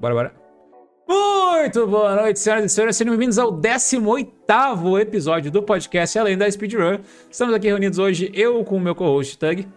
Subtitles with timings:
[0.00, 0.34] Bora, bora.
[1.06, 2.96] Muito boa noite, senhoras e senhores.
[2.96, 7.00] Sejam bem-vindos ao 18 episódio do podcast Além da Speedrun.
[7.30, 9.68] Estamos aqui reunidos hoje, eu com o meu co-host Tug.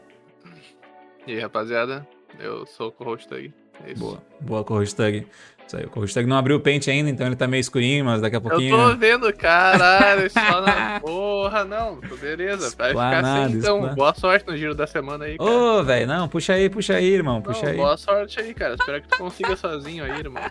[1.28, 2.08] E aí, rapaziada,
[2.40, 3.54] eu sou o co-host Tug.
[3.86, 4.00] É isso.
[4.00, 5.28] Boa, boa co-host Tug.
[5.68, 8.06] Isso aí, o co-host Tug não abriu o pente ainda, então ele tá meio escurinho,
[8.06, 8.78] mas daqui a pouquinho...
[8.78, 11.02] Eu tô vendo, caralho, só na
[11.44, 13.76] porra, não, beleza, vai ficar assim então.
[13.76, 13.96] explanado.
[13.96, 15.52] Boa sorte no giro da semana aí, cara.
[15.52, 17.78] Ô, velho, não, puxa aí, puxa aí, irmão, puxa Não, aí.
[17.78, 20.42] boa sorte aí, cara, espero que tu consiga sozinho aí, irmão.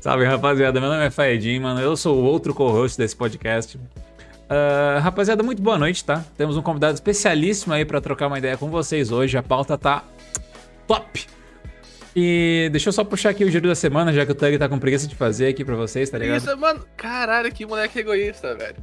[0.00, 0.80] Salve, rapaziada.
[0.80, 1.80] Meu nome é Faedin, mano.
[1.80, 3.78] Eu sou o outro co-host desse podcast.
[4.48, 6.24] Ah, rapaziada, muito boa noite, tá?
[6.36, 9.36] Temos um convidado especialíssimo aí pra trocar uma ideia com vocês hoje.
[9.36, 10.04] A pauta tá
[10.86, 11.26] top.
[12.18, 14.66] E deixa eu só puxar aqui o giro da semana, já que o Tug tá
[14.70, 16.38] com preguiça de fazer aqui pra vocês, tá ligado?
[16.38, 18.76] Isso, mano, caralho, que moleque egoísta, velho.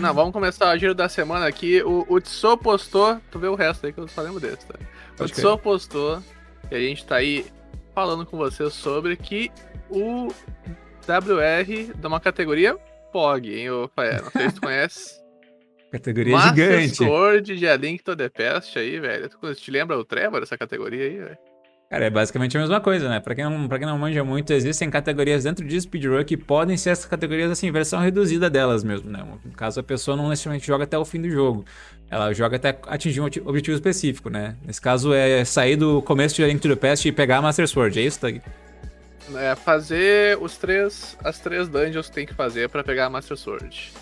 [0.00, 1.82] Não, vamos começar o giro da semana aqui.
[1.82, 4.78] O, o Tso postou, tu vê o resto aí que eu só lembro desse, tá?
[5.18, 6.22] O Tso postou
[6.70, 7.44] e a gente tá aí
[7.92, 9.50] falando com você sobre que
[9.90, 10.28] o
[11.08, 12.76] WR de uma categoria
[13.12, 14.22] POG, hein, ô Faé?
[14.22, 15.21] Não sei se tu conhece.
[15.92, 16.96] Categoria Master gigante.
[16.96, 19.28] Sword de A Link to the Past aí, velho.
[19.28, 21.38] Tu te lembra o Trevor, essa categoria aí, velho?
[21.90, 23.20] Cara, é basicamente a mesma coisa, né?
[23.20, 26.74] Pra quem, não, pra quem não manja muito, existem categorias dentro de speedrun que podem
[26.74, 29.22] ser essas categorias, assim, versão reduzida delas mesmo, né?
[29.44, 31.66] No caso, a pessoa não necessariamente joga até o fim do jogo.
[32.10, 34.56] Ela joga até atingir um objetivo específico, né?
[34.64, 37.68] Nesse caso, é sair do começo de Link to the Past e pegar a Master
[37.68, 38.40] Sword, é isso, Tug?
[39.36, 43.36] É fazer os três, as três dungeons que tem que fazer pra pegar a Master
[43.36, 43.92] Sword.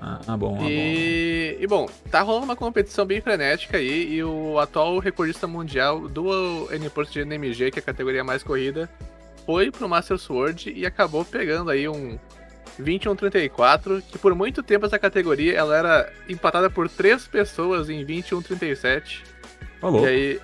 [0.00, 0.68] Ah, ah, bom, ah, bom.
[0.68, 6.08] E, e bom, tá rolando uma competição bem frenética aí e o atual recordista mundial
[6.08, 8.88] do N-Port de NMG, que é a categoria mais corrida,
[9.44, 12.18] foi pro Master Sword e acabou pegando aí um
[12.80, 19.22] 21-34, que por muito tempo essa categoria ela era empatada por três pessoas em 21-37.
[19.80, 20.04] Falou.
[20.04, 20.40] E aí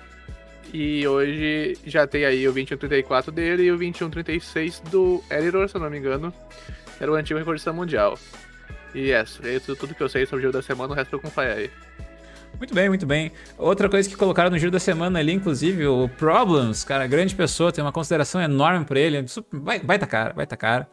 [0.73, 5.81] e hoje já tem aí o 21-34 dele e o 21-36 do Eritor, se eu
[5.81, 6.33] não me engano,
[6.99, 8.17] era o antigo recordista mundial.
[8.93, 10.95] E é isso, é isso tudo que eu sei sobre o jogo da semana, o
[10.95, 11.71] resto eu acompanho aí.
[12.57, 13.31] Muito bem, muito bem.
[13.57, 17.71] Outra coisa que colocaram no giro da semana ali, inclusive, o Problems, cara, grande pessoa,
[17.71, 19.25] tem uma consideração enorme pra ele.
[19.51, 20.87] Vai, vai tá cara, vai tá cara.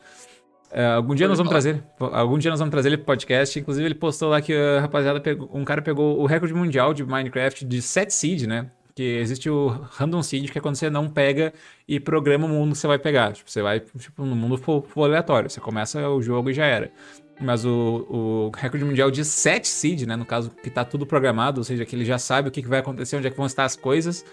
[0.73, 1.81] É, algum dia Pode nós vamos falar.
[1.81, 3.59] trazer, algum dia nós vamos trazer ele pro podcast.
[3.59, 7.05] Inclusive, ele postou lá que a rapaziada pegou, um cara pegou o recorde mundial de
[7.05, 8.71] Minecraft de 7 seed, né?
[8.95, 11.53] Que existe o random seed, que é quando você não pega
[11.89, 13.33] e programa o mundo que você vai pegar.
[13.33, 14.61] Tipo, você vai, tipo, no mundo
[14.97, 15.51] aleatório.
[15.51, 16.93] Você começa o jogo e já era.
[17.41, 20.15] Mas o, o recorde mundial de 7 seed, né?
[20.15, 22.69] No caso, que tá tudo programado, ou seja, que ele já sabe o que, que
[22.69, 24.25] vai acontecer, onde é que vão estar as coisas.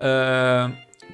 [0.00, 0.70] Ah,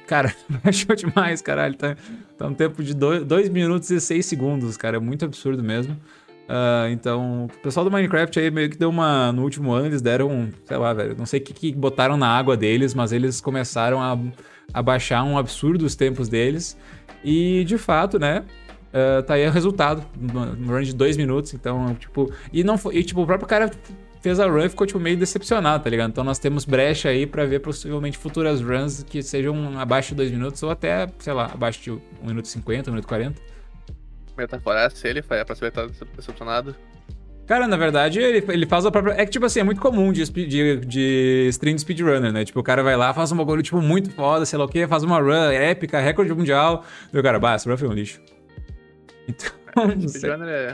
[0.07, 1.75] cara, baixou demais, caralho.
[1.75, 1.97] Tá,
[2.37, 4.97] tá um tempo de 2 minutos e 6 segundos, cara.
[4.97, 5.97] É muito absurdo mesmo.
[6.47, 9.31] Ah, então, o pessoal do Minecraft aí meio que deu uma.
[9.31, 11.15] No último ano, eles deram, sei lá, velho.
[11.17, 14.17] Não sei o que, que botaram na água deles, mas eles começaram a,
[14.73, 16.77] a baixar um absurdo os tempos deles.
[17.23, 18.43] E de fato, né?
[18.93, 21.53] Ah, tá aí o resultado no, run de 2 minutos.
[21.53, 22.31] Então, tipo.
[22.51, 22.97] E não foi.
[22.97, 23.71] E, tipo, o próprio cara
[24.21, 26.11] fez a run e ficou tipo, meio decepcionado, tá ligado?
[26.11, 30.31] Então nós temos brecha aí pra ver possivelmente futuras runs que sejam abaixo de 2
[30.31, 33.41] minutos ou até, sei lá, abaixo de 1 minuto e 50, 1 minuto e 40.
[34.37, 36.75] Metaforar se ele saber que tá decepcionado.
[37.47, 39.13] Cara, na verdade, ele, ele faz a própria.
[39.13, 42.45] É que, tipo assim, é muito comum de, de, de stream de speedrunner, né?
[42.45, 44.87] Tipo, o cara vai lá, faz um bagulho, tipo, muito foda, sei lá o quê,
[44.87, 46.85] faz uma run épica, recorde mundial.
[47.11, 48.21] E o cara, bah, run foi um lixo.
[49.31, 50.07] Então, não.
[50.07, 50.73] Speedrunner é.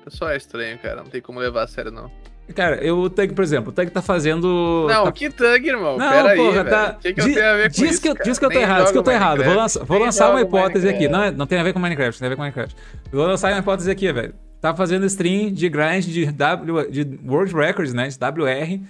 [0.00, 0.96] O pessoal é estranho, cara.
[0.96, 2.10] Não tem como levar a sério, não.
[2.54, 4.86] Cara, eu, o Tug, por exemplo, o Tug tá fazendo.
[4.88, 5.12] Não, tá...
[5.12, 5.98] que thug, irmão.
[5.98, 6.94] Não, Pera porra, aí, tá.
[6.94, 7.20] que, que
[7.68, 9.36] diz que, eu- diz que eu tô Nem errado, diz que eu tô jogo errado.
[9.36, 11.00] Vou Minecraft, lançar, vou lançar uma hipótese aqui.
[11.08, 11.12] Minecraft.
[11.12, 12.74] Não, é- não tem a ver com Minecraft, tem a ver com Minecraft.
[13.12, 14.34] Vou lançar uma hipótese aqui, velho.
[14.62, 18.08] Tá fazendo stream de grind de, w, de World Records, né?
[18.08, 18.80] De WR,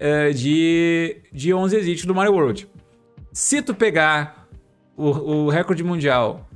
[0.00, 2.68] eh, de, de 11 exit do Mario World.
[3.32, 4.48] Se tu pegar
[4.96, 5.06] o,
[5.44, 6.48] o recorde mundial,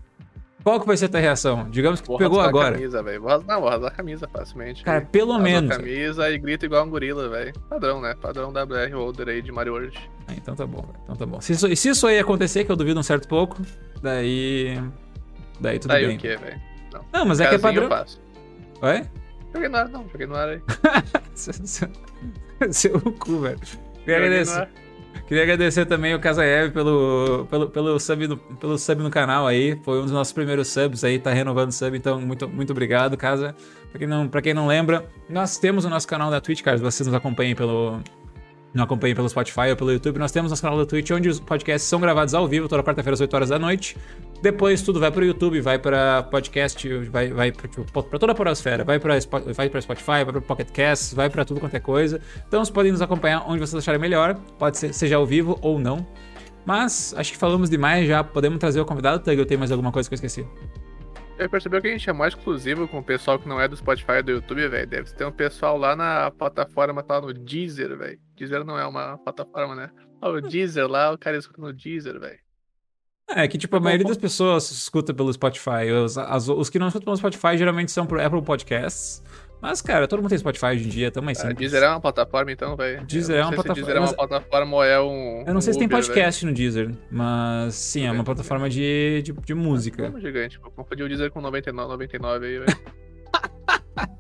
[0.65, 1.69] qual que vai ser a tua reação?
[1.71, 2.75] Digamos que tu Vou pegou rasgar a agora.
[2.77, 3.21] camisa, velho.
[3.21, 4.83] Vou ras- Não, vou rasgar a camisa facilmente.
[4.85, 5.11] Cara, velho.
[5.11, 5.71] pelo Rasgo menos.
[5.71, 7.53] a camisa e grito igual um gorila, velho.
[7.69, 8.15] Padrão, né?
[8.21, 10.11] Padrão WR Holder aí de Mario World.
[10.27, 10.95] Ah, então tá bom, velho.
[11.05, 11.41] Então tá bom.
[11.41, 13.57] Se isso, se isso aí acontecer, que eu duvido um certo pouco,
[14.03, 14.79] daí.
[15.61, 16.17] Daí tudo Daí bem.
[16.17, 16.61] o que, velho?
[17.13, 17.85] Não, mas é que é padrão.
[17.85, 18.21] eu faço.
[18.83, 19.03] Oi?
[19.53, 20.07] Joguei no ar, não.
[20.11, 20.61] Joguei no ar aí.
[21.35, 21.89] Seu, seu,
[22.73, 23.59] seu cu, velho.
[24.03, 24.71] Agradecer, ar.
[25.27, 29.79] Queria agradecer também o Kazaev pelo, pelo, pelo, sub no, pelo sub no canal aí.
[29.85, 33.17] Foi um dos nossos primeiros subs aí, tá renovando o sub, então muito, muito obrigado,
[33.17, 33.55] Casa.
[33.91, 36.77] Pra quem, não, pra quem não lembra, nós temos o nosso canal da Twitch, cara.
[36.77, 38.01] Vocês nos acompanhem pelo.
[38.75, 40.19] Não acompanhem pelo Spotify ou pelo YouTube.
[40.19, 43.15] Nós temos nosso canal da Twitch, onde os podcasts são gravados ao vivo, toda quarta-feira
[43.15, 43.97] às 8 horas da noite.
[44.41, 48.85] Depois tudo vai pro YouTube, vai pra podcast, vai, vai pra, tipo, toda a porosfera.
[48.85, 52.21] Vai Spo- vai pra Spotify, vai pra Pocket Cast, vai pra tudo quanto é coisa.
[52.47, 54.35] Então vocês podem nos acompanhar onde vocês acharem melhor.
[54.59, 56.07] Pode ser seja ao vivo ou não.
[56.65, 58.23] Mas acho que falamos demais já.
[58.23, 59.37] Podemos trazer o convidado, Tug?
[59.37, 60.47] Eu tenho mais alguma coisa que eu esqueci?
[61.39, 63.77] Eu percebeu que a gente é mais exclusivo com o pessoal que não é do
[63.77, 64.87] Spotify e do YouTube, velho.
[64.87, 68.19] Deve ter um pessoal lá na plataforma, tá no Deezer, velho.
[68.37, 69.89] Deezer não é uma plataforma, né?
[70.21, 72.39] O Deezer lá, o cara escuta no Deezer, velho.
[73.31, 75.91] É, que tipo, a maioria das pessoas escuta pelo Spotify.
[76.05, 79.23] Os, as- os que não escutam pelo Spotify geralmente são por Apple Podcasts.
[79.61, 81.59] Mas, cara, todo mundo tem Spotify hoje em dia, tamo mais A simples.
[81.73, 83.05] Deezer é uma plataforma, então, velho.
[83.05, 85.01] Deezer Eu é não uma sei se plataforma, Deezer é uma mas- plataforma ou é
[85.01, 85.45] um.
[85.47, 89.21] Eu não sei um se tem podcast no Deezer, mas sim, é uma plataforma de,
[89.25, 89.57] de, de velho.
[89.57, 90.05] música.
[90.05, 90.71] Vamos gigante, pô.
[90.71, 92.79] Confundi o Deezer com 99, 99 aí, velho.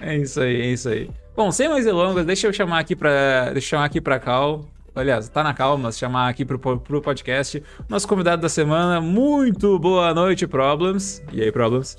[0.00, 1.08] É isso aí, é isso aí.
[1.36, 3.44] Bom, sem mais delongas, deixa eu chamar aqui pra.
[3.52, 4.64] Deixa eu chamar aqui pra Cal.
[5.00, 7.62] Aliás, tá na calma, mas chamar aqui pro, pro podcast.
[7.88, 11.22] Nosso convidado da semana, muito boa noite, Problems.
[11.32, 11.96] E aí, Problems?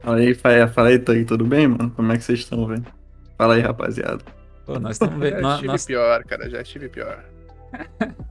[0.00, 1.90] Fala aí, Faia, fala aí, Tug, tudo bem, mano?
[1.90, 2.84] Como é que vocês estão, velho?
[3.38, 4.18] Fala aí, rapaziada.
[4.66, 5.42] Pô, nós estamos Já vendo.
[5.42, 6.48] nó- estive nós- pior, cara.
[6.50, 7.24] Já estive pior.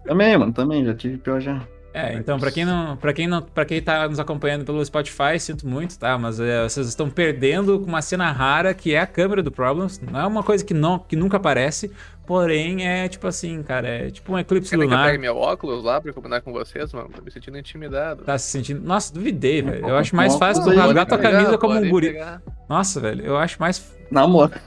[0.06, 1.62] Também, mano, também, já tive pior já.
[1.94, 2.96] É, então, pra quem não.
[2.96, 3.42] para quem não.
[3.42, 6.18] para quem tá nos acompanhando pelo Spotify, sinto muito, tá?
[6.18, 10.00] Mas é, vocês estão perdendo com uma cena rara que é a câmera do Problems.
[10.00, 11.92] Não é uma coisa que, não, que nunca aparece.
[12.26, 15.10] Porém, é tipo assim, cara, é tipo um eclipse Querem que eu lunar.
[15.10, 17.10] pegue meu óculos lá pra combinar com vocês, mano?
[17.14, 18.24] Tô me sentindo intimidado.
[18.24, 18.82] Tá se sentindo.
[18.82, 19.90] Nossa, duvidei, velho.
[19.90, 22.14] Eu acho mais fácil tu rasgar tua Pegar, camisa como um guri.
[22.14, 22.42] pegar.
[22.70, 23.94] Nossa, velho, eu acho mais.
[24.10, 24.58] Na moral,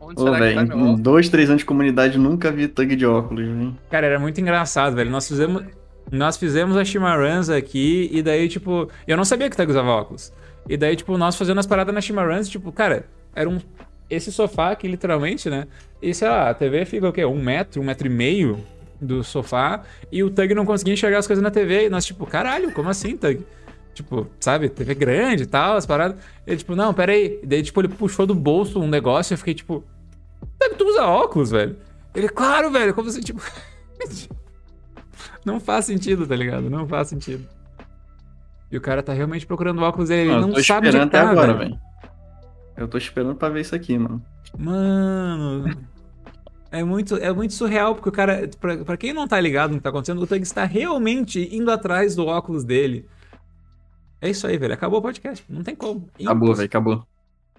[0.00, 3.44] Onde ô, será que tá dois, três anos de comunidade nunca vi Tug de óculos,
[3.44, 3.76] velho.
[3.90, 5.10] Cara, era muito engraçado, velho.
[5.10, 5.64] Nós fizemos.
[6.10, 9.88] Nós fizemos a Chimaruns aqui, e daí, tipo, eu não sabia que o Tag usava
[9.88, 10.32] óculos.
[10.68, 13.58] E daí, tipo, nós fazendo as paradas na Chimaruns, tipo, cara, era um.
[14.10, 15.66] Esse sofá aqui, literalmente, né?
[16.00, 17.24] E sei lá, a TV fica o quê?
[17.24, 18.58] Um metro, um metro e meio
[19.00, 21.86] do sofá, e o Tug não conseguia enxergar as coisas na TV.
[21.86, 23.44] E nós, tipo, caralho, como assim, Tug?
[23.92, 26.16] Tipo, sabe, TV grande e tal, as paradas.
[26.46, 27.38] Ele, tipo, não, pera aí.
[27.42, 29.84] E daí, tipo, ele puxou do bolso um negócio e eu fiquei, tipo,
[30.58, 31.76] Tug, tu usa óculos, velho?
[32.14, 33.42] Ele, claro, velho, como você, tipo.
[35.48, 36.68] Não faz sentido, tá ligado?
[36.68, 37.46] Não faz sentido.
[38.70, 40.30] E o cara tá realmente procurando o óculos dele.
[40.30, 41.70] Ele não sabe onde é tá, agora, velho.
[41.70, 41.80] velho.
[42.76, 44.22] Eu tô esperando pra ver isso aqui, mano.
[44.56, 45.76] Mano.
[46.70, 48.48] É muito, é muito surreal, porque o cara.
[48.60, 51.70] Pra, pra quem não tá ligado no que tá acontecendo, o Tug está realmente indo
[51.70, 53.06] atrás do óculos dele.
[54.20, 54.74] É isso aí, velho.
[54.74, 55.44] Acabou o podcast.
[55.48, 56.08] Não tem como.
[56.20, 57.06] Acabou, velho, acabou.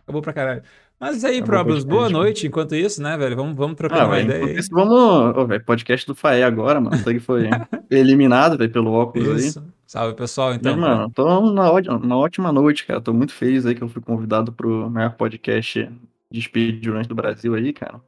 [0.04, 0.62] Acabou pra caralho.
[1.00, 1.84] Mas isso aí, Acabou o Problems.
[1.86, 3.36] Boa noite enquanto isso, né, velho?
[3.36, 4.58] Vamos, vamos trocar Ah, uma velho, ideia aí.
[4.58, 5.38] isso, vamos.
[5.38, 6.98] Ô, velho, podcast do Faé agora, mano.
[6.98, 7.44] O Tug foi
[7.90, 9.36] eliminado, velho, pelo óculos aí.
[9.48, 9.64] Isso.
[9.88, 10.54] Salve, pessoal.
[10.54, 13.00] Então, Mas, mano, tô na ótima, na ótima noite, cara.
[13.00, 15.90] Tô muito feliz aí que eu fui convidado pro maior podcast
[16.30, 18.02] de speedruns do Brasil aí, cara.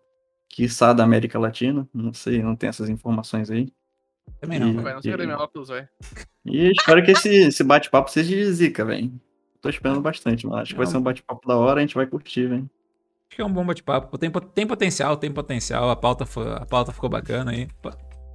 [0.50, 1.88] Quiçá da América Latina.
[1.94, 3.72] Não sei, não tem essas informações aí.
[4.42, 4.68] também não.
[4.68, 4.84] E- velho.
[4.84, 5.88] Vai, não sei cadê meu óculos, velho.
[6.46, 9.12] E espero que esse, esse bate-papo seja de zica, velho.
[9.62, 10.62] Tô esperando bastante, mano.
[10.62, 10.92] Acho que vai Não.
[10.92, 12.70] ser um bate-papo da hora, a gente vai curtir, velho.
[13.32, 14.18] Acho que é um bom bate-papo.
[14.18, 15.90] Tem, tem potencial, tem potencial.
[15.90, 16.26] A pauta,
[16.58, 17.66] a pauta ficou bacana aí.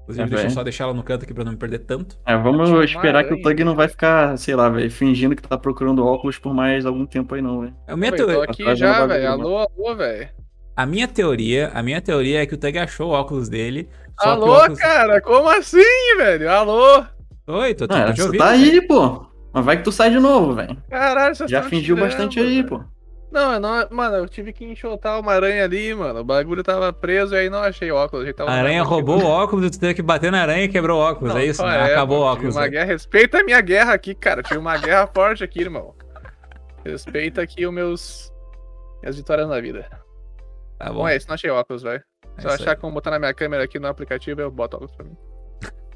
[0.03, 2.19] Inclusive, É, deixa eu só deixar ela no canto aqui pra não me perder tanto.
[2.25, 3.43] É, vamos Chamar esperar que o.
[3.43, 7.05] Tug não vai ficar, sei lá, velho, fingindo que tá procurando óculos por mais algum
[7.05, 7.75] tempo aí, não, velho.
[7.87, 9.31] A minha, Pô, eu tô aqui Atrás já, velho.
[9.33, 10.31] Alô, alô, velho.
[10.75, 13.91] a minha teoria, a minha teoria é que o Tug achou o óculos dele.
[14.19, 14.79] só que o Alô, óculos...
[14.79, 15.83] cara, como assim,
[16.17, 16.51] velho?
[16.51, 17.05] Alô?
[17.49, 18.39] Oi, tô, tô, Ah, te você ouvindo.
[18.39, 18.57] tá cara.
[18.57, 19.27] aí, pô.
[19.53, 20.83] Mas vai que tu sai de novo, velho.
[20.89, 22.69] Caralho, vocês Já fingiu tirando, bastante aí, velho.
[22.69, 22.96] pô.
[23.31, 26.21] Não, eu não, mano, eu tive que enxotar uma aranha ali, mano.
[26.21, 28.23] O bagulho tava preso e aí não achei óculos.
[28.23, 30.65] A, gente tava A aranha roubou o óculos e tu teve que bater na aranha
[30.65, 31.35] e quebrou o óculos.
[31.35, 31.93] Não, é isso, né?
[31.93, 32.55] Acabou o pô, óculos.
[32.55, 32.69] Uma né?
[32.69, 32.85] guerra.
[32.87, 34.43] Respeita a minha guerra aqui, cara.
[34.43, 35.95] Tive uma guerra forte aqui, irmão.
[36.85, 38.33] Respeita aqui os meus.
[39.03, 39.89] Minhas vitórias na vida.
[40.79, 41.01] Tá bom.
[41.01, 42.03] Bom, é isso, não achei óculos, velho.
[42.37, 42.77] É Se eu isso achar aí.
[42.77, 45.17] como botar na minha câmera aqui no aplicativo, eu boto óculos pra mim.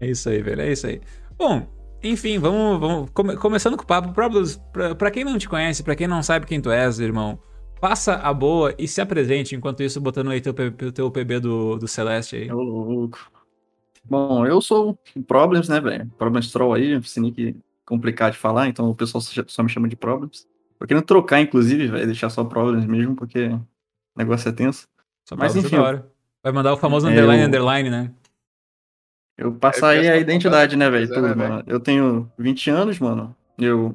[0.00, 0.62] É isso aí, velho.
[0.62, 1.00] É isso aí.
[1.36, 1.66] Bom,
[2.02, 4.12] enfim, vamos, vamos come- começando com o papo.
[4.12, 7.38] Problems, pra, pra quem não te conhece, pra quem não sabe quem tu és, irmão,
[7.80, 9.54] passa a boa e se apresente.
[9.54, 10.54] Enquanto isso, botando aí teu,
[10.92, 12.52] teu PB do, do Celeste aí.
[12.52, 13.18] Ô, louco.
[14.04, 16.06] Bom, eu sou o Problems, né, velho?
[16.16, 16.98] Problems Troll aí,
[17.34, 20.46] que complicar de falar, então o pessoal só me chama de Problems.
[20.78, 23.60] Tô querendo trocar, inclusive, velho, deixar só Problems mesmo, porque o
[24.16, 24.86] negócio é tenso.
[25.24, 25.76] Só Mas enfim.
[26.42, 28.10] Vai mandar o famoso É, underline, eu- underline, né?
[29.38, 31.08] Eu É, aí porque a identidade, né, velho?
[31.08, 31.38] né, Tudo, velho?
[31.38, 31.62] mano.
[31.66, 33.34] Eu tenho 20 anos, mano.
[33.56, 33.94] Eu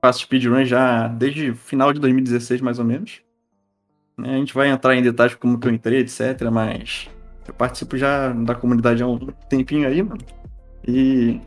[0.00, 3.20] faço speedrun já desde final de 2016, mais ou menos.
[4.16, 6.40] Né, A gente vai entrar em detalhes como que eu entrei, etc.
[6.52, 7.10] Mas
[7.48, 10.20] eu participo já da comunidade há um tempinho aí, mano.
[10.86, 11.40] E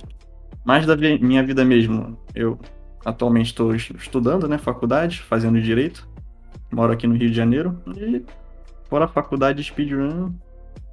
[0.65, 2.59] mais da minha vida mesmo, eu
[3.05, 6.07] atualmente estou estudando, né, faculdade, fazendo direito.
[6.71, 7.81] Moro aqui no Rio de Janeiro.
[7.97, 8.21] E
[8.89, 10.33] fora a faculdade, speedrun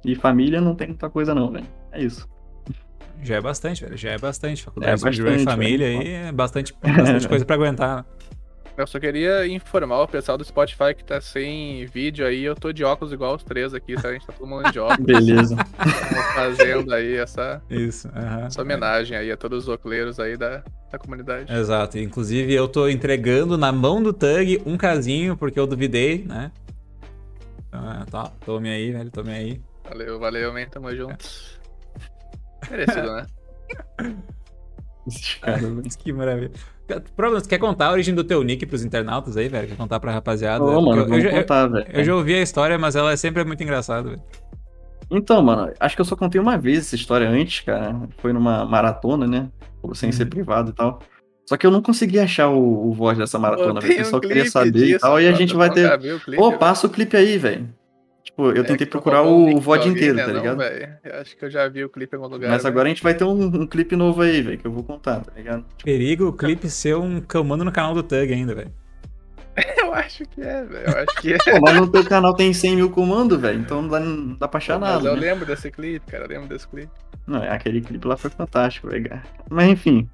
[0.05, 1.67] e família, não tem muita coisa não, velho.
[1.91, 2.27] É isso.
[3.23, 3.97] Já é bastante, velho.
[3.97, 4.63] Já é bastante.
[4.63, 5.99] Faculdade, É e bastante, família velho.
[6.01, 8.05] aí é bastante, bastante coisa pra aguentar.
[8.77, 12.43] Eu só queria informar o pessoal do Spotify que tá sem vídeo aí.
[12.43, 14.09] Eu tô de óculos igual os três aqui, tá?
[14.09, 14.99] A gente tá todo mundo de óculos.
[15.03, 15.55] Beleza.
[16.35, 18.07] Fazendo aí essa, Isso.
[18.15, 18.45] aham.
[18.45, 21.51] essa homenagem aí a todos os oculeiros aí da, da comunidade.
[21.51, 21.97] Exato.
[21.97, 26.51] Inclusive, eu tô entregando na mão do Tug um casinho, porque eu duvidei, né?
[27.67, 29.61] Então, é, tá, tome aí, velho, tome aí.
[29.89, 30.65] Valeu, valeu, man.
[30.69, 31.17] Tamo junto.
[32.71, 33.25] Merecido, né?
[35.45, 35.81] Velho.
[35.97, 36.51] Que maravilha.
[37.15, 39.67] Problema, você quer contar a origem do teu nick pros internautas aí, velho?
[39.67, 40.63] Quer contar pra rapaziada?
[40.63, 41.85] Ô, mano, eu, eu já- eu- contar, velho.
[41.89, 44.21] eu já ouvi a história, mas ela é sempre muito engraçada, velho.
[45.09, 47.95] Então, mano, acho que eu só contei uma vez essa história antes, cara.
[48.17, 49.49] Foi numa maratona, né?
[49.93, 50.29] Sem ser Uhum.
[50.29, 50.99] privado e tal.
[51.45, 53.93] Só que eu não consegui achar o, o voz dessa maratona, Pô, velho.
[54.01, 55.21] O tem um queria saber e disso, tal.
[55.21, 55.83] E a gente vai ter.
[55.83, 56.59] Nunca viu o clipe, Ô, velho?
[56.59, 57.69] passa o clipe aí, velho.
[58.37, 60.61] Tipo, eu É tentei procurar o VOD inteiro, né, tá não, ligado?
[61.03, 62.51] Eu acho que eu já vi o clipe em algum lugar.
[62.51, 62.71] Mas velho.
[62.71, 65.21] agora a gente vai ter um, um clipe novo aí, velho, que eu vou contar,
[65.21, 65.65] tá ligado?
[65.83, 68.71] Perigo o clipe ser um comando no canal do Tug ainda, velho.
[69.81, 70.85] Eu acho que é, velho.
[70.85, 71.37] Eu acho que é.
[71.37, 74.47] Pô, mas no teu canal tem 100 mil comandos, velho, então não dá, não dá
[74.47, 75.07] pra achar Mas nada.
[75.07, 75.19] eu né?
[75.21, 76.25] lembro desse clipe, cara.
[76.25, 76.91] Eu lembro desse clipe.
[77.25, 79.19] Não, aquele clipe lá foi fantástico, velho.
[79.49, 80.07] Mas enfim,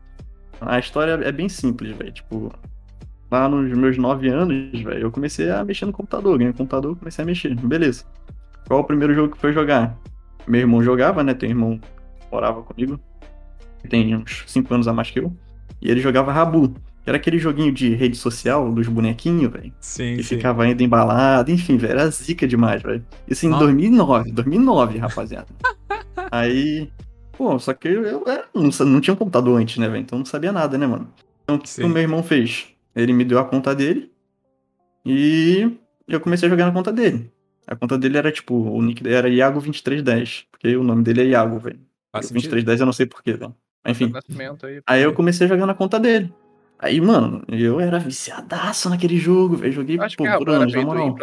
[0.62, 2.14] a história é bem simples, velho.
[2.14, 2.54] Tipo,
[3.34, 6.38] lá nos meus 9 anos, velho, eu comecei a mexer no computador.
[6.38, 7.56] Ganhei um computador, comecei a mexer.
[7.56, 8.06] Beleza.
[8.68, 9.98] Qual o primeiro jogo que foi jogar?
[10.48, 11.34] Meu irmão jogava, né?
[11.34, 11.80] Teu irmão
[12.32, 13.00] morava comigo.
[13.90, 15.34] Tem uns 5 anos a mais que eu.
[15.82, 16.70] E ele jogava Rabu.
[17.04, 19.74] Que era aquele joguinho de rede social dos bonequinhos, velho.
[19.82, 20.36] Sim, Que sim.
[20.36, 23.06] ficava ainda embalado, enfim, velho, era zica demais, velho.
[23.28, 23.66] Isso em Nossa.
[23.66, 25.48] 2009, 2009, rapaziada.
[26.32, 26.90] Aí,
[27.34, 30.02] pô, só que eu, eu é, não, não tinha um computador antes, né, velho?
[30.02, 31.10] Então não sabia nada, né, mano?
[31.44, 31.84] Então o que, que Sim.
[31.84, 32.73] o meu irmão fez?
[32.96, 34.12] Ele me deu a conta dele
[35.06, 37.32] e eu comecei a jogar na conta dele.
[37.66, 41.26] A conta dele era tipo, o nick dele era Iago2310, porque o nome dele é
[41.28, 41.80] Iago, velho.
[42.12, 42.52] Faz O sentido.
[42.52, 43.56] 2310 eu não sei porquê, velho.
[43.86, 44.14] Enfim,
[44.64, 44.82] aí.
[44.86, 46.34] aí eu comecei a jogar na conta dele.
[46.80, 49.72] Aí, mano, eu era viciadaço naquele jogo, velho.
[49.72, 51.16] Joguei Acho pô, que por anos, na moral.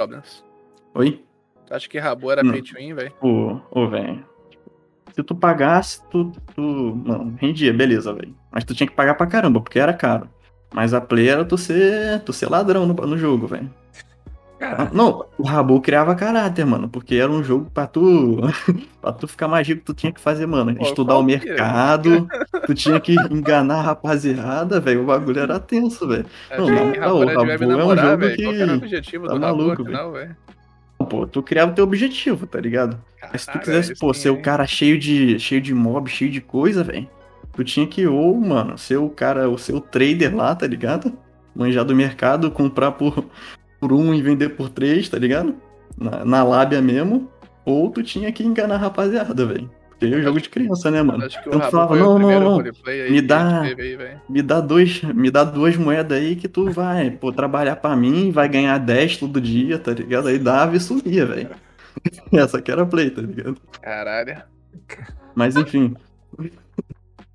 [0.95, 1.23] Oi?
[1.67, 2.53] Tu acha que Rabu era Não.
[2.53, 3.13] pay to win, velho?
[3.21, 4.25] Ô, ô, velho.
[5.15, 6.63] Se tu pagasse, tu, tu.
[6.63, 8.35] Mano, rendia, beleza, velho.
[8.51, 10.29] Mas tu tinha que pagar pra caramba, porque era caro.
[10.73, 13.71] Mas a play era tu ser, tu ser ladrão no, no jogo, velho.
[14.93, 18.41] Não, o Rabu criava caráter, mano, porque era um jogo pra tu.
[19.01, 20.75] pra tu ficar mais rico, tu tinha que fazer, mano.
[20.75, 21.25] Pô, estudar o é?
[21.25, 22.29] mercado,
[22.67, 25.03] tu tinha que enganar a rapaziada, velho.
[25.03, 26.27] O bagulho era tenso, velho.
[26.51, 28.37] Acho Não, Rabu moral, era de Rabu é um jogo velho.
[28.37, 30.37] que Qual era o objetivo tá do Rabu, maluco, afinal, velho?
[31.09, 33.01] Pô, tu criava o teu objetivo, tá ligado?
[33.33, 36.43] Mas se tu quisesse, pô, ser o cara cheio de, cheio de mob, cheio de
[36.43, 37.09] coisa, velho,
[37.53, 41.13] tu tinha que, ou, mano, ser o cara, o seu trader lá, tá ligado?
[41.55, 43.27] Manjar do mercado, comprar por,
[43.81, 45.57] por um e vender por três, tá ligado?
[45.99, 47.31] Na, na lábia mesmo.
[47.65, 49.71] Ou tu tinha que enganar a rapaziada, velho.
[49.91, 51.25] Porque é jogo de criança, né, mano?
[51.27, 52.59] Acho que Então tu falava, não, não, não,
[53.07, 53.77] me dá- aí,
[54.29, 58.31] me dá dois, me dá duas moedas aí que tu vai, pô, trabalhar pra mim,
[58.31, 60.29] vai ganhar 10 todo dia, tá ligado?
[60.29, 61.51] Aí dava e sumia, velho.
[62.33, 63.61] Essa que era a play, tá ligado?
[63.83, 64.43] Caralho.
[65.35, 65.95] Mas enfim.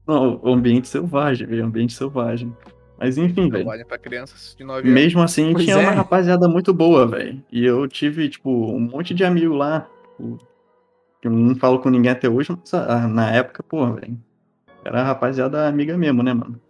[0.07, 1.65] Não, o ambiente selvagem, velho.
[1.65, 2.55] Ambiente selvagem.
[2.97, 3.63] Mas enfim, velho.
[3.63, 4.93] Trabalho pra crianças de 9 anos.
[4.93, 5.79] Mesmo assim, Pois tinha é.
[5.79, 7.43] uma rapaziada muito boa, velho.
[7.51, 9.88] E eu tive, tipo, um monte de amigo lá.
[11.21, 14.17] que Eu não falo com ninguém até hoje, mas ah, na época, pô, velho.
[14.83, 16.62] Era rapaziada amiga mesmo, né, mano?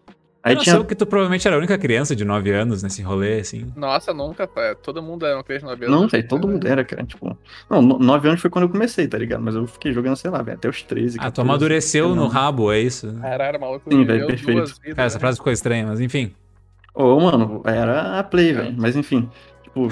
[0.46, 0.76] Aí eu não tinha.
[0.76, 3.74] sei que tu provavelmente era a única criança de 9 anos nesse rolê, assim.
[3.76, 4.76] Nossa, nunca, pai.
[4.76, 6.02] Todo mundo era uma criança de 9 anos.
[6.02, 7.04] Não, velho, todo mundo era, cara.
[7.04, 7.36] Tipo.
[7.68, 9.42] Não, no- nove anos foi quando eu comecei, tá ligado?
[9.42, 11.18] Mas eu fiquei jogando, sei lá, velho, até os 13.
[11.20, 13.12] Ah, tu 14, amadureceu no rabo, é isso?
[13.20, 13.90] Caralho, maluco.
[13.92, 14.58] Sim, velho, perfeito.
[14.58, 15.20] duas vidas, Cara, essa né?
[15.20, 16.32] frase ficou estranha, mas enfim.
[16.94, 18.76] Ô, mano, era a play, velho.
[18.78, 19.28] Mas enfim,
[19.64, 19.90] tipo,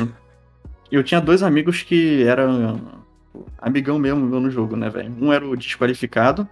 [0.91, 2.79] eu tinha dois amigos que eram
[3.57, 5.11] amigão mesmo no jogo, né, velho?
[5.19, 6.47] Um era o desqualificado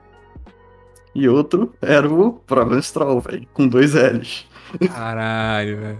[1.15, 4.47] e outro era o Provan Stroll, velho, com dois L's.
[4.93, 5.99] Caralho, velho.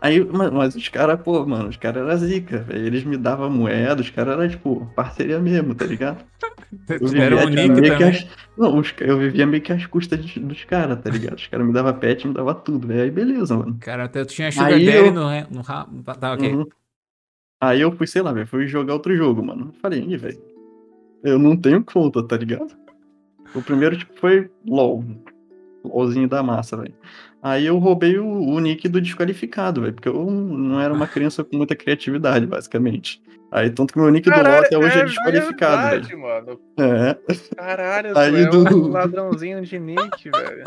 [0.00, 2.84] Aí, ma- mas os caras, pô, mano, os caras eram zica, velho.
[2.86, 6.24] Eles me davam moeda, os caras eram, tipo, parceria mesmo, tá ligado?
[6.88, 8.08] Eu Tu era vivia, um nick meio também.
[8.10, 8.26] as-
[8.58, 8.92] Não, os...
[9.00, 11.36] eu vivia meio que às custas de- dos caras, tá ligado?
[11.36, 13.02] Os caras me davam pet, me davam tudo, velho.
[13.02, 13.76] Aí beleza, mano.
[13.80, 16.02] Cara, até tu tinha Sugar Aí Daddy eu- no, no rabo.
[16.02, 16.52] Tá, ok.
[16.52, 16.66] Uhum.
[17.60, 19.72] Aí eu fui, sei lá, velho, fui jogar outro jogo, mano.
[19.80, 20.42] Falei, velho,
[21.22, 22.74] eu não tenho conta, tá ligado?
[23.54, 25.04] O primeiro, tipo, foi LOL.
[25.84, 26.94] LOLzinho da massa, velho.
[27.42, 31.42] Aí eu roubei o, o nick do desqualificado, velho, porque eu não era uma criança
[31.42, 33.20] com muita criatividade, basicamente.
[33.50, 36.20] Aí, tanto que meu nick do LOL até hoje é, desqualificado, velho.
[36.20, 36.60] mano.
[36.78, 37.16] É.
[37.56, 40.64] Caralho, Aí é do- um ladrãozinho de nick, velho.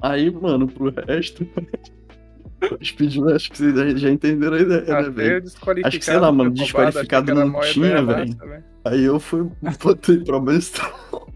[0.00, 1.46] Aí, mano, pro resto.
[2.82, 5.44] Speedrun, acho que vocês já- entenderam a ideia, né, velho?
[5.84, 8.36] Acho que, sei lá, mano, roubado, desqualificado não tinha, velho.
[8.84, 9.46] Aí eu fui,
[9.82, 11.26] botei pra Stroll.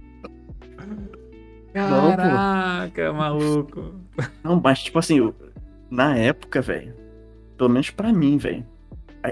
[1.73, 3.95] Caraca, maluco.
[4.43, 5.35] Não, mas tipo assim, eu-
[5.91, 6.95] na época, velho,
[7.57, 8.65] pelo menos pra mim, velho.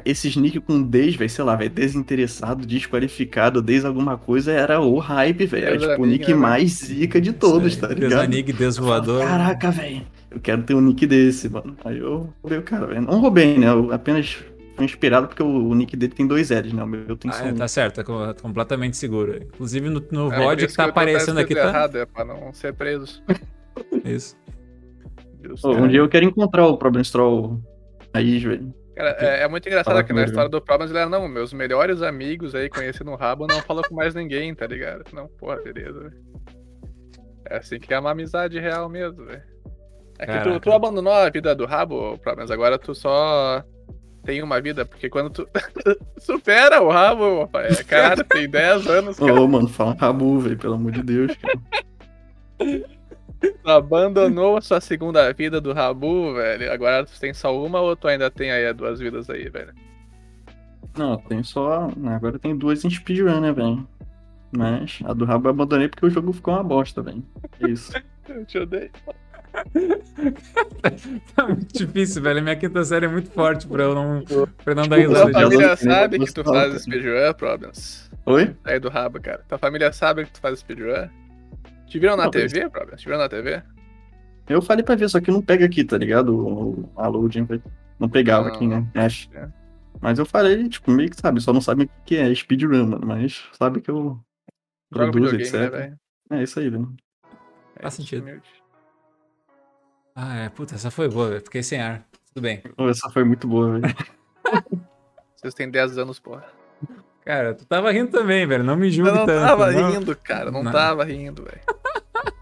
[0.04, 4.98] Esses nick com Des, velho, sei lá, velho, desinteressado, desqualificado, Des alguma coisa, era o
[4.98, 5.66] hype, velho.
[5.66, 8.10] Era tipo o nick né, mais zica de todos, tá aí, ligado?
[8.10, 9.22] Desanig, desvoador.
[9.22, 10.02] Caraca, velho.
[10.30, 11.74] Eu quero ter um nick desse, mano.
[11.82, 13.00] Aí eu roubei o cara, velho.
[13.00, 13.68] Não roubei, né?
[13.68, 14.36] Eu apenas
[14.78, 16.82] fui inspirado porque o, o nick dele tem dois L's, né?
[16.82, 17.56] O meu tem só Ah, é, um.
[17.56, 19.36] tá certo, tá com- completamente seguro.
[19.36, 21.68] Inclusive no, no É, VOD isso que tá aparecendo aqui, tá?
[21.68, 23.22] errado, é pra não ser preso.
[24.04, 24.36] Isso.
[25.64, 27.60] Um dia eu quero encontrar o Problem Stroll
[28.12, 28.74] aí, velho.
[28.96, 30.30] Cara, é, é muito engraçado Fala que na comigo.
[30.30, 33.82] história do Problems ele era, não, meus melhores amigos aí conheci no rabo não falo
[33.88, 35.04] com mais ninguém, tá ligado?
[35.12, 36.16] Não, porra, beleza, velho.
[37.48, 39.42] É assim que é uma amizade real mesmo, velho.
[40.18, 43.62] É que tu, tu abandonou a vida do rabo, Problems, agora tu só
[44.28, 45.48] tem uma vida, porque quando tu
[46.20, 50.58] supera o rabo, rapaz, é, caralho, tem 10 anos, Ô, cara, mano, fala Rabu, velho,
[50.58, 51.58] pelo amor de Deus, cara.
[52.58, 57.96] tu abandonou a sua segunda vida do rabu, velho, agora tu tem só uma ou
[57.96, 59.72] tu ainda tem aí as duas vidas aí, velho?
[60.94, 61.90] Não, tem só.
[62.08, 63.88] Agora tem duas em speedrun, né, velho?
[64.52, 67.24] Mas a do rabo eu abandonei porque o jogo ficou uma bosta, velho.
[67.62, 67.92] É isso.
[68.28, 68.90] Eu te odeio.
[71.34, 72.42] Tá muito difícil, velho.
[72.42, 75.40] Minha quinta série é muito forte pra eu não, pra eu não dar risada Tua
[75.42, 78.10] família não sabe que tu faz speedrun, Problems.
[78.26, 78.56] Oi?
[78.64, 79.44] Aí do rabo, cara.
[79.48, 81.08] Tua família sabe que tu faz speedrun?
[81.86, 83.00] Te viram na Não, TV, Problems?
[83.00, 83.62] Te viram na TV?
[84.48, 86.34] Eu falei pra ver, só que não pega aqui, tá ligado?
[86.34, 87.46] O, a loading
[87.98, 88.86] não pegava Ah, aqui, né?
[88.94, 89.48] Mas, é.
[90.00, 93.06] mas eu falei, tipo, meio que sabe, só não sabe o que é speedrun, mano.
[93.06, 94.18] Mas sabe que eu
[94.92, 95.70] Joga produzo, né, etc.
[95.70, 95.96] velho?
[96.30, 96.94] É isso aí, velho.
[97.76, 98.22] É Faz isso, sentido.
[98.22, 98.48] humilde.
[100.20, 100.48] Ah, é.
[100.48, 101.40] Puta, essa foi boa, velho.
[101.42, 102.04] Fiquei sem ar.
[102.34, 102.60] Tudo bem.
[102.90, 103.94] Essa foi muito boa, velho.
[105.36, 106.44] Vocês têm 10 anos, porra.
[107.24, 108.64] Cara, tu tava rindo também, velho.
[108.64, 109.46] Não me julgue Eu não tanto.
[109.46, 109.90] tava não.
[109.92, 110.50] rindo, cara.
[110.50, 110.72] Não, Não.
[110.72, 111.60] tava rindo, velho.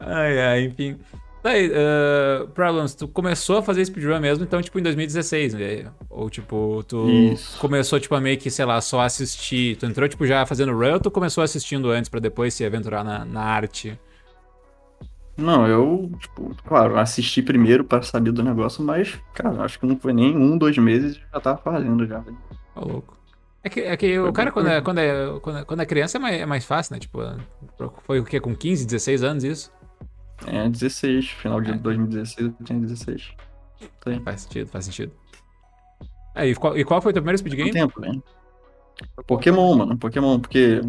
[0.00, 0.98] Ai, ai, enfim.
[1.42, 5.92] Tá aí, uh, Problems, tu começou a fazer speedrun mesmo, então, tipo, em 2016, velho?
[6.08, 7.58] Ou, tipo, tu Isso.
[7.58, 9.76] começou, tipo, a meio que, sei lá, só assistir.
[9.76, 13.04] Tu entrou, tipo, já fazendo run ou tu começou assistindo antes pra depois se aventurar
[13.04, 13.98] na, na arte?
[15.38, 19.96] Não, eu, tipo, claro, assisti primeiro pra saber do negócio, mas, cara, acho que não
[19.96, 22.36] foi nem um, dois meses e já tava fazendo já, velho.
[22.74, 23.16] Ô, louco.
[23.62, 26.18] É que, é que o cara, quando é, quando, é, quando, é, quando é criança,
[26.18, 26.98] é mais, é mais fácil, né?
[27.00, 27.20] Tipo,
[28.02, 28.40] foi o quê?
[28.40, 29.72] Com 15, 16 anos isso?
[30.46, 31.74] É, 16, final de É.
[31.74, 33.32] 2016 eu tinha 16.
[33.80, 34.20] Isso aí.
[34.20, 35.12] Faz sentido, faz sentido.
[36.34, 37.72] Aí, e qual, e qual foi o teu primeiro speed game?
[37.72, 38.22] tempo, velho?
[39.26, 40.80] Pokémon, mano, Pokémon, porque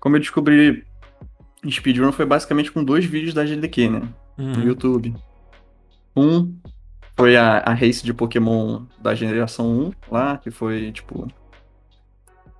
[0.00, 0.84] como eu descobri
[1.70, 4.08] speedrun foi basicamente com dois vídeos da GDQ, né?
[4.36, 4.62] No Uhum.
[4.62, 5.14] YouTube.
[6.16, 6.54] Um
[7.16, 11.28] foi a, a race de Pokémon da geração 1 lá, que foi tipo.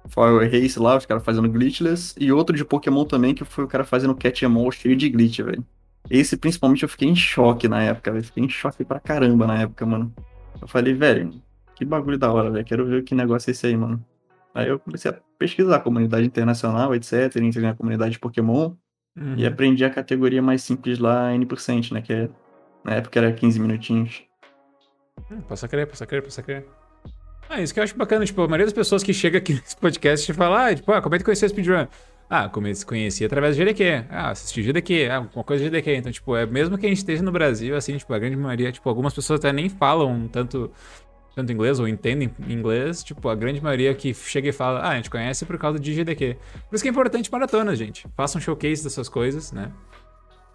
[0.08, 2.14] Foi a race lá, os caras fazendo glitchless.
[2.18, 5.08] E outro de Pokémon também, que foi o cara fazendo catch em all cheio de
[5.08, 5.64] glitch, velho.
[6.10, 8.24] Esse principalmente eu fiquei em choque na época, velho.
[8.24, 10.12] Fiquei em choque pra caramba na época, mano.
[10.60, 11.40] Eu falei, velho,
[11.74, 12.64] que bagulho da hora, velho.
[12.64, 14.04] Quero ver que negócio é esse aí, mano.
[14.54, 17.36] Aí eu comecei a pesquisar a comunidade internacional, etc.
[17.36, 18.74] Entrei na comunidade de Pokémon.
[19.16, 19.34] Uhum.
[19.36, 22.00] E aprendi a categoria mais simples lá, N%, né?
[22.00, 22.28] Que é,
[22.84, 24.22] na época era 15 minutinhos.
[25.30, 26.64] Hum, Posso crer, posso crer, posso crer.
[27.48, 29.76] Ah, isso que eu acho bacana, tipo, a maioria das pessoas que chega aqui nesse
[29.76, 31.86] podcast e fala, ah, tipo, ah, como é que conheceu a speedrun?
[32.30, 34.06] Ah, comecei, conheci através do GDQ.
[34.08, 35.08] Ah, assisti GDQ.
[35.10, 35.96] Ah, alguma coisa de GDQ.
[35.96, 38.72] Então, tipo, é mesmo que a gente esteja no Brasil, assim, tipo, a grande maioria,
[38.72, 40.72] tipo, algumas pessoas até nem falam tanto,
[41.34, 44.96] tanto inglês ou entendem inglês, tipo, a grande maioria que chega e fala, ah, a
[44.96, 46.36] gente conhece por causa de GDQ.
[46.68, 48.06] Por isso que é importante maratonas, gente.
[48.16, 49.72] Façam showcase dessas coisas, né?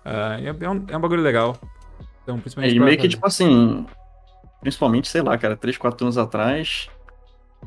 [0.06, 1.58] Ah, é, é um, é um bagulho legal.
[2.24, 3.86] Então, É, principalmente e pra meio que, tipo assim,
[4.62, 6.90] principalmente, sei lá, cara, 3, 4 anos atrás,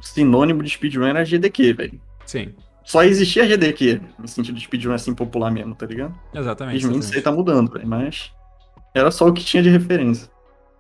[0.00, 2.00] sinônimo de speedrun era GDQ, velho.
[2.24, 6.14] Sim, Só existia GDQ, no sentido de speedrun assim popular mesmo, tá ligado?
[6.34, 6.86] exatamente.
[6.98, 8.32] Isso aí tá mudando, velho, mas
[8.94, 10.30] era só o que tinha de referência.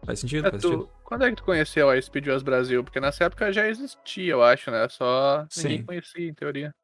[0.04, 0.88] Faz sentido, É, faz tu- sentido.
[1.04, 2.82] quando é que tu conheceu a Speedruns Brasil?
[2.82, 4.88] Porque nessa época já existia, eu acho, né?
[4.88, 5.84] Só ninguém Sim.
[5.84, 6.74] conhecia, em teoria.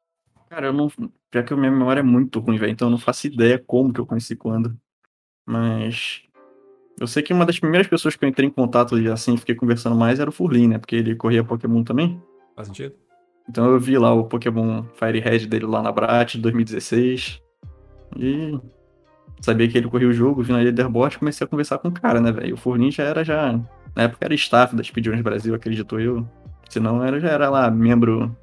[0.49, 0.89] Cara, eu não.
[1.33, 3.91] Já que a minha memória é muito ruim, velho, então eu não faço ideia como
[3.91, 4.77] que eu conheci quando.
[5.45, 6.23] Mas.
[6.99, 9.53] Eu sei que uma das primeiras pessoas que eu entrei em contato e assim fiquei
[9.53, 10.77] conversando mais era o Furlin, né?
[10.79, 12.19] Porque ele corria Pokémon também.
[12.55, 12.95] Faz sentido.
[13.47, 17.39] Então eu vi lá o Pokémon Fire Red dele lá na Brat de 2016.
[18.17, 18.59] E
[19.41, 21.91] sabia que ele corria o jogo, vi na Leaderboard e comecei a conversar com o
[21.91, 22.53] cara, né, velho?
[22.55, 23.59] O Furlin já era já.
[23.95, 26.27] Na época era staff da Speedruns Brasil, acredito eu.
[26.69, 28.35] Se não, era, já era lá, membro.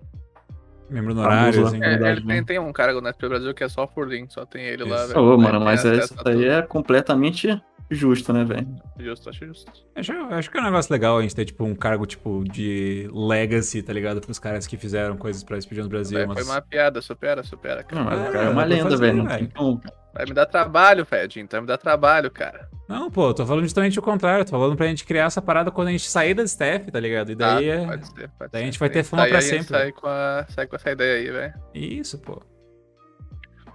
[0.90, 1.68] Membro honorário, lá.
[1.68, 1.82] assim.
[1.82, 2.34] É, ele né?
[2.34, 4.84] tem, tem um cargo na SP Brasil que é só por link, só tem ele
[4.84, 5.08] lá, Isso.
[5.08, 5.20] velho.
[5.20, 6.44] Ô, Ele mano, tem mas isso a aí tudo.
[6.44, 8.66] é completamente justo, né, velho?
[8.98, 9.72] Justo, acho justo.
[9.94, 13.08] Acho, acho que é um negócio legal a gente ter, tipo, um cargo, tipo, de
[13.12, 14.20] legacy, tá ligado?
[14.20, 16.18] Pros caras que fizeram coisas pra Speedrun no Brasil.
[16.18, 16.38] É, mas...
[16.38, 18.02] foi uma piada, supera, supera, cara.
[18.02, 19.16] Não, mas É, cara é uma lenda, velho.
[19.18, 20.03] Não tem como, cara.
[20.14, 21.46] Vai me dar trabalho, Fedinho.
[21.50, 22.68] Vai me dar trabalho, cara.
[22.88, 24.44] Não, pô, tô falando justamente o contrário.
[24.44, 27.32] Tô falando pra gente criar essa parada quando a gente sair da staff, tá ligado?
[27.32, 27.86] E daí, Ah, é...
[27.86, 28.64] pode ser, pode daí a ser.
[28.66, 29.64] gente vai ter fama pra a sempre.
[29.66, 31.54] Sai com, a, sai com essa ideia aí, velho.
[31.74, 32.40] Isso, pô.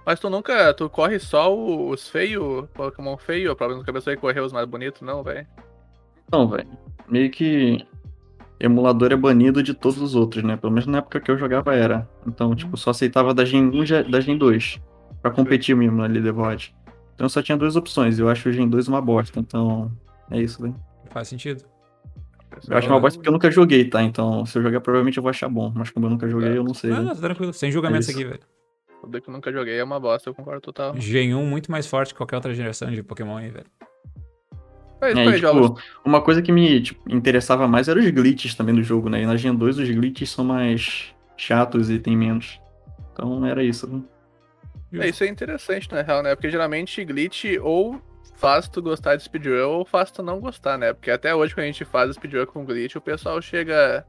[0.06, 0.72] Mas tu nunca.
[0.74, 5.02] Tu corre só os feios, Pokémon feio, pra não cabeça vai correr os mais bonitos,
[5.02, 5.46] não, velho.
[6.32, 6.68] Não, velho.
[7.08, 7.86] Meio que
[8.58, 10.56] emulador é banido de todos os outros, né?
[10.56, 12.08] Pelo menos na época que eu jogava era.
[12.26, 14.80] Então, tipo, só aceitava da Gen 1 e da Gen 2.
[15.22, 16.74] Pra competir mesmo na Leaderboard.
[17.14, 18.18] Então só tinha duas opções.
[18.18, 19.38] Eu acho o Gen 2 uma bosta.
[19.38, 19.92] Então,
[20.30, 20.74] é isso, velho.
[21.10, 21.64] Faz sentido.
[22.68, 24.02] Eu acho uma bosta porque eu nunca joguei, tá?
[24.02, 25.72] Então, se eu jogar, provavelmente eu vou achar bom.
[25.74, 26.90] Mas como eu nunca joguei, eu não sei.
[26.90, 27.04] Não, né?
[27.04, 27.52] não, tá tranquilo.
[27.52, 28.40] Sem julgamentos É aqui, velho.
[29.00, 30.94] Tudo que eu nunca joguei é uma bosta, eu concordo total.
[30.98, 33.66] Gen 1 muito mais forte que qualquer outra geração de Pokémon aí, velho.
[35.00, 35.68] Mas É, e, jogos.
[35.70, 39.22] tipo, uma coisa que me tipo, interessava mais era os glitches também do jogo, né?
[39.22, 42.60] E na Gen 2 os glitches são mais chatos e tem menos.
[43.12, 44.02] Então era isso, né?
[44.92, 46.34] É, isso é interessante, na real, né?
[46.34, 48.00] Porque geralmente glitch ou
[48.36, 50.92] faz tu gostar de speedrun ou faz tu não gostar, né?
[50.92, 54.04] Porque até hoje quando a gente faz speedrun com glitch, o pessoal chega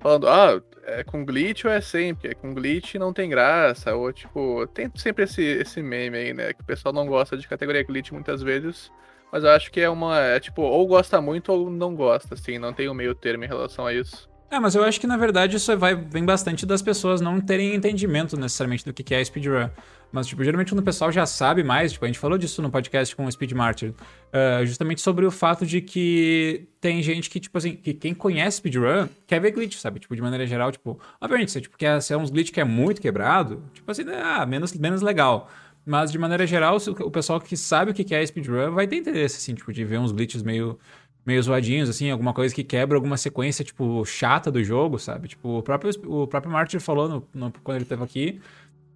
[0.00, 2.30] falando, ah, é com glitch ou é sempre?
[2.30, 3.94] É com glitch não tem graça.
[3.94, 6.52] Ou tipo, tem sempre esse, esse meme aí, né?
[6.52, 8.90] Que o pessoal não gosta de categoria glitch muitas vezes.
[9.30, 10.18] Mas eu acho que é uma.
[10.20, 13.48] É tipo, ou gosta muito ou não gosta, assim, não tem um meio termo em
[13.48, 14.28] relação a isso.
[14.52, 17.74] É, mas eu acho que na verdade isso vai, vem bastante das pessoas não terem
[17.74, 19.70] entendimento necessariamente do que é speedrun.
[20.12, 22.70] Mas, tipo, geralmente quando o pessoal já sabe mais, tipo, a gente falou disso no
[22.70, 23.94] podcast com o Speed Martyr,
[24.30, 28.58] ah, justamente sobre o fato de que tem gente que, tipo assim, que quem conhece
[28.58, 30.00] speedrun quer ver glitch, sabe?
[30.00, 33.00] Tipo, de maneira geral, tipo, obviamente, se, tipo, quer ser uns glitch que é muito
[33.00, 35.48] quebrado, tipo assim, ah, menos, menos legal.
[35.84, 38.86] Mas, de maneira geral, se o pessoal que sabe o que que é speedrun vai
[38.86, 40.78] ter interesse, assim, tipo, de ver uns glitches meio
[41.24, 45.28] meio zoadinhos, assim, alguma coisa que quebra alguma sequência, tipo, chata do jogo, sabe?
[45.28, 48.40] Tipo, o próprio, o próprio Martyr falou no, no- quando ele esteve aqui,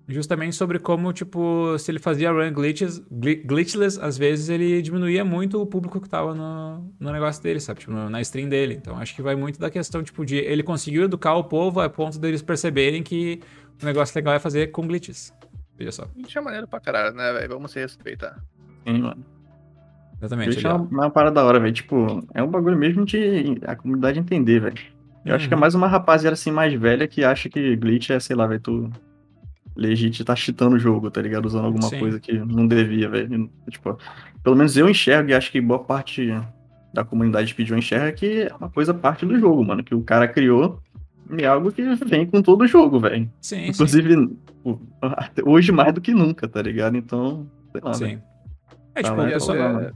[0.08, 5.24] justamente sobre como, tipo, se ele fazia run glitches, gli- glitchless, às vezes ele diminuía
[5.24, 7.80] muito o público que tava no, no negócio dele, sabe?
[7.80, 8.74] Tipo, na stream dele.
[8.74, 11.88] Então, acho que vai muito da questão, tipo, de ele conseguiu educar o povo a
[11.88, 13.40] ponto deles perceberem que
[13.82, 15.32] o negócio legal é fazer com glitches.
[15.76, 16.06] Veja só.
[16.14, 17.48] Glitch é maneiro pra caralho, né, velho?
[17.54, 18.40] Vamos se respeitar.
[18.86, 19.24] Sim, mano.
[20.20, 20.46] Exatamente.
[20.50, 21.72] Glitch ali, é uma, uma parada da hora, velho.
[21.72, 24.76] Tipo, é um bagulho mesmo de a comunidade entender, velho.
[25.24, 25.60] Eu acho que é Uhum.
[25.60, 28.90] mais uma rapaziada assim mais velha que acha que glitch é, sei lá, velho, tu
[29.76, 31.46] legit tá cheatando o jogo, tá ligado?
[31.46, 31.98] Usando alguma Sim.
[31.98, 33.50] coisa que não devia, velho.
[33.68, 33.98] Tipo,
[34.42, 36.32] pelo menos eu enxergo e acho que boa parte
[36.94, 39.84] da comunidade speedrun enxerga que é uma coisa parte do jogo, mano.
[39.84, 40.80] Que o cara criou
[41.36, 43.28] e é algo que vem com todo o jogo, velho.
[43.40, 43.66] Sim, sim.
[43.70, 44.30] Inclusive,
[45.02, 46.96] até hoje mais do que nunca, tá ligado?
[46.96, 47.94] Então, sei lá.
[47.94, 48.18] Sim.
[48.94, 49.90] É, Tá tipo, lá, o E pessoal...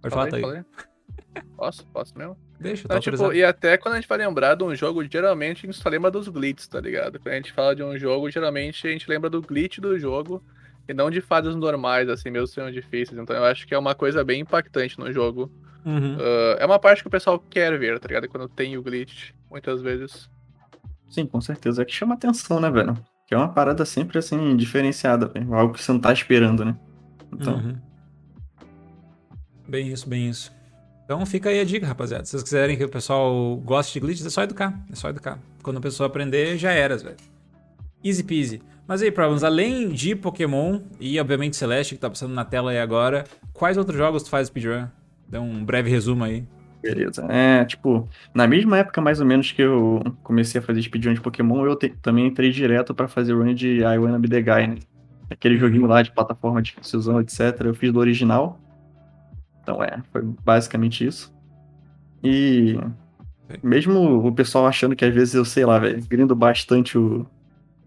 [0.00, 0.42] Pode falar, tá aí.
[0.42, 0.64] falei.
[1.56, 1.86] Posso?
[1.88, 2.36] Posso mesmo?
[2.58, 5.66] Deixa, tá Não, tipo, e até quando a gente vai lembrar de um jogo, geralmente
[5.66, 7.18] a gente só lembra dos glitches, tá ligado?
[7.18, 10.42] Quando a gente fala de um jogo, geralmente a gente lembra do glitch do jogo
[10.88, 13.18] e não de fases normais, assim, mesmo sendo difíceis.
[13.18, 15.50] Então eu acho que é uma coisa bem impactante no jogo.
[15.84, 16.18] Uhum.
[16.20, 18.28] Ah, é uma parte que o pessoal quer ver, tá ligado?
[18.28, 20.28] Quando tem o glitch, muitas vezes.
[21.08, 21.82] Sim, com certeza.
[21.82, 22.94] É que chama atenção, né, velho?
[23.26, 25.54] Que é uma parada sempre assim, diferenciada, velho.
[25.54, 26.76] Algo que você não tá esperando, né?
[27.32, 27.89] Então, Uhum.
[29.70, 30.52] Bem isso, bem isso.
[31.04, 32.24] Então fica aí a dica, rapaziada.
[32.24, 34.76] Se vocês quiserem que o pessoal goste de glitches, é só educar.
[34.90, 35.38] É só educar.
[35.62, 37.16] Quando a pessoa aprender, já eras, velho.
[38.04, 38.60] Easy peasy.
[38.86, 42.78] Mas aí, Problems, além de Pokémon e, obviamente, Celeste, que tá passando na tela aí
[42.80, 44.86] agora, quais outros jogos tu faz speedrun?
[45.28, 46.44] Dá um breve resumo aí.
[46.82, 47.24] beleza.
[47.28, 51.20] É, tipo, na mesma época mais ou menos que eu comecei a fazer speedrun de
[51.20, 54.76] Pokémon, eu também entrei direto pra fazer run de I Wanna Be The Guy, né?
[55.30, 57.60] Aquele joguinho lá de plataforma de fusão, etc.
[57.60, 58.58] Eu fiz do original.
[59.62, 61.32] Então, é, foi basicamente isso.
[62.22, 62.76] E
[63.62, 67.26] mesmo o pessoal achando que às vezes eu, sei lá, velho, grindo bastante o-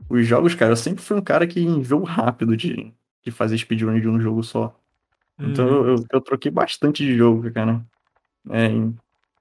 [0.09, 3.99] os jogos, cara, eu sempre fui um cara que enjoo rápido de, de fazer speedrun
[3.99, 4.77] de um jogo só.
[5.39, 5.87] Então Uhum.
[5.87, 7.83] eu, eu, troquei bastante de jogo, cara.
[8.49, 8.95] É, em-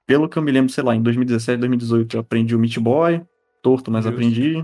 [0.05, 3.21] pelo que eu me lembro, sei lá, em 2017, 2018 eu aprendi o Meat Boy,
[3.61, 4.15] torto, mas Justo.
[4.15, 4.63] aprendi.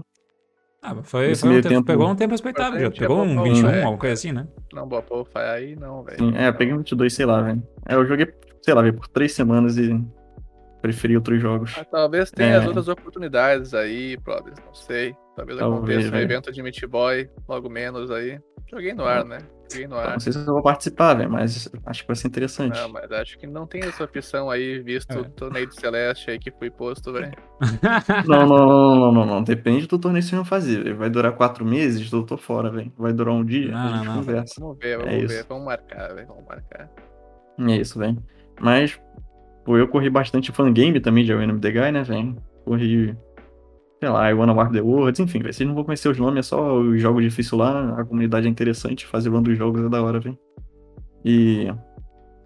[0.81, 2.79] Ah, mas foi, Nesse foi um tempo, tempo- pegou um tempo respeitável.
[2.79, 3.77] Já pegou um Pokémon, 21, velho.
[3.83, 4.47] alguma coisa assim, né?
[4.73, 6.17] Não, boa porra, aí não, velho.
[6.19, 7.61] Sim, é, peguei o 22, sei lá, velho.
[7.85, 10.01] É, eu joguei, sei lá, velho, por três semanas e
[10.81, 11.75] preferi outros jogos.
[11.77, 12.57] Ah, talvez tenha É.
[12.57, 15.13] as outras oportunidades aí, Probs, não sei.
[15.35, 18.39] Talvez Talvez, aconteça um evento de Meat Boy, logo menos aí.
[18.71, 19.39] Joguei no ar, né?
[19.95, 20.11] Ar.
[20.13, 22.79] Não sei se eu vou participar, velho, mas acho que vai ser interessante.
[22.79, 25.19] Não, mas acho que não tem essa opção aí, visto É.
[25.19, 27.31] o torneio de Celeste aí que foi posto, velho.
[28.27, 29.43] Não, não, não, não, não, não.
[29.43, 30.83] Depende do torneio que vocês vão fazer.
[30.83, 30.97] velho.
[30.97, 32.91] Vai durar quatro meses, eu tô fora, velho.
[32.97, 34.15] Vai durar um dia, Não, a gente não, não.
[34.15, 34.55] conversa.
[34.59, 35.25] Vamos ver, vamos É ver.
[35.25, 35.45] isso.
[35.49, 36.27] Vamos marcar, velho.
[36.27, 36.89] Vamos marcar.
[37.59, 38.17] É isso, velho.
[38.61, 38.99] Mas,
[39.65, 42.35] pô, eu corri bastante fangame também de Wanna Be The Guy, né, velho?
[42.65, 43.17] Corri
[43.99, 45.41] sei lá, I Wanna War the Worlds, enfim.
[45.41, 48.49] Vocês não vão conhecer os nomes, é só os jogos difíceis lá, a comunidade é
[48.49, 50.37] interessante, fazer run dos jogos é da hora, velho.
[51.23, 51.67] E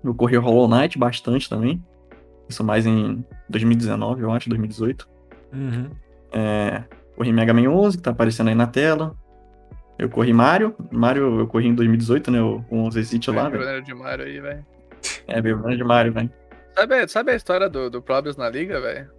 [0.03, 1.83] eu corri Hollow Knight bastante também.
[2.49, 5.07] Isso mais em 2019, eu acho, 2018.
[5.53, 5.89] Uhum.
[6.31, 6.83] É,
[7.15, 9.15] corri Mega Man 11, que tá aparecendo aí na tela.
[9.97, 10.75] Eu corri Mario.
[10.91, 12.41] Mario eu corri em 2018, né?
[12.41, 13.83] O 11 City lá, velho.
[13.83, 14.65] De Mario aí, velho.
[15.27, 16.31] É, veio de Mario, velho.
[16.75, 19.09] Sabe, sabe a história do, do Problems na liga, velho?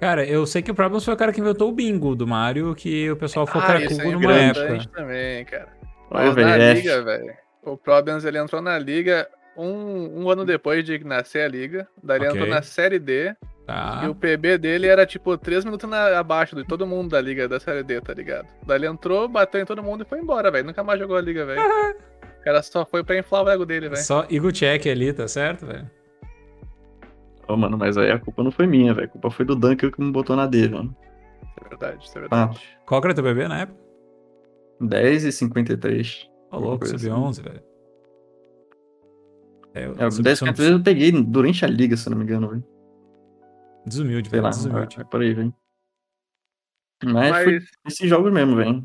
[0.00, 2.74] Cara, eu sei que o Problems foi o cara que inventou o bingo do Mario,
[2.74, 4.88] que o pessoal foi Ah, isso cracudo é numa época.
[4.94, 5.68] também, cara.
[6.10, 9.26] Ô, Mas velho, na é- liga, velho, o Problems ele entrou na liga
[9.56, 11.86] um, um ano depois de nascer a liga.
[12.02, 12.36] Daí ele Ok.
[12.40, 13.34] entrou na série D
[13.66, 14.02] Tá.
[14.04, 17.48] e o PB dele era tipo 3 minutos na- abaixo de todo mundo da liga
[17.48, 18.46] da série D, tá ligado?
[18.66, 20.66] Daí ele entrou, bateu em todo mundo e foi embora, velho.
[20.66, 21.62] Nunca mais jogou a liga, velho.
[21.62, 24.02] O cara só foi pra inflar o ego dele, velho.
[24.02, 25.88] Só Eagle Check ali, tá certo, velho?
[27.48, 29.06] Ô, mano, mas aí a culpa não foi minha, velho.
[29.06, 30.96] A culpa foi do Dunker que me botou na D, mano.
[31.42, 32.46] Isso é verdade, isso é Ah.
[32.46, 32.78] verdade.
[32.86, 33.78] Qual que era teu bebê na época?
[34.80, 36.28] 10 e 53.
[36.50, 37.22] Ô, louco, subiu assim.
[37.22, 37.62] 11, velho.
[39.74, 42.06] É, eu É, o sub- 10 e sub- 53 eu peguei durante a liga, se
[42.08, 42.64] eu não me engano, velho.
[43.86, 44.42] Desumilde, Sei velho.
[44.44, 44.98] lá, Desumilde.
[44.98, 45.54] é, é por aí, velho.
[47.04, 48.84] Mas, Mas foi esses jogos mesmo, velho.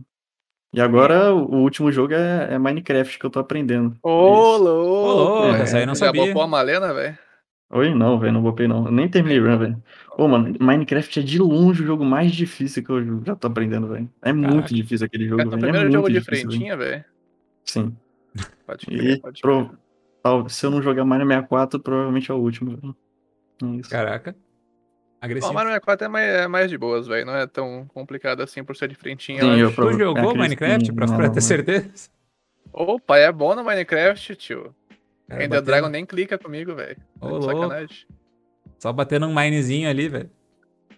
[0.73, 3.97] E agora o, último jogo é, é Minecraft que eu tô aprendendo.
[4.03, 4.63] Ô, Isso.
[4.63, 5.07] louco!
[5.07, 6.27] Ô, louco, essa aí não Já sabia.
[6.27, 7.17] bopou a malena, velho?
[7.71, 7.93] Oi?
[7.93, 8.85] Não, velho, não bopei não.
[8.85, 9.83] Eu nem terminei run, velho.
[10.17, 13.87] Ô, mano, Minecraft é de longe o jogo mais difícil que eu já tô aprendendo,
[13.87, 14.09] velho.
[14.23, 14.73] É muito Caraca.
[14.73, 15.57] difícil aquele É jogo, o velho.
[15.57, 17.05] É primeiro muito jogo de difícil, frentinha, velho.
[17.63, 17.95] Sim.
[18.65, 19.69] Pode crer, E pode crer.
[20.23, 22.95] pro- se eu não jogar Mario 64, provavelmente é o último, velho.
[23.61, 23.89] É isso.
[23.89, 24.35] Caraca.
[25.21, 25.53] O Agressivo.
[25.53, 27.25] Mario 64 é mais, é mais de boas, velho.
[27.25, 29.41] Não é tão complicado assim por ser de frentinha.
[29.41, 29.71] Sim, eu.
[29.75, 32.09] Tu jogou Minecraft pra, não, pra ter certeza?
[32.73, 34.73] Opa, é bom no Minecraft, tio.
[35.29, 36.97] Ainda batendo- Dragon nem clica comigo, velho.
[37.21, 37.45] Ô, Tá de.
[37.45, 38.07] Sacanagem.
[38.79, 40.29] Só batendo um minezinho ali, velho.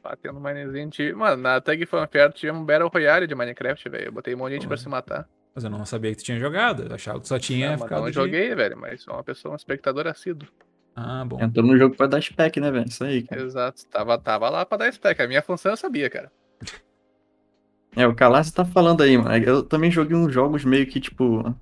[0.03, 0.89] Batendo minezinho.
[0.89, 1.13] Tive...
[1.13, 4.05] Mano, na Tag Fanfare tive um Battle Royale de Minecraft, velho.
[4.05, 5.27] Eu botei um monte de gente pra se matar.
[5.53, 6.83] Mas eu não sabia que tu tinha jogado.
[6.83, 9.53] Eu achava que só tinha Não, ficado não de- joguei, velho, mas sou uma pessoa,
[9.53, 10.47] um espectador assíduo.
[10.95, 11.41] Ah, bom.
[11.41, 12.87] Entrou no jogo pra dar spec, né, velho?
[12.87, 13.41] Isso aí, cara.
[13.41, 13.85] Exato.
[13.87, 15.21] Tava, tava lá pra dar spec.
[15.21, 16.31] A minha função eu sabia, cara.
[17.95, 19.35] É, o Calassi tá falando aí, mano.
[19.43, 21.53] Eu também joguei uns jogos meio que, tipo,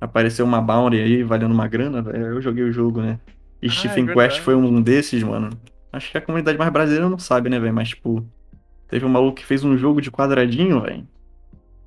[0.00, 2.26] apareceu uma bounty aí valendo uma grana, velho.
[2.26, 3.20] Eu joguei o jogo, né?
[3.62, 4.40] E Ah, é Stephen Quest verdade.
[4.40, 5.50] foi um desses, mano.
[5.92, 7.74] Acho que a comunidade mais brasileira não sabe, né, velho?
[7.74, 8.26] Mas, tipo,
[8.88, 11.06] teve um maluco que fez um jogo de quadradinho, velho.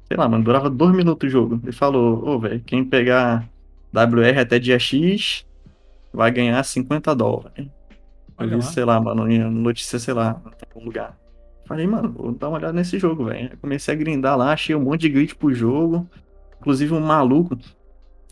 [0.08, 1.60] Sei lá, mano, durava dois minutos o jogo.
[1.64, 3.48] Ele falou, ô, velho, quem pegar
[3.94, 5.46] WR até dia X
[6.14, 7.68] vai ganhar 50 dólares.
[8.40, 8.62] Eu Olha vi, lá.
[8.62, 11.18] sei lá, mano, em notícia, sei lá, em algum lugar.
[11.68, 13.56] Falei, mano, vou dar uma olhada nesse jogo, velho.
[13.60, 16.08] Comecei a grindar lá, achei um monte de glitch pro jogo.
[16.60, 17.58] Inclusive um maluco,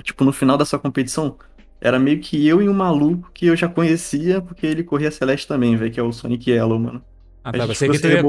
[0.03, 1.37] tipo, no final dessa competição,
[1.79, 5.47] era meio que eu e um maluco que eu já conhecia, porque ele corria Celeste
[5.47, 7.03] também, velho, que é o Sonic Yellow, mano.
[7.43, 7.59] Ah, A tá.
[7.59, 8.19] gente Pensei que tu, ia,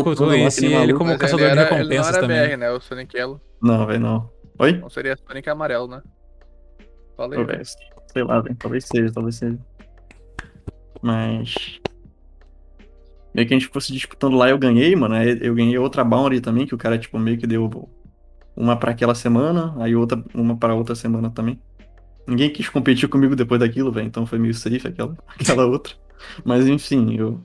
[0.82, 2.48] ele como Mas caçador ele de era, ele não recompensas era também.
[2.48, 2.70] BR, né?
[2.70, 3.40] O Sonic Yellow.
[3.60, 4.30] Não, velho, não.
[4.58, 4.72] Oi?
[4.72, 6.02] Não seria Sonic amarelo, né?
[7.16, 7.62] Falei, velho,
[8.12, 9.58] sei lá, velho, talvez seja, talvez seja.
[11.02, 11.80] Mas.
[13.34, 15.16] Meio que a gente ficou se disputando lá, eu ganhei, mano.
[15.16, 17.88] Eu ganhei outra bounty também, que o cara, tipo, meio que deu
[18.58, 21.60] uma pra aquela semana, aí outra, uma pra outra semana também.
[22.28, 25.94] Ninguém quis competir comigo depois daquilo, velho, então foi meio safe aquela, aquela outra.
[26.44, 27.40] Mas enfim, eu,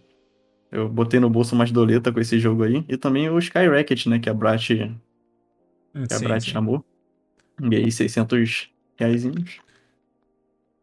[0.71, 2.85] eu botei no bolso umas doleta com esse jogo aí.
[2.89, 4.91] E também o Sky Racket, né, que a Brat, que
[5.95, 6.51] Hum, a Sim, Brat sim.
[6.51, 6.85] chamou.
[7.59, 9.59] Ganhei 600 reaisinhos.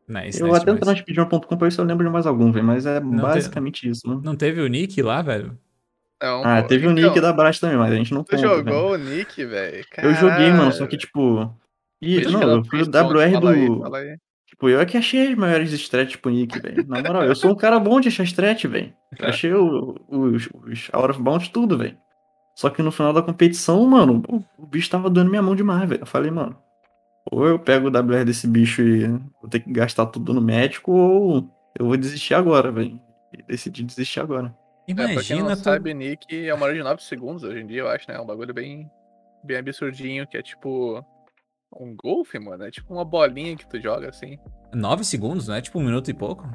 [0.08, 0.86] Nice, Eu nice até demais.
[0.86, 3.34] na speedrun.com pra ver se eu lembro de mais algum, velho, mas é Não te-
[3.34, 4.20] basicamente isso, mano.
[4.24, 5.56] Não teve o Nick lá, velho?
[6.22, 6.68] Não, Ah, pô.
[6.68, 8.76] teve o Então, nick da Brat também, mas a gente não Tu conta, velho.
[8.76, 9.84] jogou o Nick, velho?
[10.02, 11.52] Eu joguei, mano, só que tipo...
[12.02, 13.80] E, não, eu fui o WR fala aí, do...
[13.80, 14.16] fala aí.
[14.46, 16.84] Tipo, eu é que achei as maiores stretch pro Nick, velho.
[16.88, 18.92] Na moral, eu sou um cara bom de achar stretch, velho.
[19.18, 19.26] É.
[19.28, 21.96] achei o- os, os Out of Bounds tudo, velho.
[22.56, 25.88] Só que no final da competição, mano, o, o bicho tava doendo minha mão demais,
[25.88, 26.02] velho.
[26.02, 26.56] Eu falei, mano,
[27.30, 29.06] ou eu pego o WR desse bicho e
[29.40, 33.00] vou ter que gastar tudo no médico, ou eu vou desistir agora, velho.
[33.32, 34.54] E decidi desistir agora.
[34.92, 35.62] É, pra quem Imagina não tu...
[35.62, 38.16] sabe, Nick é uma hora de 9 segundos hoje em dia, eu acho, né?
[38.16, 38.90] É um bagulho bem,
[39.44, 41.04] bem absurdinho, que é tipo
[41.78, 42.64] um golfe, mano.
[42.64, 44.38] É tipo uma bolinha que tu joga assim.
[44.74, 46.48] 9 segundos, não é tipo um minuto e pouco?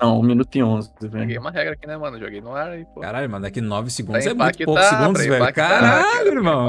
[0.00, 1.40] Não, 1 minuto e 11, Joguei velho.
[1.40, 2.18] uma regra aqui, né, mano?
[2.18, 3.00] Joguei no ar e, pô.
[3.00, 5.52] Caralho, mano, daqui 9 segundos é muito poucos segundos, velho.
[5.54, 6.68] Caralho, irmão.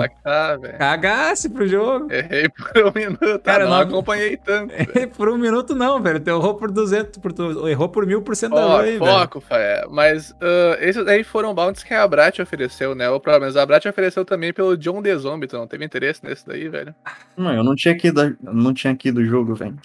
[0.78, 2.12] Cagasse pro jogo.
[2.12, 4.74] Errei por um minuto, Cara, não acompanhei tanto.
[4.94, 5.10] velho.
[5.10, 6.20] por um minuto não, velho.
[6.20, 9.06] Tu errou por 200, por tu errou por mil por cento da lei, velho.
[9.12, 9.86] foco, Fé.
[9.90, 13.10] Mas ah, esses aí foram bounties que a Brat ofereceu, né?
[13.10, 16.24] O problema, mas a Brat ofereceu também pelo John The Zombie, tu não teve interesse
[16.24, 16.94] nesse daí, velho?
[17.36, 19.76] Não, eu não tinha aqui, da, não tinha aqui do jogo, velho.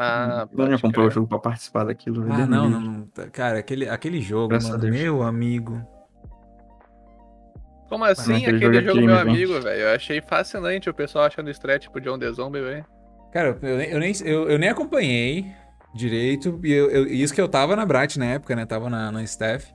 [0.00, 2.22] Ah, não ia pode comprar o jogo pra participar daquilo.
[2.22, 3.08] Ah, me não, não, não.
[3.32, 5.84] Cara, aquele, aquele jogo, Graças mano, meu amigo.
[7.88, 9.80] Como assim aquele aquele jogo é jogo, crime, meu amigo, velho?
[9.82, 12.84] Eu achei fascinante o pessoal achando strat tipo John the Zombie, velho.
[13.32, 15.46] Cara, eu nem, eu nem, eu, eu nem acompanhei
[15.94, 16.60] direito.
[16.62, 18.64] E eu, eu- isso que eu tava na Brat na época, né?
[18.66, 19.74] Tava na, na staff.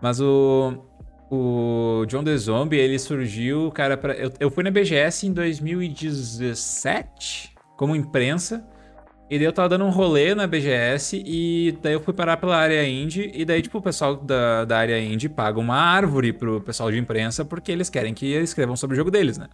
[0.00, 0.84] Mas o.
[1.30, 7.54] O John the Zombie, ele surgiu, cara, pra, eu, eu fui na BGS em 2017,
[7.76, 8.64] como imprensa.
[9.34, 12.56] E daí eu tava dando um rolê na BGS e daí eu fui parar pela
[12.56, 13.32] área indie.
[13.34, 16.98] E daí, tipo, o pessoal da, da área indie paga uma árvore pro pessoal de
[17.00, 19.48] imprensa porque eles querem que eles escrevam sobre o jogo deles, né?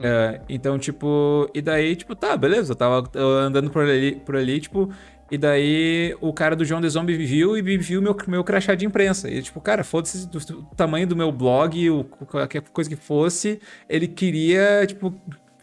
[0.00, 4.58] É, então, tipo, e daí, tipo, tá, beleza, eu tava andando por ali, por ali,
[4.58, 4.90] tipo,
[5.30, 8.86] e daí o cara do João The Zombie viu e viu meu, meu crachá de
[8.86, 9.30] imprensa.
[9.30, 13.60] E, tipo, cara, foda-se do, do tamanho do meu blog, o, qualquer coisa que fosse,
[13.88, 15.14] ele queria, tipo,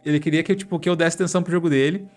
[0.05, 2.07] ele queria que, tipo, que eu desse atenção pro jogo dele.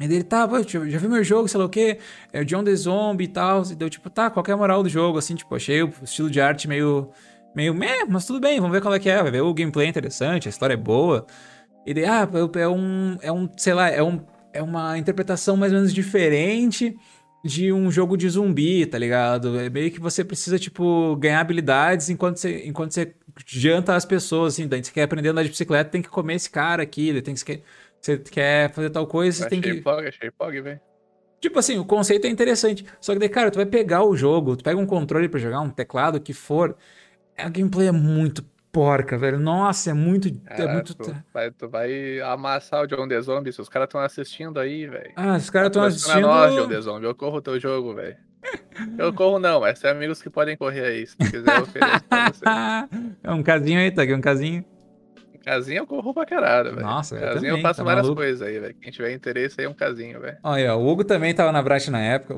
[0.00, 1.98] E daí ele, tá, pô, já, viu meu jogo, sei lá o quê?
[2.32, 3.62] É o John the Zombie e tal.
[3.70, 5.18] E deu, tipo, tá, qual é a moral do jogo?
[5.18, 7.10] Assim, tipo, achei o estilo de arte meio.
[7.54, 9.20] meio meh, mas tudo bem, vamos ver qual é que é.
[9.22, 11.26] Vai ver o gameplay é interessante, a história é boa.
[11.84, 13.18] E daí, ah, é um.
[13.20, 14.20] É um, sei lá, é, um,
[14.52, 16.96] é uma interpretação mais ou menos diferente
[17.44, 19.58] de um jogo de zumbi, tá ligado?
[19.58, 23.14] É meio que você precisa, tipo, ganhar habilidades enquanto você, enquanto você
[23.46, 24.66] janta as pessoas, assim.
[24.66, 27.34] Daí você quer aprender a andar de bicicleta, tem que comer esse cara aqui, tem
[27.34, 27.62] que.
[28.00, 29.80] Você quer fazer tal coisa, você tem que.
[29.80, 30.80] pog, achei pog, velho.
[31.40, 32.84] Tipo assim, o conceito é interessante.
[33.00, 35.60] Só que daí, cara, tu vai pegar o jogo, tu pega um controle pra jogar,
[35.60, 36.76] um teclado, o que for.
[37.36, 39.38] A gameplay é muito porca, velho.
[39.38, 40.28] Nossa, é muito.
[40.28, 40.94] é Cara, muito.
[40.94, 44.86] tu, vai, tu vai amassar o John the Zombie se os caras estão assistindo aí,
[44.86, 45.12] velho.
[45.14, 46.68] Ah, os caras estão Patrocina nós, John assistindo.
[46.68, 47.06] the Zombie.
[47.06, 48.16] Eu corro o teu jogo, velho.
[48.96, 51.06] Eu corro não, mas tem amigos que podem correr aí.
[51.06, 52.44] Se tu quiser, eu ofereço pra você.
[53.22, 54.64] é um casinho aí, tá aqui, um casinho.
[55.48, 56.86] Casinho eu corro pra caralho, velho.
[56.86, 58.20] Nossa, eu Casinho eu, também, faço tá várias maluco.
[58.20, 58.74] coisas aí, velho.
[58.74, 60.36] Quem tiver interesse aí é um casinho, velho.
[60.42, 62.34] Olha, o Hugo também tava na Brat na época,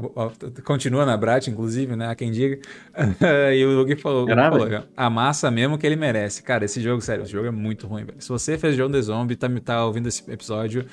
[0.63, 2.09] continua na Brat, inclusive, né?
[2.09, 2.61] Há quem diga.
[3.53, 6.41] e o Hugo falou, Será, falou a massa mesmo que ele merece.
[6.41, 8.21] Cara, esse jogo, sério, esse jogo é muito ruim, velho.
[8.21, 10.87] Se você fez John the Zombie, tá, tá ouvindo esse episódio,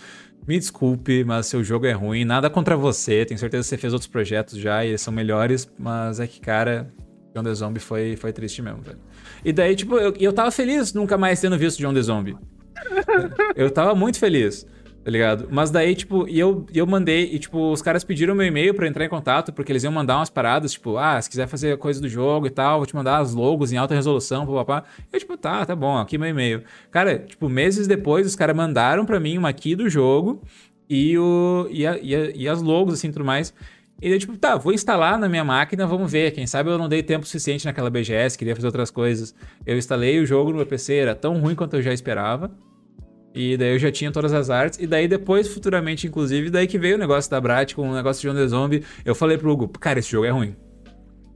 [0.47, 2.25] me desculpe, mas seu jogo é ruim.
[2.25, 5.71] Nada contra você, tenho certeza que você fez outros projetos já e eles são melhores,
[5.77, 6.91] mas é que, cara,
[7.35, 8.97] John the Zombie foi, foi triste mesmo, velho.
[9.43, 12.35] E daí, tipo, eu, eu tava feliz nunca mais tendo visto John the Zombie.
[13.55, 14.65] Eu tava muito feliz,
[15.03, 15.47] tá ligado?
[15.49, 18.87] Mas daí, tipo, e eu, eu mandei, e tipo, os caras pediram meu e-mail pra
[18.87, 21.99] entrar em contato, porque eles iam mandar umas paradas, tipo, ah, se quiser fazer coisa
[21.99, 24.83] do jogo e tal, vou te mandar as logos em alta resolução, papapá.
[25.11, 26.61] Eu, tipo, tá, tá bom, aqui meu e-mail.
[26.91, 30.41] Cara, tipo, meses depois, os caras mandaram pra mim uma aqui do jogo
[30.89, 33.53] e, o, e, a- e, a- e as logos, assim, tudo mais.
[34.01, 36.31] E daí, tipo, tá, vou instalar na minha máquina, vamos ver.
[36.31, 39.33] Quem sabe eu não dei tempo suficiente naquela BGS, queria fazer outras coisas.
[39.65, 42.51] Eu instalei o jogo no meu PC, era tão ruim quanto eu já esperava.
[43.33, 44.79] E daí eu já tinha todas as artes.
[44.79, 48.29] E daí depois, futuramente, inclusive, daí que veio o negócio da Brat com o negócio
[48.29, 48.83] de the Zombie.
[49.03, 50.55] Eu falei pro Hugo, cara, esse jogo é ruim.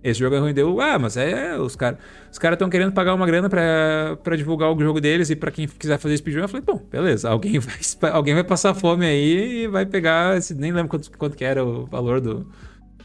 [0.04, 0.54] Esse jogo é ruim.
[0.54, 2.00] Deu, ah, mas é, os caras
[2.32, 5.52] os cara estão querendo pagar uma grana pra, pra divulgar o jogo deles e pra
[5.52, 6.44] quem quiser fazer speedrun.
[6.44, 7.60] Eu falei, bom, beleza, alguém
[8.00, 11.44] vai, alguém vai passar fome aí e vai pegar, esse, nem lembro quanto, quanto que
[11.44, 12.50] era o valor do,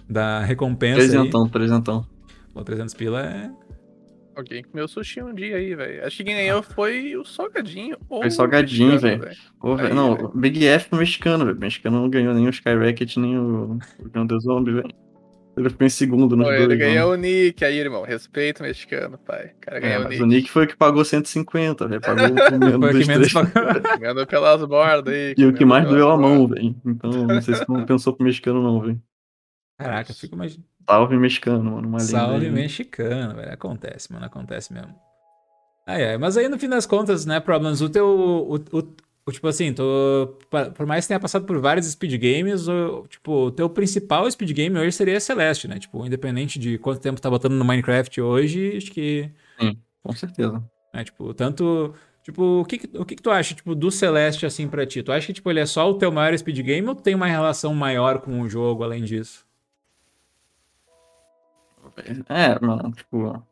[0.08, 1.08] da recompensa aí.
[1.08, 2.06] Trezentão, trezentão.
[2.54, 3.50] Pô, 300 pila é...
[4.34, 6.04] Alguém comeu sushi um dia aí, velho.
[6.06, 7.96] Acho que quem ganhou foi o Salgadinho.
[8.06, 9.30] ou Foi o Salgadinho, velho.
[9.94, 10.26] Não, velho.
[10.26, 11.56] o Big F pro mexicano, velho.
[11.56, 15.05] O mexicano não ganhou nem o Skyrocket, nem o, o the Zombie, velho.
[15.56, 16.62] Ele ficou em segundo nos Pô, dois.
[16.64, 17.22] ele ganhou mano.
[17.22, 18.02] o Nick aí, irmão.
[18.02, 19.52] Respeito o mexicano, pai.
[19.56, 20.22] O cara É, ganhou o mas Nick.
[20.22, 22.00] o Nick foi o que pagou 150, velho.
[22.02, 23.32] Pagou o menos Foi o que menos.
[23.98, 25.34] Ganhou pelas bordas aí.
[25.38, 26.76] E o que mais doeu a mão, velho.
[26.84, 29.00] Então, não sei se compensou pro mexicano, não, velho.
[29.78, 30.66] Caraca, fico imaginando.
[30.88, 31.88] Salve mexicano, mano.
[31.88, 32.52] Uma Salve aí.
[32.52, 33.52] mexicano, velho.
[33.52, 34.94] Acontece, mano, acontece mesmo.
[35.88, 38.06] Ai, ai, mas aí no fim das contas, né, Problems, o teu.
[38.06, 38.96] O, o- o,
[39.32, 39.74] tipo assim,
[40.50, 44.30] pa- por mais que tenha passado por vários speed games, o, tipo, o teu principal
[44.30, 45.78] speed game hoje seria Celeste, né?
[45.78, 49.30] Tipo, independente de quanto tempo tá botando no Minecraft hoje, acho que.
[50.02, 50.62] Com certeza.
[50.94, 51.92] né, tipo, tanto.
[52.22, 55.00] Tipo, o que, o que, que tu acha, tipo, do Celeste, assim, pra ti?
[55.02, 57.26] Tu acha que, tipo, ele é só o teu maior speed game ou tem uma
[57.26, 59.44] relação maior com o jogo além disso?
[62.28, 63.42] É, mano, tipo,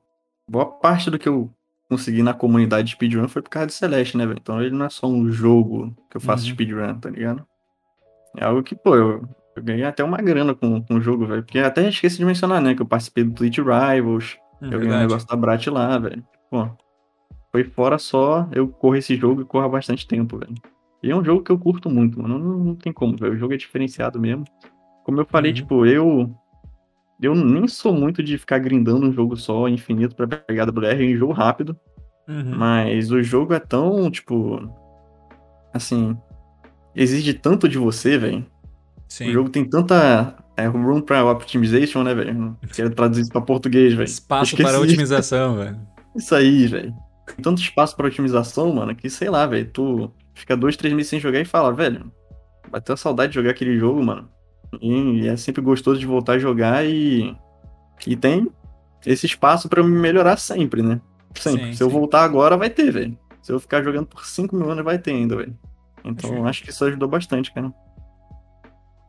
[0.49, 1.51] boa parte do que eu
[1.97, 4.39] consegui na comunidade de speedrun foi por causa de Celeste, né, velho?
[4.41, 6.53] Então ele não é só um jogo que eu faço Uhum.
[6.53, 7.45] speedrun, tá ligado?
[8.37, 9.23] É algo que, pô, eu,
[9.57, 11.43] eu ganhei até uma grana com, com o jogo, velho.
[11.43, 14.95] Porque até esqueci de mencionar, né, que eu participei do Twitch Rivals, Hum, eu ganhei
[14.97, 16.25] um negócio da Brat lá, velho.
[16.51, 16.69] Pô,
[17.53, 20.55] foi fora só eu corro esse jogo e corro há bastante tempo, velho.
[21.03, 22.39] E é um jogo que eu curto muito, mano.
[22.39, 23.35] Não, não tem como, velho.
[23.35, 24.45] O jogo é diferenciado mesmo.
[25.05, 25.57] Como eu falei, Uhum.
[25.57, 26.35] tipo, eu.
[27.21, 31.17] Eu nem sou muito de ficar grindando um jogo só, infinito, pra pegar WR em
[31.17, 31.79] jogo rápido.
[32.29, 32.57] Uhum.
[32.57, 34.61] Mas o jogo é tão, tipo.
[35.73, 36.17] Assim.
[36.95, 38.47] Exige tanto de você, velho.
[39.21, 40.37] O jogo tem tanta.
[40.57, 42.57] É, room pra optimization, né, velho?
[42.75, 44.05] Quero traduzir isso pra português, velho.
[44.05, 45.81] Espaço Esqueci para otimização, velho.
[46.17, 46.95] Isso aí, velho.
[47.27, 49.69] Tem tanto espaço pra otimização, mano, que sei lá, velho.
[49.73, 52.13] Tu fica dois, três meses sem jogar e fala, velho,
[52.71, 54.29] bateu a saudade de jogar aquele jogo, mano.
[54.83, 57.37] E é sempre gostoso de voltar a jogar e.
[58.07, 58.51] E tem
[59.07, 61.01] esse espaço pra eu me melhorar sempre, né?
[61.35, 61.67] Sempre.
[61.67, 61.93] Sim, Se eu sim.
[61.93, 63.19] voltar agora, vai ter, velho.
[63.43, 65.57] Se eu ficar jogando por 5 mil anos, vai ter ainda, velho.
[66.05, 67.73] Então, Acho- acho que isso ajudou bastante, cara.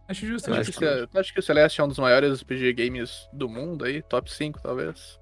[0.08, 1.88] Acho justo, Tu eu acha, acho que, o tu acha que o Celeste é um
[1.88, 4.02] dos maiores RPG games do mundo aí?
[4.04, 5.20] Top 5, talvez?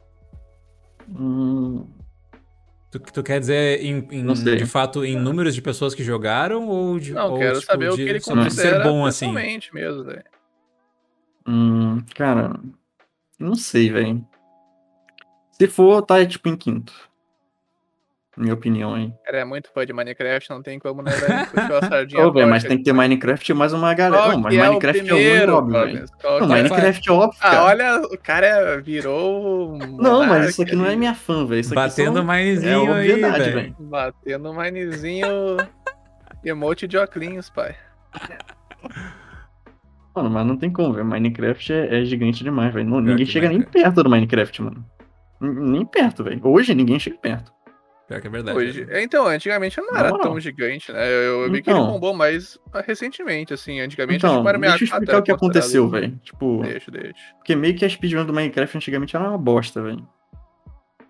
[1.10, 1.86] Hum,
[2.91, 7.00] Tu, tu quer dizer, em, em- de fato, em números de pessoas que jogaram ou
[7.00, 7.12] de.
[7.12, 9.34] Não, ou, quero tipo, saber o de que ele considera ser bom assim?
[9.34, 10.24] mesmo, velho.
[11.48, 12.60] Hum, cara,
[13.39, 14.26] não sei, velho.
[15.52, 16.94] Se for, tá tipo em quinto.
[18.36, 19.14] Minha opinião, hein.
[19.24, 21.46] Cara, é muito fã de Minecraft, não tem como, né, velho?
[21.52, 24.24] Puxou a sardinha Ô, velho, forte mas tem que ter Minecraft e mais uma galera.
[24.24, 26.06] Qual Não, mas é o Minecraft é primeiro, muito óbvio, velho.
[26.24, 26.64] Não, é?
[26.64, 27.64] Minecraft é óbvio, Ah, cara.
[27.64, 29.76] olha, o cara virou.
[29.76, 31.62] um Não, mas isso aqui não é minha fã, velho.
[31.62, 32.26] Isso aqui Batendo são...
[32.26, 33.76] mais é aí, obviedade, velho.
[33.78, 35.28] Batendo manizinho.
[36.44, 37.76] emote de óculos, pai.
[40.16, 41.05] Mano, mas não tem como, velho.
[41.05, 42.88] Minecraft é, é gigante demais, velho.
[42.88, 43.84] Não- Ninguém chega nem Minecraft.
[43.84, 44.86] perto do Minecraft, mano.
[45.41, 46.39] N- Nem perto, velho.
[46.43, 47.51] Hoje ninguém chega perto.
[48.07, 48.57] Pior que é verdade.
[48.57, 48.84] Hoje.
[48.84, 48.99] velho.
[49.01, 50.28] Então, antigamente não era moral.
[50.28, 51.07] tão gigante, né?
[51.07, 51.91] Eu, eu vi que ele Então.
[51.93, 53.80] bombou mais recentemente, assim.
[53.80, 56.20] Antigamente Então, acho que Mario deixa eu 64 explicar o que era aconteceu, velho.
[56.22, 57.36] Tipo, Deixa, deixa.
[57.38, 60.05] porque meio que a speedrun do Minecraft antigamente era uma bosta, velho.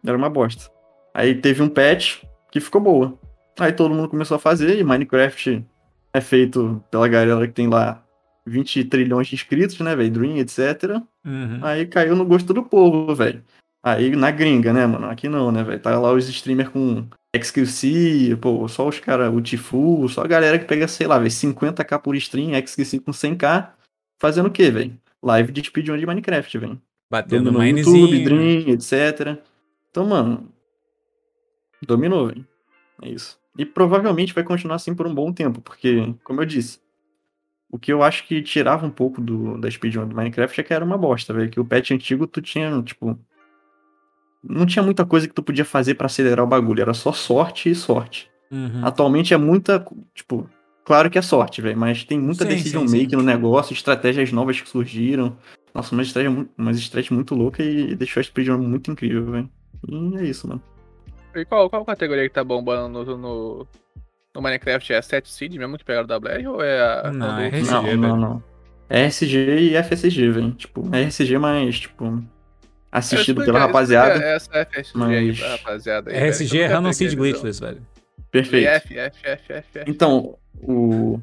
[0.05, 0.71] Era uma bosta.
[1.13, 3.17] Aí teve um patch que ficou boa.
[3.59, 5.65] Aí todo mundo começou a fazer e Minecraft
[6.13, 8.02] é feito pela galera que tem lá
[8.45, 10.11] 20 trilhões de inscritos, né, velho?
[10.11, 11.01] Dream, etc.
[11.25, 11.59] Uhum.
[11.61, 13.43] Aí caiu no gosto do povo, velho.
[13.81, 15.09] Aí na gringa, né, mano?
[15.09, 15.79] Aqui não, né, velho?
[15.79, 20.59] Tá lá os streamers com XQC, pô, só os caras, o Tifu, só a galera
[20.59, 23.71] que pega, sei lá, velho, 50k por stream, XQC com 100k,
[24.21, 24.97] fazendo o quê, velho?
[25.21, 26.81] Live de speedrun de Minecraft, velho.
[27.09, 28.07] Batendo minezinho.
[28.07, 29.41] YouTube, Dream, etc.
[29.89, 30.49] Então, mano,
[31.81, 32.47] dominou, velho.
[33.01, 33.37] É isso.
[33.57, 36.79] E provavelmente vai continuar assim por um bom tempo, porque, como eu disse,
[37.73, 40.71] o que eu acho que tirava um pouco do, da speedrun do Minecraft é que
[40.71, 41.49] era uma bosta, velho.
[41.49, 43.17] Que o patch antigo tu tinha, tipo.
[44.43, 47.71] Não tinha muita coisa que tu podia fazer pra acelerar o bagulho, era só sorte
[47.71, 48.29] e sorte.
[48.51, 48.85] Uhum.
[48.85, 50.47] Atualmente é muita, tipo,
[50.85, 53.15] claro que é sorte, velho, mas tem muita Sim, decision sim, make sim.
[53.15, 55.35] no negócio, estratégias novas que surgiram.
[55.73, 59.49] Nossa, uma estratégia, umas estratégias muito louca e deixou a speedrun muito incrível, velho.
[59.89, 60.61] E é isso, mano.
[61.33, 63.67] E qual, qual categoria que tá bombando no, no,
[64.33, 64.93] no Minecraft?
[64.93, 67.11] É a 7 Seed mesmo que pegaram da BR ou é a.
[67.11, 67.97] Não, a é RSG, não, velho.
[67.97, 68.43] não, não.
[68.89, 69.37] É SG
[69.71, 70.51] e FSG, velho.
[70.51, 72.23] Tipo, é RSG, mas, tipo,
[72.91, 74.13] assistido pela rapaziada.
[74.15, 76.17] explica Essa FSG aí mas- pra rapaziada aí.
[76.17, 77.15] RSG é Random Seed.
[77.15, 77.81] Glitchless, velho.
[78.31, 78.67] Perfeito.
[78.67, 79.89] F, F, F, F, F.
[79.89, 81.19] Então, o,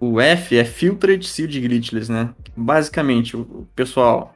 [0.00, 2.30] o F é Filtered Seed Glitchless, né?
[2.56, 4.34] Basicamente, o, o pessoal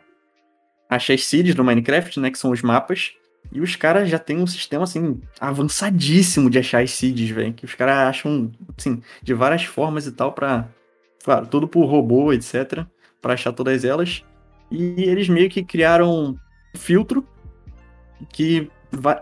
[0.89, 2.31] acha as seeds do Minecraft, né?
[2.31, 3.13] Que são os mapas.
[3.53, 7.53] E os caras já têm um sistema, assim, avançadíssimo de achar as seeds, velho.
[7.53, 10.69] Que os caras acham, assim, de várias formas e tal pra...
[11.25, 12.85] Claro, tudo por robô, etc.
[13.21, 14.25] Pra achar todas elas.
[14.71, 16.37] E eles meio que criaram um
[16.77, 17.27] filtro
[18.33, 18.71] que...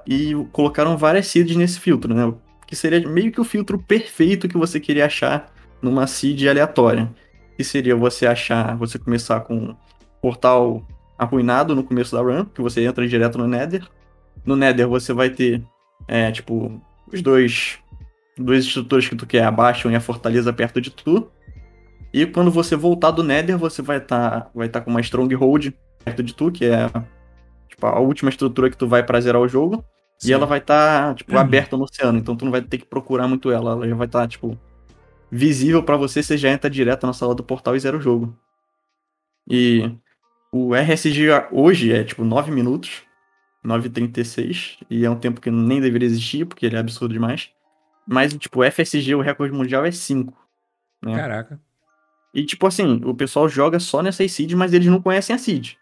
[0.06, 2.32] E colocaram várias seeds nesse filtro, né?
[2.66, 7.10] que seria meio que o filtro perfeito que você queria achar numa seed aleatória.
[7.56, 9.76] Que seria você achar, você começar com um
[10.20, 10.84] portal
[11.16, 13.86] arruinado no começo da run, que você entra direto no Nether.
[14.44, 15.62] No Nether você vai ter,
[16.06, 16.80] é, tipo,
[17.12, 17.78] os dois,
[18.36, 21.30] duas estruturas que tu quer, a Bastion e a Fortaleza perto de tu.
[22.12, 25.74] E quando você voltar do Nether, você vai estar vai tá com uma Stronghold
[26.04, 26.88] perto de tu, que é
[27.68, 29.84] tipo, a última estrutura que tu vai pra zerar o jogo.
[30.22, 30.32] E Sim.
[30.32, 31.38] ela vai estar, tipo, Uhum.
[31.40, 33.72] aberta no oceano, então tu não vai ter que procurar muito ela.
[33.72, 34.58] Ela já vai estar, tipo,
[35.30, 38.36] visível pra você, você já entra direto na sala do portal e zera o jogo.
[39.50, 39.90] E
[40.52, 43.02] o RSG hoje é, tipo, 9 minutos,
[43.64, 47.50] 9h36, e é um tempo que nem deveria existir, porque ele é absurdo demais.
[48.06, 50.36] Mas, tipo, o FSG, o recorde mundial, é 5.
[51.02, 51.16] Né?
[51.16, 51.60] Caraca.
[52.34, 55.74] E, tipo assim, o pessoal joga só nessas seeds, mas eles não conhecem a seed.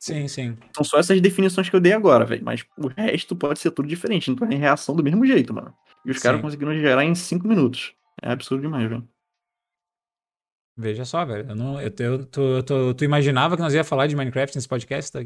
[0.00, 0.56] Sim, sim.
[0.74, 2.44] São só essas definições que eu dei agora, velho.
[2.44, 4.30] Mas o resto pode ser tudo diferente.
[4.30, 5.74] Então é reação do mesmo jeito, mano.
[6.06, 7.94] E os caras conseguiram gerar em 5 minutos.
[8.22, 9.06] É absurdo demais, velho.
[10.76, 11.48] Veja só, velho.
[11.48, 14.68] Eu não, eu, eu, tu, eu tu imaginava que nós ia falar de Minecraft nesse
[14.68, 15.12] podcast?
[15.12, 15.20] Tá?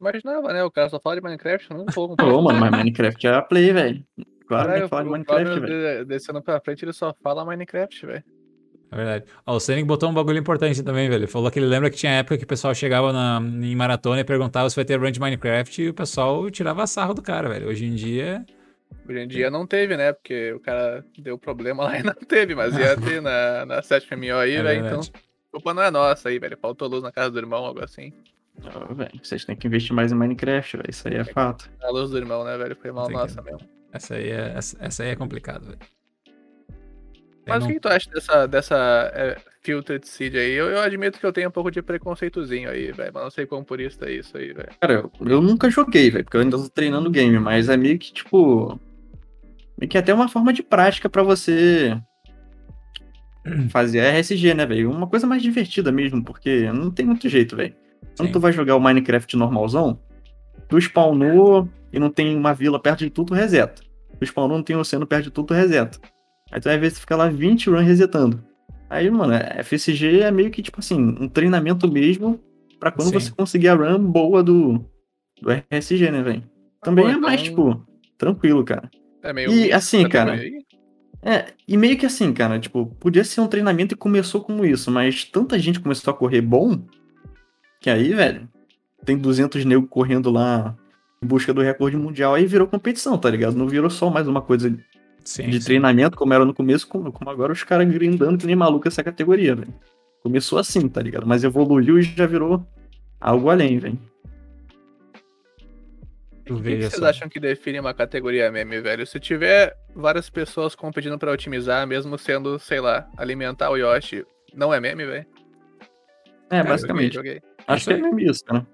[0.00, 0.62] Imaginava, né?
[0.62, 3.72] O cara só fala de Minecraft, não vou Ô, mano, mas Minecraft é a play,
[3.72, 4.04] velho.
[4.46, 5.98] Claro que falar de Minecraft, velho.
[5.98, 8.24] de- descendo pra frente, ele só fala Minecraft, velho.
[8.90, 9.24] É verdade.
[9.44, 11.26] Ó, o Sonic botou um bagulho importante também, velho.
[11.26, 14.24] Falou que ele lembra que tinha época que o pessoal chegava na, em maratona e
[14.24, 17.68] perguntava se vai ter run de Minecraft e o pessoal tirava sarro do cara, velho.
[17.68, 18.44] Hoje em dia.
[19.08, 20.12] Hoje em dia não teve, né?
[20.12, 24.36] Porque o cara deu problema lá e não teve, mas ia ter na, na 7MO
[24.38, 24.86] aí, É velho.
[24.86, 25.00] Então,
[25.50, 26.56] culpa não é nossa aí, velho.
[26.56, 28.12] Faltou luz na casa do irmão, algo assim.
[28.90, 30.90] Ô, velho, vocês têm que investir mais em Minecraft, velho.
[30.90, 31.70] Isso aí é fato.
[31.82, 32.76] A luz do irmão, né, velho?
[32.76, 33.76] Foi mal Tem que- nossa mesmo.
[33.92, 35.78] Essa aí é, essa, essa aí é complicado, velho.
[37.46, 37.70] Mas não...
[37.70, 40.52] o que tu acha dessa, dessa é, Filtered Seed aí?
[40.52, 43.12] Eu, eu admito que eu tenho um pouco de preconceitozinho aí, velho.
[43.14, 44.68] Mas não sei como por isso é isso aí, velho.
[44.80, 47.76] Cara, eu, eu nunca joguei, velho, porque eu ainda tô treinando o game, mas é
[47.76, 48.78] meio que, tipo.
[49.78, 51.96] Meio que até uma forma de prática para você
[53.70, 54.90] fazer RSG, né, velho?
[54.90, 57.74] Uma coisa mais divertida mesmo, porque não tem muito jeito, velho.
[58.16, 59.98] Quando tu vai jogar o Minecraft normalzão,
[60.68, 63.82] tu spawnou e não tem uma vila perto de tudo, reseta.
[64.18, 65.98] Tu spawnou, não tem um oceano perto de tudo, reseta.
[66.50, 68.42] Aí tu vai ver se fica lá 20 runs resetando.
[68.88, 69.34] Aí, mano,
[69.64, 72.40] FSG é meio que, tipo assim, um treinamento mesmo
[72.78, 73.14] para quando Sim.
[73.14, 74.84] você conseguir a run boa do,
[75.40, 76.42] do RSG, né, velho?
[76.82, 77.72] Também Pô, é mais, então...
[77.72, 77.86] tipo,
[78.16, 78.88] tranquilo, cara.
[79.22, 80.40] É meio e assim, cara.
[81.22, 84.90] É, e meio que assim, cara, tipo, podia ser um treinamento e começou como isso,
[84.90, 86.80] mas tanta gente começou a correr bom
[87.80, 88.48] que aí, velho,
[89.04, 90.76] tem 200 negros correndo lá
[91.22, 93.56] em busca do recorde mundial, aí virou competição, tá ligado?
[93.56, 94.76] Não virou só mais uma coisa
[95.24, 95.66] sim, de sim.
[95.66, 99.02] treinamento, como era no começo, como, como agora os caras grindando que nem maluco essa
[99.02, 99.74] categoria, velho.
[100.22, 101.26] Começou assim, tá ligado?
[101.26, 102.66] Mas evoluiu e já virou
[103.20, 103.98] algo além, velho.
[106.48, 109.04] O que, que vocês acham que define uma categoria meme, velho?
[109.04, 114.24] Se tiver várias pessoas competindo para otimizar, mesmo sendo, sei lá, alimentar o Yoshi,
[114.54, 115.26] não é meme, velho?
[116.50, 117.14] É, basicamente.
[117.14, 117.55] Joguei, joguei.
[117.66, 118.66] Acho que é meme isso, cara.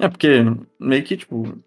[0.00, 0.28] É, porque
[0.78, 1.58] meio que, tipo,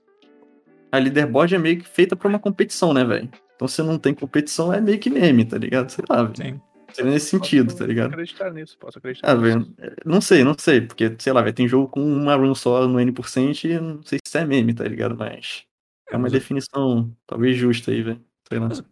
[0.92, 3.30] a leaderboard é meio que feita pra uma competição, né, velho?
[3.56, 5.90] Então se não tem competição, é meio que meme, tá ligado?
[5.90, 6.62] Sei lá, velho.
[6.94, 8.10] Seria nesse sentido, posso tá ligado?
[8.10, 9.74] Posso acreditar nisso, posso acreditar ah, nisso.
[9.78, 12.88] Véio, não sei, não sei, porque, sei lá, véio, tem jogo com uma run só
[12.88, 15.16] no N% e não sei se é meme, tá ligado?
[15.16, 15.66] Mas
[16.12, 18.29] é uma definição talvez justa aí, velho.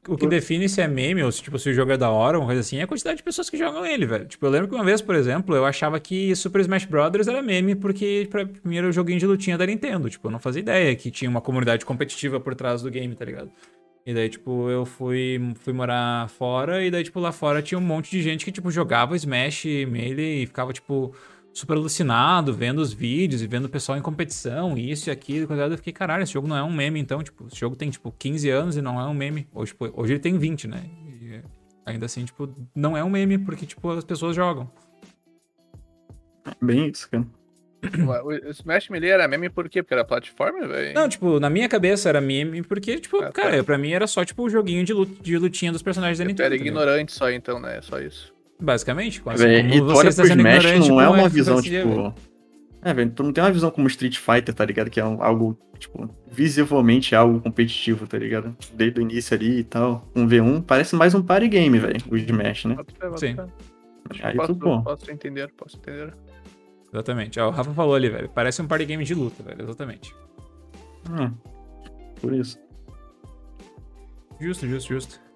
[0.07, 2.37] O que define se é meme ou se, tipo, se o jogo é da hora,
[2.37, 4.25] uma coisa assim, é a quantidade de pessoas que jogam ele, velho.
[4.25, 7.27] Tipo, eu lembro que uma vez, por exemplo, eu achava que Super Smash Bros.
[7.27, 10.09] era meme porque, pra mim, era o joguinho de lutinha da Nintendo.
[10.11, 13.25] Tipo, eu não fazia ideia que tinha uma comunidade competitiva por trás do game, tá
[13.25, 13.51] ligado?
[14.05, 17.81] E daí, tipo, eu fui, fui morar fora e daí, tipo, lá fora tinha um
[17.81, 21.13] monte de gente que, tipo, jogava Smash Melee e ficava, tipo,
[21.57, 25.51] super alucinado vendo os vídeos e vendo o pessoal em competição, isso e aquilo.
[25.53, 28.13] Eu fiquei, caralho, esse jogo não é um meme, então, tipo, esse jogo tem, tipo,
[28.17, 29.47] 15 anos e não é um meme.
[29.53, 30.83] Hoje, tipo, hoje ele tem 20, né?
[31.19, 31.41] E
[31.85, 34.69] ainda assim, tipo, não é um meme porque, tipo, as pessoas jogam.
[36.61, 37.25] Bem isso, cara.
[38.23, 39.81] O Smash Melee era meme por quê?
[39.81, 40.93] Porque era plataforma, velho?
[40.93, 43.63] Não, tipo, na minha cabeça era meme porque, tipo, ah, cara, tá.
[43.63, 46.45] pra mim era só, tipo, o joguinho de, lut de lutinha dos personagens da Nintendo.
[46.45, 47.81] Era ignorante só, então, né?
[47.81, 48.36] Só isso.
[48.59, 49.21] Basicamente.
[49.21, 52.13] Quase Véi, e você está sendo Smash não é uma visão, tipo...
[52.81, 54.89] É, velho, tu não tem uma visão como Street Fighter, tá ligado?
[54.89, 58.55] Que é algo, tipo, visivelmente algo competitivo, tá ligado?
[58.73, 60.07] Desde o início ali e tal.
[60.15, 62.77] Um V1 parece mais um party game, velho, o Smash, né?
[63.17, 63.35] Sim.
[64.21, 66.13] Aí posso, tu, posso entender, posso entender.
[66.93, 67.39] Exatamente.
[67.39, 68.29] Ó, o Rafa falou ali, velho.
[68.29, 69.61] Parece um party game de luta, velho.
[69.61, 70.15] Exatamente.
[71.09, 71.33] Hum,
[72.21, 72.57] por isso.
[74.39, 75.26] Justo, justo, justo.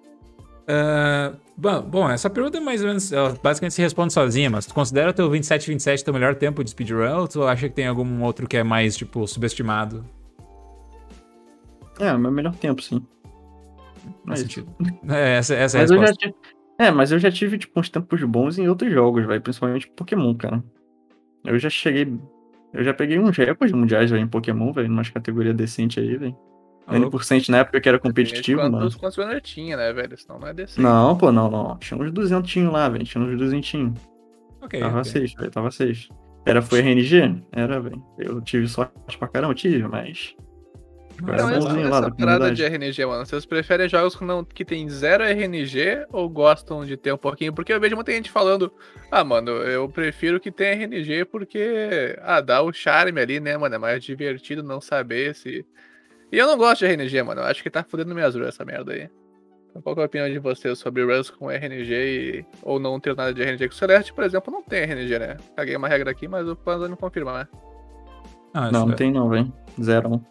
[0.72, 3.12] Uh, bom, bom, essa pergunta é mais ou menos.
[3.12, 6.70] Ela basicamente se responde sozinha, mas tu considera o teu 27-27 teu melhor tempo de
[6.70, 10.04] speedrun ou tu acha que tem algum outro que é mais, tipo, subestimado?
[12.00, 13.04] É, meu melhor tempo, sim.
[14.26, 14.74] Faz é sentido.
[15.08, 16.14] É, essa, essa é a resposta.
[16.14, 16.34] Tive...
[16.78, 19.40] É, mas eu já tive, tipo, uns tempos bons em outros jogos, velho.
[19.40, 20.64] Principalmente Pokémon, cara.
[21.44, 22.12] Eu já cheguei.
[22.72, 26.36] Eu já peguei uns recordes mundiais véio, em Pokémon, velho, numa categoria decente aí, velho.
[26.88, 28.98] N% na época que era competitivo, quantos, mano.
[28.98, 30.16] Quantos runner tinha, né, velho?
[30.18, 30.80] Senão não é decente.
[30.80, 31.76] Não, pô, não, não.
[31.78, 33.04] Tinha uns 200 lá, velho.
[33.04, 33.92] Tinha uns 200.
[34.60, 34.80] Ok.
[34.80, 35.12] Tava okay.
[35.12, 35.50] 6, velho.
[35.50, 36.08] Tava 6.
[36.44, 37.42] Era, foi RNG?
[37.52, 38.02] Era, velho.
[38.18, 40.34] Eu tive sorte pra caramba, tive, mas.
[41.20, 43.24] Não, era bonzinho lá essa parada de RNG, mano.
[43.24, 47.52] Vocês preferem jogos que, não, que tem zero RNG ou gostam de ter um pouquinho?
[47.52, 48.72] Porque eu vejo muita gente falando,
[49.10, 53.74] ah, mano, eu prefiro que tenha RNG porque, ah, dá o charme ali, né, mano?
[53.74, 55.64] É mais divertido não saber se
[56.32, 57.42] e eu não gosto de RNG, mano.
[57.42, 59.10] Eu acho que tá fudendo minhas runs essa merda aí.
[59.68, 62.44] Então, qual é a opinião de vocês sobre runs com RNG e...
[62.62, 63.68] ou não ter nada de RNG?
[63.68, 65.36] Que o Celeste, por exemplo, não tem RNG, né?
[65.54, 67.48] Caguei uma regra aqui, mas o Panzer não confirma, né?
[68.54, 68.96] Ah, não, não é...
[68.96, 69.52] tem não, velho.
[69.82, 70.24] Zero.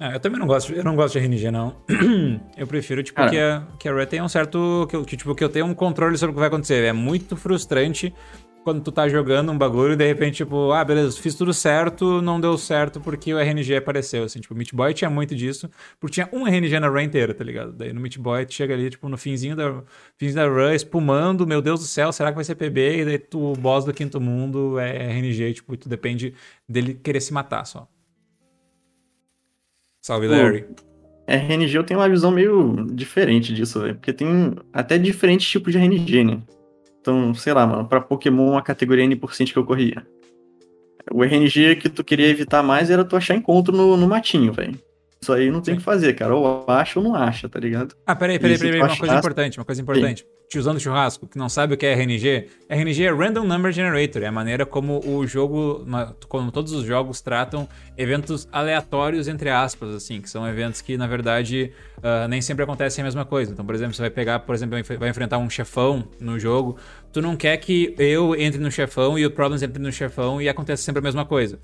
[0.00, 1.76] Ah, eu também não gosto, eu não gosto de RNG, não.
[2.56, 4.86] eu prefiro, tipo, que a, que a Red tenha um certo.
[4.88, 6.84] Que, que, tipo, que eu tenha um controle sobre o que vai acontecer.
[6.84, 8.14] É muito frustrante
[8.64, 12.20] quando tu tá jogando um bagulho e de repente, tipo, ah, beleza, fiz tudo certo,
[12.20, 15.70] não deu certo porque o RNG apareceu, assim, tipo, o Meat Boy tinha muito disso,
[15.98, 17.72] porque tinha um RNG na run inteira, tá ligado?
[17.72, 19.82] Daí no Meat Boy tu chega ali, tipo, no finzinho da,
[20.16, 23.00] finzinho da run, espumando, meu Deus do céu, será que vai ser PB?
[23.00, 26.34] E daí tu, o boss do quinto mundo é RNG, tipo, tu depende
[26.68, 27.88] dele querer se matar só.
[30.02, 30.66] Salve, Larry.
[31.26, 35.78] RNG eu tenho uma visão meio diferente disso, velho, porque tem até diferentes tipos de
[35.78, 36.42] RNG, né?
[37.08, 40.06] Então, sei lá, mano, pra Pokémon a categoria N% que eu corria.
[41.10, 44.78] O RNG que tu queria evitar mais era tu achar encontro no, no matinho, velho.
[45.20, 46.34] Isso aí não tem o que fazer, cara.
[46.34, 47.94] Ou acha ou não acha, tá ligado?
[48.06, 50.26] Ah, peraí, peraí, peraí, tu uma coisa importante, uma coisa importante.
[50.48, 52.46] Tiozão do churrasco, que não sabe o que é RNG.
[52.70, 55.86] RNG é Random Number Generator, é a maneira como o jogo,
[56.26, 61.06] como todos os jogos tratam eventos aleatórios, entre aspas, assim, que são eventos que, na
[61.06, 61.70] verdade,
[62.02, 63.52] ah, nem sempre acontecem a mesma coisa.
[63.52, 66.78] Então, por exemplo, você vai pegar, por exemplo, vai enfrentar um chefão no jogo,
[67.12, 70.48] tu não quer que eu entre no chefão e o Problems entre no chefão e
[70.48, 71.58] aconteça sempre a mesma coisa.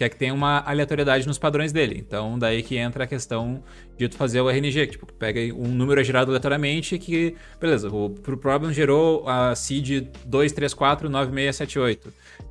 [0.00, 1.98] Quer que tenha uma aleatoriedade nos padrões dele.
[1.98, 3.62] Então, daí que entra a questão
[3.98, 8.08] de tu fazer o RNG, que, tipo, pega um número gerado aleatoriamente que, beleza, o
[8.08, 11.98] pro problem gerou a seed 2349678.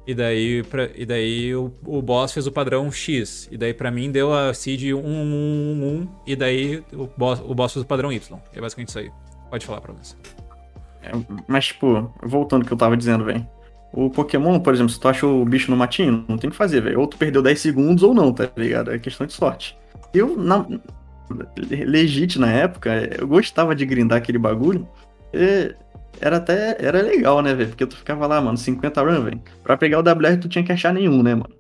[0.06, 3.50] E daí, pra, e daí o, o boss fez o padrão X.
[3.52, 7.84] E daí pra mim deu a seed 1111 e daí o boss, o boss fez
[7.84, 8.40] o padrão Y.
[8.54, 9.10] É basicamente isso aí.
[9.50, 10.16] Pode falar, Problems.
[11.02, 11.10] É,
[11.48, 13.44] mas, tipo, voltando ao que eu tava dizendo, velho.
[13.92, 16.58] O Pokémon, por exemplo, se tu achou o bicho no matinho, não tem o que
[16.58, 17.00] fazer, velho.
[17.00, 18.92] Ou tu perdeu 10 segundos ou não, tá ligado?
[18.92, 19.78] É questão de sorte.
[20.14, 20.66] Eu, na...
[21.68, 24.88] legit na época, eu gostava de grindar aquele bagulho.
[26.22, 27.70] Era até era legal, né, velho?
[27.70, 29.42] Porque tu ficava lá, mano, 50 run, velho.
[29.64, 31.56] Pra pegar o WR, tu tinha que achar nenhum, né, mano?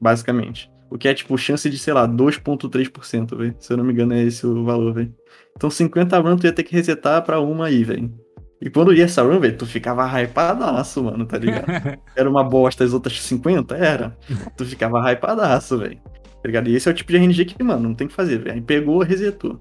[0.00, 0.70] Basicamente.
[0.88, 3.56] O que é, tipo, chance de, sei lá, 2,3%, velho.
[3.58, 5.14] Se eu não me engano, é esse o valor, velho.
[5.56, 8.12] Então 50 run tu ia ter que resetar pra uma aí, velho.
[8.60, 11.66] E quando ia essa run, velho, tu ficava hypadaço, mano, tá ligado?
[12.14, 13.74] Era uma bosta as outras 50?
[13.74, 14.16] Era.
[14.56, 15.98] Tu ficava hypadaço, velho.
[16.42, 16.68] Tá ligado?
[16.68, 18.56] E esse é o tipo de RNG que, mano, não tem o que fazer, velho.
[18.56, 19.58] Aí pegou, resetou.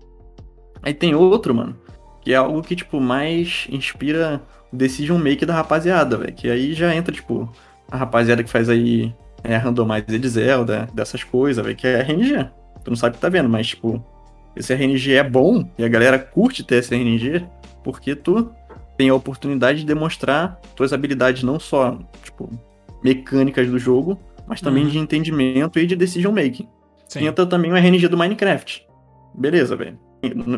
[0.84, 1.78] Aí tem outro, mano,
[2.22, 4.42] que é algo que, tipo, mais inspira
[4.72, 6.34] o decision make da rapaziada, velho.
[6.34, 7.50] Que aí já entra, tipo,
[7.90, 12.50] a rapaziada que faz aí é, randomizer de Zelda, dessas coisas, velho, que é RNG.
[12.84, 14.04] Tu não sabe o que tá vendo, mas, tipo,
[14.56, 17.46] esse RNG é bom e a galera curte ter esse RNG
[17.84, 18.52] porque tu
[19.00, 22.50] tem a oportunidade de demonstrar tuas habilidades não só, tipo,
[23.02, 24.90] mecânicas do jogo, mas também Uhum.
[24.90, 26.68] de entendimento e de decision making.
[27.08, 27.26] Sim.
[27.26, 28.86] Entra também o RNG do Minecraft.
[29.34, 29.98] Beleza, velho.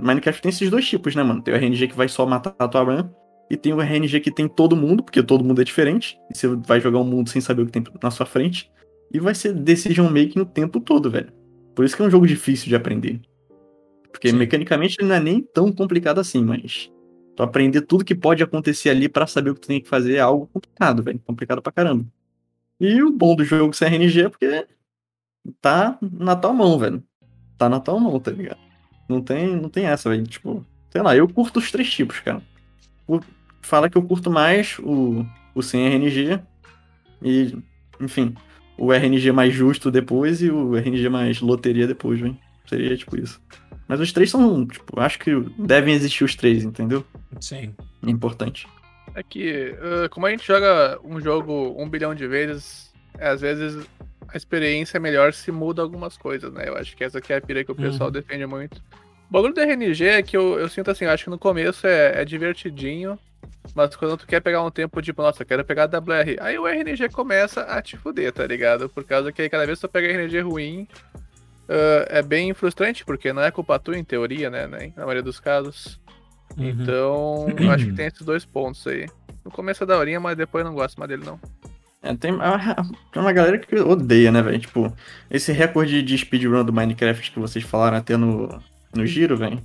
[0.01, 1.39] Minecraft tem esses dois tipos, né, mano?
[1.43, 3.09] Tem o RNG que vai só matar a tua run,
[3.47, 6.47] e tem o RNG que tem todo mundo, porque todo mundo é diferente, e você
[6.47, 8.71] vai jogar um mundo sem saber o que tem na sua frente,
[9.13, 11.31] e vai ser decision making o tempo todo, velho.
[11.75, 13.21] Por isso que é um jogo difícil de aprender.
[14.11, 14.37] Porque Sim.
[14.37, 16.89] mecanicamente ele não é nem tão complicado assim, mas
[17.41, 20.15] tu aprender tudo que pode acontecer ali pra saber o que tu tem que fazer
[20.15, 21.19] é algo complicado, velho.
[21.25, 22.05] Complicado pra caramba.
[22.79, 24.67] E o bom do jogo ser RNG é porque
[25.59, 27.03] tá na tua mão, velho.
[27.57, 28.59] Tá na tua mão, tá ligado?
[29.09, 30.25] Não tem, não tem essa, velho.
[30.25, 32.41] Tipo, sei lá, eu curto os três tipos, cara.
[33.61, 36.39] Fala que eu curto mais o, o sem RNG
[37.21, 37.57] e,
[37.99, 38.35] enfim,
[38.77, 42.37] o RNG mais justo depois e o RNG mais loteria depois, velho.
[42.67, 43.41] Seria tipo isso.
[43.91, 47.03] Mas os três são, tipo, acho que devem existir os três, entendeu?
[47.41, 47.75] Sim.
[48.07, 48.65] É importante.
[49.13, 53.85] É que, ah, como a gente joga um jogo um bilhão de vezes, às vezes
[54.29, 56.69] a experiência é melhor se muda algumas coisas, né?
[56.69, 58.13] Eu acho que essa aqui é a pira que o pessoal Uhum.
[58.13, 58.81] defende muito.
[59.29, 61.85] O bagulho do RNG é que eu, eu sinto assim, eu acho que no começo
[61.85, 63.19] é, é divertidinho,
[63.75, 66.65] mas quando tu quer pegar um tempo, tipo, nossa, eu quero pegar WR, aí o
[66.65, 68.87] RNG começa a te fuder, tá ligado?
[68.87, 70.87] Por causa que aí cada vez que tu pega RNG ruim,
[71.71, 74.67] ah, é bem frustrante, porque não é culpa tua, em teoria, né?
[74.67, 74.91] né?
[74.95, 75.99] Na maioria dos casos.
[76.57, 76.69] Uhum.
[76.69, 79.07] Então, eu acho que tem esses dois pontos aí.
[79.45, 81.39] No começo é daorinha, mas depois eu não gosto mais dele, não.
[82.03, 82.75] É, tem, ah,
[83.11, 84.59] tem uma galera que odeia, né, velho?
[84.59, 84.91] Tipo,
[85.29, 88.49] esse recorde de speedrun do Minecraft que vocês falaram até no,
[88.93, 89.61] no giro, velho.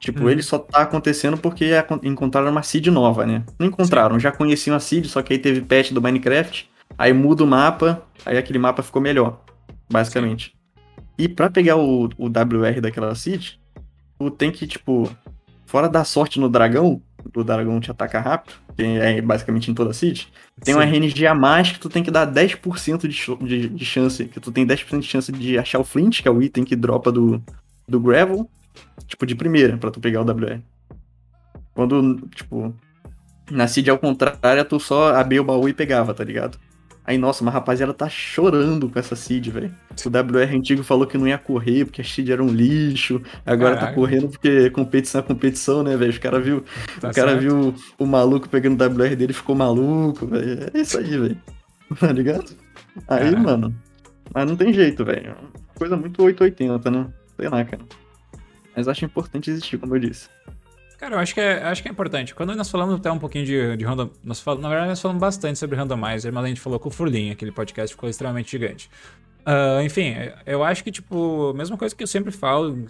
[0.00, 0.30] Tipo, Uhum.
[0.30, 3.44] ele só tá acontecendo porque acon- encontraram uma seed nova, né?
[3.58, 7.44] Não encontraram, já conheciam a seed, só que aí teve patch do Minecraft, aí muda
[7.44, 9.40] o mapa, aí aquele mapa ficou melhor,
[9.90, 10.54] basicamente.
[11.16, 13.52] E pra pegar o, o WR daquela seed,
[14.18, 15.10] tu tem que, tipo,
[15.64, 17.00] fora da sorte no dragão,
[17.34, 20.24] o dragão te ataca rápido, que é basicamente em toda a seed,
[20.62, 20.86] tem um Sim.
[20.86, 24.50] RNG a mais que tu tem que dar 10% de, de, de chance, que tu
[24.50, 27.42] tem 10% de chance de achar o Flint, que é o item que dropa do,
[27.88, 28.48] do Gravel,
[29.06, 30.60] tipo, de primeira, pra tu pegar o WR.
[31.74, 32.74] Quando, tipo,
[33.50, 36.58] na seed ao contrário, tu só abria o baú e pegava, tá ligado?
[37.06, 39.74] Aí, nossa, uma rapaziada tá chorando com essa seed, velho.
[40.04, 43.20] O WR antigo falou que não ia correr porque a seed era um lixo.
[43.44, 43.94] Agora tá Caralho.
[43.96, 46.10] correndo porque competição é competição, né, velho?
[46.10, 46.64] Os caras viu,
[47.00, 47.40] Tá o cara certo.
[47.42, 50.70] viu o maluco pegando o WR dele e ficou maluco, velho.
[50.72, 51.36] É isso aí, velho.
[52.00, 52.50] Tá ligado?
[53.06, 53.38] Aí, Caraca.
[53.38, 53.74] mano.
[54.34, 55.36] Mas não tem jeito, velho.
[55.74, 57.06] Coisa muito 880, né?
[57.38, 57.82] Sei lá, cara.
[58.74, 60.28] Mas acho importante existir, como eu disse.
[60.98, 62.34] Cara, eu acho que é, acho que é importante.
[62.34, 64.10] Quando nós falamos até um pouquinho de, de random.
[64.22, 66.92] Nós falamos, na verdade, nós falamos bastante sobre randomizer, mas a gente falou com o
[66.92, 68.88] Furlin, aquele podcast ficou extremamente gigante.
[69.46, 70.14] Uh, enfim,
[70.46, 72.86] eu acho que, tipo, mesma coisa que eu sempre falo,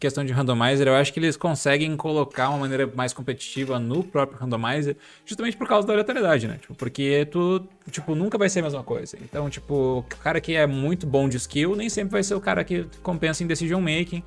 [0.00, 4.38] questão de randomizer, eu acho que eles conseguem colocar uma maneira mais competitiva no próprio
[4.38, 4.96] randomizer,
[5.26, 6.56] justamente por causa da aleatoriedade, né?
[6.58, 9.18] Tipo, porque tu, tipo, nunca vai ser a mesma coisa.
[9.22, 12.40] Então, tipo, o cara que é muito bom de skill nem sempre vai ser o
[12.40, 14.22] cara que compensa em decision making.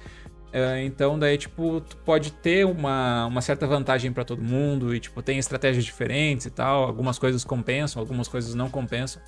[0.54, 5.00] Uh, então, daí, tipo, tu pode ter uma, uma certa vantagem para todo mundo e,
[5.00, 6.84] tipo, tem estratégias diferentes e tal.
[6.84, 9.22] Algumas coisas compensam, algumas coisas não compensam.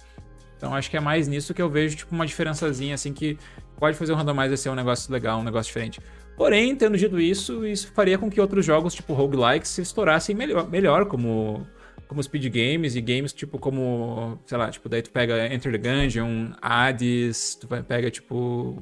[0.64, 3.38] Então acho que é mais nisso que eu vejo tipo uma diferençazinha assim que
[3.78, 6.00] pode fazer o randomizer ser um negócio legal, um negócio diferente.
[6.38, 10.70] Porém, tendo dito isso, isso faria com que outros jogos tipo roguelikes se estourassem melhor,
[10.70, 11.68] melhor como
[12.08, 15.78] como speed games e games tipo como, sei lá, tipo daí tu pega Enter the
[15.78, 18.82] Gungeon, Hades, tu pega tipo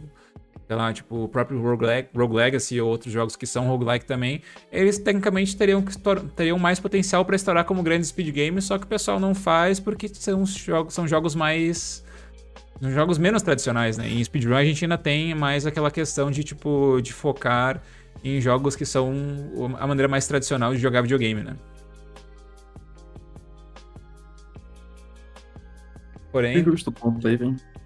[0.72, 4.42] sei lá, tipo o próprio Rogue, Rogue Legacy ou outros jogos que são roguelike também,
[4.72, 5.84] eles tecnicamente teriam,
[6.34, 9.82] teriam mais potencial para estourar como grandes speed games, só que o pessoal não faz
[9.82, 12.06] porque são jogos, são jogos mais
[12.80, 14.08] são jogos menos tradicionais, né?
[14.08, 17.84] Em speedrun a gente ainda tem mais aquela questão de tipo de focar
[18.24, 19.14] em jogos que são
[19.78, 21.58] a maneira mais tradicional de jogar videogame, né?
[26.32, 26.64] Porém,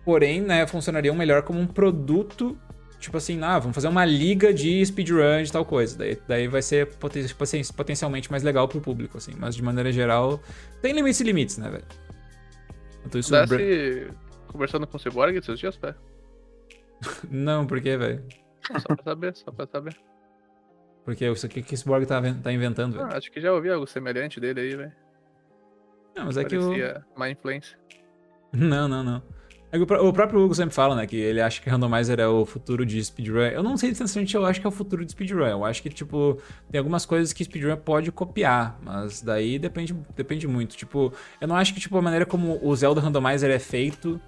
[0.05, 2.55] porém, né, funcionariam melhor como um produto
[2.99, 5.97] tipo assim, ah, vamos fazer uma liga de speedrun de tal coisa.
[5.97, 7.25] Daí, daí vai ser poten
[7.75, 9.33] potencialmente mais legal pro público, assim.
[9.37, 10.39] Mas de maneira geral,
[10.81, 11.85] tem limites e limites, né, velho?
[13.05, 13.31] Então isso...
[13.31, 14.07] Desce
[14.47, 15.95] conversando com o Cyborg esses dias, velho?
[17.29, 18.23] Não, por quê, velho?
[18.79, 19.95] Só pra saber, só pra saber.
[21.03, 23.05] Porque isso aqui que o Cyborg tá, tá inventando, velho.
[23.05, 24.91] Ah, acho que já ouvi algo semelhante dele aí, velho.
[26.15, 27.19] Não, mas é Parecia que o...
[27.19, 27.77] má influência.
[28.53, 29.21] Não, não, não.
[29.75, 32.85] É o próprio Hugo sempre fala, né, que ele acha que randomizer é o futuro
[32.85, 33.41] de speedrun.
[33.41, 35.45] Eu não sei sinceramente, eu acho que é o futuro de speedrun.
[35.45, 36.39] Eu acho que, tipo,
[36.71, 40.75] tem algumas coisas que speedrun pode copiar, mas daí depende, depende muito.
[40.75, 44.19] Tipo, eu não acho que, tipo, a maneira como o Zelda Randomizer é feito...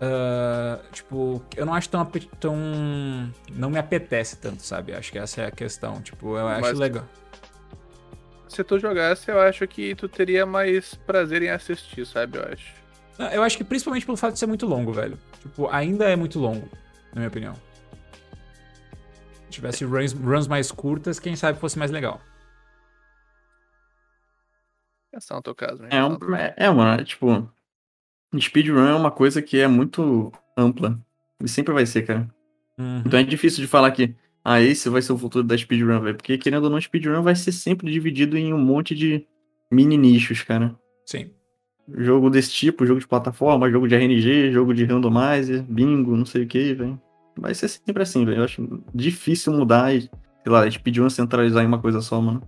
[0.00, 2.04] Uh, tipo, eu não acho tão,
[2.38, 2.56] tão...
[3.52, 4.92] Não me apetece tanto, sabe?
[4.92, 6.00] Acho que essa é a questão.
[6.00, 6.78] Tipo, eu acho mas...
[6.78, 7.04] legal
[8.48, 12.38] se tu jogasse, eu acho que tu teria mais prazer em assistir, sabe?
[12.38, 12.77] Eu acho.
[13.18, 15.18] Eu acho que principalmente pelo fato de ser muito longo, velho.
[15.42, 16.68] Tipo, ainda é muito longo,
[17.12, 17.54] na minha opinião.
[19.46, 22.20] Se tivesse runs, runs mais curtas, quem sabe fosse mais legal.
[25.12, 25.88] Esse é o teu caso, né?
[25.90, 27.50] É, um, é, é, mano, é, tipo.
[28.38, 31.00] Speedrun é uma coisa que é muito ampla.
[31.42, 32.28] E sempre vai ser, cara.
[32.78, 33.02] Uhum.
[33.04, 34.14] Então é difícil de falar que,
[34.44, 36.16] ah, esse vai ser o futuro da speedrun, velho.
[36.16, 39.26] Porque querendo ou não, speedrun vai ser sempre dividido em um monte de
[39.72, 40.78] mini nichos, cara.
[41.06, 41.37] Sim
[41.96, 46.44] jogo desse tipo, jogo de plataforma, jogo de RNG, jogo de randomizer, bingo, não sei
[46.44, 47.00] o que, velho.
[47.36, 48.38] Vai ser sempre assim, velho.
[48.38, 50.10] Eu acho difícil mudar e, sei
[50.52, 52.42] lá, a gente pediu uma centralizar em uma coisa só, mano.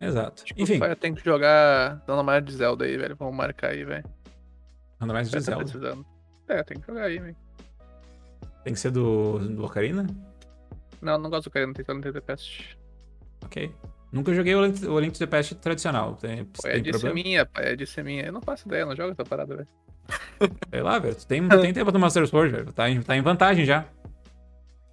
[0.00, 0.44] Exato.
[0.44, 0.80] Tipo, Enfim.
[1.00, 3.16] Tem que jogar Randomizer de Zelda aí, velho.
[3.16, 4.04] Vamos marcar aí, velho.
[5.00, 5.64] Randomizer de tá Zelda?
[5.64, 6.06] Precisando.
[6.48, 7.36] É, tem que jogar aí, velho.
[8.64, 10.06] Tem que ser do, do Ocarina?
[11.00, 12.76] Não, não gosto do Ocarina, tem que ser no TTPest.
[13.44, 13.72] Ok.
[14.14, 16.14] Nunca joguei o Link, o Link to the Past tradicional.
[16.14, 17.72] Tem, Pô, é de minha, pai.
[17.72, 18.26] É de minha.
[18.26, 19.68] Eu não faço ideia, não jogo essa parada, velho.
[20.70, 21.16] Sei lá, velho.
[21.26, 22.72] Tem, tem tempo do Master Sword, velho.
[22.72, 23.84] Tá em, tá em vantagem já.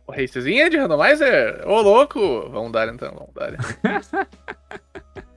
[0.07, 1.61] O racezinho é de randomizer?
[1.67, 2.49] Ô, louco!
[2.49, 3.53] Vamos dar então, vamos dar.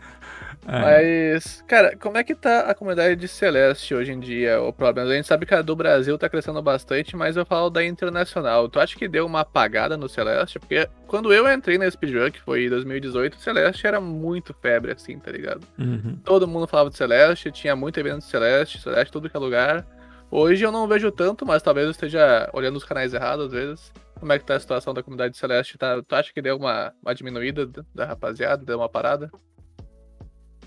[0.66, 0.80] É.
[0.80, 5.10] Mas, cara, como é que tá a comunidade de Celeste hoje em dia, o problema?
[5.10, 8.68] A gente sabe que a do Brasil tá crescendo bastante, mas eu falo da internacional.
[8.68, 10.58] Tu acha que deu uma apagada no Celeste?
[10.58, 14.92] Porque quando eu entrei na Speedrun, que foi em 2018, o Celeste era muito febre,
[14.92, 15.66] assim, tá ligado?
[15.78, 16.18] Uhum.
[16.24, 19.86] Todo mundo falava de Celeste, tinha muito evento de Celeste, Celeste, tudo que é lugar.
[20.30, 23.92] Hoje eu não vejo tanto, mas talvez eu esteja olhando os canais errados às vezes.
[24.18, 25.76] Como é que tá a situação da comunidade de Celeste?
[25.76, 28.64] Tá, tu acha que deu uma, uma diminuída da rapaziada?
[28.64, 29.30] Deu uma parada?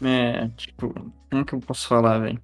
[0.02, 0.94] É, tipo,
[1.30, 2.40] como que eu posso falar, velho?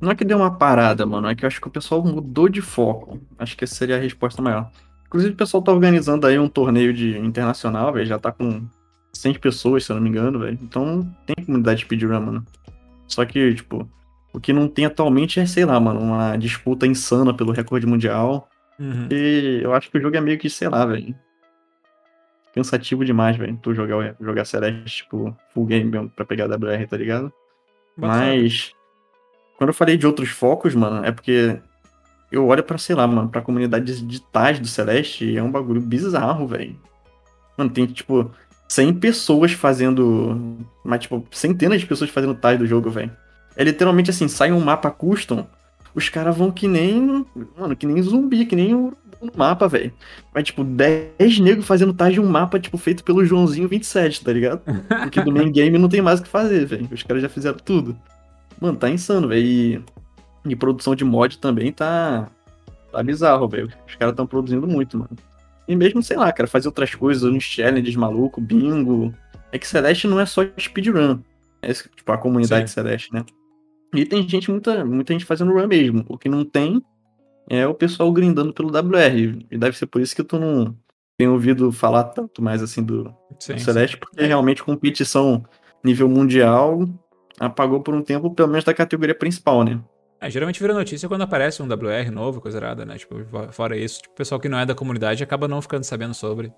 [0.00, 2.48] Não é que deu uma parada, mano, é que eu acho que o pessoal mudou
[2.48, 3.18] de foco.
[3.38, 4.70] Acho que essa seria a resposta maior.
[5.06, 8.66] Inclusive, o pessoal tá organizando aí um torneio de internacional, velho, já tá com
[9.14, 10.58] 100 pessoas, se eu não me engano, velho.
[10.60, 12.44] Então, tem comunidade de speedrun, mano.
[13.06, 13.88] Só que, tipo,
[14.34, 18.48] o que não tem atualmente é, sei lá, mano, uma disputa insana pelo recorde mundial.
[18.78, 19.08] Uhum.
[19.10, 21.14] E eu acho que o jogo é meio que, sei lá, velho
[22.56, 23.58] cansativo demais, velho.
[23.62, 27.30] Tu jogar, jogar Celeste, tipo, full game mesmo pra pegar a WR, tá ligado?
[27.94, 28.72] Mas.
[29.58, 31.58] Quando eu falei de outros focos, mano, é porque
[32.32, 35.50] eu olho pra, sei lá, mano, pra comunidade de tais do Celeste e é um
[35.50, 36.78] bagulho bizarro, velho.
[37.56, 38.30] Mano, tem, tipo,
[38.68, 40.58] 100 pessoas fazendo.
[40.82, 43.14] Mas, tipo, centenas de pessoas fazendo tais do jogo, velho.
[43.54, 45.46] É literalmente assim, sai um mapa custom,
[45.94, 47.24] os caras vão que nem.
[47.58, 49.92] Mano, que nem zumbi, que nem o no mapa, velho.
[50.32, 54.32] Vai, tipo, 10 negros fazendo tais de um mapa, tipo, feito pelo Joãozinho 27, tá
[54.32, 54.60] ligado?
[55.02, 56.88] Porque do main game não tem mais o que fazer, velho.
[56.90, 57.96] Os caras já fizeram tudo.
[58.60, 59.84] Mano, tá insano, velho.
[60.44, 62.28] E produção de mod também tá.
[62.92, 63.72] Tá bizarro, velho.
[63.86, 65.16] Os caras estão produzindo muito, mano.
[65.68, 69.12] E mesmo, sei lá, cara, fazer outras coisas, uns challenges maluco, bingo.
[69.50, 71.18] É que Celeste não é só speedrun.
[71.60, 72.74] É tipo a comunidade Sim.
[72.74, 73.24] Celeste, né?
[73.94, 76.04] E tem gente, muita, muita gente fazendo run mesmo.
[76.08, 76.82] O que não tem
[77.48, 79.46] é o pessoal grindando pelo WR.
[79.50, 80.76] E deve ser por isso que tu não
[81.18, 83.60] tem ouvido falar tanto mais assim do, Sim, do.
[83.60, 84.26] Celeste, porque É.
[84.26, 85.44] realmente competição
[85.84, 86.80] nível mundial
[87.38, 89.80] apagou por um tempo, pelo menos da categoria principal, né?
[90.20, 92.96] É, geralmente vira notícia quando aparece um WR novo, coisa errada, né?
[92.96, 95.84] Tipo, fo- fora isso, tipo, o pessoal que não é da comunidade acaba não ficando
[95.84, 96.50] sabendo sobre.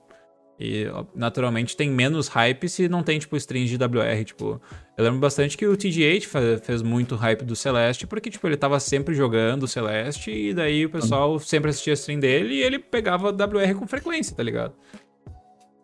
[0.61, 4.61] E, naturalmente, tem menos hype se não tem, tipo, streams de WR, tipo...
[4.97, 8.57] Eu lembro bastante que o TG8 fa- fez muito hype do Celeste, porque, tipo, ele
[8.57, 12.63] tava sempre jogando o Celeste, e daí o pessoal sempre assistia a stream dele, e
[12.63, 14.75] ele pegava WR com frequência, tá ligado?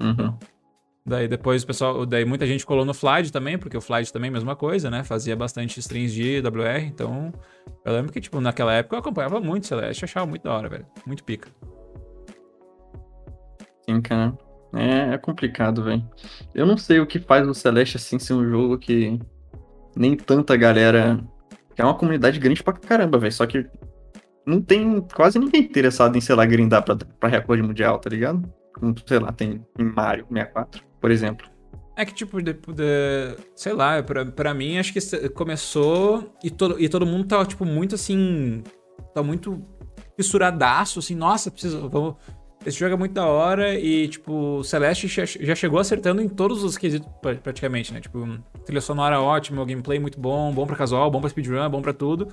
[0.02, 0.36] Uhum.
[1.06, 4.28] Daí depois o pessoal, daí muita gente colou no Flight também, porque o Flight também
[4.28, 5.04] é a mesma coisa, né?
[5.04, 7.32] Fazia bastante streams de WR, então
[7.84, 10.86] eu lembro que, tipo, naquela época eu acompanhava muito Celeste, achava muito da hora, velho.
[11.06, 11.48] Muito pica.
[13.88, 14.36] Sim, cara.
[14.76, 16.04] É, é complicado, velho.
[16.54, 19.18] Eu não sei o que faz o Celeste assim ser um jogo que
[19.96, 21.18] nem tanta galera.
[21.74, 23.32] Que é uma comunidade grande pra caramba, velho.
[23.32, 23.66] Só que
[24.46, 28.42] não tem quase ninguém interessado em, sei lá, grindar pra, pra recorde mundial, tá ligado?
[28.74, 31.46] Como, sei lá, tem em Mario 64, por exemplo.
[31.96, 36.80] É que, tipo, de, de- sei lá, pra, pra mim, acho que começou e todo,
[36.80, 38.62] e todo mundo tava, tipo, muito assim.
[39.14, 39.64] Tá muito
[40.16, 41.88] fissuradaço, assim, nossa, preciso.
[41.88, 42.16] Vamos.
[42.66, 46.64] Esse jogo é muito da hora e, tipo, o Celeste já, chegou acertando em todos
[46.64, 48.00] os quesitos, pra- praticamente, né?
[48.00, 48.26] Tipo,
[48.64, 52.28] trilha sonora ótima, gameplay muito bom, bom pra casual, bom pra speedrun, bom pra tudo.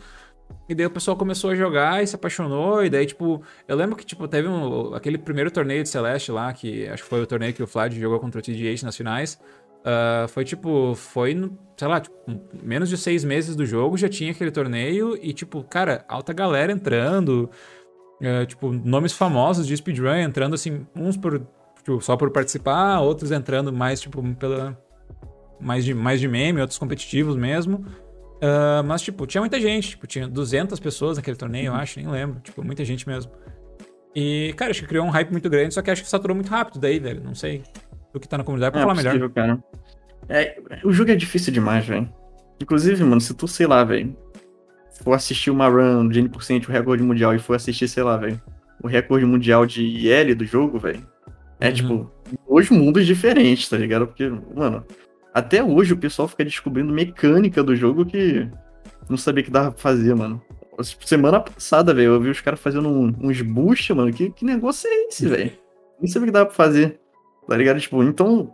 [0.69, 2.84] E daí o pessoal começou a jogar e se apaixonou.
[2.84, 6.51] E daí, tipo, eu lembro que, tipo, teve um- aquele primeiro torneio de Celeste lá,
[6.53, 9.39] que acho que foi o torneio que o Vlad jogou contra o TGH nas finais.
[9.84, 12.15] Ah, foi tipo, foi, sei lá, tipo,
[12.61, 16.71] menos de seis meses do jogo já tinha aquele torneio e, tipo, cara, alta galera
[16.71, 17.49] entrando.
[18.22, 21.45] Ah, tipo, nomes famosos de speedrun entrando, assim, uns por,
[21.78, 24.78] tipo, só por participar, outros entrando mais, tipo, pela.
[25.59, 27.86] Mais de, mais de meme, outros competitivos mesmo.
[28.41, 29.89] Ah, mas, tipo, tinha muita gente.
[29.89, 32.39] Tipo, tinha 200 pessoas naquele torneio, eu acho, nem lembro.
[32.41, 33.32] Tipo, muita gente mesmo.
[34.15, 36.49] E, cara, acho que criou um hype muito grande, só que acho que saturou muito
[36.49, 37.24] rápido daí, velho.
[37.24, 37.63] Não sei.
[38.11, 39.11] Tu que tá na comunidade pra é falar melhor.
[39.11, 39.63] possível, cara.
[40.28, 42.11] É, o jogo é difícil demais, velho.
[42.61, 44.15] Inclusive, mano, se tu, sei lá, velho,
[45.04, 48.41] for assistir uma run de N%, o recorde mundial, e for assistir, sei lá, velho,
[48.84, 51.06] o recorde mundial de IL do jogo, velho,
[51.60, 51.74] é Uhum.
[51.74, 52.12] tipo,
[52.49, 54.08] dois mundos diferentes, tá ligado?
[54.08, 54.84] Porque, mano,
[55.34, 58.49] até hoje o pessoal fica descobrindo mecânica do jogo que
[59.10, 60.41] não sabia que dava pra fazer, mano.
[61.06, 64.12] Semana passada, velho, eu vi os caras fazendo um- uns boost, mano.
[64.12, 65.52] Que, que negócio é esse, velho?
[65.99, 66.99] Nem sabia que dava pra fazer.
[67.47, 67.80] Tá ligado?
[67.80, 68.52] Tipo, então,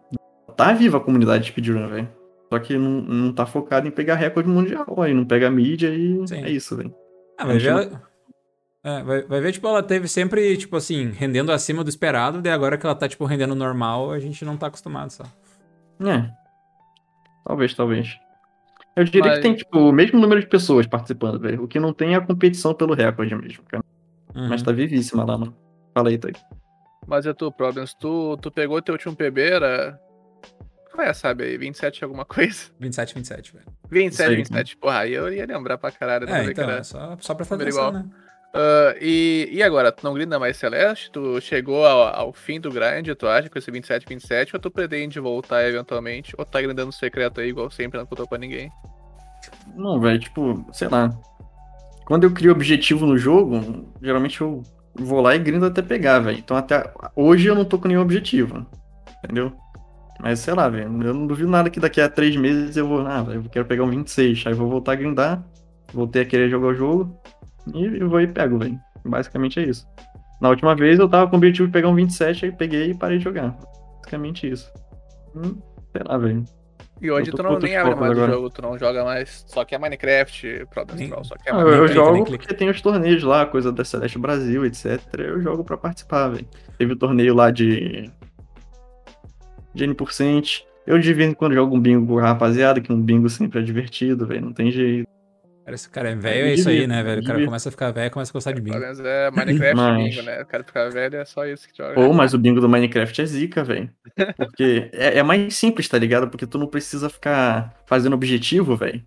[0.58, 2.10] tá viva a comunidade de speedrun, velho.
[2.50, 6.26] Só que não, não tá focado em pegar recorde mundial, aí não pega mídia e
[6.28, 6.44] Sim.
[6.44, 6.94] é isso, velho.
[7.38, 8.02] Ah, gente ver.
[8.84, 12.54] É, vai, vai ver, tipo, ela teve sempre, tipo assim, rendendo acima do esperado, daí
[12.54, 15.24] agora que ela tá, tipo, rendendo normal, a gente não tá acostumado só.
[16.00, 16.30] É.
[17.46, 18.18] Talvez, talvez.
[18.96, 21.64] Eu diria Mas- que tem, tipo, o mesmo número de pessoas participando, velho.
[21.64, 23.84] O que não tem é a competição pelo recorde mesmo, cara.
[24.34, 24.48] Uhum.
[24.50, 25.56] Mas tá vivíssima lá, mano.
[25.94, 26.40] Fala aí, Tag.
[27.06, 30.00] Mas é tu, Problems, tu, tu pegou teu último PB, era.
[30.98, 31.58] Qual é, sabe aí?
[31.60, 32.72] 27 alguma coisa?
[32.80, 33.66] 27, 27, velho.
[33.92, 34.78] 27, aí, 27.
[34.78, 36.28] Porra, aí eu ia lembrar pra caralho.
[36.28, 37.94] É, então, é só, só pra fazer essa, igual.
[37.94, 38.04] né?
[38.52, 41.12] Ah, e, e agora, tu não grinda mais Celeste?
[41.12, 44.56] Tu chegou ao, ao fim do grind, tu acha, com esse 27, 27?
[44.56, 46.34] Ou tu pretende voltar eventualmente?
[46.36, 48.72] Ou tá grindando secreto aí, igual sempre, não contou pra ninguém?
[49.76, 51.12] Não, velho, tipo, sei lá.
[52.08, 54.64] Quando eu crio objetivo no jogo, geralmente eu
[54.96, 56.40] vou lá e grindo até pegar, velho.
[56.40, 58.66] Então até hoje eu não tô com nenhum objetivo.
[59.24, 59.54] Entendeu?
[60.20, 60.86] Mas sei lá, velho.
[61.04, 63.06] Eu não duvido nada que daqui a três meses eu vou.
[63.06, 64.46] Ah, velho, eu quero pegar um 26.
[64.48, 65.44] Aí vou voltar a grindar.
[65.94, 67.18] Voltei a querer jogar o jogo.
[67.74, 68.78] E eu vou e pego, velho.
[69.06, 69.86] Basicamente é isso.
[70.42, 72.94] Na última vez eu tava com o objetivo de pegar um 27, aí peguei e
[72.94, 73.58] parei de jogar.
[73.98, 74.72] Basicamente isso.
[75.36, 75.58] Hum,
[75.92, 76.44] sei lá, velho.
[77.00, 78.34] E hoje tu não nem abre focos mais o agora.
[78.34, 79.46] jogo, tu não joga mais.
[79.48, 82.32] Só que é Minecraft, Troll, só que é Ah, eu, nem eu jogo clica.
[82.40, 85.00] porque tem os torneios lá, coisa da Celeste Brasil, etc.
[85.20, 86.48] Eu jogo pra participar, velho.
[86.78, 88.12] Teve o torneio lá de.
[89.78, 90.66] De N%.
[90.86, 93.60] Eu de vez em quando jogo um bingo com a rapaziada, que um bingo sempre
[93.60, 94.42] é divertido, velho.
[94.42, 95.08] Não tem jeito.
[95.66, 97.22] Que o cara é velho, me é isso aí, né, velho?
[97.22, 98.78] O cara começa a ficar velho, começa a gostar de bingo.
[98.80, 100.42] Problems é Minecraft Mas- bingo, né?
[100.42, 101.94] O cara ficar velho é só isso que joga.
[101.94, 103.90] Pô, mas o bingo do Minecraft é zica, velho.
[104.38, 106.30] Porque é, é mais simples, tá ligado?
[106.30, 109.04] Porque tu não precisa ficar fazendo objetivo, velho.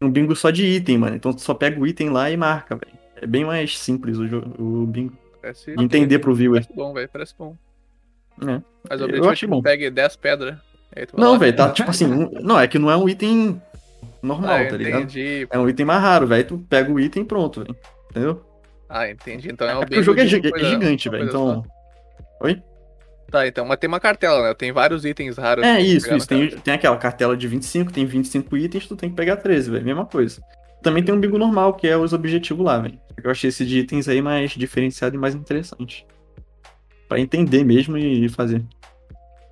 [0.00, 1.16] Um bingo só de item, mano.
[1.16, 2.98] Então tu só pega o item lá e marca, velho.
[3.16, 5.12] É bem mais simples o, jo- o bingo.
[5.42, 6.62] Parece, De entender pro viewer.
[6.62, 7.56] Parece bom, velho, parece bom.
[8.40, 8.62] É.
[8.88, 9.60] Mas o Eu objetivo é que bom.
[9.60, 10.56] tu pegue 10 pedras.
[11.16, 13.60] Não, velho, tá tipo assim, um- não, é que não é um item
[14.22, 15.02] normal, ah, tá ligado?
[15.02, 15.46] entendi.
[15.50, 16.44] É um item mais raro, velho.
[16.46, 17.76] Tu pega o item e pronto, velho.
[18.10, 18.44] Entendeu?
[18.88, 19.48] Ah, entendi.
[19.50, 21.24] Então é um É porque o jogo é, gi- é coisa- gigante, velho.
[21.24, 21.64] Então.
[22.40, 22.62] Oi?
[23.30, 24.54] Tá, então, mas tem uma cartela, né?
[24.54, 25.64] Tem vários itens raros.
[25.64, 26.28] É isso, isso.
[26.28, 29.84] Tem, tem aquela cartela de 25, tem 25 itens, tu tem que pegar 13, velho.
[29.84, 30.40] Mesma coisa.
[30.80, 32.98] Também tem um bingo normal, que é os objetivos lá, velho.
[33.24, 36.06] Eu achei esse de itens aí mais diferenciado e mais interessante.
[37.14, 38.60] Pra entender mesmo e fazer.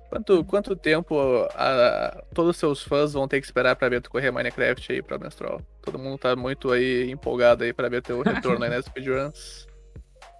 [0.09, 1.17] Quanto, quanto tempo
[1.55, 5.01] a- todos os seus fãs vão ter que esperar pra ver tu correr Minecraft aí
[5.01, 5.61] pra menstrual?
[5.81, 8.21] Todo mundo tá muito aí empolgado aí pra ver teu
[8.59, 9.65] retorno aí nas speedruns.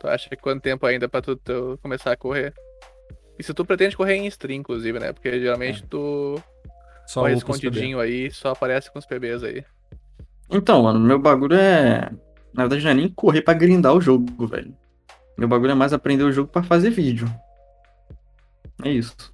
[0.01, 2.53] Tu acha que quanto tempo ainda pra tu, tu começar a correr?
[3.39, 5.11] E se tu pretende correr em stream, inclusive, né?
[5.13, 6.36] Porque geralmente tu
[7.07, 9.63] Só corre escondidinho aí, só aparece com os PBs aí.
[10.51, 12.11] Então, mano, meu bagulho é.
[12.53, 14.76] Na verdade, não é nem correr pra grindar o jogo, velho.
[15.38, 17.27] Meu bagulho é mais aprender o jogo pra fazer vídeo.
[18.84, 19.34] É isso.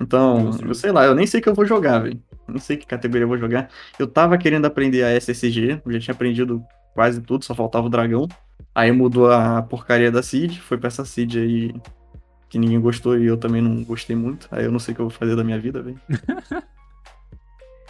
[0.00, 2.20] Então, eu sei lá, eu nem sei o que eu vou jogar, velho.
[2.46, 3.70] Nem sei que categoria eu vou jogar.
[3.98, 6.62] Eu tava querendo aprender a SSG, já tinha aprendido
[6.94, 8.28] quase tudo, só faltava o dragão.
[8.74, 11.74] Aí mudou a porcaria da Seed, foi pra essa Seed aí
[12.48, 14.48] que ninguém gostou e eu também não gostei muito.
[14.50, 16.00] Aí eu não sei o que eu vou fazer da minha vida, velho.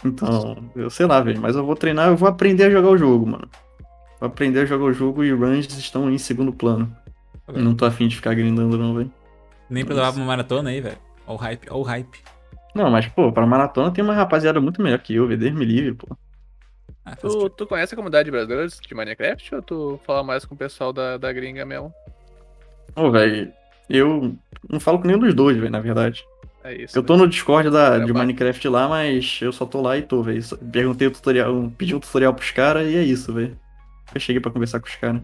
[0.05, 2.97] Então, eu sei lá, velho, mas eu vou treinar, eu vou aprender a jogar o
[2.97, 3.49] jogo, mano.
[4.19, 6.95] Vou aprender a jogar o jogo e runs estão em segundo plano.
[7.47, 7.53] Tá?
[7.53, 9.11] Não tô afim de ficar grindando, não, velho.
[9.69, 10.97] Nem pra levar pra uma maratona aí, velho.
[11.25, 12.19] Ó o hype, ó o hype.
[12.75, 15.39] Não, mas, pô, pra maratona tem uma rapaziada muito melhor que eu, velho.
[15.39, 16.15] Deus me livre, pô.
[17.03, 20.55] Ah, faz Tu, tu conhece a comunidade brasileira de Minecraft ou tu fala mais com
[20.55, 21.93] o pessoal da, da gringa mesmo?
[22.95, 23.51] Ô, velho,
[23.89, 24.35] eu
[24.69, 26.25] não falo com nenhum dos dois, velho, na verdade.
[26.63, 26.97] É isso.
[26.97, 28.11] Eu tô no Discord da, de.
[28.11, 30.41] Minecraft lá, mas eu só tô lá e tô, velho.
[30.71, 33.57] Perguntei o tutorial, pedi um tutorial pros caras e é isso, velho.
[34.13, 35.21] Eu cheguei pra conversar com os caras.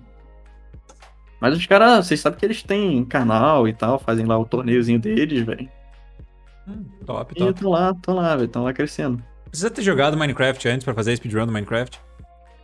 [1.44, 4.98] Mas os caras, vocês sabem que eles têm canal e tal, fazem lá o torneiozinho
[4.98, 5.70] deles, velho.
[6.66, 7.52] Hum, top, E top.
[7.52, 9.22] estão lá, estão lá, velho, estão lá crescendo.
[9.50, 12.00] Precisa ter jogado Minecraft antes pra fazer speedrun do Minecraft?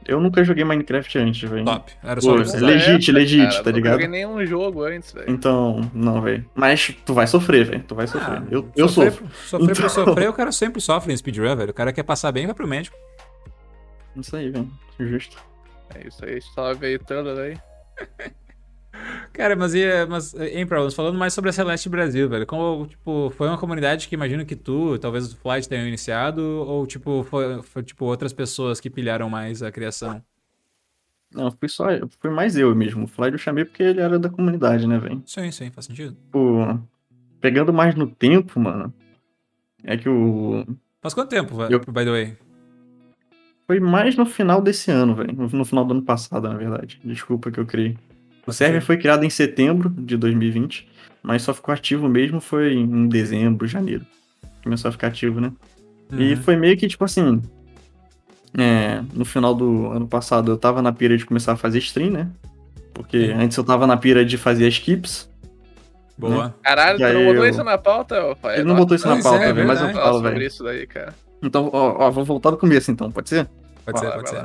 [0.08, 1.66] Eu nunca joguei Minecraft antes, velho.
[1.66, 1.92] Top.
[2.02, 2.56] Era só Pô, isso.
[2.56, 3.92] é legit, legit, tá Nunca ligado?
[3.96, 5.30] joguei nenhum jogo antes, velho.
[5.30, 6.50] Então, não, velho.
[6.56, 7.84] Mas tu vai sofrer, velho.
[7.84, 8.38] Tu vai sofrer.
[8.38, 9.28] Ah, eu eu sofrer, sofro.
[9.46, 11.72] Sofrer por Então- sofrer, o cara sempre sofre em speedrun, velho.
[11.72, 12.96] O cara quer passar bem, vai pro médico.
[14.16, 14.72] Isso aí, velho.
[14.98, 15.38] Justo.
[15.94, 17.58] É isso aí, só veio Thunder aí.
[19.34, 22.46] Cara, mas e, mas, hein, Problems, falando mais sobre a Celeste Brasil, velho.
[22.46, 26.86] Como, tipo, foi uma comunidade que imagino que tu, talvez o Flight tenham iniciado, ou,
[26.86, 30.22] tipo, foi, foi, tipo, outras pessoas que pilharam mais a criação?
[31.34, 31.86] Não, fui só.
[32.20, 33.04] Foi mais eu mesmo.
[33.04, 35.22] O Fly eu chamei porque ele era da comunidade, né, velho?
[35.26, 36.16] Sim, sim, faz sentido.
[36.16, 36.80] Tipo,
[37.40, 38.92] pegando mais no tempo, mano.
[39.84, 40.66] É que o.
[41.02, 42.38] Faz quanto tempo, velho, Eu- by the way?
[43.68, 45.32] Foi mais no final desse ano, velho.
[45.34, 47.00] No final do ano passado, na verdade.
[47.04, 47.96] Desculpa que eu criei.
[48.50, 50.88] O server foi criado em setembro de 2020,
[51.24, 54.06] mas só ficou ativo mesmo foi em dezembro, janeiro.
[54.64, 55.52] Começou a ficar ativo, né?
[56.12, 56.38] E Uhum.
[56.42, 57.42] foi meio que tipo assim.
[58.58, 62.10] é, no final do ano passado eu tava na pira de começar a fazer stream,
[62.12, 62.28] né?
[62.94, 65.30] Porque antes eu tava na pira de fazer as skips.
[66.18, 66.54] Boa.
[66.64, 68.56] Caralho, E tu não botou eu- isso na pauta, pai?
[68.56, 70.44] Ele não botou isso na Pois pauta, é, velho, mas eu falo, sobre velho.
[70.48, 71.14] isso daí, cara.
[71.42, 73.48] Então, ó, ó, vou voltar do começo então, pode ser?
[73.86, 74.42] Pode ser, lá, pode ser.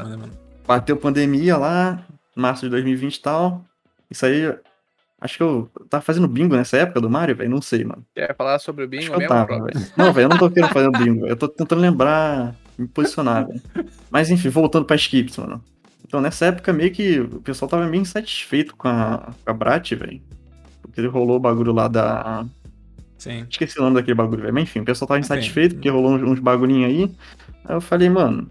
[0.68, 2.00] Bateu pandemia lá,
[2.36, 3.64] março de 2020 e tal.
[4.10, 4.54] Isso aí.
[5.20, 7.50] Acho que eu tava fazendo bingo nessa época do Mario, velho.
[7.50, 8.04] Não sei, mano.
[8.14, 9.86] Quer falar sobre o Acho bingo que eu mesmo, tava, velho.
[9.96, 11.26] Não, velho, eu não tô querendo fazer bingo.
[11.26, 13.62] Eu tô tentando lembrar, me posicionar, velho.
[14.10, 15.62] Mas enfim, voltando pra skips, mano.
[16.06, 19.92] Então nessa época meio que o pessoal tava meio insatisfeito com a, com a Brat,
[19.92, 20.20] velho.
[20.82, 22.44] Porque ele rolou o bagulho lá da.
[23.16, 23.46] Sim.
[23.48, 24.52] Esqueci o nome daquele bagulho, velho.
[24.52, 27.16] Mas enfim, o pessoal tava insatisfeito porque rolou uns, uns bagulhinhos aí.
[27.64, 28.50] Aí eu falei, mano.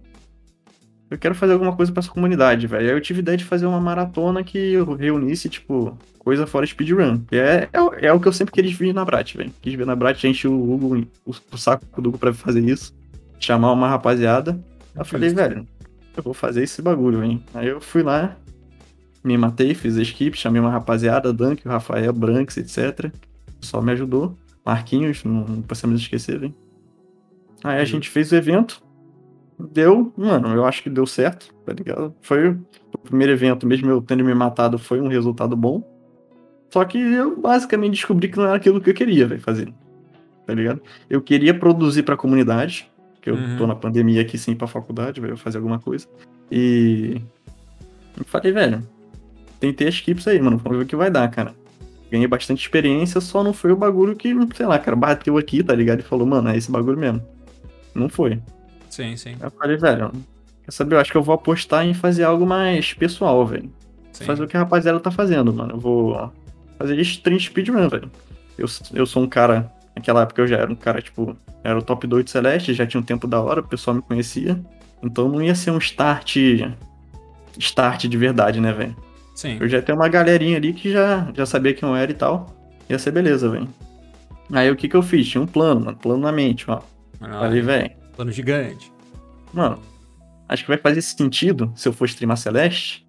[1.14, 2.90] Eu quero fazer alguma coisa pra essa comunidade, velho.
[2.90, 7.22] Aí eu tive ideia de fazer uma maratona que eu reunisse, tipo, coisa fora speedrun.
[7.32, 9.52] É, é, o- é o que eu sempre quis ver na Brat, velho.
[9.62, 12.94] Quis ver na Brat, enchi o Hugo, o, o saco do Hugo pra fazer isso.
[13.40, 14.54] Chamar uma rapaziada.
[14.96, 15.68] Aí eu falei, velho,
[16.18, 17.40] eu vou fazer esse bagulho, velho.
[17.54, 18.36] Aí eu fui lá,
[19.24, 23.12] me matei, fiz a equipe, chamei uma rapaziada, Dunk, o Rafael, Branks, etc.
[23.62, 24.36] Só me ajudou.
[24.66, 26.56] Marquinhos, não, não podemos esquecer, velho.
[27.64, 28.82] Aí a gente fez o evento.
[29.60, 32.14] Deu, mano, eu acho que deu certo, tá ligado?
[32.22, 35.84] Foi o primeiro evento, mesmo eu tendo me matado, foi um resultado bom.
[36.72, 39.72] Só que eu basicamente descobri que não era aquilo que eu queria, velho, fazer.
[40.46, 40.82] Tá ligado?
[41.10, 42.90] Eu queria produzir pra comunidade,
[43.22, 43.58] que eu Uhum.
[43.58, 46.08] tô na pandemia aqui ir pra faculdade, velho, fazer alguma coisa.
[46.52, 47.22] E.
[48.18, 48.82] Eu falei, velho,
[49.60, 51.54] tentei as equipes aí, mano, vamos ver o que vai dar, cara.
[52.12, 55.74] Ganhei bastante experiência, só não foi o bagulho que, sei lá, cara, bateu aqui, tá
[55.74, 56.00] ligado?
[56.02, 57.22] E falou, mano, é esse bagulho mesmo.
[57.96, 58.40] Não foi.
[58.94, 59.36] Sim, sim.
[59.42, 60.12] Eu falei, velho,
[60.64, 60.94] quer saber?
[60.96, 63.72] Eu acho que eu vou apostar em fazer algo mais pessoal, velho.
[64.12, 64.24] sim.
[64.24, 65.74] Fazer o que a rapaziada tá fazendo, mano.
[65.74, 66.32] Eu vou
[66.78, 68.12] fazer stream speedrun, velho.
[68.56, 71.82] Eu, eu sou um cara, naquela época eu já era um cara, tipo, era o
[71.82, 74.64] top 2 de Celeste, já tinha um tempo da hora, o pessoal me conhecia.
[75.02, 76.36] Então não ia ser um start.
[77.58, 78.96] Start de verdade, né, velho?
[79.34, 79.58] Sim.
[79.60, 82.56] Eu já ter uma galerinha ali que já, já sabia quem eu era e tal.
[82.88, 83.68] Ia ser beleza, velho.
[84.52, 85.28] Aí o que que eu fiz?
[85.28, 85.98] Tinha um plano, mano.
[85.98, 86.80] Plano na mente, ó.
[87.20, 88.03] Ah, Falei, velho.
[88.16, 88.92] Plano gigante.
[89.54, 89.80] Mano,
[90.48, 93.06] acho que vai fazer sentido, se eu for streamar Celeste,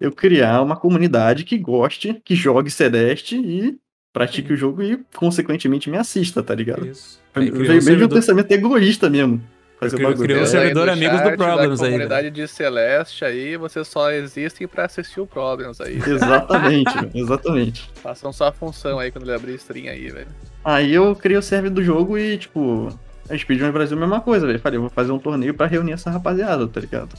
[0.00, 3.76] eu criar uma comunidade que goste, que jogue Celeste e
[4.12, 4.54] pratique Sim.
[4.54, 6.86] o jogo e, consequentemente, me assista, tá ligado?
[6.86, 7.20] Isso.
[7.34, 9.42] Aí Veio um mesmo um servidor- pensamento egoísta mesmo.
[9.80, 10.26] Fazer o Criou- bagulho.
[10.28, 14.10] criou um É, servidor do amigos do Problems aí, comunidade de Celeste aí, vocês só
[14.12, 15.96] existem pra assistir o Problems aí.
[16.06, 17.90] Exatamente, velho, exatamente.
[17.96, 20.28] Façam só a função aí quando ele abrir stream aí, velho.
[20.64, 22.88] Aí eu criei o server do jogo e, tipo,
[23.28, 24.58] a Speedrun Brasil a mesma coisa, velho.
[24.58, 27.14] Falei, eu vou fazer um torneio pra reunir essa rapaziada, tá ligado?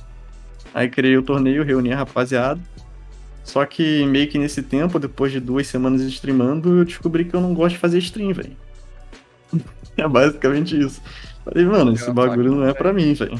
[0.74, 2.60] Aí criei o torneio, reuni a rapaziada.
[3.44, 7.42] Só que meio que nesse tempo, depois de duas semanas streamando, eu descobri que eu
[7.42, 8.56] não gosto de fazer stream, velho.
[9.98, 11.02] É basicamente isso.
[11.46, 13.40] Falei, mano, esse Eu bagulho não é pra mim, velho.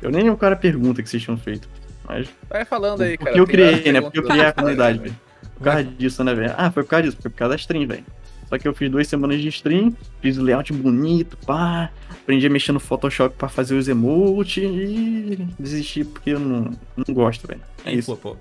[0.00, 1.68] Eu nem o cara pergunta que vocês tinham feito.
[2.04, 3.38] Mas Vai falando aí, porque cara.
[3.38, 4.00] eu tem várias criei, né?
[4.00, 5.10] Porque eu criei a comunidade, velho.
[5.12, 5.20] velho.
[5.56, 6.54] Por causa disso, né, velho?
[6.58, 8.04] Ah, foi por causa disso, foi por causa da stream, velho.
[8.48, 11.90] Só que eu fiz duas semanas de stream, fiz o layout bonito, pá.
[12.22, 17.14] Aprendi a mexer no Photoshop pra fazer os emotes e desisti porque eu não, não
[17.14, 17.60] gosto, velho.
[17.84, 18.16] É isso.
[18.16, 18.34] pô,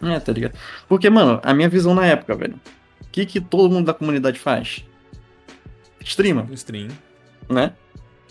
[0.00, 0.06] pô.
[0.06, 0.54] É, tá ligado?
[0.88, 2.54] Porque, mano, a minha visão na época, velho.
[3.00, 4.84] O que que todo mundo da comunidade faz?
[6.00, 6.88] Streama, Stream.
[7.48, 7.72] né?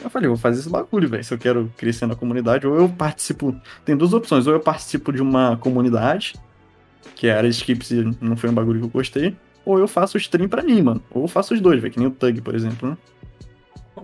[0.01, 1.23] Eu falei, vou fazer esse bagulho, velho.
[1.23, 3.55] Se eu quero crescer na comunidade, ou eu participo.
[3.83, 4.45] Tem duas opções.
[4.47, 6.35] Ou eu participo de uma comunidade,
[7.15, 9.35] que é a área de skips e não foi um bagulho que eu gostei.
[9.65, 11.03] Ou eu faço stream pra mim, mano.
[11.09, 11.91] Ou eu faço os dois, velho.
[11.93, 12.97] Que nem o Tug, por exemplo, né?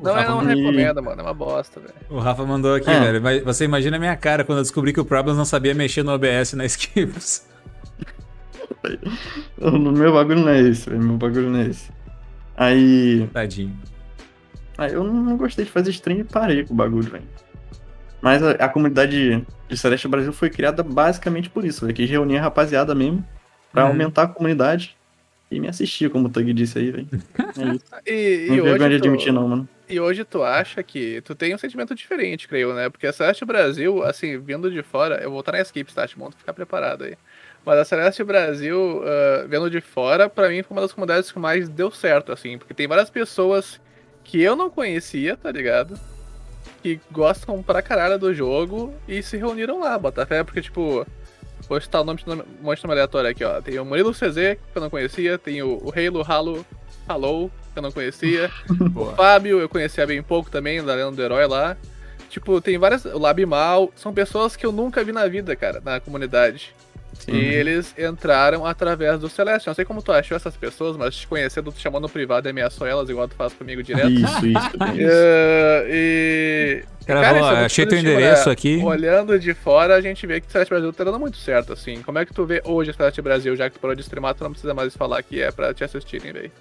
[0.01, 1.21] Não, eu não me- recomendo, mano.
[1.21, 1.93] É uma bosta, velho.
[2.09, 2.99] o Rafa mandou aqui, É.
[2.99, 3.21] velho.
[3.21, 6.03] mas Você imagina a minha cara quando eu descobri que o Problems não sabia mexer
[6.03, 7.45] no OBS na Skips.
[9.59, 11.03] O meu bagulho não é esse, velho.
[11.03, 11.91] Meu bagulho não é esse.
[12.57, 13.27] Aí.
[13.31, 13.77] Tadinho.
[14.77, 17.23] Aí eu não gostei de fazer stream e parei com o bagulho, velho.
[18.21, 21.93] Mas a, a comunidade de Celeste Brasil foi criada basicamente por isso, velho.
[21.95, 23.23] Quis reunir a rapaziada mesmo
[23.71, 23.89] pra Uhum.
[23.91, 24.95] aumentar a comunidade
[25.51, 27.07] e me assistir, como o Tug disse aí, velho.
[27.57, 27.85] É isso.
[28.07, 29.69] E, Não e tenho vergonha de hoje, tu, admitir, não, mano.
[29.91, 32.89] E hoje tu acha que tu tem um sentimento diferente, creio, né?
[32.89, 36.31] Porque a Celeste Brasil, assim, vindo de fora, eu vou voltar na Skip, tá, Timon?
[36.31, 37.17] Ficar preparado aí.
[37.65, 41.37] Mas a Celeste Brasil, ah, vendo de fora, pra mim foi uma das comunidades que
[41.37, 42.57] mais deu certo, assim.
[42.57, 43.81] Porque tem várias pessoas
[44.23, 45.99] que eu não conhecia, tá ligado?
[46.81, 51.05] Que gostam pra caralho do jogo e se reuniram lá, Botafé, porque, tipo,
[51.67, 53.61] vou citar o nome de um monte de nome aleatório aqui, ó.
[53.61, 55.93] Tem o Murilo CZ, que eu não conhecia, tem o, o
[56.25, 56.65] Halo
[57.07, 58.51] Halo eu não conhecia.
[58.69, 59.15] Boa.
[59.15, 61.77] Fábio, eu conhecia bem pouco também, da Lenda do Herói lá.
[62.29, 63.03] Tipo, tem várias.
[63.05, 66.73] O Lab Mal, são pessoas que eu nunca vi na vida, cara, na comunidade.
[67.13, 67.33] Sim.
[67.33, 69.67] E eles entraram através do Celeste.
[69.67, 72.49] Não sei como tu achou essas pessoas, mas te conhecendo, tu chamou no privado e
[72.49, 74.09] ameaçou elas, igual tu faz comigo direto.
[74.09, 75.11] Isso, isso, isso.
[75.11, 76.83] É, e.
[77.05, 78.81] Cara, Cara, é muito achei teu endereço aqui.
[78.83, 82.01] Olhando de fora, a gente vê que o Celeste Brasil tá dando muito certo, assim.
[82.01, 84.33] Como é que tu vê hoje a Celeste Brasil, já que tu parou de streamar,
[84.33, 86.51] tu não precisa mais falar que é pra te assistirem, velho.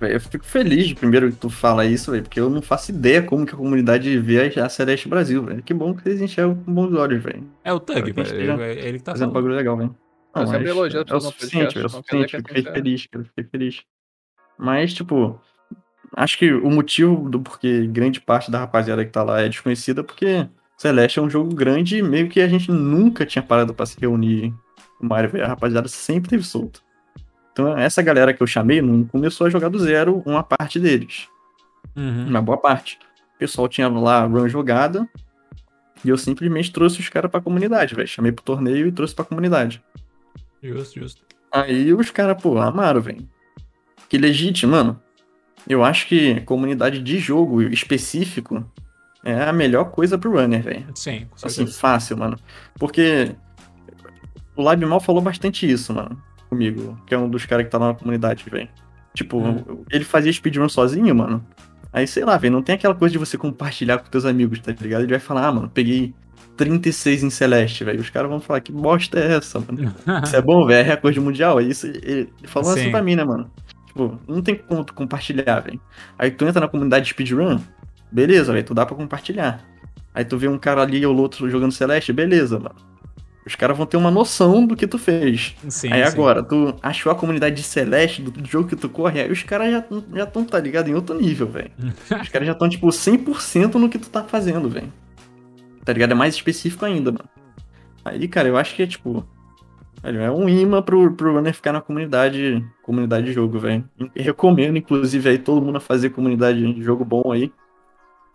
[0.00, 3.22] Eu fico feliz de primeiro que tu fala isso, velho, porque eu não faço ideia
[3.22, 5.62] como que a comunidade vê a Celeste Brasil, velho.
[5.62, 7.44] Que bom que vocês enxergam com bons olhos, velho.
[7.62, 8.34] É o Tug, velho.
[8.34, 9.94] Ele, ele que tá Fazendo um bagulho legal, velho.
[10.34, 11.84] Não, mas é o suficiente, velho.
[11.84, 12.36] É o suficiente.
[12.36, 13.24] fiquei feliz, cara.
[13.24, 13.82] eu Fiquei feliz.
[14.58, 15.40] Mas, tipo,
[16.14, 20.02] acho que o motivo do porquê grande parte da rapaziada que tá lá é desconhecida
[20.02, 23.86] porque Celeste é um jogo grande e meio que a gente nunca tinha parado pra
[23.86, 24.52] se reunir
[25.00, 25.44] no Mario, velho.
[25.44, 26.82] A rapaziada sempre teve solto.
[27.56, 31.26] Então, essa galera que eu chamei não começou a jogar do zero uma parte deles.
[31.96, 32.28] Uhum.
[32.28, 32.98] Uma boa parte.
[33.34, 35.08] O pessoal tinha lá a run jogada
[36.04, 38.06] e eu simplesmente trouxe os caras pra comunidade, velho.
[38.06, 39.82] Chamei pro torneio e trouxe pra comunidade.
[40.62, 41.22] Justo, justo.
[41.50, 43.26] Aí os caras, pô, amaram, velho.
[44.06, 45.00] Que legítimo, mano.
[45.66, 48.70] Eu acho que comunidade de jogo específico
[49.24, 50.86] é a melhor coisa pro runner, velho.
[50.94, 51.78] Sim, com Assim, certeza.
[51.80, 52.38] fácil, mano.
[52.78, 53.34] Porque
[54.54, 57.78] o Lab Mal falou bastante isso, mano, comigo, que é um dos caras que tá
[57.78, 58.68] lá na comunidade, velho.
[59.14, 59.84] Tipo, Hum.
[59.90, 61.44] ele fazia speedrun sozinho, mano.
[61.92, 64.72] Aí, sei lá, velho, não tem aquela coisa de você compartilhar com teus amigos, tá
[64.78, 65.02] ligado?
[65.02, 66.12] Ele vai falar, ah, mano, peguei
[66.56, 68.00] 36 em Celeste, velho.
[68.00, 69.94] Os caras vão falar, que bosta é essa, mano?
[70.24, 71.58] Isso é bom, velho, é recorde mundial.
[71.60, 72.80] É isso, ele ele falou Sim.
[72.80, 73.50] assim pra mim, né, mano?
[73.86, 75.80] Tipo, não tem como tu compartilhar, velho.
[76.18, 77.58] Aí tu entra na comunidade de speedrun,
[78.12, 79.64] beleza, velho, tu dá pra compartilhar.
[80.14, 82.74] Aí tu vê um cara ali ou outro jogando Celeste, beleza, mano.
[83.46, 85.54] Os caras vão ter uma noção do que tu fez.
[85.68, 86.12] Sim, aí sim.
[86.12, 89.70] agora, tu achou a comunidade de Celeste, do, jogo que tu corre, aí os caras
[89.70, 91.70] já já estão, tá ligado, em outro nível, velho.
[92.20, 94.92] os caras já estão, tipo, 100% no que tu tá fazendo, velho.
[95.84, 96.10] Tá ligado?
[96.10, 97.28] É mais específico ainda, mano.
[98.04, 99.24] Aí, cara, eu acho que é, tipo...
[100.02, 103.88] velho, é um imã pro, pro runner ficar na comunidade, comunidade de jogo, velho.
[104.16, 107.52] Recomendo, inclusive, aí todo mundo a fazer comunidade de jogo bom aí.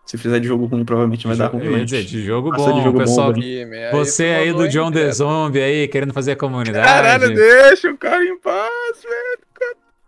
[0.05, 1.63] Se fizer de jogo ruim, provavelmente vai De dar ruim.
[1.63, 3.37] eu ia mas- dizer, de jogo Passa bom, de jogo bom, pessoal.
[3.37, 5.13] Ih, meu, Você aí mandou, do John the cara?
[5.13, 6.85] Zombie aí, querendo fazer a comunidade.
[6.85, 9.41] Caralho, deixa o cara em paz, velho.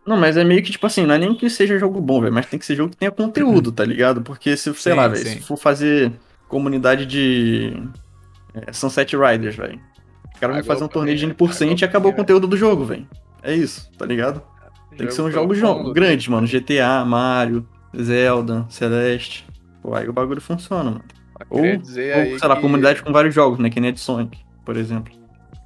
[0.05, 2.33] Não, mas é meio que, tipo assim, não é nem que seja jogo bom, velho,
[2.33, 4.21] mas tem que ser jogo que tenha conteúdo, tá ligado?
[4.21, 6.11] Porque se, sei Sim, lá, velho, se for fazer
[6.49, 7.71] comunidade de
[8.53, 9.79] é, Sunset Riders, velho.
[10.33, 11.33] Os caras vão fazer um torneio de né?
[11.33, 13.07] 1% e acabou o conteúdo do jogo, velho.
[13.41, 14.41] É isso, tá ligado?
[14.97, 16.45] Tem que ser um jogo jo- profundo, grande, mano.
[16.45, 17.65] GTA, Mario,
[17.97, 19.45] Zelda, Celeste.
[19.83, 21.03] Pô, aí o bagulho funciona, mano.
[21.49, 23.69] Ou, queria dizer ou aí sei lá, que- comunidade com vários jogos, né?
[23.69, 25.13] Que nem a de Sonic, por exemplo.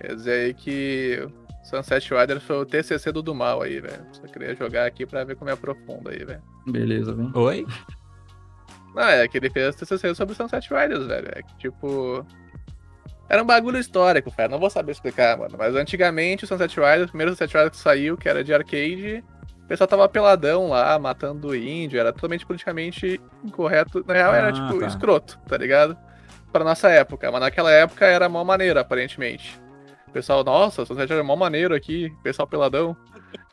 [0.01, 1.27] Quer dizer aí que
[1.63, 4.03] Sunset Riders foi o TCC do do mal aí, velho.
[4.11, 6.41] Só queria jogar aqui pra ver como é profundo aí, velho.
[6.67, 7.31] Beleza, velho.
[7.35, 7.65] Oi?
[8.95, 11.27] Não, é que ele fez TCC sobre Sunset Riders, velho.
[11.35, 12.25] É que, tipo...
[13.29, 14.49] Era um bagulho histórico, velho.
[14.49, 15.55] Não vou saber explicar, mano.
[15.57, 19.23] Mas antigamente o Sunset Riders, o primeiro Sunset Riders que saiu, que era de arcade,
[19.67, 21.99] o pessoal tava peladão lá, matando índio.
[21.99, 24.01] Era totalmente politicamente incorreto.
[24.07, 24.87] Na real, era, Ah, tipo, tá.
[24.87, 25.97] escroto, tá ligado?
[26.53, 27.29] Pra nossa época.
[27.29, 29.59] Mas naquela época era mó maneira, aparentemente.
[30.07, 32.09] O pessoal, nossa, o Sunset Riders é mó maneiro aqui.
[32.23, 32.95] Pessoal peladão.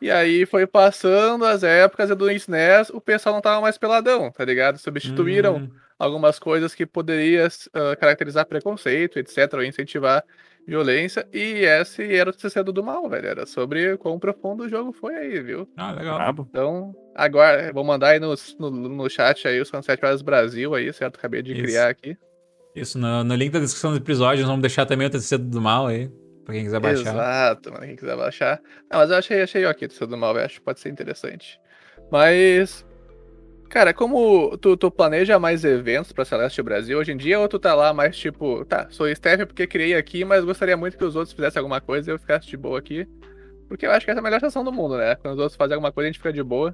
[0.01, 4.31] E aí foi passando as épocas e do SNES, o pessoal não tava mais peladão,
[4.31, 4.77] tá ligado?
[4.77, 5.69] Substituíram Hum,
[5.99, 10.23] algumas coisas que poderia ah, caracterizar preconceito, etc, ou incentivar
[10.67, 14.91] violência, e esse era o TCC do mal, velho, era sobre quão profundo o jogo
[14.91, 15.69] foi aí, viu?
[15.77, 16.17] Ah, legal.
[16.17, 16.47] Brabo.
[16.49, 20.91] Então, agora, vou mandar aí no, no, no chat aí o Sunset Riders Brasil aí,
[20.91, 21.17] certo?
[21.17, 21.63] Acabei de Isso.
[21.63, 22.17] criar aqui.
[22.75, 25.61] Isso, no, no link da descrição do episódio, nós vamos deixar também o TCC do
[25.61, 26.09] mal aí,
[26.43, 27.13] pra quem quiser baixar.
[27.13, 28.61] Exato, mano, quem quiser baixar.
[28.89, 30.89] Ah, mas eu achei, achei ok o TCC do mal, velho, acho que pode ser
[30.89, 31.59] interessante.
[32.11, 32.85] Mas...
[33.69, 37.59] Cara, como tu, tu planeja mais eventos pra Celeste Brasil hoje em dia, ou tu
[37.59, 41.15] tá lá mais tipo, tá, sou staff porque criei aqui, mas gostaria muito que os
[41.15, 43.07] outros fizessem alguma coisa e eu ficasse de boa aqui.
[43.67, 45.15] Porque eu acho que essa é a melhor sensação do mundo, né?
[45.15, 46.73] Quando os outros fazem alguma coisa, a gente fica de boa.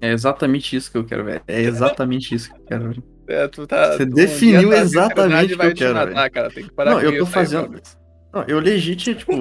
[0.00, 1.40] É exatamente isso que eu quero, velho.
[1.48, 3.02] É exatamente isso que eu quero, velho.
[3.28, 6.50] É, tu tá, Você tu- um definiu tua exatamente o que eu quero, matar, cara.
[6.50, 7.78] Tem que parar Não, eu tô aí, fazendo.
[8.32, 9.32] Não, eu legit, tipo.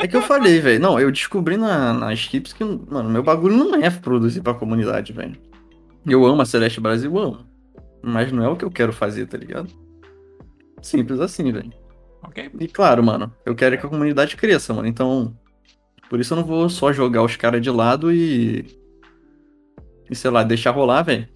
[0.00, 0.80] É que eu falei, velho.
[0.80, 5.12] Não, eu descobri na, na Skips que, mano, meu bagulho não é produzir pra comunidade,
[5.12, 5.36] velho.
[6.06, 7.44] Eu amo a Celeste Brasil, amo.
[8.02, 9.68] Mas não é o que eu quero fazer, tá ligado?
[10.80, 11.72] Simples assim, velho.
[12.22, 12.50] Ok?
[12.60, 14.86] E claro, mano, eu quero que a comunidade cresça, mano.
[14.86, 15.36] Então.
[16.08, 18.64] Por isso eu não vou só jogar os caras de lado e.
[20.08, 21.26] E sei lá, deixar rolar, velho.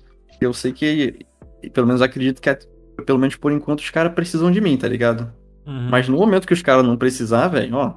[0.41, 1.27] Eu sei que.
[1.73, 2.59] Pelo menos acredito que, é-
[3.05, 5.33] pelo menos por enquanto, os caras precisam de mim, tá ligado?
[5.67, 5.89] Uhum.
[5.91, 7.95] Mas no momento que os caras não precisar, velho, ó.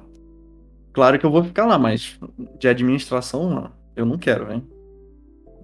[0.92, 2.18] Claro que eu vou ficar lá, mas
[2.58, 4.73] de administração, ó, eu não quero, velho.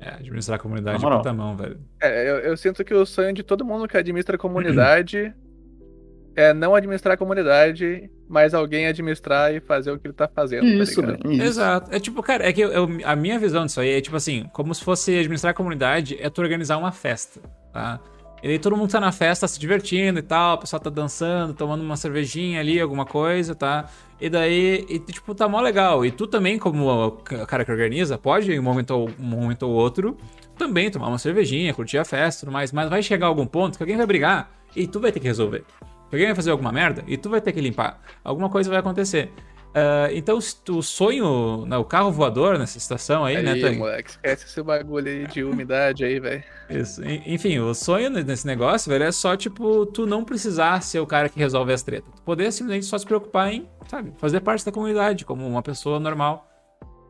[0.01, 1.19] É, administrar a comunidade moral.
[1.19, 1.79] puta mão, velho.
[2.03, 5.33] É, eu, eu sinto que o sonho de todo mundo que administra a comunidade
[6.35, 10.67] é não administrar a comunidade, mas alguém administrar e fazer o que ele tá fazendo.
[10.67, 11.23] Isso, tá ligado?
[11.23, 11.35] velho.
[11.35, 11.43] Isso.
[11.45, 11.95] Exato.
[11.95, 14.45] É tipo, cara, é que eu- eu- a minha visão disso aí é tipo assim,
[14.53, 17.41] como se fosse administrar a comunidade, é tu organizar uma festa,
[17.73, 18.01] tá?
[18.43, 21.53] E aí todo mundo tá na festa se divertindo e tal, o pessoal tá dançando,
[21.53, 23.85] tomando uma cervejinha ali, alguma coisa, tá?
[24.21, 26.05] E daí, e, tipo, tá mó legal.
[26.05, 29.63] E tu também, como o ca- cara que organiza, pode, em um momento um momento
[29.63, 30.17] ou outro,
[30.59, 32.71] também tomar uma cervejinha, curtir a festa e tudo mais.
[32.73, 35.65] Mas vai chegar algum ponto que alguém vai brigar e tu vai ter que resolver.
[36.13, 38.01] Alguém vai fazer alguma merda e tu vai ter que limpar.
[38.23, 39.33] Alguma coisa vai acontecer.
[39.73, 43.61] Ah, então, se tu- o sonho, né, o carro voador nessa situação aí, né, Aí,
[43.61, 43.79] Tang?
[43.79, 46.43] moleque, esquece esse bagulho aí de umidade aí, velho.
[46.69, 47.05] Isso.
[47.05, 51.07] En- Enfim, o sonho nesse negócio, velho, é só, tipo, tu não precisar ser o
[51.07, 52.13] cara que resolve as tretas.
[52.17, 56.01] Tu poder simplesmente só se preocupar em, sabe, fazer parte da comunidade, como uma pessoa
[56.01, 56.49] normal.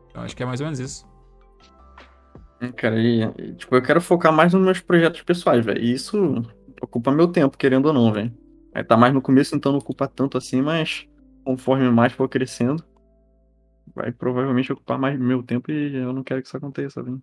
[0.09, 1.09] Então, acho que é mais ou menos isso.
[2.75, 5.81] Cara, e, tipo, eu quero focar mais nos meus projetos pessoais, velho.
[5.81, 6.43] E isso
[6.79, 8.31] ocupa meu tempo, querendo ou não, velho.
[8.87, 11.07] Tá mais no começo, então não ocupa tanto assim, mas
[11.51, 12.83] conforme mais for crescendo,
[13.93, 17.21] vai provavelmente ocupar mais meu tempo e eu não quero que isso aconteça, velho.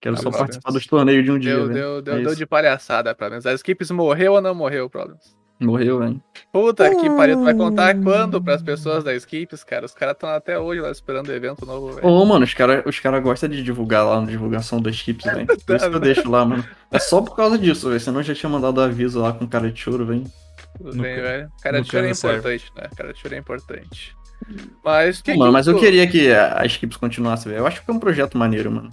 [0.00, 1.74] Quero Tá só participar dos torneios de um dia, Deu, velho.
[1.74, 3.36] deu, deu, É deu de palhaçada mim.
[3.36, 5.38] As equipes morreu ou não morreu, Problems?
[5.60, 6.22] Morreu, velho.
[6.50, 9.84] Puta que pariu, tu vai contar quando pras pessoas das equipes, cara?
[9.84, 12.06] Os caras estão até hoje lá esperando o evento novo, velho.
[12.08, 15.46] Ô, mano, os caras os cara gostam de divulgar lá na divulgação das chips, velho.
[15.46, 16.64] Por isso que eu deixo lá, mano.
[16.90, 18.00] É só por causa disso, velho.
[18.00, 20.24] Senão eu já tinha mandado aviso lá com cara de choro, velho.
[20.78, 21.48] Tudo no bem, ca- velho.
[21.62, 22.38] Cara de choro é serve.
[22.38, 22.88] importante, né?
[22.96, 24.16] Cara de choro é importante.
[24.84, 27.62] Mas que Mano, que mas eu queria que a- as chips continuassem, velho.
[27.62, 28.90] Eu acho que é um projeto maneiro, mano.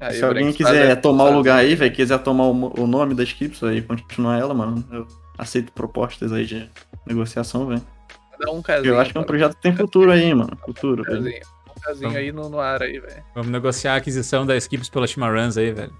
[0.00, 3.28] Aí, Se alguém quiser tomar o lugar aí, velho, quiser tomar o, o nome das
[3.28, 5.06] chips aí e continuar ela, mano, eu
[5.36, 6.68] aceito propostas aí de
[7.06, 7.82] negociação, velho.
[8.48, 8.94] Um casinho.
[8.94, 10.56] Eu acho que é um projeto que tem futuro aí, mano.
[10.64, 11.22] Futuro, Um velho.
[11.24, 11.42] casinho.
[11.76, 13.24] Um casinho aí no, no ar aí, velho.
[13.34, 15.92] Vamos negociar a aquisição da equipes pela Chimaruns aí, velho.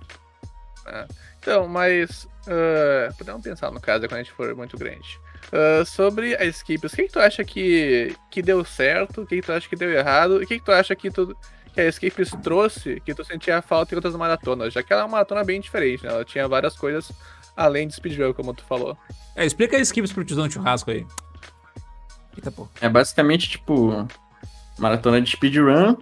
[1.40, 2.28] Então, mas.
[2.48, 5.20] Ah, podemos pensar no caso quando a gente for muito grande.
[5.52, 9.22] Ah, sobre as equipes, o que, que tu acha que, que deu certo?
[9.22, 10.40] O que, que tu acha que deu errado?
[10.40, 11.36] E o que, que tu acha que tu,
[11.74, 15.04] que a Escapes trouxe que tu sentia falta em outras maratonas, já que ela é
[15.04, 16.10] uma maratona bem diferente, né?
[16.10, 17.12] Ela tinha várias coisas
[17.56, 18.96] além de speedrun, como tu falou.
[19.36, 21.04] É, explica a Skips pro tiozão churrasco aí.
[22.36, 22.68] Eita, pô.
[22.80, 24.06] É basicamente, tipo,
[24.78, 25.96] maratona de speedrun,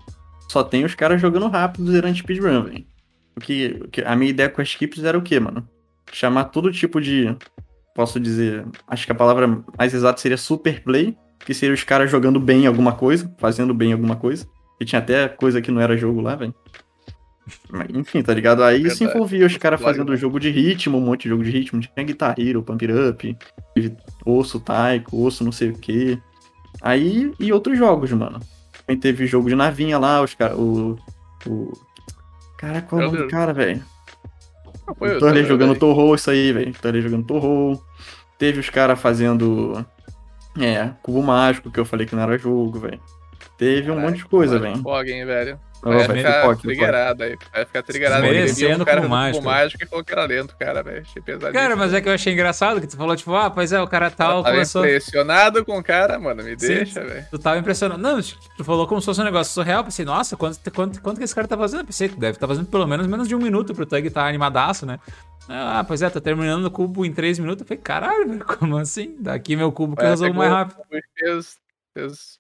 [0.51, 2.86] só tem os caras jogando rápido durante speedrun, velho.
[3.36, 5.68] O que, o que- a minha ideia com as skips era o quê, mano?
[6.12, 7.37] Chamar todo tipo de.
[7.95, 8.65] Posso dizer.
[8.87, 12.66] Acho que a palavra mais exata seria super play, que seria os caras jogando bem
[12.66, 14.47] alguma coisa, fazendo bem alguma coisa.
[14.81, 16.55] E tinha até coisa que não era jogo lá, velho.
[17.95, 18.62] Enfim, tá ligado?
[18.65, 19.97] Aí se envolvia os caras Claro.
[19.97, 21.81] fazendo jogo de ritmo, um monte de jogo de ritmo.
[21.81, 23.39] Tinha Guitar Hero, Pump It Up,
[23.74, 26.19] teve osso taiko, osso não sei o quê.
[26.83, 28.41] Aí, e outros jogos, mano.
[28.85, 30.59] Também teve jogo de navinha lá, os caras.
[30.59, 30.97] O.
[31.47, 31.73] O.
[32.59, 33.83] Cara, qual é o nome do cara, velho?
[34.87, 35.81] Não foi Turley Thunder, jogando velho.
[35.81, 36.73] Torro, isso aí, velho.
[36.73, 37.85] Turley jogando Torro.
[38.39, 39.85] Teve os caras fazendo.
[40.59, 43.01] É, Cubo Mágico, que eu falei que não era jogo, velho.
[43.59, 44.79] Teve um Caralho, monte de coisa, velho.
[44.83, 45.59] Fog, hein, velho.
[45.91, 47.39] Vai vai, ficar pipoca, triggerado aí.
[47.53, 48.27] Vai ficar triggerado.
[48.55, 49.39] Viu um cara no Mágico.
[49.39, 51.03] Cubo mágico e falou que era lento, cara, velho.
[51.03, 51.53] Achei pesadíssimo.
[51.53, 53.87] Cara, mas é que eu achei engraçado que tu falou, tipo, ah, pois é, o
[53.89, 54.85] cara tal Eu tava começou.
[54.85, 56.43] impressionado com o cara, mano.
[56.43, 57.27] Me Sim, deixa, velho.
[57.31, 58.01] Tu tava impressionado.
[58.01, 58.21] Não,
[58.57, 59.85] tu falou como se fosse um negócio surreal.
[59.85, 61.85] Pensei, nossa, quanto, quanto, quanto que esse cara tá fazendo?
[61.85, 64.99] Pensei, deve estar fazendo pelo menos menos de um minuto pro Tug tá animadaço, né?
[65.49, 67.63] Ah, pois é, tá terminando o cubo em três minutos.
[67.63, 69.17] Eu falei, caralho, velho, como assim?
[69.21, 70.79] Daqui meu cubo que eu Vai, resolvo pegou mais rápido.
[70.81, 71.57] o cubo Fez,
[71.95, 72.39] fez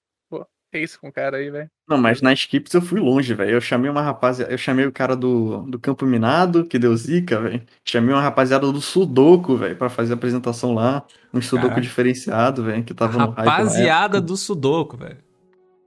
[0.70, 1.70] pô, isso com o cara aí, velho.
[1.88, 3.52] Não, mas na Skips eu fui longe, velho.
[3.52, 4.52] Eu chamei uma rapaziada.
[4.52, 7.64] Eu chamei o cara do, do Campo Minado, que deu zica, velho.
[7.84, 11.06] Chamei uma rapaziada do Sudoku, velho, pra fazer a apresentação lá.
[11.32, 11.80] Um Sudoku Caraca.
[11.80, 15.25] diferenciado, velho, que tava no hype na Rapaziada do Sudoku, velho.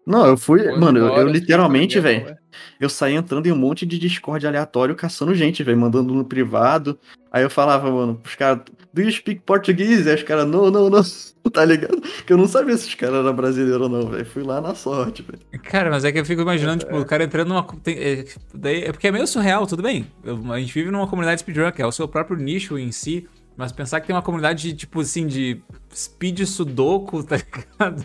[0.06, 0.64] Não, eu fui.
[0.64, 2.36] Quando mano, eu, eu horas, literalmente, velho.
[2.80, 6.98] eu saí entrando em um monte de Discord aleatório caçando gente, velho, mandando no privado.
[7.32, 10.10] Aí eu falava, mano, pros caras, do you speak Portuguese?
[10.10, 11.02] Aí os caras, não, não, não,
[11.54, 12.02] tá ligado?
[12.26, 14.26] Que eu não sabia se os caras eram brasileiros ou não, velho.
[14.26, 15.40] Fui lá na sorte, velho.
[15.64, 17.64] Cara, mas é que eu fico imaginando, tipo, o cara entrando numa.
[17.84, 20.08] tem- é, daí, é porque é meio surreal, tudo bem.
[20.24, 23.28] Eu- a gente vive numa comunidade speedrun, que é o seu próprio nicho em si.
[23.56, 25.62] Mas pensar que tem uma comunidade, de, tipo assim, de
[25.94, 28.04] speed sudoku, tá ligado?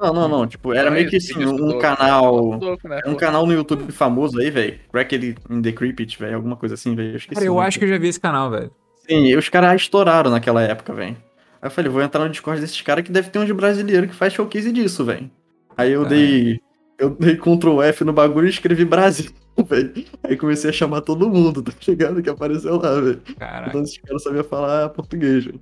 [0.00, 2.58] Não, não, não, tipo, era Ah, meio que assim, um Sudoku, canal.
[2.84, 3.16] Né, um pô?
[3.16, 4.78] canal no YouTube famoso aí, velho.
[4.90, 6.36] Cracked in the Crypt, velho.
[6.36, 7.10] Alguma coisa assim, velho.
[7.10, 7.34] Eu esqueci.
[7.34, 8.70] Cara, eu acho que eu já vi esse canal, velho.
[9.06, 11.16] Sim, e os caras estouraram naquela época, velho.
[11.60, 14.16] Aí eu falei, vou entrar no Discord desses caras que deve ter uns brasileiros que
[14.16, 15.30] faz showcase disso, velho.
[15.76, 16.08] Aí eu Ah.
[16.08, 16.60] dei.
[16.98, 19.30] Eu dei Ctrl F no bagulho e escrevi Brasil,
[19.68, 19.92] velho.
[20.22, 22.22] Aí comecei a chamar todo mundo, tá ligado?
[22.22, 23.20] Que apareceu lá, velho.
[23.68, 25.60] Então esses caras sabiam falar português, velho.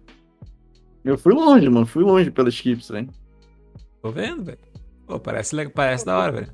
[1.04, 1.86] Eu fui longe, mano.
[1.86, 3.08] Fui longe pelas skips, velho.
[4.02, 4.58] Tô vendo, velho.
[5.06, 6.48] Pô, parece, parece da hora, velho.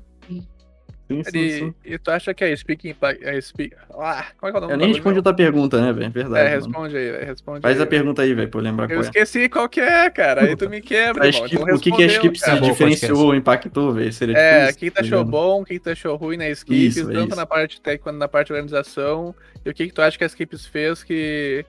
[1.07, 1.73] Sim, sim, E, sim.
[1.85, 2.95] e tu acha que a Speaking.
[2.99, 3.75] A speak...
[3.91, 6.09] Ah, como é que é o nome Eu nem respondi outra pergunta, né, velho?
[6.09, 6.39] Verdade.
[6.47, 6.65] É, mano.
[6.65, 7.25] responde aí, velho.
[7.27, 7.89] Responde Faz aí, a velho.
[7.91, 9.01] pergunta aí, velho, pra eu lembrar Eu qual é.
[9.03, 10.45] esqueci qual que é, cara.
[10.45, 11.45] Aí tu me quebra, irmão.
[11.45, 13.37] skip- Então o que, que a respondeu, skip se diferenciou, podcast.
[13.37, 14.13] impactou, velho?
[14.13, 15.29] Seria É, o que tu tá achou ligado?
[15.31, 17.35] bom, o que tu achou ruim na Skips, Isso, é tanto isso.
[17.35, 20.23] na parte técnica quanto na parte de organização, e o que, que tu acha que
[20.23, 21.63] a Skips fez que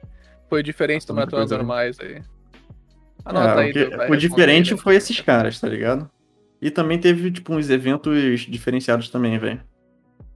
[0.48, 1.56] foi diferente do coisa, né?
[1.58, 2.22] normais aí?
[3.26, 4.82] Ah, Anota o, aí, que- tu vai o diferente responder, né?
[4.82, 6.08] foi esses caras, tá ligado?
[6.62, 9.60] E também teve, tipo, uns eventos diferenciados também, velho.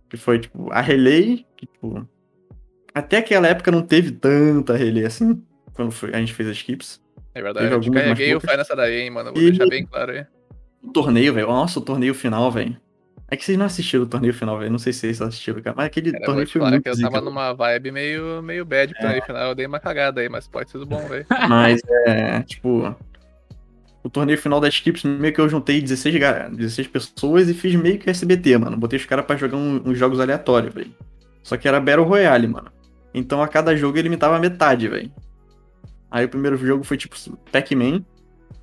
[0.08, 2.06] Que foi, tipo, a Relay, que, tipo...
[2.92, 5.40] Até aquela época não teve tanta Relay assim,
[5.72, 7.00] quando foi- a gente fez as skips.
[7.32, 8.40] É verdade, Teve eu te carreguei o.
[8.40, 9.32] Fai nessa daí, hein, mano.
[9.32, 10.26] Vou E- deixar bem claro aí.
[10.82, 11.46] O torneio, velho.
[11.46, 12.76] Nossa, o torneio final, velho.
[13.30, 14.72] É que vocês não assistiram o torneio final, velho.
[14.72, 15.76] Não sei se vocês assistiram, cara.
[15.76, 19.02] Mas aquele Cara, torneio foi muito que eu tava numa vibe meio, meio bad pro
[19.02, 21.24] torneio final, eu dei uma cagada aí, mas pode ser bom, velho.
[21.48, 22.92] Mas é, tipo,
[24.02, 27.74] o torneio final das equipes, meio que eu juntei 16, ga- 16 pessoas e fiz
[27.76, 28.76] meio que SBT, mano.
[28.76, 30.90] Botei os caras pra jogar um- uns jogos aleatórios, velho.
[31.42, 32.70] Só que era Battle Royale, mano.
[33.14, 35.10] Então a cada jogo ele limitava a metade, velho.
[36.10, 37.14] Aí o primeiro jogo foi tipo
[37.52, 38.04] Pac-Man.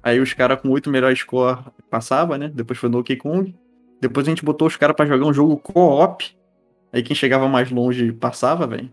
[0.03, 2.51] Aí os caras com 8 melhores score passava, né?
[2.53, 3.55] Depois foi Donkey Kong.
[4.01, 6.25] Depois a gente botou os caras pra jogar um jogo co-op.
[6.93, 8.91] Aí quem chegava mais longe passava, velho.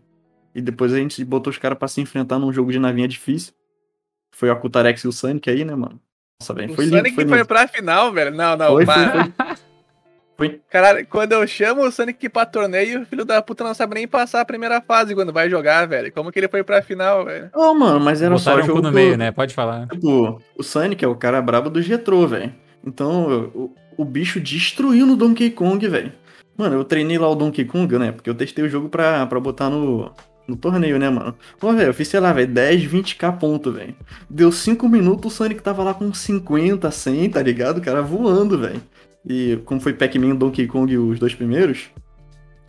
[0.55, 3.53] E depois a gente botou os caras pra se enfrentar num jogo de navinha difícil.
[4.33, 6.01] Foi o Akutarex e o Sonic aí, né, mano?
[6.41, 6.73] Nossa, velho.
[6.73, 7.47] O Foi lindo, Sonic foi foi, lindo.
[7.47, 8.31] pra final, velho.
[8.35, 9.25] Não, não, Foi, foi, para.
[9.25, 9.33] foi.
[10.37, 10.61] Foi.
[10.69, 14.09] Caralho, quando eu chamo o Sonic pra torneio, o filho da puta não sabe nem
[14.09, 16.13] passar a primeira fase quando vai jogar, velho.
[16.13, 17.51] Como que ele foi pra final, velho?
[17.55, 18.83] Ô, mano, mas era Botaram só jogo...
[18.83, 19.31] no meio, né?
[19.31, 19.87] Pode falar.
[19.87, 22.53] Tipo, o Sonic é o cara brabo dos retrô, velho.
[22.85, 26.13] Então, o, o bicho destruiu no Donkey Kong, velho.
[26.57, 28.13] Mano, eu treinei lá o Donkey Kong, né?
[28.13, 30.13] Porque eu testei o jogo pra, pra botar no,
[30.47, 31.35] no torneio, né, mano?
[31.59, 33.95] Pô, velho, eu fiz, sei lá, velho, 10, 20k ponto, velho.
[34.31, 37.79] Deu 5 minutos, o Sonic tava lá com 50, 100, tá ligado?
[37.79, 38.81] O cara voando, velho.
[39.29, 41.87] E como foi Pac-Man, Donkey Kong os dois primeiros,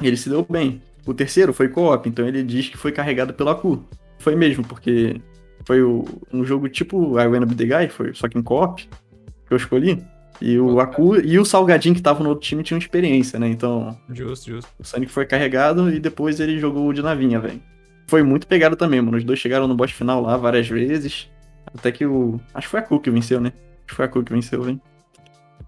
[0.02, 0.82] ele se deu bem.
[1.06, 3.84] O terceiro foi co-op, então ele diz que foi carregado pela Cu.
[4.18, 5.22] Foi mesmo, porque
[5.66, 8.82] foi o- um jogo tipo I Wanna Be The Guy, foi, só que em co-op,
[8.84, 10.02] que eu escolhi.
[10.42, 13.48] E o Aku e o Salgadinho que tava no outro time tinham experiência, né?
[13.48, 14.70] Então, Justo, justo.
[14.78, 17.62] o Sonic foi carregado e depois ele jogou o de navinha, velho.
[18.08, 19.18] Foi muito pegado também, mano.
[19.18, 21.30] Os dois chegaram no boss final lá várias vezes.
[21.74, 22.40] Até que o.
[22.54, 23.52] Acho que foi a Ku que venceu, né?
[23.78, 24.80] Acho que foi a Ku que venceu, velho.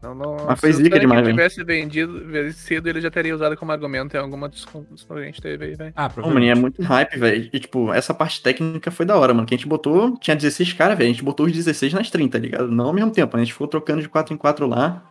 [0.01, 1.35] Não, não, Mas foi se zica demais, velho.
[1.35, 5.41] tivesse vendido, vencido, ele já teria usado como argumento em alguma discussão que a gente
[5.41, 5.93] teve aí, velho.
[5.95, 7.49] Ah, mano, é muito hype, velho.
[7.51, 9.47] E, tipo, essa parte técnica foi da hora, mano.
[9.47, 10.15] Que a gente botou.
[10.19, 11.09] Tinha 16 caras, velho.
[11.09, 12.67] A gente botou os 16 nas 30, tá ligado?
[12.69, 13.35] Não ao mesmo tempo.
[13.35, 15.03] A gente ficou trocando de 4 em 4 lá.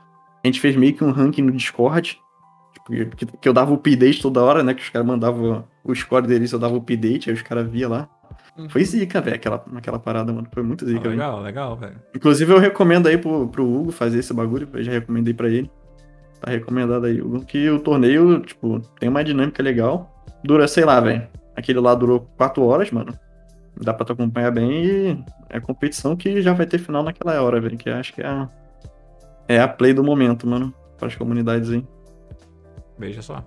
[0.45, 2.21] A gente fez meio que um ranking no Discord.
[2.75, 4.73] Tipo, que, que eu dava o update toda hora, né?
[4.73, 7.89] Que os caras mandavam o score deles, eu dava o update, aí os caras via
[7.89, 8.09] lá.
[8.59, 8.69] Uhum.
[8.71, 10.47] Foi zica, velho, aquela, aquela parada, mano.
[10.53, 11.11] Foi muito Ah, zica, velho.
[11.13, 11.97] legal, legal, velho.
[12.15, 14.69] Inclusive, eu recomendo aí pro, pro Hugo fazer esse bagulho.
[14.73, 15.71] Eu já recomendei pra ele.
[16.41, 17.45] Tá recomendado aí, Hugo.
[17.45, 20.11] Que o torneio, tipo, tem uma dinâmica legal.
[20.43, 21.27] Dura, sei lá, velho.
[21.55, 23.13] Aquele lá durou 4 horas, mano.
[23.79, 27.61] Dá pra tu acompanhar bem e é competição que já vai ter final naquela hora,
[27.61, 27.77] velho.
[27.77, 28.49] Que acho que é a,
[29.49, 30.73] é a play do momento, mano.
[30.99, 31.85] Para as comunidades aí.
[32.99, 33.45] Veja só.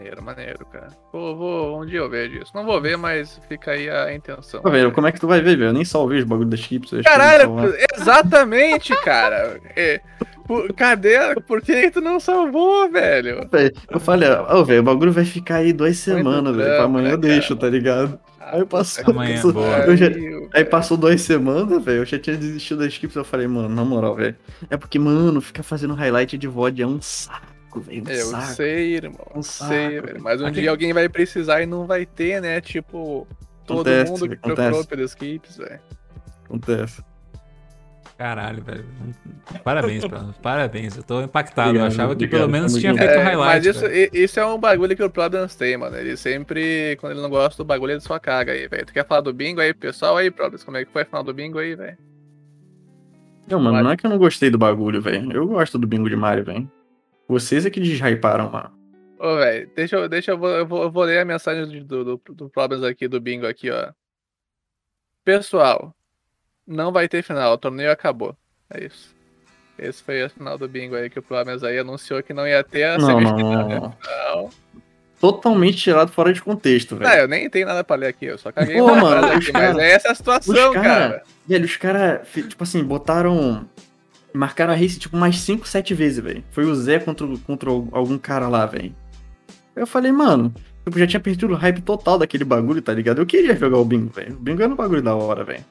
[0.00, 0.88] Maneiro, maneiro, cara.
[1.12, 2.50] Vou, vou, um dia eu vejo isso.
[2.54, 4.62] Não vou ver, mas fica aí a intenção.
[4.62, 5.68] Pô, velho, como é que tu vai ver, velho?
[5.68, 6.90] Eu nem salvei os bagulho das chips.
[7.04, 7.52] Caralho,
[7.94, 9.60] exatamente, cara.
[9.76, 10.00] É,
[10.46, 11.18] por- cadê?
[11.46, 13.46] Por que tu não salvou, velho?
[13.90, 16.76] Eu falei, ó, velho, o bagulho vai ficar aí duas semanas, velho.
[16.76, 18.18] Pra amanhã né, eu deixo, tá ligado?
[18.40, 19.04] Aí passou.
[19.06, 19.78] Amanhã, passou- boa.
[19.80, 20.06] eu já-
[20.54, 21.98] Aí passou duas semanas, velho.
[21.98, 23.14] Eu já tinha desistido das skips.
[23.16, 24.34] Eu falei, mano, na moral, velho.
[24.70, 27.46] É porque, mano, ficar fazendo highlight de VOD é um saco,
[27.78, 28.04] velho.
[28.04, 28.52] Um Eu saco.
[28.54, 29.26] sei, irmão.
[29.34, 30.22] Um sei, saco, velho.
[30.22, 32.60] Mas um Aqui- dia alguém vai precisar e não vai ter, né?
[32.60, 33.28] Tipo,
[33.66, 34.56] todo Acontece, mundo que acontece.
[34.56, 35.80] procurou pelos skips, velho.
[36.46, 37.04] Acontece.
[38.18, 38.84] Caralho, velho.
[39.64, 40.34] Parabéns, Bruno.
[40.42, 40.94] Parabéns.
[40.94, 41.68] Eu tô impactado.
[41.68, 42.40] eu Obrigado, achava que obrigado.
[42.40, 43.66] pelo menos tinha feito É, highlight.
[43.66, 45.96] mas isso, isso é um bagulho que o Providence tem, mano.
[45.96, 48.84] Ele sempre, quando ele não gosta do bagulho, ele só caga aí, velho.
[48.84, 50.18] Tu quer falar do bingo aí, pessoal?
[50.18, 51.96] Aí, Providence, como é que foi final do bingo aí, velho?
[53.48, 55.32] Não, mano, Mas- não é que eu não gostei do bagulho, velho.
[55.32, 56.70] Eu gosto do bingo de Mario, velho.
[57.30, 58.72] Vocês é que deshyparam, mano.
[59.16, 62.50] Ô, velho, deixa eu, deixa eu, vou, eu vou, ler a mensagem do, do, do
[62.50, 63.92] Problems aqui, do bingo aqui, ó.
[65.24, 65.94] Pessoal,
[66.66, 68.36] não vai ter final, o torneio acabou.
[68.68, 69.14] É isso.
[69.78, 72.64] Esse foi a final do bingo aí que o Problems aí anunciou que não ia
[72.64, 73.68] ter a Não, não, semifinal.
[73.68, 73.96] não, não.
[74.34, 74.50] Não.
[75.20, 77.20] Totalmente tirado fora de contexto, velho.
[77.20, 79.82] eu nem tenho nada pra ler aqui, eu só caguei Pô, mano, aqui, cara- mas
[79.84, 81.22] essa é a situação, os cara- cara.
[81.46, 83.68] Velho, os caras, tipo assim, botaram.
[84.32, 86.44] Marcaram a race, tipo, mais 5, 7 vezes, velho.
[86.50, 88.94] Foi o Zé contra, contra algum cara lá, velho.
[89.74, 90.54] Eu falei, mano,
[90.84, 93.18] tipo, já tinha perdido o hype total daquele bagulho, tá ligado?
[93.18, 94.34] Eu queria jogar o bingo, velho.
[94.34, 95.64] O bingo era um bagulho da hora, velho.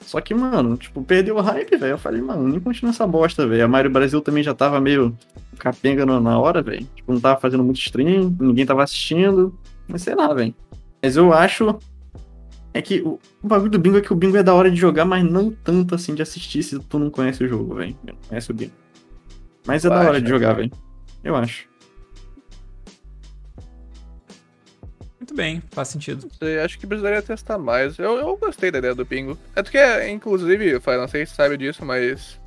[0.00, 1.92] Só que, mano, tipo, perdeu o hype, velho.
[1.92, 3.64] Eu falei, mano, nem continua essa bosta, velho.
[3.64, 5.14] A Mario Brasil também já tava meio
[5.58, 6.86] capenga na hora, velho.
[6.94, 9.58] Tipo, não tava fazendo muito stream, ninguém tava assistindo.
[9.86, 10.54] Mas sei lá, velho.
[11.02, 11.78] Mas eu acho.
[12.74, 14.76] É que o, o bagulho do bingo é que o bingo é da hora de
[14.76, 17.96] jogar, mas não tanto assim de assistir se tu não conhece o jogo, velho.
[18.04, 18.72] Não conhece o bingo.
[19.66, 20.20] Mas é Tu da hora acha?
[20.22, 20.70] de jogar, velho.
[21.24, 21.66] Eu acho.
[25.18, 26.28] Muito bem, faz sentido.
[26.40, 27.98] Eu acho que precisaria testar mais.
[27.98, 29.36] Eu, eu gostei da ideia do bingo.
[29.54, 29.78] É porque,
[30.08, 32.38] inclusive, eu falei, não sei se sabe disso, mas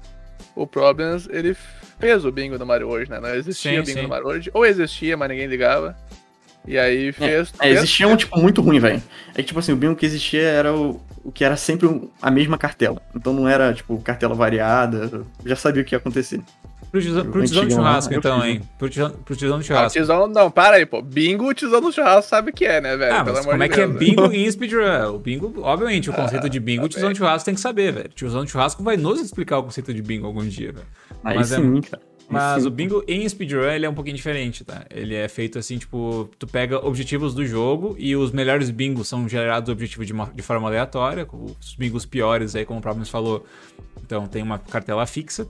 [0.56, 1.56] o Problems, ele
[1.99, 3.19] fez o bingo do Mario hoje, né?
[3.19, 4.03] Não existia Sim, bingo sim.
[4.03, 4.49] do Mario hoje.
[4.53, 5.95] Ou existia, mas ninguém ligava.
[6.68, 7.52] E aí fez...
[7.60, 9.02] É, fez- existia um tipo muito ruim, velho.
[9.34, 12.30] É que, tipo assim, o bingo que existia era o, o que era sempre a
[12.32, 13.02] mesma cartela.
[13.16, 15.10] Então não era, tipo, cartela variada.
[15.12, 16.40] Eu já sabia o que ia acontecer.
[16.92, 18.62] Pro tizão, pro tizão de lá, churrasco, então, hein?
[18.78, 19.98] Pro tizão, pro tizão de Ah, churrasco.
[19.98, 21.02] tizão, não, para aí, pô.
[21.02, 23.16] Bingo, o tizão do churrasco sabe o que é, né, velho?
[23.16, 24.00] Ah, Pelo mas como é que é Deus, né?
[24.00, 25.16] bingo em speedrun?
[25.16, 27.94] O bingo, obviamente, o conceito de bingo, tá o tizão de churrasco tem que saber,
[27.94, 28.08] velho.
[28.08, 30.86] O tizão de churrasco vai nos explicar o conceito de bingo algum dia, velho.
[31.24, 32.04] Aí Mas é- sim, cara.
[32.32, 34.86] Mas o bingo em speedrun, ele é um pouquinho diferente, tá?
[34.90, 39.28] Ele é feito assim, tipo, tu pega objetivos do jogo e os melhores bingos são
[39.28, 43.45] gerados objetivo de, uma- de forma aleatória, os bingos piores aí, como o Problems falou,
[44.03, 45.48] então tem uma cartela fixa.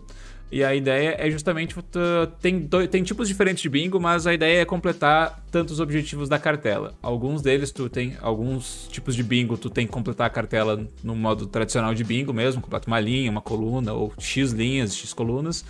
[0.54, 2.00] E a ideia é justamente, tu-
[2.42, 6.38] tem, dois, tem tipos diferentes de bingo, mas a ideia é completar tantos objetivos da
[6.38, 6.94] cartela.
[7.02, 11.16] Alguns deles tu tem, alguns tipos de bingo tu tem que completar a cartela no
[11.16, 15.64] modo tradicional de bingo mesmo, completa uma linha, uma coluna, ou X linhas, X colunas.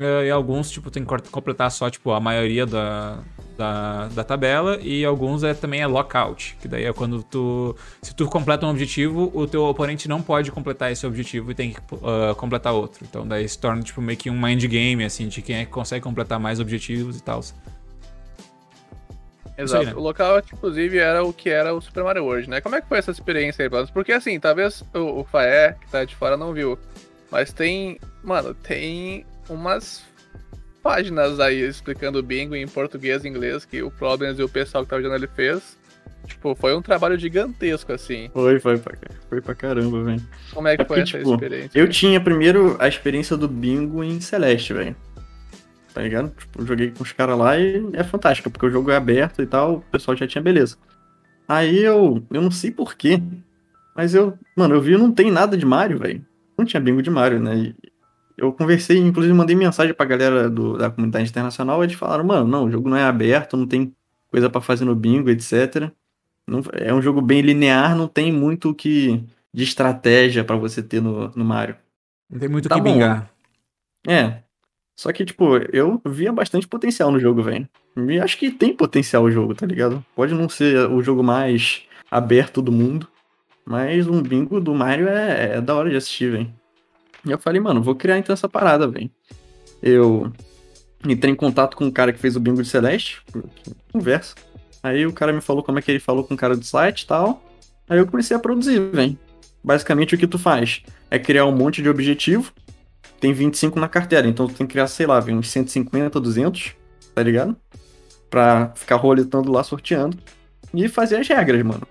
[0.00, 3.18] É, e alguns, tipo, tem que completar só, tipo, a maioria da,
[3.54, 4.78] da, da tabela.
[4.80, 7.76] E alguns é, também é lockout, que daí é quando tu...
[8.00, 11.74] Se tu completa um objetivo, o teu oponente não pode completar esse objetivo e tem
[11.74, 13.04] que ah, completar outro.
[13.08, 15.70] Então daí se torna, tipo, meio que um mind game, assim, de quem é que
[15.70, 17.40] consegue completar mais objetivos e tal.
[19.58, 19.82] Exato.
[19.82, 19.94] aí, né?
[19.94, 22.62] O local, inclusive, era o que era o Super Mario World, né?
[22.62, 23.86] Como é que foi essa experiência aí?
[23.92, 26.78] Porque, assim, talvez o, o Faé, que tá de fora, não viu.
[27.30, 30.02] Mas tem, mano, tem umas
[30.82, 34.84] páginas aí explicando o bingo em português e inglês que o Problems e o pessoal
[34.84, 35.78] que tava jogando ele fez.
[36.26, 38.30] Tipo, foi um trabalho gigantesco, assim.
[38.32, 38.94] Foi, foi pra,
[39.28, 40.22] foi pra caramba, velho.
[40.52, 41.78] Como é que É foi porque, essa tipo, experiência?
[41.78, 44.94] Eu tinha primeiro a experiência do bingo em Celeste, velho.
[45.92, 46.32] Tá ligado?
[46.38, 49.46] Tipo, joguei com os caras lá e é fantástico, porque o jogo é aberto e
[49.46, 50.76] tal, o pessoal já tinha beleza.
[51.48, 53.20] Aí eu, eu não sei porquê,
[53.96, 56.24] mas eu, mano, eu vi não tem nada de Mario, velho.
[56.56, 57.74] Não tinha bingo de Mario, né?
[58.40, 62.64] Eu conversei, inclusive mandei mensagem pra galera do, da comunidade internacional, eles falaram, mano, não,
[62.64, 63.94] o jogo não é aberto, não tem
[64.30, 65.90] coisa pra fazer no bingo, etc.
[66.46, 69.22] Não- é um jogo bem linear, não tem muito o que
[69.52, 71.76] de estratégia pra você ter no, no Mario.
[72.30, 72.92] Não tem muito o Tá que bom.
[72.94, 73.30] bingar.
[74.08, 74.38] É.
[74.96, 77.68] Só que, tipo, eu via bastante potencial no jogo, velho.
[77.96, 80.04] E acho que tem potencial o jogo, tá ligado?
[80.14, 83.06] Pode não ser o jogo mais aberto do mundo,
[83.66, 86.59] mas um bingo do Mario é, é da hora de assistir, velho.
[87.24, 89.10] E eu falei, mano, vou criar então essa parada, velho.
[89.82, 90.32] Eu
[91.06, 93.22] entrei em contato com o cara que fez o bingo de Celeste,
[93.92, 94.34] conversa.
[94.82, 97.02] Aí o cara me falou como é que ele falou com o cara do site
[97.02, 97.42] e tal.
[97.88, 99.18] Aí eu comecei a produzir, velho.
[99.62, 102.52] Basicamente o que tu faz é criar um monte de objetivo
[103.20, 106.74] tem 25 na carteira, então tu tem que criar, sei lá, vem uns 150, 200,
[107.14, 107.54] tá ligado?
[108.30, 110.16] Pra ficar roletando lá, sorteando.
[110.72, 111.86] E fazer as regras, mano.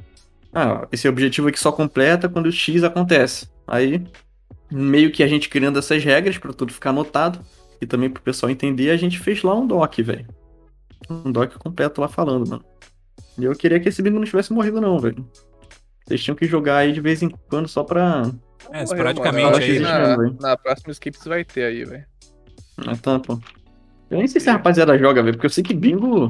[0.51, 3.47] Ah, esse objetivo aqui só completa quando o X acontece.
[3.67, 4.03] Aí,
[4.71, 7.39] meio que a gente criando essas regras pra tudo ficar anotado
[7.81, 10.27] e também pro pessoal entender, a gente fez lá um doc, velho.
[11.09, 12.65] Um doc completo lá falando, mano.
[13.37, 15.25] E eu queria que esse bingo não tivesse morrido, não, velho.
[16.05, 18.29] Vocês tinham que jogar aí de vez em quando só pra.
[18.71, 19.89] É, esporadicamente aí, que né?
[19.89, 20.37] na, velho.
[20.39, 22.05] na próxima Skips vai ter aí, velho.
[22.85, 23.39] Ah, tá, pô.
[24.09, 26.29] Eu nem sei se a rapaziada joga, velho, porque eu sei que bingo.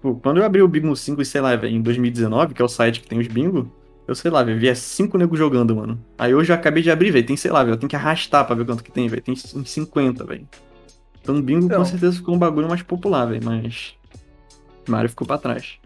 [0.00, 2.68] Pô, quando eu abri o Bingo 5, sei lá, velho, em 2019, que é o
[2.68, 3.72] site que tem os bingo,
[4.06, 6.02] eu sei lá, velho, via cinco negros jogando, mano.
[6.18, 8.44] Aí hoje eu acabei de abrir, velho, tem, sei lá, velho, eu tenho que arrastar
[8.46, 9.22] pra ver quanto que tem, velho.
[9.22, 10.48] Tem uns 50, velho.
[11.20, 11.78] Então bingo Então.
[11.78, 13.94] com certeza ficou um bagulho mais popular, velho, mas.
[14.88, 15.78] Mario ficou pra trás.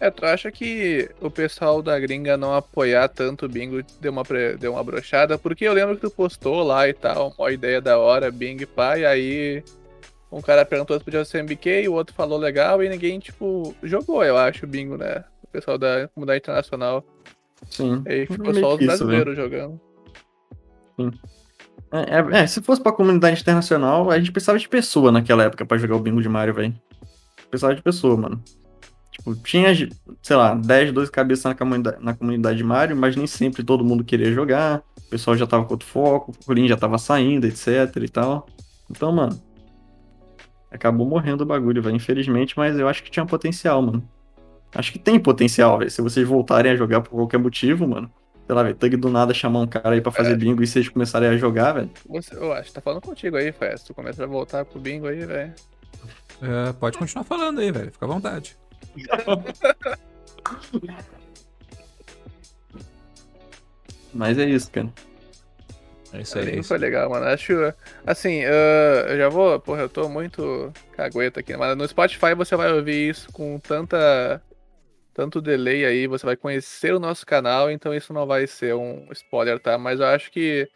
[0.00, 4.24] É, tu acha que o pessoal da gringa não apoiar tanto o bingo deu uma,
[4.24, 5.38] pre- deu uma brochada?
[5.38, 8.66] Porque eu lembro que tu postou lá e tal, uma ideia da hora, bingo e
[8.66, 9.62] pá, e aí
[10.32, 14.24] um cara perguntou se podia ser MBK, o outro falou legal e ninguém, tipo, jogou,
[14.24, 15.22] eu acho, o bingo, né?
[15.44, 17.04] O pessoal da comunidade internacional.
[17.70, 18.02] Sim.
[18.06, 18.86] E aí ficou Meio só os velho.
[18.88, 19.80] brasileiros jogando.
[21.90, 25.64] É, é- é, se fosse pra comunidade internacional, a gente precisava de pessoa naquela época
[25.66, 26.74] pra jogar o bingo de Mario, velho.
[27.50, 28.42] Precisava de pessoa, mano.
[29.10, 29.68] Tipo, tinha,
[30.22, 33.84] sei lá, 10, 12 cabeças na comunidade, na comunidade de Mario, mas nem sempre todo
[33.84, 34.82] mundo queria jogar.
[34.98, 38.46] O pessoal já tava com outro foco, o Colin já tava saindo, etc e tal.
[38.90, 39.38] Então, mano,
[40.70, 44.08] acabou morrendo o bagulho, velho, infelizmente, mas eu acho que tinha potencial, mano.
[44.74, 45.90] Acho que tem potencial, velho.
[45.90, 48.10] Se vocês voltarem a jogar por qualquer motivo, mano.
[48.46, 50.88] Sei lá, velho, Tug do nada chamar um cara aí pra fazer bingo e vocês
[50.88, 51.90] começarem a jogar, velho.
[52.32, 53.86] Eu acho, tá falando contigo aí, Fest.
[53.86, 55.52] Tu começa a voltar pro bingo aí, velho.
[56.42, 57.92] É, pode continuar falando aí, velho.
[57.92, 58.56] Fica à vontade.
[64.12, 64.92] Mas é isso, cara.
[66.12, 66.50] É isso aí.
[66.50, 66.68] é isso.
[66.68, 67.26] foi legal, mano.
[67.26, 67.72] Acho.
[68.06, 69.58] Assim, ah, eu já vou.
[69.60, 71.56] Porra, eu tô muito cagueta aqui.
[71.56, 74.42] Mas no Spotify você vai ouvir isso com tanta.
[75.14, 79.06] Tanto delay aí, você vai conhecer o nosso canal, então isso não vai ser um
[79.12, 79.76] spoiler, tá?
[79.76, 80.68] Mas eu acho que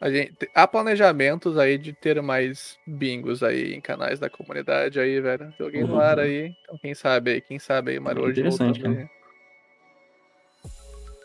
[0.00, 5.20] a gente, há planejamentos aí de ter mais bingos aí em canais da comunidade aí,
[5.20, 5.52] velho.
[5.58, 9.20] Joguei no ar aí, então quem sabe aí, quem sabe aí, Marojo Interessante, voltando aí.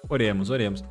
[0.07, 0.84] Oremos, oremos.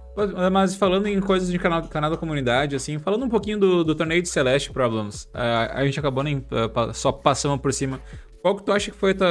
[0.51, 3.95] Mas- falando em coisas de canal, canal da comunidade, assim, falando um pouquinho do, do
[3.95, 8.01] torneio de Celeste Problems, a, a gente acabou nem pa- só passando por cima.
[8.45, 9.29] Qual que tu acha que foi a, tua-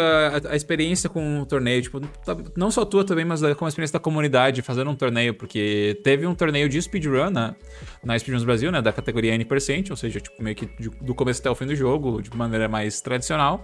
[0.50, 1.84] a- a experiência com o torneio?
[1.84, 5.36] Tipo, tá- não só tua também, mas como a experiência da comunidade fazendo um torneio,
[5.36, 7.54] porque teve um torneio de speedrun na,
[8.04, 11.42] na Speedruns Brasil, né, da categoria N%, ou seja, tipo, meio que de- do começo
[11.42, 13.64] até o fim do jogo, de maneira mais tradicional.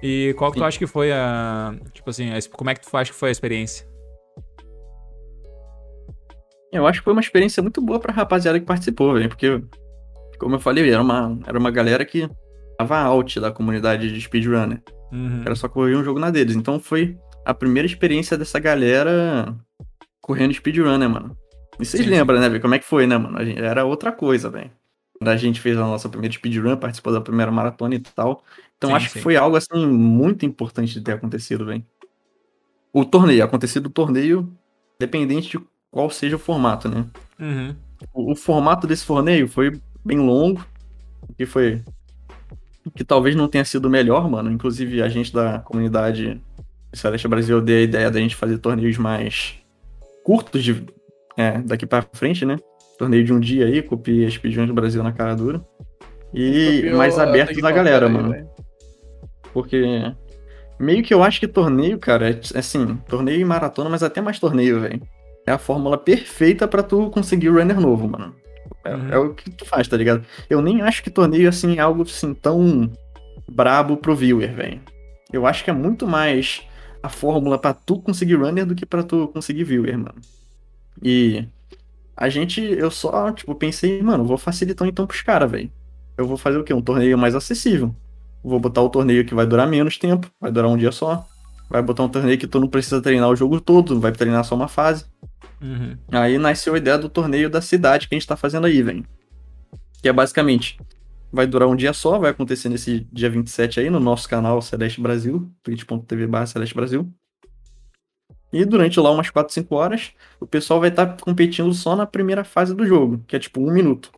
[0.00, 0.66] E qual que tu Sim.
[0.68, 1.74] acha que foi a.
[1.92, 3.84] Tipo assim, a- como é que tu acha que foi a experiência?
[6.72, 9.60] Eu acho que foi uma experiência muito boa pra rapaziada que participou, velho, porque,
[10.38, 12.28] como eu falei, era uma, era uma galera que
[12.78, 14.82] tava out da comunidade de speedrunner.
[15.12, 15.42] Uhum.
[15.44, 16.56] Era só correr um jogo na deles.
[16.56, 19.54] Então foi a primeira experiência dessa galera
[20.20, 21.36] correndo speedrun, né, mano?
[21.78, 23.36] E vocês Sim, lembram, né, como é que foi, né, mano?
[23.38, 24.70] A gente- Era outra coisa, velho.
[25.18, 28.42] Quando a gente fez a nossa primeira speedrun, participou da primeira maratona e tal.
[28.76, 31.84] Então Sim, acho que foi algo, assim, muito importante de ter acontecido, velho.
[32.92, 34.52] O torneio, acontecido o torneio,
[34.98, 37.04] dependente de qual seja o formato, né?
[37.38, 37.74] Uhum.
[38.12, 40.64] O, o formato desse torneio foi bem longo,
[41.36, 41.82] que foi
[42.90, 44.50] que talvez não tenha sido o melhor, mano.
[44.50, 46.40] Inclusive a gente da comunidade
[46.92, 49.54] Celeste Brasil deu a ideia da gente fazer torneios mais
[50.24, 50.84] curtos de
[51.36, 52.56] é, daqui pra frente, né?
[52.98, 55.64] Torneio de um dia aí, copia speedrun do Brasil na cara dura.
[56.32, 58.48] E Copiou mais abertos da galera, aí, mano.
[59.52, 60.14] Porque
[60.78, 64.38] Meio que eu acho que torneio, cara, é assim, torneio e maratona, mas até mais
[64.38, 65.00] torneio, velho.
[65.46, 68.34] É a fórmula perfeita pra tu conseguir o runner novo, mano.
[68.84, 69.08] É, Uhum.
[69.12, 70.24] é o que tu faz, tá ligado?
[70.48, 72.90] Eu nem acho que torneio, assim, é algo, assim, tão
[73.48, 74.80] brabo pro viewer, velho.
[75.32, 76.62] Eu acho que é muito mais
[77.02, 80.20] a fórmula pra tu conseguir runner do que pra tu conseguir viewer, mano.
[81.02, 81.46] E
[82.16, 85.70] a gente, eu só, tipo, pensei, mano, vou facilitar então pros caras, velho.
[86.16, 86.72] Eu vou fazer o quê?
[86.72, 87.94] Um torneio mais acessível.
[88.42, 91.26] Vou botar o torneio que vai durar menos tempo, vai durar um dia só.
[91.68, 94.54] Vai botar um torneio que tu não precisa treinar o jogo todo, vai treinar só
[94.54, 95.06] uma fase.
[95.64, 95.96] Uhum.
[96.12, 99.04] Aí nasceu a ideia do torneio da cidade que a gente tá fazendo aí, velho.
[100.02, 100.78] Que é basicamente,
[101.32, 105.00] vai durar um dia só, vai acontecer nesse dia 27 aí no nosso canal Celeste
[105.00, 107.10] Brasil, twitch.tv barra Celeste Brasil.
[108.52, 112.44] E durante lá umas 4, 5 horas, o pessoal vai estar competindo só na primeira
[112.44, 114.12] fase do jogo, que é tipo um minuto.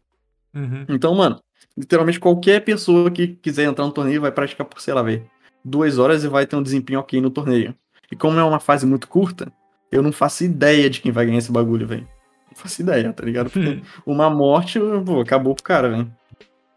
[0.52, 0.84] Uhum.
[0.88, 1.40] Então, mano,
[1.78, 5.24] literalmente qualquer pessoa que quiser entrar no torneio vai praticar por, sei lá, velho,
[5.64, 7.74] duas horas e vai ter um desempenho ok no torneio.
[8.10, 9.50] E como é uma fase muito curta,
[9.96, 12.08] eu não faço ideia de quem vai ganhar esse bagulho, velho.
[12.48, 13.50] Não faço ideia, tá ligado?
[13.50, 16.12] Porque uma morte, pô, acabou pro cara, velho.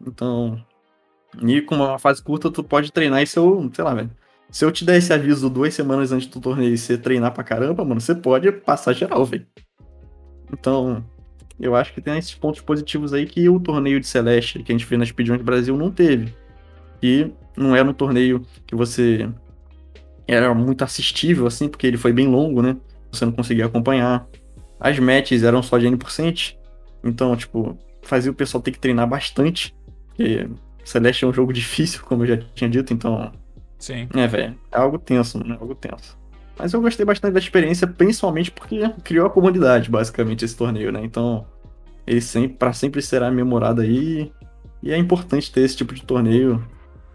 [0.00, 0.62] Então.
[1.42, 4.10] E como é uma fase curta, tu pode treinar e se eu, sei lá, velho.
[4.50, 7.44] Se eu te der esse aviso duas semanas antes do torneio e você treinar pra
[7.44, 9.46] caramba, mano, você pode passar geral, velho.
[10.52, 11.04] Então,
[11.60, 14.74] eu acho que tem esses pontos positivos aí que o torneio de Celeste que a
[14.74, 16.34] gente fez na Speedrun Brasil não teve.
[17.00, 19.28] E não era um torneio que você
[20.26, 22.76] era muito assistível, assim, porque ele foi bem longo, né?
[23.12, 24.26] Você não conseguia acompanhar.
[24.78, 26.56] As matches eram só de N%.
[27.04, 29.74] Então, tipo, fazia o pessoal ter que treinar bastante.
[30.08, 30.48] Porque
[30.84, 33.32] Celeste é um jogo difícil, como eu já tinha dito, então.
[33.78, 34.08] Sim.
[34.14, 34.58] É, velho.
[34.72, 35.54] É algo tenso, mano.
[35.54, 36.18] É algo tenso.
[36.58, 41.00] Mas eu gostei bastante da experiência, principalmente porque criou a comunidade, basicamente, esse torneio, né?
[41.02, 41.46] Então,
[42.06, 44.30] ele sempre, pra sempre será memorado aí.
[44.82, 46.62] E é importante ter esse tipo de torneio,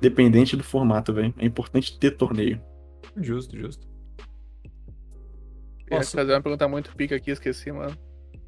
[0.02, 1.34] dependente do formato, velho.
[1.38, 2.60] É importante ter torneio.
[3.18, 3.88] Justo, justo.
[5.92, 7.96] Ia Posso- fazer uma pergunta muito pica aqui, esqueci, mano.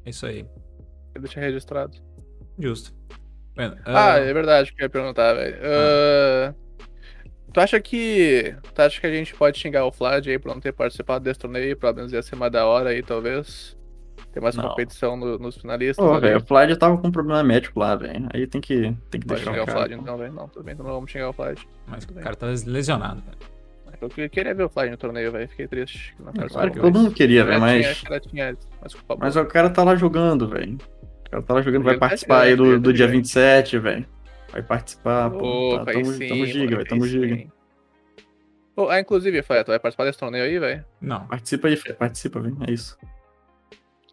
[0.04, 0.44] É isso aí.
[1.14, 1.96] Eu deixei registrado.
[2.58, 2.92] Justo.
[3.54, 5.56] Bueno, Ah, ah, é verdade que eu ia perguntar, velho.
[5.62, 6.54] Ah,
[7.52, 8.54] tu acha que.
[8.74, 11.40] Tu acha que a gente pode xingar o Vlad aí por não ter participado desse
[11.40, 11.76] torneio?
[11.76, 13.76] Pelo menos ia ser mais da hora aí, talvez.
[14.32, 14.68] Ter mais Não.
[14.68, 16.04] competição no- nos finalistas.
[16.04, 18.28] Pô, velho, o Flávio tava com um problema médico lá, velho.
[18.34, 19.78] Aí tem que, tem que deixar xingar o o cara.
[19.78, 20.32] Vlad então, velho.
[20.32, 21.58] Não, tudo bem, então não vamos xingar o Vlad.
[21.86, 23.38] mas o cara tá lesionado, velho.
[24.00, 25.48] Eu que- queria ver o Vlad no torneio, velho.
[25.48, 26.14] Fiquei triste.
[26.40, 28.02] É, claro que todo mundo queria, velho, mas.
[28.30, 28.56] tinha-
[29.18, 29.44] Mas boa.
[29.44, 30.74] o cara tá lá jogando, velho.
[31.26, 33.18] O cara tá lá jogando, vai participar aí do, do dia velho.
[33.18, 34.06] 27, velho.
[34.52, 35.74] Vai participar, pô.
[35.74, 37.36] Opa, Tá, tamo, sim, tamo giga, velho, tamo giga.
[37.36, 37.50] sim.
[38.74, 40.84] Pô, ah, inclusive, Fé, tu vai participar desse torneio aí, velho?
[41.00, 41.26] Não.
[41.26, 42.56] Participa aí, Fê, participa, velho.
[42.66, 42.96] É isso.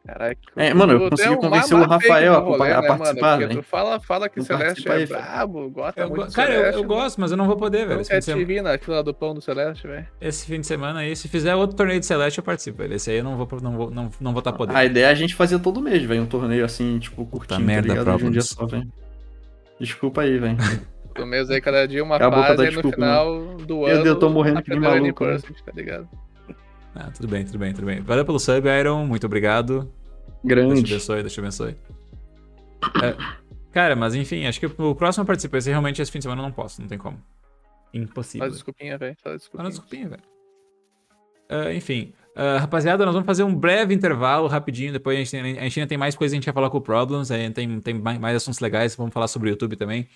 [0.06, 0.40] Caraca.
[0.56, 2.99] É, mano, eu consegui é convencer o Rafael a do rolê, a né, mano?
[2.99, 3.56] participar, velho.
[3.56, 6.77] Tu fala, fala que Celeste é brabo, gosta Eu, muito do cara, eu, Celeste.
[6.82, 7.98] eu gosto, mas eu não vou poder, velho.
[7.98, 10.07] Eu Esse fim, de quero te semana, vir na fila do pão do Celeste, velho.
[10.22, 12.77] esse fim de semana aí, se fizer outro torneio de Celeste, eu participo.
[12.77, 12.94] velho.
[12.94, 14.77] Esse aí eu não vou, não vou, não, não vou estar podendo.
[14.77, 16.22] A ideia é a gente fazer todo mês, velho.
[16.22, 18.18] Um torneio assim, tipo, curtinho, tá, merda, ligado?
[18.18, 18.88] De um dia só, velho.
[19.80, 20.57] Desculpa aí, velho.
[21.15, 23.76] Do mês aí, cada dia uma a boca, fase, tá aí no desculpa, final do
[23.77, 24.03] Meu ano.
[24.03, 25.38] Deus, eu tô morrendo a que nem primeira maluco, né?
[25.65, 26.10] Tá ligado?
[26.95, 28.01] Ah, tudo bem, tudo bem, tudo bem.
[28.01, 29.05] Valeu pelo sub, Iron.
[29.05, 29.81] Muito obrigado.
[29.81, 29.91] Deus
[30.41, 30.80] te Grande.
[30.93, 31.76] abençoe, Deus te abençoe.
[33.03, 33.15] É,
[33.72, 36.45] cara, mas enfim, acho que o próximo participar, esse realmente esse fim de semana eu
[36.45, 37.22] não posso, não tem como.
[37.93, 38.45] Impossível.
[38.45, 39.15] Faz desculpinha, velho.
[39.23, 39.69] Faz Só desculpinha.
[39.69, 40.23] desculpinha, velho.
[41.49, 44.91] Ah, enfim, ah, rapaziada, nós vamos fazer um breve intervalo rapidinho.
[44.93, 46.69] Depois a gente, tem- a gente ainda tem mais coisas que a gente vai falar
[46.69, 47.30] com o Problems.
[47.31, 48.95] Aí tem, tem mais, mais assuntos legais.
[48.95, 50.07] Vamos falar sobre o YouTube também.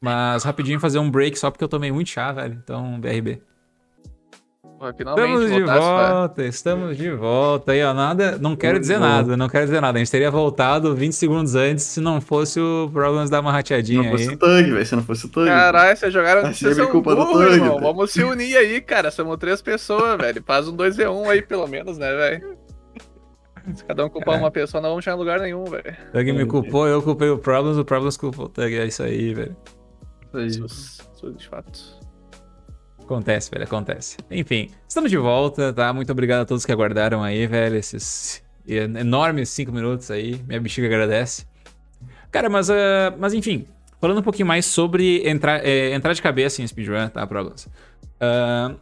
[0.00, 2.54] Mas rapidinho fazer um break só porque eu tomei muito chá, velho.
[2.62, 3.42] Então, BRB.
[4.78, 7.72] Pô, Finalmente, Estamos de volta, estamos de volta.
[7.72, 8.38] Aí, ó, nada.
[8.38, 9.98] Não quero dizer nada, não quero dizer nada.
[9.98, 13.56] A gente teria voltado 20 segundos antes se não fosse o Problems dar uma Se
[13.56, 14.34] rateadinha não fosse aí.
[14.34, 14.86] o Thug, velho.
[14.86, 15.46] Se não fosse o Thug.
[15.48, 16.42] Caralho, vocês jogaram.
[16.42, 17.80] Tá Vocês são culpa do burros, Thug, irmão.
[17.80, 19.10] Vamos se unir aí, cara.
[19.10, 20.42] Somos três pessoas, velho.
[20.46, 22.56] Faz um 2v1 aí, pelo menos, né, velho?
[23.74, 24.38] Se cada um culpar É.
[24.38, 25.96] uma pessoa, não vamos chegar em lugar nenhum, velho.
[26.12, 28.78] Thug me culpou, eu culpei o Problems, o Problems culpou o Thug.
[28.78, 29.56] É isso aí, velho.
[30.28, 30.46] Isso aí.
[30.46, 31.97] Isso de fato.
[33.08, 34.18] Acontece, velho, acontece.
[34.30, 35.94] Enfim, estamos de volta, tá?
[35.94, 40.38] Muito obrigado a todos que aguardaram aí, velho, esses enormes cinco minutos aí.
[40.46, 41.46] Minha bexiga agradece.
[42.30, 43.66] Cara, mas, ah, mas enfim,
[43.98, 47.66] falando um pouquinho mais sobre entrar, eh, entrar de cabeça em speedrun, tá, Problems?
[48.20, 48.74] Ah,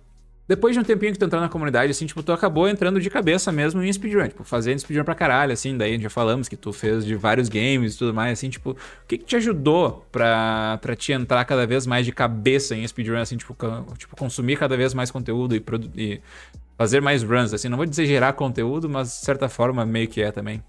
[0.48, 3.10] depois de um tempinho que tu entrou na comunidade, assim, tipo, tu acabou entrando de
[3.10, 6.72] cabeça mesmo em speedrun, tipo, fazendo speedrun pra caralho, assim, daí já falamos que tu
[6.72, 8.76] fez de vários games e tudo mais, assim, tipo, o
[9.08, 13.18] que que te ajudou pra, pra te entrar cada vez mais de cabeça em speedrun,
[13.18, 13.56] assim, tipo,
[13.98, 15.62] tipo consumir cada vez mais conteúdo e,
[15.96, 16.20] e
[16.78, 20.20] fazer mais runs, assim, não vou dizer gerar conteúdo, mas de certa forma meio que
[20.22, 20.62] é também.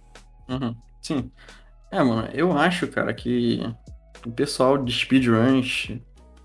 [0.50, 1.32] Uhum, Sim.
[1.92, 3.62] É, mano, eu acho, cara, que
[4.26, 5.92] o pessoal de speedruns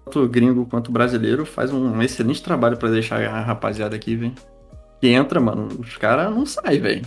[0.05, 4.33] tanto gringo quanto brasileiro, faz um excelente trabalho pra deixar a rapaziada aqui, velho.
[5.01, 7.03] Que entra, mano, os caras não saem, velho.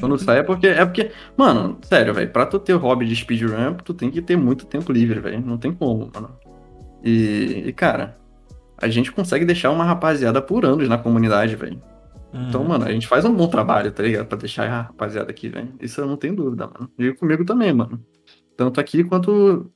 [0.00, 0.66] Quando sai é porque.
[0.66, 1.10] É porque.
[1.36, 2.30] Mano, sério, velho.
[2.30, 5.40] Pra tu ter hobby de speedrun, tu tem que ter muito tempo livre, velho.
[5.44, 6.30] Não tem como, mano.
[7.04, 8.16] E, e, cara,
[8.76, 11.80] a gente consegue deixar uma rapaziada por anos na comunidade, velho.
[12.34, 12.68] Então, Uhum.
[12.68, 14.26] mano, a gente faz um bom trabalho, tá ligado?
[14.26, 15.72] Pra deixar a rapaziada aqui, velho.
[15.80, 16.90] Isso eu não tenho dúvida, mano.
[16.98, 18.00] E comigo também, mano.
[18.56, 19.70] Tanto aqui quanto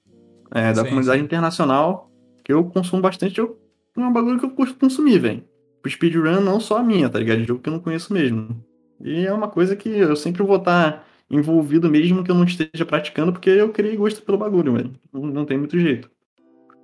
[0.52, 1.24] é, da Sim, comunidade sim.
[1.24, 2.09] internacional,
[2.50, 3.58] eu consumo bastante, eu,
[3.96, 5.44] é um bagulho que eu curto consumir, velho.
[5.84, 7.38] O speedrun não só a minha, tá ligado?
[7.38, 8.62] De jogo que eu não conheço mesmo.
[9.02, 12.84] E é uma coisa que eu sempre vou estar envolvido mesmo que eu não esteja
[12.84, 14.92] praticando, porque eu criei gosto pelo bagulho, velho.
[15.12, 16.10] Não, tem muito jeito.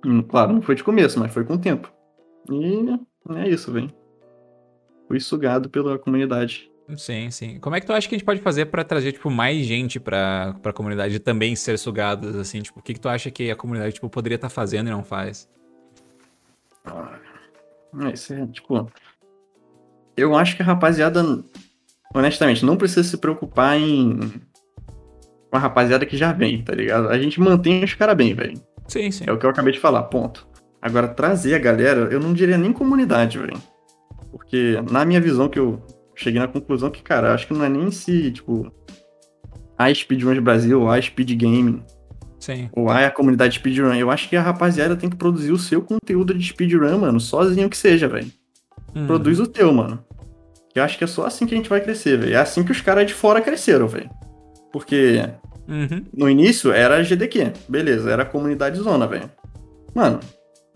[0.05, 1.91] Hum, Claro, não foi de começo, mas foi com o tempo.
[2.49, 3.91] E é isso, velho.
[5.07, 6.71] Fui sugado pela comunidade.
[6.95, 7.59] Sim, sim.
[7.59, 9.99] Como é que tu acha que a gente pode fazer pra trazer, tipo, mais gente
[9.99, 12.61] pra, pra comunidade também ser sugadas, assim?
[12.61, 15.03] Tipo, o que que tu acha que a comunidade, tipo, poderia estar fazendo e não
[15.03, 15.49] faz?
[18.01, 18.89] É, isso é, tipo.
[20.15, 21.23] Eu acho que a rapaziada,
[22.13, 24.19] honestamente, não precisa se preocupar em.
[25.49, 27.07] Com a rapaziada que já vem, tá ligado?
[27.07, 28.61] A gente mantém os caras bem, velho.
[28.87, 29.23] Sim, sim.
[29.27, 30.47] É o que eu acabei de falar, ponto.
[30.81, 33.61] Agora, trazer a galera, eu não diria nem comunidade, velho.
[34.31, 35.81] Porque, na minha visão, que eu
[36.15, 38.71] cheguei na conclusão que, cara, acho que não é nem se, tipo.
[39.77, 41.83] A Speedruns Brasil, a Speed Gaming,
[42.47, 42.69] Sim.
[42.71, 43.93] ou a comunidade speedrun.
[43.93, 47.69] Eu acho que a rapaziada tem que produzir o seu conteúdo de speedrun, mano, sozinho
[47.69, 48.31] que seja, velho.
[48.95, 49.05] Uhum.
[49.05, 50.01] Produz o teu, mano.
[50.71, 52.33] Que eu acho que é só assim que a gente vai crescer, velho.
[52.33, 54.09] É assim que os caras de fora cresceram, velho.
[54.71, 55.21] Porque
[55.67, 56.05] Uhum.
[56.15, 59.29] no início era GDQ, beleza, era comunidade zona, velho.
[59.93, 60.21] Mano,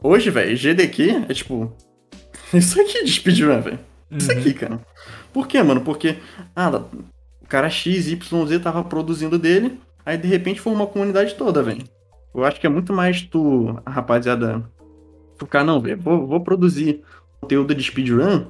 [0.03, 1.71] hoje, velho, GDQ é tipo.
[2.53, 3.79] Isso aqui de speedrun, velho.
[4.11, 4.37] Isso Uhum.
[4.39, 4.79] aqui, cara.
[5.31, 5.79] Por quê, mano?
[5.79, 6.17] Porque,
[6.53, 6.69] ah,
[7.41, 8.17] o cara XYZ
[8.61, 11.83] tava produzindo dele, aí de repente foi uma comunidade toda, velho.
[12.33, 14.63] Eu acho que é muito mais tu, a rapaziada,
[15.37, 17.01] ficar, não, velho, vou, vou produzir
[17.41, 18.45] conteúdo de speedrun,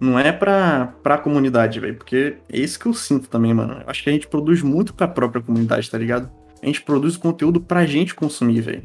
[0.00, 3.80] não é pra, pra comunidade, velho, porque é isso que eu sinto também, mano.
[3.82, 6.30] Eu acho que a gente produz muito pra própria comunidade, tá ligado?
[6.62, 8.82] A gente produz conteúdo pra gente consumir, velho.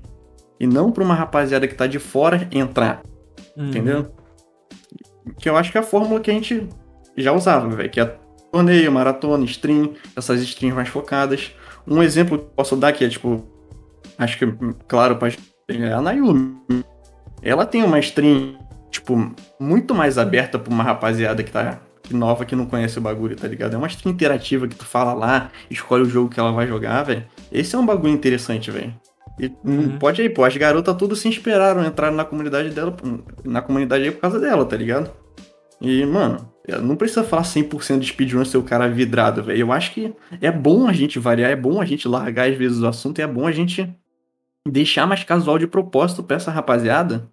[0.59, 3.01] E não pra uma rapaziada que tá de fora entrar.
[3.55, 3.69] Uhum.
[3.69, 4.13] Entendeu?
[5.39, 6.67] Que eu acho que é a fórmula que a gente
[7.17, 7.89] já usava, velho.
[7.89, 8.17] Que é
[8.51, 11.51] torneio, maratona, stream, essas streams mais focadas.
[11.87, 13.43] Um exemplo que eu posso dar que é, tipo,
[14.17, 14.45] acho que,
[14.87, 15.29] claro, pra,
[15.69, 16.57] é a Nayumi.
[17.41, 18.57] Ela tem uma stream,
[18.89, 23.01] tipo, muito mais aberta pra uma rapaziada que tá que nova, que não conhece o
[23.01, 23.73] bagulho, tá ligado?
[23.73, 27.01] É uma stream interativa que tu fala lá, escolhe o jogo que ela vai jogar,
[27.03, 27.25] velho.
[27.49, 28.93] Esse é um bagulho interessante, velho.
[29.39, 29.97] E Uhum.
[29.97, 32.95] pode aí, pô, as garotas tudo se inspiraram, entraram na comunidade dela,
[33.45, 35.09] na comunidade aí por causa dela, tá ligado?
[35.81, 39.59] E, mano, não precisa falar 100% de speedrun ser o cara vidrado, velho.
[39.59, 42.79] Eu acho que é bom a gente variar, é bom a gente largar às vezes
[42.79, 43.93] o assunto, e é bom a gente
[44.67, 47.29] deixar mais casual de propósito pra essa rapaziada,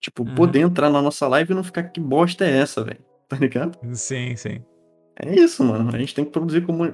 [0.00, 0.34] tipo, Uhum.
[0.34, 2.98] poder entrar na nossa live e não ficar que bosta é essa, velho.
[3.32, 3.78] Tá ligado?
[3.94, 4.62] Sim, sim.
[5.18, 5.88] É isso, mano.
[5.94, 6.84] A gente tem que produzir como.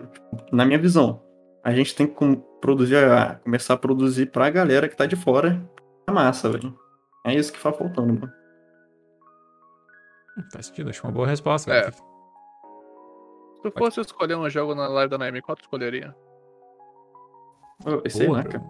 [0.52, 1.20] Na minha visão,
[1.64, 2.14] a gente tem que
[2.60, 2.94] produzir,
[3.42, 5.60] começar a produzir pra galera que tá de fora
[6.06, 6.72] a massa, velho.
[7.26, 8.32] É isso que tá faltando, mano.
[10.52, 11.72] Faz sentido, acho uma boa resposta.
[11.72, 11.82] É.
[11.82, 11.92] cara.
[11.92, 16.14] Se tu fosse escolher um jogo na live da Naomi, qual tu escolheria?
[17.84, 18.64] Ô, Sei Boa lá, cara.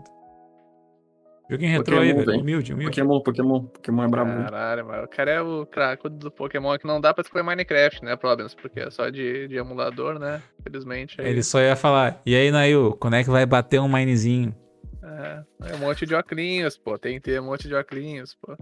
[1.50, 2.40] Joguinho retrô aí, Pokémon, velho.
[2.42, 3.00] Humilde, humilde.
[3.00, 4.30] Pokémon, Pokémon, Pokémon é brabo.
[4.30, 5.04] Caralho, mano.
[5.04, 8.54] O cara é o craco do Pokémon que não dá pra escolher Minecraft, né, Problems?
[8.54, 10.42] Porque é só de, de emulador, né?
[10.60, 11.18] Infelizmente.
[11.18, 14.54] Aí, Ele só ia falar, e aí, Nail, quando é que vai bater um minezinho?
[15.02, 16.98] é, é um monte de oclinhos, pô.
[16.98, 18.54] Tem que ter um monte de oclinhos, pô.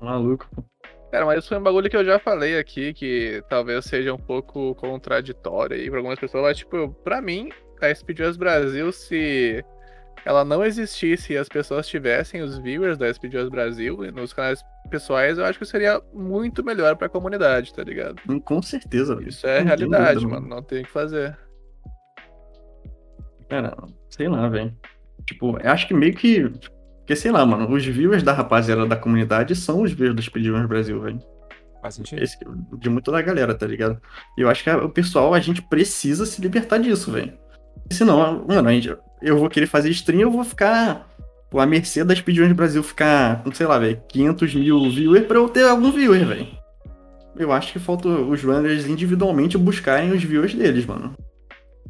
[0.00, 0.62] Maluco, pô.
[1.14, 4.18] Cara, mas isso foi um bagulho que eu já falei aqui, que talvez seja um
[4.18, 7.50] pouco contraditório aí pra algumas pessoas, mas, tipo, pra mim,
[7.80, 9.64] a Speedruns Brasil, se
[10.24, 14.60] ela não existisse e as pessoas tivessem os viewers da Speedruns Brasil nos canais
[14.90, 18.20] pessoais, eu acho que seria muito melhor pra comunidade, tá ligado?
[18.28, 19.28] Hum, Com certeza, velho.
[19.28, 20.48] Isso é Não realidade, dúvida, mano.
[20.48, 21.38] Não tem o que fazer.
[23.48, 23.76] Cara,
[24.10, 24.76] sei lá, velho.
[25.28, 26.50] Tipo, eu acho que meio que.
[27.04, 30.66] Porque, sei lá, mano, os viewers da rapaziada da comunidade são os viewers do Speedruns
[30.66, 31.18] Brasil, velho.
[31.82, 32.22] Faz sentido?
[32.22, 32.38] Esse,
[32.78, 34.00] de muito da galera, tá ligado?
[34.38, 37.34] E eu acho que a- o pessoal, a gente precisa se libertar disso, velho.
[37.92, 41.06] Senão, mano, a gente, eu vou querer fazer stream eu vou ficar
[41.50, 45.36] pô, à mercê das Speedruns Brasil ficar, não sei lá, velho, 500 mil viewers pra
[45.36, 46.48] eu ter algum viewer, velho.
[47.36, 51.14] Eu acho que falta os runners individualmente buscarem os viewers deles, mano.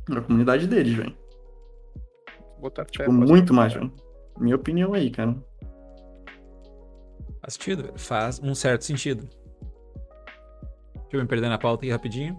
[0.09, 1.15] Na comunidade deles, velho.
[2.86, 3.93] Tipo, muito mais, velho.
[4.39, 5.36] Minha opinião aí, cara.
[7.40, 7.93] Faz sentido.
[7.97, 9.28] Faz um certo sentido.
[10.94, 12.36] Deixa eu me perder na pauta aqui rapidinho.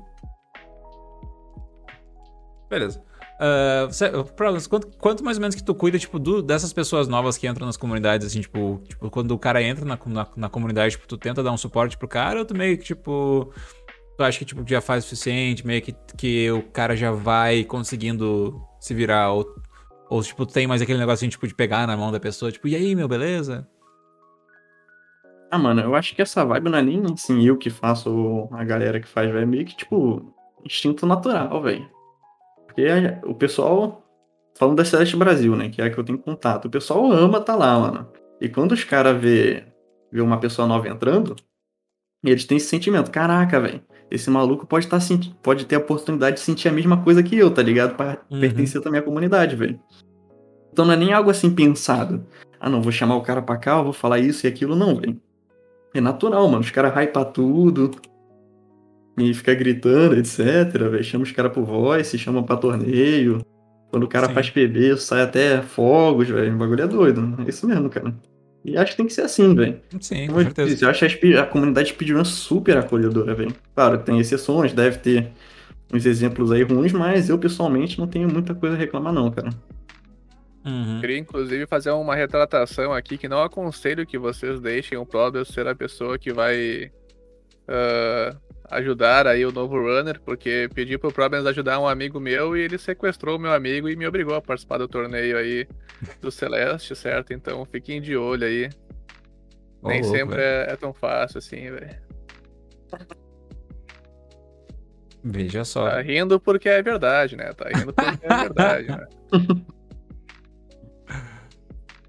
[2.70, 3.02] Beleza.
[3.36, 4.10] Uh, você-
[4.70, 7.66] quanto, quanto mais ou menos que tu cuida, tipo, do- dessas pessoas novas que entram
[7.68, 11.18] nas comunidades, assim, tipo, tipo, quando o cara entra na, na, na comunidade, tipo, tu
[11.18, 13.52] tenta dar um suporte pro cara, ou tu meio que, tipo,
[14.18, 17.66] tu acha que, tipo, já faz o suficiente, meio que, que o cara já vai
[17.66, 19.46] conseguindo se virar, ou,
[20.10, 22.76] ou tipo, tem mais aquele negocinho, tipo, de pegar na mão da pessoa, tipo, e
[22.76, 23.68] aí, meu, beleza?
[25.52, 28.50] Ah, mano, eu acho que essa vibe não é nem assim eu que faço ou
[28.52, 29.44] a galera que faz, velho.
[29.44, 30.34] É meio que, tipo,
[30.64, 31.90] instinto natural, velho.
[32.66, 32.86] Porque
[33.24, 34.04] o pessoal,
[34.58, 37.40] falando da Celeste Brasil, né, que é a que eu tenho contato, o pessoal ama
[37.40, 38.12] tá lá, mano.
[38.42, 39.66] E quando os caras vê,
[40.12, 41.36] vê uma pessoa nova entrando,
[42.24, 46.38] eles têm esse sentimento, caraca, velho, esse maluco pode, tá, senti- pode ter a oportunidade
[46.38, 47.96] de sentir a mesma coisa que eu, tá ligado?
[47.96, 48.40] Pra Uhum.
[48.40, 49.80] pertencer também à comunidade, velho.
[50.72, 52.26] Então não é nem algo assim pensado.
[52.60, 55.20] Ah, não, vou chamar o cara pra cá, vou falar isso e aquilo, não, velho.
[55.94, 56.60] É natural, mano.
[56.62, 57.92] Os caras hypam tudo.
[59.18, 60.40] E fica gritando, etc,
[60.90, 61.04] velho.
[61.04, 63.40] Chama os caras pro voice, chama pra torneio.
[63.90, 64.34] Quando o cara Sim.
[64.34, 66.54] faz PB, sai até fogos, velho.
[66.54, 67.34] O bagulho é doido.
[67.46, 68.14] É isso mesmo, cara.
[68.66, 69.80] E acho que tem que ser assim, velho.
[70.02, 70.70] Sim, Como com eu certeza.
[70.72, 73.56] disse, eu acho a, speed- a comunidade speedrun super acolhedora, velho.
[73.76, 75.32] Claro, tem exceções, deve ter
[75.94, 79.50] uns exemplos aí ruins, mas eu pessoalmente não tenho muita coisa a reclamar, não, cara.
[80.66, 81.00] Uhum.
[81.00, 85.68] Queria, inclusive, fazer uma retratação aqui que não aconselho que vocês deixem o Probel ser
[85.68, 86.92] a pessoa que vai
[87.68, 88.36] ah,
[88.70, 92.78] ajudar aí o novo runner, porque pedi pro Problems ajudar um amigo meu e ele
[92.78, 95.68] sequestrou o meu amigo e me obrigou a participar do torneio aí
[96.22, 97.34] do Celeste, certo?
[97.34, 98.70] Então fiquem de olho aí.
[99.82, 102.06] Ô, Nem louco, sempre é, é tão fácil assim, velho.
[105.24, 105.90] Veja só.
[105.90, 107.52] Tá rindo porque é verdade, né?
[107.54, 109.08] Tá rindo porque é verdade, né?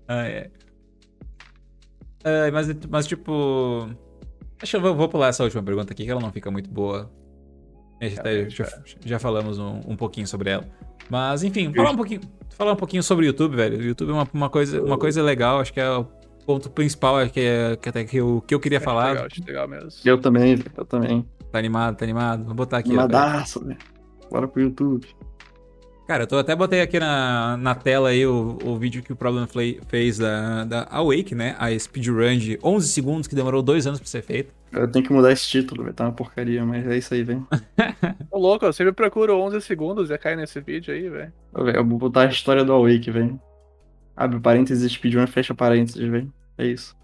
[0.08, 0.50] Ah, é.
[2.24, 3.88] Ah, mas, mas, tipo.
[4.58, 7.10] Deixa eu vou, pular essa última pergunta aqui, que ela não fica muito boa.
[8.00, 10.64] A gente Realmente, já, já falamos um, um pouquinho sobre ela.
[11.10, 12.20] Mas, enfim, falar um pouquinho,
[12.50, 13.78] falar um pouquinho sobre o YouTube, velho.
[13.78, 16.06] O YouTube é uma, uma, coisa, uma coisa legal, acho que é o
[16.46, 19.08] ponto principal é que, é, que até que eu, que eu queria Acho falar.
[19.10, 19.90] legal, acho legal mesmo.
[20.04, 20.70] Eu também, velho.
[20.76, 21.28] Eu também.
[21.50, 22.44] Tá animado, tá animado?
[22.44, 23.00] Vou botar aqui, ó.
[23.00, 23.78] Animadaço, velho.
[24.30, 25.06] Bora pro YouTube.
[26.06, 29.16] Cara, eu tô, até botei aqui na, na tela aí o, o vídeo que o
[29.16, 31.56] Problem Play fez da, da Awake, né?
[31.58, 34.52] A speedrun de 11 segundos, que demorou dois anos pra ser feita.
[34.72, 35.94] Eu tenho que mudar esse título, velho.
[35.94, 37.44] Tá uma porcaria, mas é isso aí, velho.
[38.30, 41.32] Ô, louco, eu sempre procuro 11 segundos e cai nesse vídeo aí, velho.
[41.52, 43.40] Eu vou botar a história do Awake, velho.
[44.16, 46.32] Abre parênteses, speedrun, fecha parênteses, velho.
[46.56, 46.96] É isso.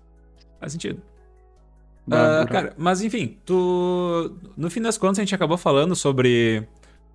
[0.61, 1.03] Faz sentido.
[2.07, 2.47] Bora.
[2.47, 4.37] cara, mas enfim, tu.
[4.57, 6.67] No fim das contas, a gente acabou falando sobre.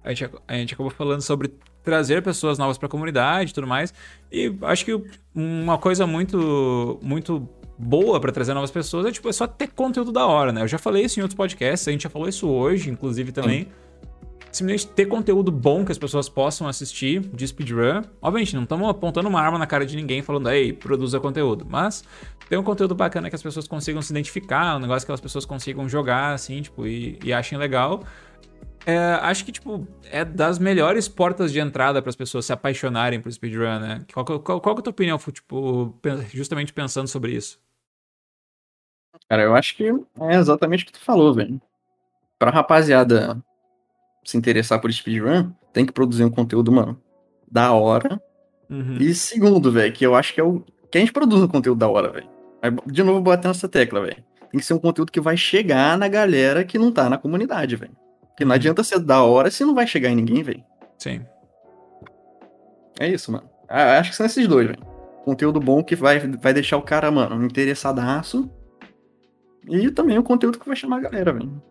[0.04, 1.52] A gente, a gente acabou falando sobre
[1.88, 3.94] trazer pessoas novas pra comunidade e tudo mais.
[4.30, 5.02] E acho que
[5.34, 7.48] uma coisa muito, muito
[7.78, 10.64] boa pra trazer novas pessoas é, tipo, é só ter conteúdo da hora, né?
[10.64, 13.70] Eu já falei isso em outros podcasts, a gente já falou isso hoje, inclusive, também.
[14.52, 18.02] Simplesmente ter conteúdo bom que as pessoas possam assistir de speedrun.
[18.22, 21.66] Obviamente, não estamos apontando uma arma na cara de ninguém falando, ei, produza conteúdo.
[21.70, 22.04] Mas
[22.50, 25.46] ter um conteúdo bacana que as pessoas consigam se identificar, um negócio que as pessoas
[25.46, 28.04] consigam jogar, assim, tipo, e, e achem legal.
[28.88, 33.20] É, acho que, tipo, é das melhores portas de entrada para as pessoas se apaixonarem
[33.20, 34.06] por speedrun, né?
[34.14, 35.94] Qual, qual, qual, é a tua opinião, tipo,
[36.34, 37.60] justamente pensando sobre isso?
[39.28, 39.90] Cara, eu acho que
[40.22, 41.62] é exatamente o que tu falou, velho.
[42.40, 43.44] Pra rapaziada
[44.24, 46.98] se interessar por speedrun, tem que produzir um conteúdo, mano,
[47.52, 48.22] da hora.
[48.70, 48.96] Uhum.
[49.02, 50.64] E segundo, velho, que eu acho que é o.
[50.90, 52.30] Que a gente produz um conteúdo da hora, velho.
[52.86, 54.24] De novo, batendo essa tecla, velho.
[54.50, 57.76] Tem que ser um conteúdo que vai chegar na galera que não tá na comunidade,
[57.76, 58.07] velho.
[58.38, 58.56] Porque não Uhum.
[58.56, 60.64] adianta ser da hora se não vai chegar em ninguém, velho.
[61.00, 61.26] Sim.
[63.00, 63.50] É isso, mano.
[63.68, 64.80] Ah, Acho que são esses dois, velho.
[65.26, 68.48] Conteúdo bom que vai, vai deixar o cara, mano, interessadaço.
[69.68, 71.62] E também o conteúdo que vai chamar a galera, velho.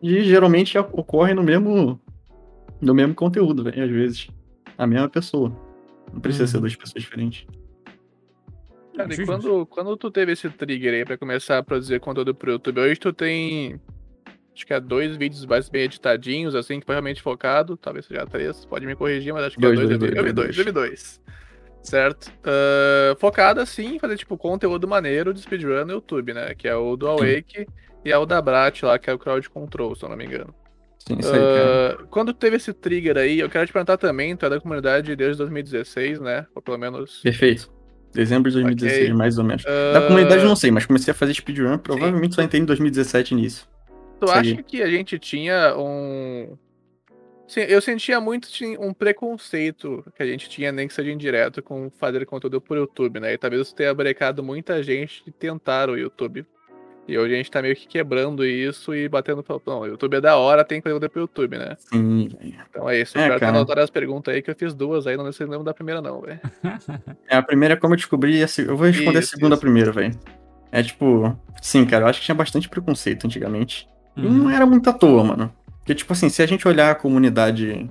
[0.00, 2.00] E geralmente ocorre no mesmo.
[2.80, 4.28] No mesmo conteúdo, velho, às vezes.
[4.78, 5.52] A mesma pessoa.
[6.12, 6.60] Não precisa ser Uhum.
[6.62, 7.46] duas pessoas diferentes.
[8.96, 12.52] Cara, e quando, quando tu teve esse trigger aí pra começar a produzir conteúdo pro
[12.52, 13.80] YouTube, hoje tu tem.
[14.54, 17.76] Acho que é dois vídeos mais bem editadinhos, assim, que foi realmente focado.
[17.76, 19.98] Talvez seja três, pode me corrigir, mas acho que Dois, é dois.
[19.98, 21.20] dois, eu vi- eu vi dois, dois, eu vi dois.
[21.82, 22.30] Certo?
[22.44, 26.54] Ah, focado, assim, em fazer, tipo, conteúdo maneiro de speedrun no YouTube, né?
[26.54, 27.66] Que é o do Awake
[28.04, 30.24] e é o da Brat lá, que é o Crowd Control, se eu não me
[30.24, 30.54] engano.
[30.98, 31.40] Sim, isso aí.
[31.40, 35.16] Ah, quando teve esse trigger aí, eu quero te perguntar também, tu é da comunidade
[35.16, 36.46] desde 2016, né?
[36.54, 37.20] Ou pelo menos.
[37.22, 37.72] Perfeito.
[38.14, 39.14] Dezembro de 2016, Ok.
[39.14, 39.64] mais ou menos.
[39.66, 43.32] Ah, Da comunidade não sei, mas comecei a fazer speedrun, provavelmente só entrei em 2017
[43.32, 43.66] início.
[44.22, 44.52] Tu Segue.
[44.52, 46.56] acha que a gente tinha um.
[47.48, 51.90] Sim, eu sentia muito um preconceito que a gente tinha, nem que seja indireto, com
[51.90, 53.32] fazer conteúdo por YouTube, né?
[53.32, 56.46] E talvez isso tenha brecado muita gente de tentar o YouTube.
[57.08, 59.44] E hoje a gente tá meio que quebrando isso e batendo.
[59.66, 61.76] Não, o YouTube é da hora, tem conteúdo pro YouTube, né?
[61.80, 62.28] Sim.
[62.70, 63.18] Então é isso.
[63.18, 63.56] É, ter cara.
[63.56, 66.00] anotado as perguntas aí que eu fiz duas aí, não sei se lembro da primeira,
[66.00, 66.38] não, velho.
[67.28, 69.60] É, a primeira é como eu descobri, eu vou responder Isso, a segunda isso.
[69.60, 70.16] primeiro, velho.
[70.70, 73.90] É tipo, sim, cara, eu acho que tinha bastante preconceito antigamente.
[74.16, 74.32] E Uhum.
[74.32, 75.52] não era muito à toa, mano.
[75.78, 77.88] Porque, tipo assim, se a gente olhar a comunidade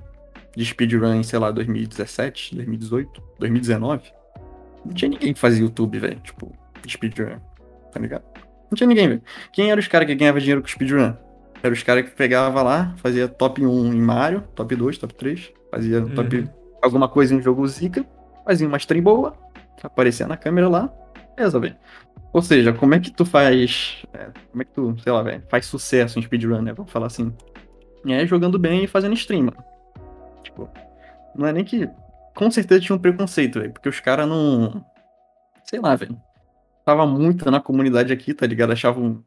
[0.56, 4.02] de speedrun sei lá, 2017, 2018, 2019,
[4.86, 6.20] não tinha ninguém que fazia YouTube, velho.
[6.22, 6.52] Tipo,
[6.88, 7.38] speedrun,
[7.92, 8.24] tá ligado?
[8.70, 9.22] Não tinha ninguém, velho.
[9.52, 11.14] Quem eram os caras que ganhavam dinheiro com speedrun?
[11.64, 15.52] Eram os caras que pegava lá, fazia top 1 em Mario, top 2, top 3,
[15.70, 16.48] fazia top Uhum.
[16.82, 18.04] alguma coisa em um jogo zica,
[18.46, 19.36] fazia uma stream boa,
[19.84, 20.90] aparecia na câmera lá,
[21.36, 21.76] beleza, velho.
[22.34, 24.04] Ou seja, como é que tu faz.
[24.14, 26.74] é, como é que tu, sei lá, velho, faz sucesso em speedrun, né?
[26.74, 27.34] Vamos falar assim.
[28.08, 29.64] É jogando bem e fazendo stream, mano.
[30.44, 30.70] Tipo,
[31.36, 31.90] não é nem que.
[32.36, 34.84] Com certeza tinha um preconceito, velho, porque os caras não.
[35.66, 36.18] Sei lá, velho.
[36.86, 38.72] Tava muito na comunidade aqui, tá ligado?
[38.72, 39.24] Achavam.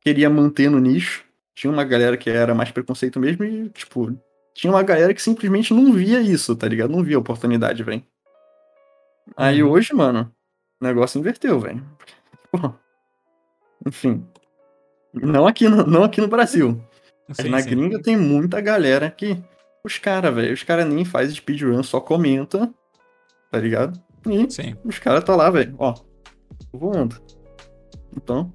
[0.00, 1.24] Queria manter no nicho.
[1.54, 4.16] Tinha uma galera que era mais preconceito mesmo e, tipo,
[4.54, 6.90] tinha uma galera que simplesmente não via isso, tá ligado?
[6.90, 8.02] Não via oportunidade, velho.
[9.36, 9.70] Aí Uhum.
[9.70, 10.32] hoje, mano,
[10.80, 11.84] o negócio inverteu, velho.
[13.86, 14.24] Enfim.
[15.12, 16.80] Não aqui no, não aqui no Brasil.
[17.32, 17.70] Sim, na sim.
[17.70, 19.42] gringa tem muita galera que.
[19.84, 22.68] Os caras, velho, os caras nem faz speedrun, só comenta,
[23.50, 23.98] tá ligado?
[24.28, 24.76] E Sim.
[24.84, 25.94] os caras tá lá, velho, ó,
[26.72, 27.16] voando.
[28.14, 28.52] Então,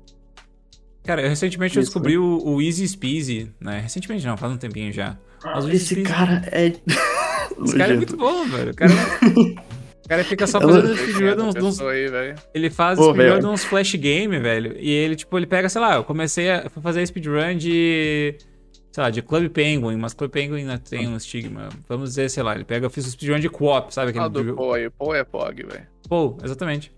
[1.03, 3.79] Cara, eu recentemente eu Isso, descobri o, o Easy Speasy, né?
[3.79, 5.17] Recentemente não, faz um tempinho já.
[5.43, 6.67] Mas o esse Speasy- cara é.
[7.63, 8.71] Esse cara é muito bom, velho.
[8.71, 8.91] O cara,
[10.05, 12.35] o cara fica só fazendo speedrun de uns, de uns- aí.
[12.53, 14.75] Ele faz speedrun de uns flash game, velho.
[14.77, 18.35] E ele, tipo, ele pega, sei lá, eu comecei a fazer speedrun de.
[18.91, 21.69] Sei lá, de Club Penguin, mas Club Penguin né, tem um estigma.
[21.89, 24.09] Vamos dizer, sei lá, ele pega, eu fiz o speedrun de Co-op, sabe?
[24.11, 24.89] Aquele Ah, do de- Poe aí.
[24.91, 25.87] Poe é Pog, velho.
[26.07, 26.91] Paul, exatamente.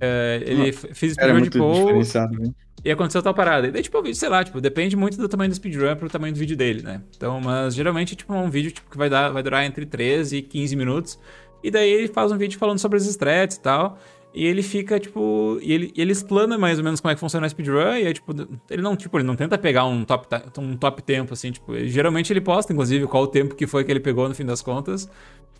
[0.00, 2.54] É, ele f- fez é speedrun de diferenciado, velho.
[2.84, 3.66] e aconteceu tal parada.
[3.68, 6.10] E daí, tipo, o vídeo, sei lá, tipo, depende muito do tamanho do speedrun pro
[6.10, 7.00] tamanho do vídeo dele, né?
[7.16, 10.36] Então, mas geralmente, tipo, é um vídeo tipo, que vai, dar, vai durar entre 13
[10.38, 11.18] e 15 minutos.
[11.62, 13.98] E daí ele faz um vídeo falando sobre as strats e tal.
[14.34, 15.58] E ele fica, tipo.
[15.60, 17.80] E ele, ele explana mais ou menos como é que funciona a speedrun.
[17.96, 18.32] E aí, tipo,
[18.70, 20.26] ele não, tipo, ele não tenta pegar um top,
[20.58, 21.74] um top tempo, assim, tipo.
[21.74, 24.46] ele- geralmente ele posta, inclusive, qual o tempo que foi que ele pegou no fim
[24.46, 25.08] das contas.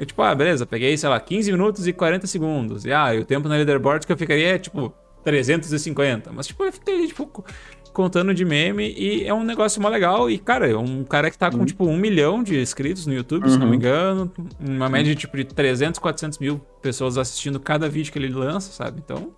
[0.00, 2.86] E tipo, ah, beleza, peguei, sei lá, 15 minutos e 40 segundos.
[2.86, 4.90] E ah, e o tempo na leaderboard que eu ficaria é, tipo,
[5.22, 6.32] 350.
[6.32, 7.44] Mas, tipo, fica ali, tipo,
[7.92, 10.30] contando de meme e é um negócio mó legal.
[10.30, 13.48] E, cara, é um cara que tá com, tipo, um milhão de inscritos no YouTube,
[13.50, 13.74] se não me Uhum.
[13.76, 14.32] engano.
[14.60, 19.00] Uma média, tipo, de 300, 400 mil pessoas assistindo cada vídeo que ele lança, sabe?
[19.04, 19.30] Então,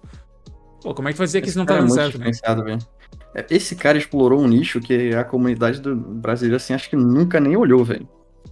[0.83, 2.19] pô, como é que vai dizer que Esse isso não tá é dando muito certo,
[2.19, 2.79] né?
[3.35, 7.41] É, Esse cara explorou um nicho que a comunidade do brasileira, assim, acho que nunca
[7.41, 8.09] nem olhou, velho.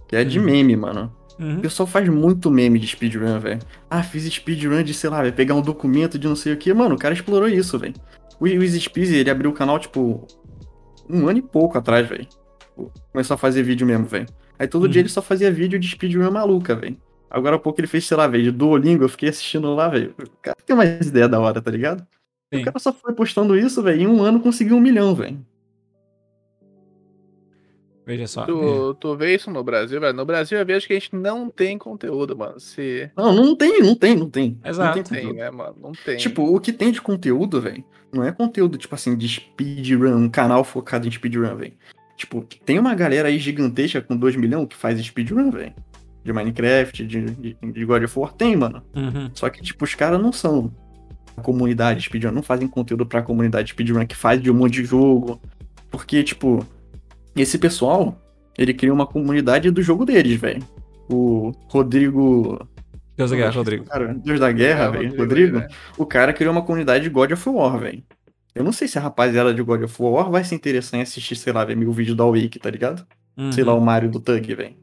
[0.07, 0.45] Que é de Uhum.
[0.45, 1.11] meme, mano.
[1.39, 1.61] O Uhum.
[1.61, 3.59] pessoal faz muito meme de speedrun, velho.
[3.89, 6.71] Ah, fiz speedrun de, sei lá, velho, pegar um documento de não sei o que.
[6.73, 7.95] Mano, o cara explorou isso, velho.
[8.39, 10.25] O Easy Speedy, ele abriu o canal, tipo,
[11.09, 12.25] um ano e pouco atrás, velho.
[12.25, 14.25] Tipo, Começou a fazer vídeo mesmo, velho.
[14.59, 14.89] Aí todo Uhum.
[14.89, 16.97] dia ele só fazia vídeo de speedrun maluca, velho.
[17.29, 20.13] Agora há pouco ele fez, sei lá, velho, de Duolingo, eu fiquei assistindo lá, velho.
[20.19, 22.05] O cara tem umas ideias da hora, tá ligado?
[22.53, 22.61] Sim.
[22.61, 25.43] O cara só foi postando isso, velho, em um ano conseguiu um milhão, velho.
[28.05, 28.45] Veja só.
[28.45, 30.13] Tu, tu vê isso no Brasil, velho?
[30.15, 32.59] No Brasil eu vejo que a gente não tem conteúdo, mano.
[32.59, 33.09] Se.
[33.15, 34.59] Não, não tem, não tem, não tem.
[34.63, 34.97] Exato.
[34.97, 35.37] Não Tem, conteúdo.
[35.37, 35.75] né, mano?
[35.81, 36.17] Não tem.
[36.17, 40.29] Tipo, o que tem de conteúdo, velho, não é conteúdo, tipo assim, de speedrun, um
[40.29, 41.73] canal focado em speedrun, velho.
[42.17, 45.73] Tipo, tem uma galera aí gigantesca com 2 milhões que faz speedrun, velho.
[46.23, 48.81] De Minecraft, de, de, de God of War, tem, mano.
[48.95, 49.29] Uhum.
[49.33, 50.71] Só que, tipo, os caras não são
[51.35, 54.85] a comunidade speedrun, não fazem conteúdo pra comunidade speedrun que faz de um monte de
[54.85, 55.41] jogo.
[55.89, 56.65] Porque, tipo,
[57.35, 58.17] esse pessoal,
[58.57, 60.63] ele cria uma comunidade do jogo deles, velho.
[61.09, 62.59] O Rodrigo.
[63.15, 63.83] Deus da guerra, esqueci Rodrigo.
[63.83, 65.17] o Cara, Deus da Guerra, É, velho.
[65.17, 65.59] Rodrigo.
[65.59, 65.67] né?
[65.97, 68.03] O cara criou uma comunidade de God of War, velho.
[68.55, 71.35] Eu não sei se a rapaziada de God of War vai se interessar em assistir,
[71.35, 73.05] sei lá, ver mil vídeos da Wake, tá ligado?
[73.51, 73.69] Sei Uhum.
[73.69, 74.75] lá, o Mario do Tug, velho.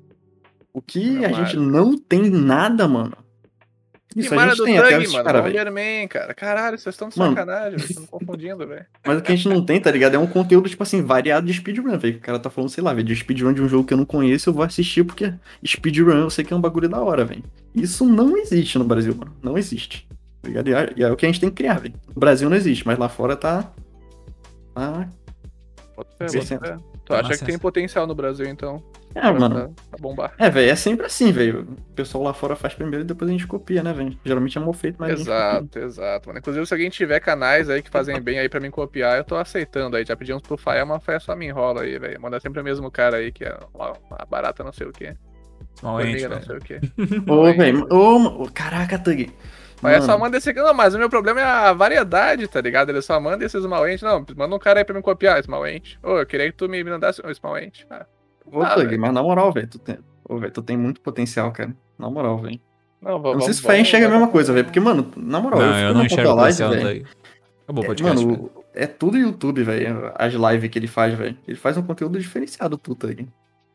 [0.72, 1.46] O que É, a Mario.
[1.46, 3.16] gente não tem nada, mano.
[4.16, 5.24] Isso a Mario gente tem até Thug, esses mano.
[5.24, 5.44] velho.
[5.44, 6.34] Bomberman, cara.
[6.34, 7.30] Caralho, vocês estão de Mano.
[7.32, 7.90] sacanagem, velho.
[7.90, 8.86] Estão confundindo, velho.
[9.06, 10.14] Mas o que a gente não tem, tá ligado?
[10.14, 12.16] É um conteúdo, tipo assim, variado de speedrun, velho.
[12.16, 14.04] O cara tá falando, sei lá, velho, de speedrun de um jogo que eu não
[14.04, 15.32] conheço, eu vou assistir porque
[15.64, 17.44] speedrun eu sei que é um bagulho da hora, velho.
[17.74, 19.32] Isso não existe no Brasil, mano.
[19.42, 20.08] Não existe.
[20.42, 20.68] Tá ligado?
[20.68, 21.94] E é, é o que a gente tem que criar, velho.
[22.08, 23.70] No Brasil não existe, mas lá fora tá.
[24.74, 25.08] Tá.
[26.26, 26.58] Sim, bota sim.
[26.58, 26.76] fé.
[27.10, 28.82] Tu Tá acha que tem potencial no Brasil, então?
[29.14, 29.74] É, pra- mano.
[29.90, 30.32] Pra, bombar.
[30.38, 31.62] É, velho, é sempre assim, velho.
[31.62, 34.16] O pessoal lá fora faz primeiro e depois a gente copia, né, velho?
[34.24, 35.18] Geralmente é mal feito, mas.
[35.20, 36.38] Exato, exato, mano.
[36.38, 39.34] Inclusive, se alguém tiver canais aí que fazem bem aí pra mim copiar, eu tô
[39.34, 40.04] aceitando aí.
[40.04, 42.20] Já pedimos pro Faia, mas Faia só me enrola aí, velho.
[42.20, 45.16] Manda sempre o mesmo cara aí, que é uma, uma barata não sei o quê.
[45.80, 46.80] Formiga não sei o quê.
[47.26, 49.32] Ô, velho, ô, ô, caraca, Tug.
[49.82, 50.12] Mas é Mano.
[50.12, 50.60] só manda esse aqui.
[50.60, 52.90] Não, mas o meu problema é a variedade, tá ligado?
[52.90, 54.02] Ele só manda esses malentes.
[54.02, 55.98] Não, manda um cara aí pra me copiar esse malente.
[56.02, 57.86] Ô, eu queria que tu me mandasse esse malente.
[57.90, 58.04] Ah,
[58.52, 59.00] Ô, Ah, velho.
[59.00, 59.98] mas na moral, velho, tu tem.
[60.28, 61.74] Ô, velho, tu tem muito potencial, cara.
[61.98, 62.60] Na moral, velho.
[63.00, 63.38] não, Eu vamos.
[63.38, 64.64] não sei se o Fé enxerga a mesma coisa, velho.
[64.66, 66.84] Porque, mano, na moral, Não, eu na não enxergo o live, potencial velho.
[66.84, 67.04] daí.
[67.64, 68.30] Acabou o É, podcast, velho.
[68.38, 70.12] mano, é tudo YouTube, velho.
[70.16, 71.36] As lives que ele faz, velho.
[71.48, 73.28] Ele faz um conteúdo diferenciado, tu, ligado?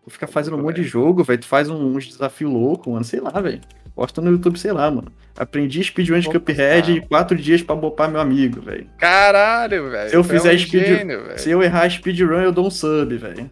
[0.03, 1.39] Tu fica fazendo um monte de jogo, velho.
[1.39, 3.03] Tu faz um- uns desafios loucos, mano.
[3.03, 3.59] Sei lá, velho.
[3.95, 5.11] Posta no YouTube, sei lá, mano.
[5.37, 8.87] Aprendi speedrun de Cuphead em quatro dias pra bopar meu amigo, velho.
[8.97, 10.09] Caralho, velho.
[10.09, 11.23] Se eu tu é fizer um speed- gênio.
[11.37, 13.49] Se eu errar speedrun, eu dou um sub, velho.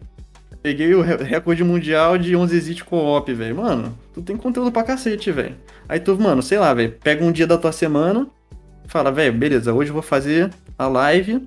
[0.62, 3.56] Peguei o re- recorde mundial de 11 exit co-op, velho.
[3.56, 5.54] Mano, tu tem conteúdo pra cacete, velho.
[5.88, 6.92] Aí tu, mano, sei lá, velho.
[7.02, 8.26] Pega um dia da tua semana,
[8.86, 11.46] fala, velho, beleza, hoje eu vou fazer a live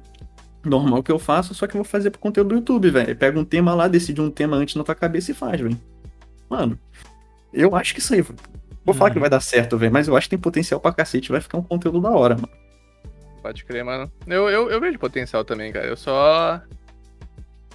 [0.64, 3.16] normal que eu faço, só que eu vou fazer pro conteúdo do YouTube, velho.
[3.16, 5.80] Pega um tema lá, decide um tema antes na tua cabeça e faz, velho.
[6.50, 6.78] Mano,
[7.54, 8.24] eu acho que isso aí.
[8.88, 9.14] Vou falar Uhum.
[9.16, 11.30] que vai dar certo, velho, mas eu acho que tem potencial pra cacete.
[11.32, 12.50] Vai ficar um conteúdo da hora, mano.
[13.44, 14.10] Pode crer, mano.
[14.26, 15.86] Eu, eu, eu vejo potencial também, cara.
[15.88, 16.62] Eu só.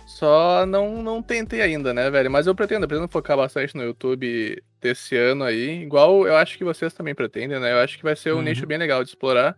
[0.07, 2.31] Só não, não tentei ainda, né, velho?
[2.31, 5.83] Mas eu pretendo, eu pretendo focar bastante no YouTube desse ano aí.
[5.83, 7.73] Igual eu acho que vocês também pretendem, né?
[7.73, 8.43] Eu acho que vai ser um Uhum.
[8.43, 9.57] nicho bem legal de explorar.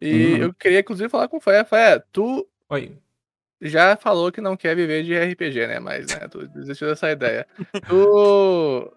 [0.00, 0.36] E Uhum.
[0.42, 1.64] eu queria, inclusive, falar com o Fé.
[1.64, 2.96] Fé, tu Oi.
[3.60, 5.78] já falou que não quer viver de RPG, né?
[5.78, 7.46] Mas, né, tu desistiu dessa ideia.
[7.88, 8.92] Tu.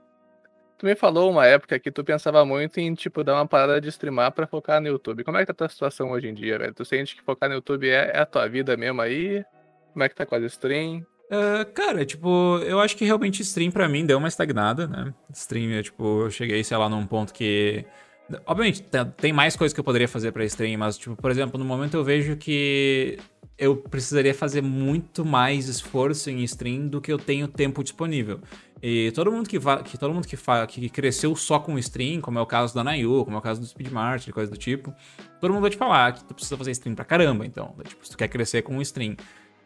[0.78, 3.88] Tu me falou uma época que tu pensava muito em, tipo, dar uma parada de
[3.88, 5.24] streamar pra focar no YouTube.
[5.24, 6.74] Como é que tá a tua situação hoje em dia, velho?
[6.74, 9.44] Tu sente que focar no YouTube é, é a tua vida mesmo aí?
[9.94, 11.06] Como é que tá com as stream?
[11.32, 15.14] Ah, cara, tipo, eu acho que realmente stream pra mim deu uma estagnada, né?
[15.34, 17.86] Stream, eu, tipo, eu cheguei, sei lá, num ponto que.
[18.46, 18.84] Obviamente,
[19.18, 21.96] tem mais coisas que eu poderia fazer pra stream, mas, tipo, por exemplo, no momento
[21.96, 23.20] eu vejo que
[23.58, 28.42] eu precisaria fazer muito mais esforço em stream do que eu tenho tempo disponível.
[28.82, 30.38] E todo mundo que, que todo mundo que,
[30.68, 33.60] que cresceu só com stream, como é o caso da Nayu, como é o caso
[33.62, 34.94] do Speedmart, coisa do tipo,
[35.42, 37.74] todo mundo vai te falar que tu precisa fazer stream pra caramba, então.
[37.88, 39.16] Tipo, se tu quer crescer com stream.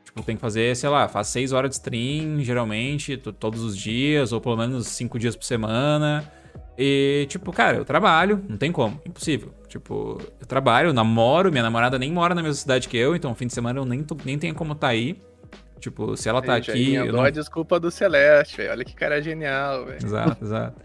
[0.05, 3.77] Tipo, tem que fazer, sei lá, faz seis horas de stream, geralmente, to- todos os
[3.77, 6.31] dias, ou pelo menos cinco dias por semana.
[6.77, 9.53] E, tipo, cara, eu trabalho, não tem como, impossível.
[9.67, 13.35] Tipo, eu trabalho, eu namoro, minha namorada nem mora na mesma cidade que eu, então
[13.35, 15.21] fim de semana eu nem, tô- nem tenho como tá aí.
[15.79, 16.93] Tipo, se ela tá aqui.
[16.95, 17.21] Eu não...
[17.21, 18.71] a desculpa do Celeste, velho.
[18.71, 19.97] Olha que cara genial, velho.
[20.03, 20.81] Exato, exato.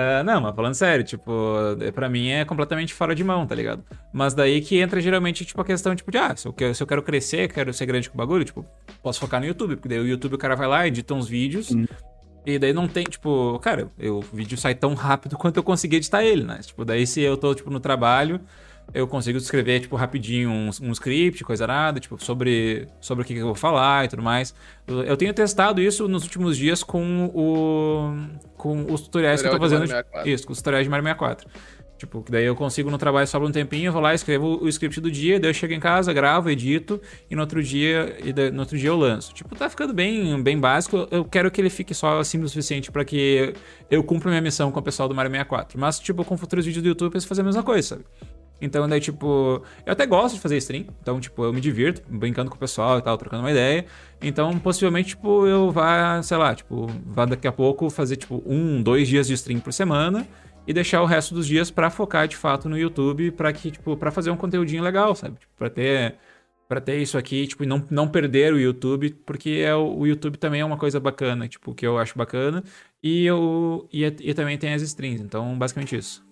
[0.00, 1.32] Ah, não, mas falando sério, tipo,
[1.92, 3.82] pra mim é completamente fora de mão, tá ligado?
[4.12, 6.80] Mas daí que entra geralmente, tipo, a questão, tipo, de, ah, se eu quero, se
[6.80, 8.64] eu quero crescer, quero ser grande com o bagulho, tipo,
[9.02, 11.66] posso focar no YouTube, porque daí o YouTube o cara vai lá, edita uns vídeos,
[11.66, 11.88] Sim.
[12.46, 15.96] e daí não tem, tipo, cara, eu- o vídeo sai tão rápido quanto eu consegui
[15.96, 16.60] editar ele, né?
[16.62, 18.40] Tipo, daí se eu tô, tipo, no trabalho,
[18.94, 23.34] eu consigo escrever, tipo, rapidinho um, um script, coisa nada, tipo, sobre, sobre o que,
[23.34, 24.54] que eu vou falar e tudo mais.
[24.86, 28.14] Eu, tenho testado isso nos últimos dias com o
[28.56, 29.86] com os tutoriais que eu tô fazendo.
[29.86, 30.30] de Mario 64.
[30.30, 31.48] Isso, com os tutoriais de Mario 64.
[31.98, 34.68] Tipo, que daí eu consigo no trabalho sobra um tempinho, eu vou lá, escrevo o
[34.68, 38.32] script do dia, daí eu chego em casa, gravo, edito, e no outro dia, e
[38.32, 39.34] daí- no outro dia eu lanço.
[39.34, 41.08] Tipo, tá ficando bem, bem básico.
[41.10, 43.52] Eu quero que ele fique só simples o suficiente pra que
[43.90, 45.78] eu cumpra minha missão com o pessoal do Mario 64.
[45.78, 48.04] Mas, tipo, com futuros vídeos do YouTube, eu preciso fazer a mesma coisa, sabe?
[48.60, 50.86] Então, daí, tipo, eu até gosto de fazer stream.
[51.00, 53.84] Então, tipo, eu me divirto brincando com o pessoal e tal, trocando uma ideia.
[54.20, 58.82] Então, possivelmente, tipo, eu vá, sei lá, tipo, vá daqui a pouco fazer, tipo, um,
[58.82, 60.26] dois dias de stream por semana
[60.66, 63.96] e deixar o resto dos dias pra focar de fato no YouTube, pra que, tipo,
[63.96, 65.38] para fazer um conteúdinho legal, sabe?
[65.38, 66.16] Tipo, pra ter
[66.68, 70.36] para ter isso aqui, tipo, e não, não perder o YouTube, porque é o, YouTube
[70.36, 72.62] também é uma coisa bacana, tipo, que eu acho bacana,
[73.02, 76.27] e eu e, e também tem as streams, então basicamente isso.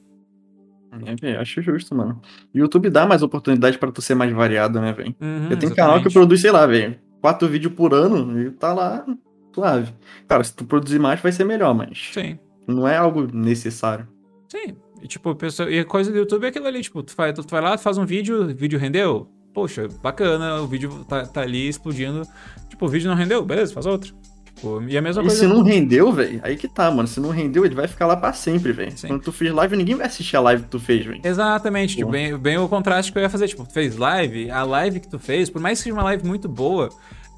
[1.23, 2.21] É, acho justo, mano.
[2.55, 5.15] YouTube dá mais oportunidade pra tu ser mais variado, né, velho?
[5.21, 6.13] Uhum, Eu tenho canal que exatamente.
[6.15, 9.05] produz, sei lá, velho, quatro vídeos por ano e tá lá
[9.55, 9.93] suave.
[10.29, 12.39] Cara, se tu produzir mais vai ser melhor, mas Sim.
[12.67, 14.07] não é algo necessário.
[14.51, 14.77] Sim.
[15.03, 17.43] E tipo, pessoa, e a coisa do YouTube é aquilo ali, tipo, tu vai, tu
[17.49, 21.69] vai lá, faz um vídeo, o vídeo rendeu, poxa, bacana, o vídeo tá, tá ali
[21.69, 22.23] explodindo.
[22.69, 24.15] Tipo, o vídeo não rendeu, beleza, faz outro.
[24.57, 25.41] Tipo, e a mesma E coisa.
[25.41, 27.07] se não rendeu, velho, aí que tá, mano.
[27.07, 28.93] Se não rendeu, ele vai ficar lá pra sempre, velho.
[29.07, 31.21] Quando tu fez live, ninguém vai assistir a live que tu fez, velho.
[31.23, 33.49] Exatamente, tipo, bem, bem o contraste que eu ia fazer.
[33.49, 36.27] Tipo, tu fez live, a live que tu fez, por mais que seja uma live
[36.27, 36.89] muito boa,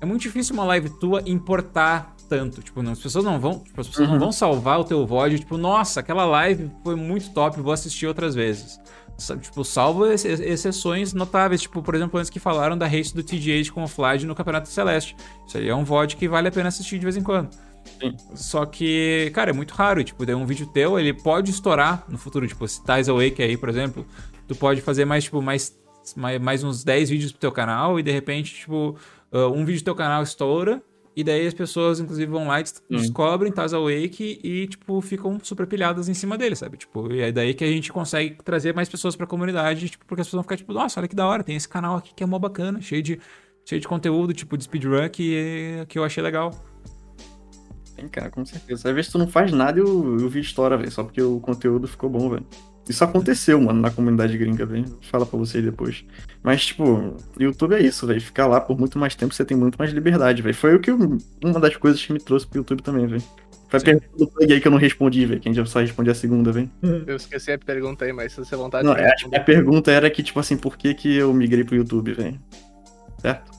[0.01, 2.63] é muito difícil uma live tua importar tanto.
[2.63, 3.59] Tipo, não, as pessoas não vão.
[3.59, 4.21] Tipo, as pessoas não Uhum.
[4.21, 8.35] vão salvar o teu VOD, tipo, nossa, aquela live foi muito top, vou assistir outras
[8.35, 8.79] vezes.
[9.41, 13.23] Tipo, salvo ex- ex- exceções notáveis, tipo, por exemplo, antes que falaram da race do
[13.23, 15.17] TGH com o Flyd no Campeonato Celeste.
[15.47, 17.51] Isso aí é um VOD que vale a pena assistir de vez em quando.
[18.01, 18.15] Sim.
[18.35, 20.05] Só que, cara, é muito raro.
[20.05, 22.47] Tipo, daí um vídeo teu, ele pode estourar no futuro.
[22.47, 24.07] Tipo, se Ties Awake aí, por exemplo,
[24.47, 25.77] tu pode fazer mais, tipo, mais,
[26.17, 28.97] mais, mais uns 10 vídeos pro teu canal e de repente, tipo,
[29.33, 30.81] uh, um vídeo do teu canal estoura
[31.19, 35.67] E daí as pessoas, inclusive, vão lá, des- descobrem Tarzan Wake e, tipo, ficam super
[35.67, 36.77] pilhadas em cima dele, sabe?
[36.77, 40.21] Tipo, e é daí que a gente consegue trazer mais pessoas pra comunidade, tipo, porque
[40.21, 42.23] as pessoas vão ficar, tipo, nossa, olha que da hora, tem esse canal aqui que
[42.23, 43.19] é mó bacana, cheio de,
[43.65, 46.53] cheio de conteúdo, tipo, de speedrun que, que eu achei legal.
[47.97, 48.89] Tem, cara, com certeza.
[48.89, 51.41] Às vezes tu não faz nada e o, o vídeo estoura, velho, só porque o
[51.41, 52.47] conteúdo ficou bom, velho.
[52.89, 54.87] Isso aconteceu, mano, na comunidade gringa, velho.
[55.03, 56.05] Fala pra vocês depois.
[56.43, 58.21] Mas, tipo, YouTube é isso, velho.
[58.21, 60.55] Ficar lá por muito mais tempo, você tem muito mais liberdade, velho.
[60.55, 63.23] Foi o que eu- uma das coisas que me trouxe pro YouTube também, velho.
[63.69, 65.41] Foi a pergunta do plug aí que eu não respondi, velho.
[65.41, 66.71] Que a gente só responde a segunda, velho.
[67.07, 70.23] Eu esqueci a pergunta aí, mas se você vontade Não, que a pergunta era que,
[70.23, 72.41] tipo assim, por que que eu migrei pro YouTube, velho?
[73.19, 73.58] Certo?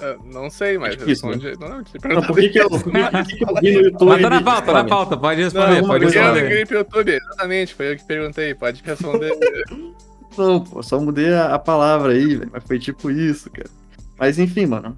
[0.00, 1.58] Ah, Não sei, mas difícil, responde.
[1.60, 4.08] Não, não, te Não, por que que eu, por que que eu vi no YouTube?
[4.08, 6.42] Mas tá na pauta, tá na pauta, pode responder, Não, pode eu responder.
[6.42, 9.32] migrei pro YouTube, exatamente, foi eu que perguntei, pode responder.
[10.38, 12.50] Não, pô, só mudei a, a palavra aí, velho.
[12.52, 13.68] Mas foi tipo isso, cara.
[14.18, 14.96] Mas enfim, mano.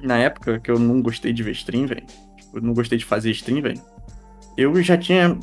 [0.00, 2.04] Na época que eu não gostei de ver stream, velho.
[2.36, 3.80] Tipo, eu não gostei de fazer stream, velho.
[4.56, 5.36] Eu já tinha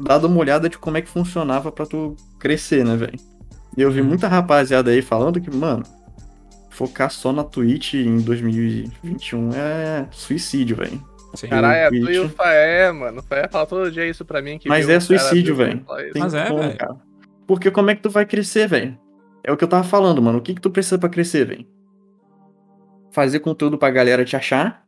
[0.00, 3.18] dado uma olhada de como é que funcionava pra tu crescer, né, velho?
[3.76, 4.06] E eu vi Uhum.
[4.08, 5.82] muita rapaziada aí falando que, mano,
[6.74, 11.00] focar só na Twitch em 2021 é suicídio, velho.
[11.48, 12.16] Caralho, tu Twitch.
[12.16, 13.20] e o Faé, mano.
[13.20, 14.58] O Faé fala todo dia isso pra mim.
[14.58, 15.84] Que Mas viu é suicídio, velho.
[16.16, 16.76] Mas é, velho.
[16.76, 16.96] cara.
[17.46, 18.98] Porque como é que tu vai crescer, velho?
[19.42, 20.38] É o que eu tava falando, mano.
[20.38, 21.66] O que que tu precisa pra crescer, velho?
[23.12, 24.84] Fazer conteúdo pra galera te achar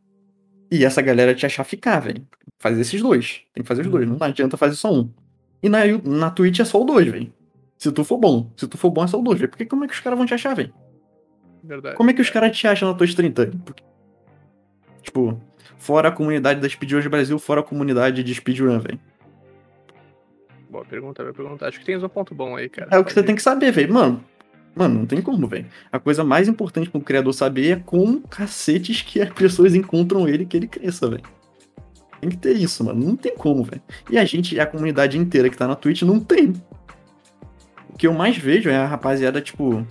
[0.70, 2.26] e essa galera te achar ficar, velho.
[2.58, 3.42] Fazer esses dois.
[3.54, 4.08] Tem que fazer os dois.
[4.08, 5.12] Não adianta fazer só um.
[5.62, 7.32] E na, na Twitch é só o dois, velho.
[7.78, 8.50] Se tu for bom.
[8.56, 9.50] Se tu for bom é só o dois, velho.
[9.50, 10.72] Porque como é que os caras vão te achar, velho?
[11.66, 11.96] Verdade.
[11.96, 13.46] Como é que os caras te acham na tua stream, tá?
[13.64, 13.82] Porque-
[15.02, 15.40] Tipo,
[15.78, 18.98] fora a comunidade da Speedruns Brasil, fora a comunidade de Speedrun, velho.
[20.68, 21.66] Boa pergunta, boa pergunta.
[21.68, 22.88] Acho que tens um ponto bom aí, cara.
[22.92, 23.92] É o que você tem que saber, velho.
[23.94, 24.22] Mano,
[24.74, 25.66] mano, não tem como, velho.
[25.92, 30.44] A coisa mais importante pro criador saber é como cacetes que as pessoas encontram ele
[30.44, 31.22] que ele cresça, velho.
[32.20, 33.04] Tem que ter isso, mano.
[33.06, 33.82] Não tem como, velho.
[34.10, 36.52] E a gente, a comunidade inteira que tá na Twitch, não tem.
[37.88, 39.86] O que eu mais vejo é a rapaziada, tipo.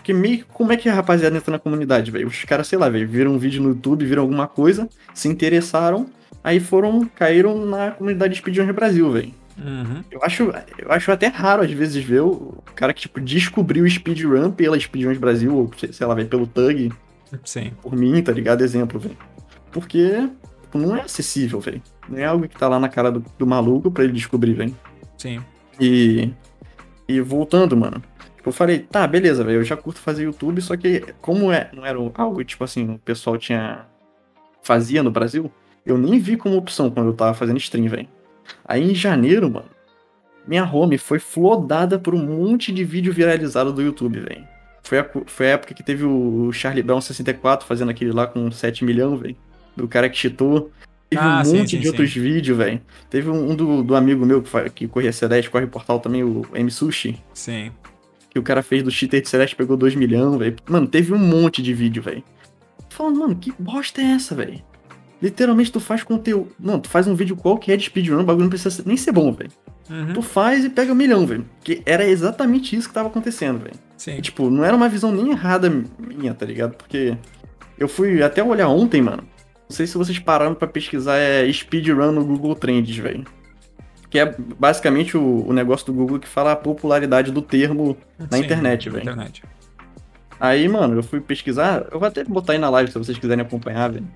[0.00, 0.46] Porque meio.
[0.46, 2.26] Como é que a rapaziada entra na comunidade, velho?
[2.26, 6.06] Os caras, sei lá, velho, viram um vídeo no YouTube, viram alguma coisa, se interessaram,
[6.42, 7.06] aí foram.
[7.14, 9.34] caíram na comunidade Speedruns Brasil, velho.
[9.58, 10.02] Uhum.
[10.10, 10.44] Eu acho,
[10.78, 14.80] eu acho até raro, às vezes, ver o cara que, tipo, descobriu o speedrun pela
[14.80, 16.90] Speedruns Brasil, ou, sei lá, velho, pelo Tug,
[17.44, 17.72] Sim.
[17.82, 18.62] por mim, tá ligado?
[18.62, 19.18] Exemplo, velho.
[19.70, 20.30] Porque
[20.62, 21.82] tipo, não é acessível, velho.
[22.08, 24.74] Não é algo que tá lá na cara do, do maluco pra ele descobrir, velho.
[25.18, 25.40] Sim.
[25.78, 26.30] E.
[27.06, 28.02] E voltando, mano.
[28.40, 29.58] Tipo, eu falei, tá, beleza, velho.
[29.58, 32.98] Eu já curto fazer YouTube, só que como é, não era algo, tipo assim, o
[32.98, 33.84] pessoal tinha.
[34.62, 35.52] fazia no Brasil,
[35.84, 38.08] eu nem vi como opção quando eu tava fazendo stream, velho.
[38.64, 39.68] Aí em janeiro, mano,
[40.48, 44.48] minha home foi flodada por um monte de vídeo viralizado do YouTube, velho.
[44.84, 48.50] Foi a, foi a época que teve o Charlie Brown 64 fazendo aquele lá com
[48.50, 49.36] 7 milhões, velho.
[49.76, 50.70] Do cara que cheatou.
[51.10, 51.88] Teve Ah, um sim, monte sim, de sim.
[51.88, 52.80] outros vídeos, velho.
[53.10, 56.46] Teve um, um do, do amigo meu que, que corria Celeste, corre portal também, o
[56.54, 57.22] M Sushi.
[57.34, 57.70] Sim.
[58.30, 60.56] Que o cara fez do cheater de Celeste, pegou 2 milhões, velho.
[60.68, 62.22] Mano, teve um monte de vídeo, velho.
[62.88, 64.62] Falando, mano, que bosta é essa, velho?
[65.20, 66.50] Literalmente, tu faz conteúdo.
[66.58, 69.32] Não, tu faz um vídeo qualquer de speedrun, o bagulho não precisa nem ser bom,
[69.32, 69.50] velho.
[69.90, 70.12] Uhum.
[70.14, 71.44] Tu faz e pega um milhão, velho.
[71.62, 73.74] Que era exatamente isso que tava acontecendo, velho.
[73.96, 74.16] Sim.
[74.16, 76.76] E, tipo, não era uma visão nem errada minha, tá ligado?
[76.76, 77.18] Porque
[77.78, 79.24] eu fui até olhar ontem, mano.
[79.68, 83.24] Não sei se vocês pararam pra pesquisar é speedrun no Google Trends, velho.
[84.10, 88.36] Que é basicamente o, o negócio do Google que fala a popularidade do termo na
[88.38, 89.02] Sim, internet, velho.
[89.02, 89.42] internet.
[90.38, 91.86] Aí, mano, eu fui pesquisar.
[91.92, 94.06] Eu vou até botar aí na live se vocês quiserem acompanhar, velho.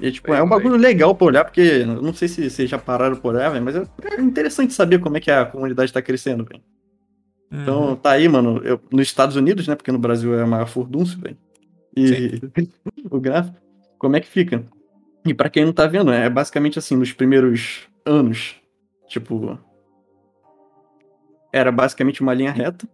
[0.00, 2.78] E, tipo, é um bagulho legal pra olhar, porque eu não sei se vocês já
[2.78, 3.82] pararam por olhar, velho, mas é
[4.16, 6.62] é interessante saber como é que a comunidade tá crescendo, velho.
[7.52, 7.96] Então, Uhum.
[7.96, 9.74] tá aí, mano, eu- nos Estados Unidos, né?
[9.74, 11.36] Porque no Brasil é a maior furdúncio, velho.
[11.96, 12.40] E
[13.10, 13.56] o gráfico,
[13.98, 14.62] como é que fica?
[15.26, 18.54] E pra quem não tá vendo, é basicamente assim, nos primeiros anos,
[19.10, 19.58] tipo.
[21.52, 22.88] Era basicamente uma linha reta.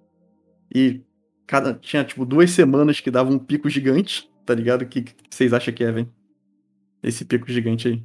[0.74, 1.02] E
[1.46, 4.82] cada tinha, tipo, duas semanas que dava um pico gigante, tá ligado?
[4.82, 6.12] O que, que vocês acham que é, velho?
[7.02, 8.02] Esse pico gigante aí.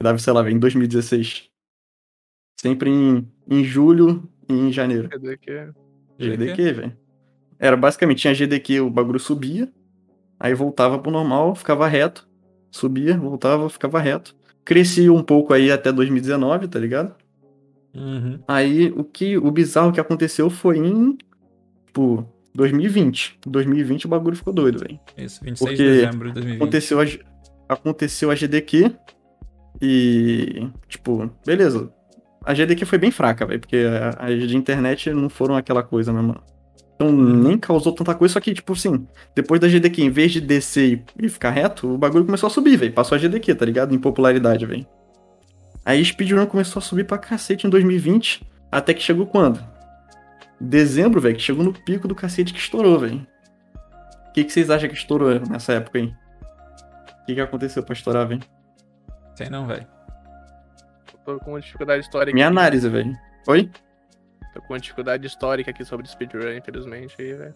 [0.00, 1.50] Dava, sei lá, velho, em 2016.
[2.60, 5.08] Sempre em, em julho e em janeiro.
[5.48, 5.72] É?
[6.18, 6.96] GDQ, velho.
[7.58, 9.72] Era basicamente, tinha GDQ, o bagulho subia,
[10.38, 12.28] aí voltava pro normal, ficava reto,
[12.70, 14.36] subia, voltava, ficava reto.
[14.64, 17.14] Crescia um pouco aí até 2019, tá ligado?
[17.94, 18.40] Uhum.
[18.48, 21.16] Aí o que o bizarro que aconteceu foi em
[21.86, 23.38] tipo 2020.
[23.46, 24.98] Em 2020 o bagulho ficou doido, velho.
[25.16, 26.62] Isso, 26 Porque de dezembro de 2020.
[26.62, 27.04] Aconteceu a,
[27.68, 28.92] aconteceu a GDQ
[29.80, 31.92] e tipo, beleza.
[32.44, 33.84] A GDQ foi bem fraca, velho, porque
[34.18, 36.36] as de internet não foram aquela coisa mesmo.
[36.94, 40.40] Então nem causou tanta coisa, só que, tipo assim, depois da GDQ, em vez de
[40.40, 42.92] descer e ficar reto, o bagulho começou a subir, velho.
[42.92, 43.94] Passou a GDQ, tá ligado?
[43.94, 44.86] Em popularidade, velho.
[45.84, 49.62] Aí speedrun começou a subir pra cacete em 2020, até que chegou quando?
[50.60, 53.26] Dezembro, velho, que chegou no pico do cacete que estourou, velho.
[54.28, 56.06] O que, que vocês acham que estourou nessa época aí?
[56.06, 58.42] O que, que aconteceu pra estourar, velho?
[59.36, 59.86] Sei não, velho.
[61.24, 62.34] Tô com uma dificuldade histórica.
[62.34, 62.58] Minha aqui.
[62.58, 63.16] análise, velho.
[63.46, 63.70] Oi?
[64.52, 67.54] Tô com uma dificuldade histórica aqui sobre speedrun, infelizmente, aí, velho.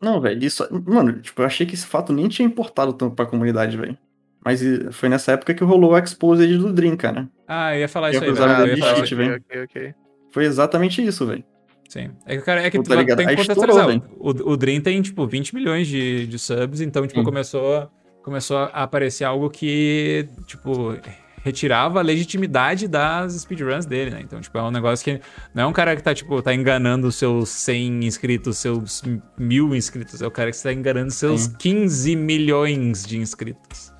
[0.00, 0.66] Não, velho, isso.
[0.86, 3.96] Mano, tipo, eu achei que esse fato nem tinha importado tanto pra comunidade, velho.
[4.44, 4.62] Mas
[4.92, 7.28] foi nessa época que rolou o Exposed do Dream, cara.
[7.46, 8.70] Ah, eu ia falar isso aí, cruzava velho.
[8.70, 9.16] Eu de ia falar cheat, isso.
[9.16, 9.36] velho.
[9.36, 9.94] ok, ok.
[10.32, 11.44] Foi exatamente isso, velho.
[11.88, 12.10] Sim.
[12.24, 13.18] É que, cara, é que Pô, tá ligado?
[13.18, 13.90] tem que contextualizar.
[13.90, 17.90] estourou, O, o Dream tem, tipo, 20 milhões de, de subs, então, tipo, começou,
[18.22, 20.96] começou a aparecer algo que, tipo,
[21.42, 24.20] retirava a legitimidade das speedruns dele, né?
[24.22, 25.20] Então, tipo, é um negócio que
[25.52, 29.02] não é um cara que tá, tipo, tá enganando os seus 100 inscritos, seus
[29.36, 30.22] mil inscritos.
[30.22, 31.54] É o cara que está enganando seus Sim.
[31.58, 33.92] 15 milhões de inscritos.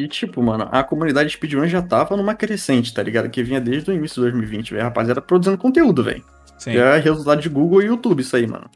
[0.00, 3.28] E, tipo, mano, a comunidade speedrun já tava numa crescente, tá ligado?
[3.28, 4.84] Que vinha desde o início de 2020, velho.
[4.84, 6.24] Rapaziada produzindo conteúdo, velho.
[6.66, 8.70] É resultado de Google e YouTube isso aí, mano.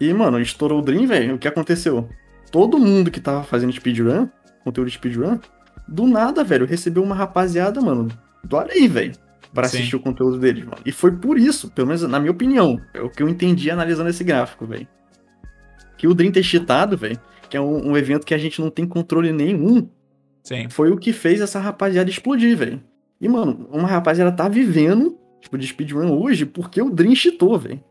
[0.00, 1.36] E, mano, estourou o Dream, velho.
[1.36, 2.08] O que aconteceu?
[2.50, 4.28] Todo mundo que tava fazendo speedrun,
[4.64, 5.38] conteúdo de speedrun,
[5.86, 8.08] do nada, velho, recebeu uma rapaziada, mano,
[8.42, 9.12] do além, velho.
[9.54, 9.78] Pra Sim.
[9.78, 10.78] assistir o conteúdo deles, mano.
[10.84, 14.10] E foi por isso, pelo menos na minha opinião, é o que eu entendi analisando
[14.10, 14.88] esse gráfico, velho.
[15.96, 17.18] Que o Dream ter cheatado, velho,
[17.48, 19.88] que é um, um evento que a gente não tem controle nenhum,
[20.46, 20.68] Sim.
[20.70, 22.80] foi o que fez essa rapaziada explodir, velho.
[23.20, 27.82] E, mano, uma rapaziada tá vivendo, tipo, de speedrun hoje porque o Dream cheatou, velho.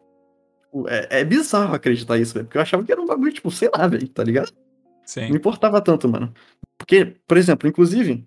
[0.63, 2.45] Tipo, É, é bizarro acreditar isso, velho.
[2.45, 4.51] Porque eu achava que era um bagulho, tipo, sei lá, velho, tá ligado?
[4.51, 5.27] Não Sim.
[5.27, 6.33] importava tanto, mano.
[6.77, 8.25] Porque, por exemplo, inclusive,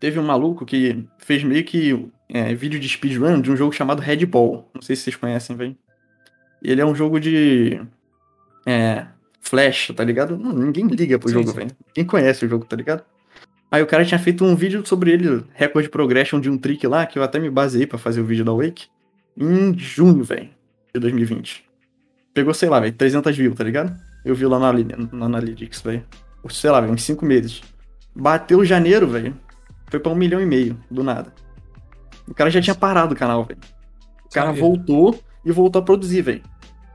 [0.00, 4.00] teve um maluco que fez meio que é, vídeo de speedrun de um jogo chamado
[4.02, 4.68] Red Ball.
[4.74, 5.76] Não sei se vocês conhecem, velho.
[6.62, 7.80] Ele é um jogo de.
[8.66, 9.06] É.
[9.40, 10.36] Flash, tá ligado?
[10.36, 11.70] Não, ninguém liga pro Sim, jogo, velho.
[11.94, 13.04] Quem conhece o jogo, tá ligado?
[13.70, 17.04] Aí o cara tinha feito um vídeo sobre ele, recorde progression de um trick lá,
[17.04, 18.86] que eu até me baseei pra fazer o vídeo da Wake,
[19.36, 20.48] em junho, velho,
[20.94, 21.64] de 2020.
[22.32, 23.96] Pegou, sei lá, velho, 300 views, tá ligado?
[24.24, 24.72] Eu vi lá na,
[25.12, 26.04] na Analytics, velho.
[26.48, 27.60] Sei lá, velho, em 5 meses.
[28.14, 29.36] Bateu janeiro, velho.
[29.90, 31.32] Foi pra um milhão e meio, do nada.
[32.26, 33.60] O cara já tinha parado o canal, velho.
[34.24, 34.60] O cara Sabia.
[34.60, 36.42] voltou e voltou a produzir, velho.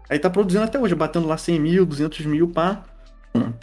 [0.09, 2.83] Aí tá produzindo até hoje, batendo lá 100 mil, 200 mil, pá.
[3.33, 3.57] Mano,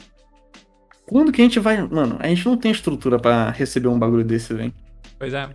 [1.09, 1.81] Quando que a gente vai.
[1.83, 4.73] Mano, a gente não tem estrutura pra receber um bagulho desse, velho.
[5.19, 5.49] Pois é.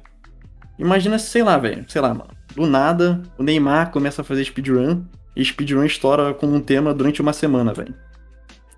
[0.80, 1.86] Imagina, sei lá, velho.
[1.88, 2.32] Sei lá, mano.
[2.56, 5.04] Do nada, o Neymar começa a fazer speedrun.
[5.36, 7.94] E speedrun estoura como um tema durante uma semana, velho.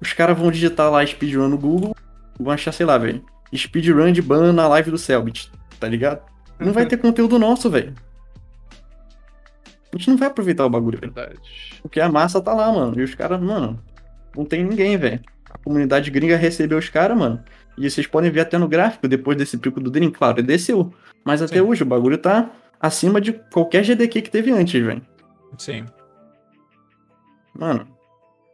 [0.02, 1.96] Os caras vão digitar lá speedrun no Google.
[2.38, 3.24] Vão achar, sei lá, velho.
[3.56, 5.50] Speedrun de ban na live do Selbit,
[5.80, 6.22] tá ligado?
[6.60, 7.94] Não vai ter conteúdo nosso, velho.
[9.94, 11.14] A gente não vai aproveitar o bagulho, velho.
[11.14, 11.40] Verdade.
[11.82, 13.00] Porque a massa tá lá, mano.
[13.00, 13.82] E os caras, mano,
[14.36, 15.22] não tem ninguém, velho.
[15.56, 17.42] A comunidade gringa recebeu os caras, mano.
[17.78, 20.94] E vocês podem ver até no gráfico, depois desse pico do Dream, claro, ele desceu.
[21.24, 21.62] Mas até Sim.
[21.62, 25.02] hoje o bagulho tá acima de qualquer GDQ que teve antes, velho.
[25.58, 25.86] Sim.
[27.58, 27.88] Mano.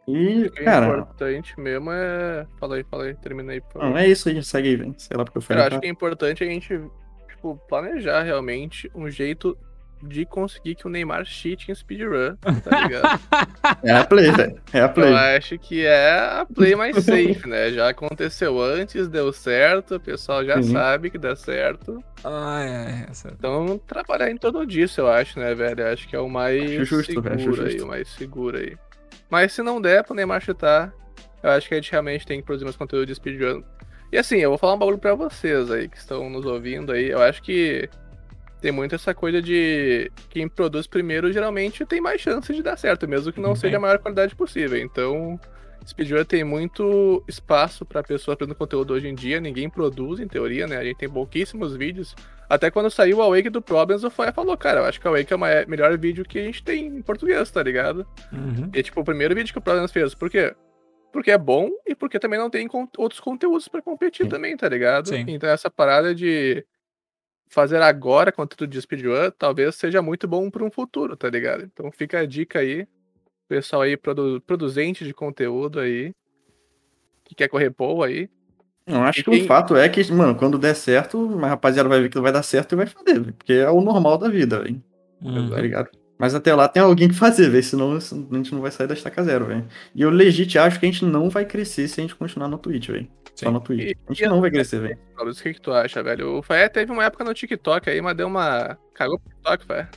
[0.07, 2.45] E, O é cara, importante mesmo é.
[2.59, 4.95] Fala aí, fala aí, termina aí, não, é isso aí, segue aí, velho.
[4.97, 5.63] Sei lá porque eu Eu falei.
[5.63, 6.79] acho que é importante a gente,
[7.29, 9.57] tipo, planejar realmente um jeito
[10.03, 13.19] de conseguir que o Neymar cheat em speedrun, tá ligado?
[13.83, 14.61] É a play, velho.
[14.73, 15.11] É a play.
[15.11, 17.71] Eu acho que é a play mais safe, né?
[17.71, 20.71] Já aconteceu antes, deu certo, o pessoal já Sim.
[20.73, 22.03] sabe que dá certo.
[22.23, 23.29] Ai, ai, essa...
[23.29, 25.81] Então, trabalhar em torno disso, eu acho, né, velho?
[25.81, 27.85] Eu acho que é o mais Acho justo, velho, acho seguro aí, justo.
[27.85, 28.77] o mais seguro aí.
[29.29, 30.93] Mas se não der pro Neymar chutar,
[31.41, 33.63] eu acho que a gente realmente tem que produzir mais conteúdo de speedrun.
[34.11, 37.09] E assim, eu vou falar um bagulho pra vocês aí, que estão nos ouvindo aí.
[37.09, 37.89] Eu acho que
[38.61, 43.07] tem muito essa coisa de quem produz primeiro geralmente tem mais chance de dar certo,
[43.07, 43.55] mesmo que não Uhum.
[43.55, 44.77] seja a maior qualidade possível.
[44.77, 45.39] Então,
[45.85, 49.39] speedrun tem muito espaço pra pessoa produzir conteúdo hoje em dia.
[49.41, 50.77] Ninguém produz, em teoria, né?
[50.77, 52.15] A gente tem pouquíssimos vídeos.
[52.47, 55.09] Até quando saiu o Awake do Problems, o Foia falou, cara, eu acho que o
[55.09, 58.05] Awake é o melhor vídeo que a gente tem em português, tá ligado?
[58.31, 58.69] Uhum.
[58.75, 60.53] E tipo, o primeiro vídeo que o Problems fez, por quê?
[61.13, 62.67] Porque é bom e porque também não tem
[62.97, 64.29] outros conteúdos pra competir Sim.
[64.29, 65.07] também, tá ligado?
[65.09, 65.25] Sim.
[65.27, 66.63] Então essa parada de
[67.51, 71.63] fazer agora conteúdo de speedrun talvez seja muito bom pra um futuro, tá ligado?
[71.63, 72.87] Então fica a dica aí,
[73.47, 76.13] pessoal aí, produ produzente de conteúdo aí,
[77.25, 78.29] que quer correr pol aí.
[78.87, 81.87] Eu acho E que quem- o fato é que, mano, quando der certo, a rapaziada
[81.87, 83.33] vai ver que vai dar certo e vai fazer, velho.
[83.33, 84.81] Porque é o normal da vida, velho.
[85.21, 85.49] Uhum.
[85.49, 85.89] tá ligado?
[86.17, 88.93] Mas até lá tem alguém que fazer, velho, senão a gente não vai sair da
[88.93, 89.67] estaca zero, velho.
[89.93, 92.57] E eu legit acho que a gente não vai crescer se a gente continuar no
[92.57, 93.07] Twitch, velho.
[93.35, 93.53] Só Sim.
[93.53, 93.81] no Twitch.
[93.91, 94.97] E- A gente e- não vai crescer, velho.
[95.19, 96.37] O que, que tu acha, velho?
[96.37, 98.77] O Faé teve uma época no TikTok aí, mas deu uma.
[98.93, 99.87] Cagou pro TikTok, Faé.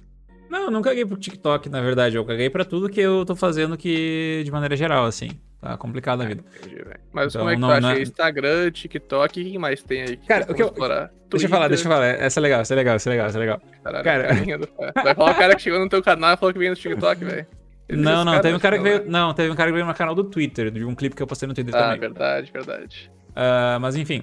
[0.50, 2.16] Não, eu não caguei pro TikTok, na verdade.
[2.16, 5.30] Eu caguei pra tudo que eu tô fazendo que de maneira geral, assim.
[5.60, 6.44] Tá complicado a vida.
[6.58, 7.00] Entendi, velho.
[7.12, 7.80] Mas Então, como é que não- tu acha?
[7.80, 10.16] não é- Instagram, TikTok, o que mais tem aí?
[10.18, 11.10] Cara, o que eu- explorar?
[11.30, 12.04] Deixa eu falar, deixa eu falar.
[12.06, 13.60] Essa é legal, essa é legal, essa é legal, essa é legal.
[13.82, 14.68] Caralho, Cara- do-
[15.02, 17.24] Vai falar o cara que chegou no teu canal e falou que veio no TikTok,
[17.24, 17.46] velho.
[17.90, 18.98] Não, não, teve um cara que veio.
[19.00, 19.04] né?
[19.08, 21.26] Não, teve um cara que veio no canal do Twitter, de um clipe que eu
[21.26, 22.00] postei no Twitter Ah, também.
[22.00, 23.10] verdade, verdade.
[23.34, 24.22] Ah, mas enfim.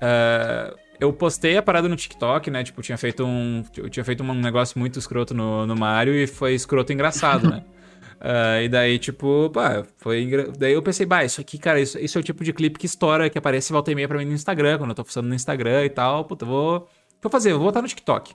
[0.00, 2.64] ah, eu postei a parada no TikTok, né?
[2.64, 3.62] Tipo, tinha feito um.
[3.76, 7.64] Eu tinha feito um negócio muito escroto no, no Mario e foi escroto engraçado, né?
[8.20, 10.22] Ah, e daí, tipo, pá, foi.
[10.22, 12.76] engra- Daí eu pensei, bah, isso aqui, cara, isso, isso é o tipo de clipe
[12.76, 15.28] que estoura, que aparece volta e meia pra mim no Instagram, quando eu tô postando
[15.28, 16.24] no Instagram e tal.
[16.24, 16.88] Puta, eu vou.
[17.22, 18.34] Vou fazer, vou botar no TikTok.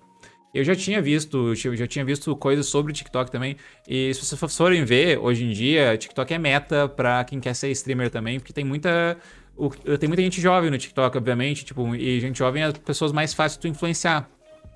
[0.54, 3.58] Eu já tinha visto, eu já tinha visto coisas sobre TikTok também.
[3.86, 7.70] E se vocês forem ver, hoje em dia, TikTok é meta pra quem quer ser
[7.72, 9.18] streamer também, porque tem muita.
[9.56, 13.12] O- tem muita gente jovem no TikTok, obviamente, tipo, e gente jovem é as pessoas
[13.12, 14.30] mais fáceis de tu influenciar.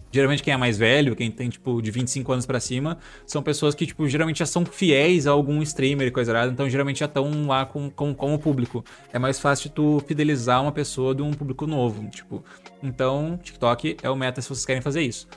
[0.09, 3.75] Geralmente quem é mais velho, quem tem, tipo, de 25 anos pra cima, são pessoas
[3.75, 7.07] que, tipo, geralmente já são fiéis a algum streamer e coisa errada, então geralmente já
[7.07, 8.85] estão lá com, com, com o público.
[9.11, 12.41] É mais fácil tu fidelizar uma pessoa de um público novo, tipo.
[12.81, 15.27] Então, TikTok é o meta se vocês querem fazer isso.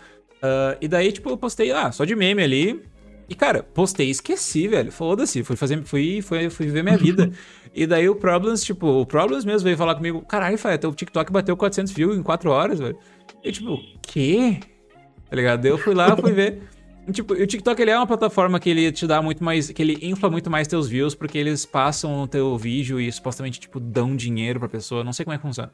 [0.41, 2.81] Ah, e daí, tipo, eu postei, ah, só de meme ali.
[3.29, 4.91] E, cara, postei e esqueci, velho.
[4.91, 5.45] Foda-se.
[5.45, 5.81] Fui fazer.
[5.85, 7.31] Fui, fui, fui viver minha vida.
[7.75, 11.33] E daí o Problems, tipo, o Problems mesmo veio falar comigo: caralho, Faia, teu TikTok
[11.33, 12.99] bateu 400 views em 4 horas, velho.
[13.43, 14.59] E tipo, quê?
[15.29, 15.65] Tá ligado?
[15.65, 16.63] Eu fui lá, fui ver.
[17.13, 19.71] Tipo, o TikTok ele é uma plataforma que ele te dá muito mais.
[19.71, 23.59] que ele infla muito mais teus views, porque eles passam o teu vídeo e supostamente,
[23.59, 25.03] tipo, dão dinheiro pra pessoa.
[25.03, 25.73] Não sei como é que funciona.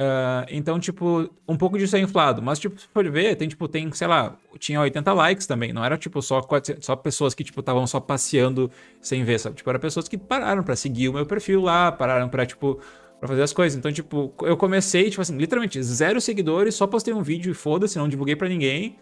[0.00, 2.40] Ah, então, tipo, um pouco disso é inflado.
[2.40, 5.72] Mas, tipo, se for ver, tem, tipo, tem, sei lá, tinha 80 likes também.
[5.72, 8.70] Não era, tipo, só, 400 só pessoas que, tipo, estavam só passeando
[9.00, 9.56] sem ver, sabe?
[9.56, 12.78] Tipo, era pessoas que pararam pra seguir o meu perfil lá, pararam pra, tipo,
[13.18, 13.76] pra fazer as coisas.
[13.76, 17.98] Então, tipo, eu comecei, tipo assim, literalmente, zero seguidores, só postei um vídeo e foda-se,
[17.98, 18.96] não divulguei pra ninguém.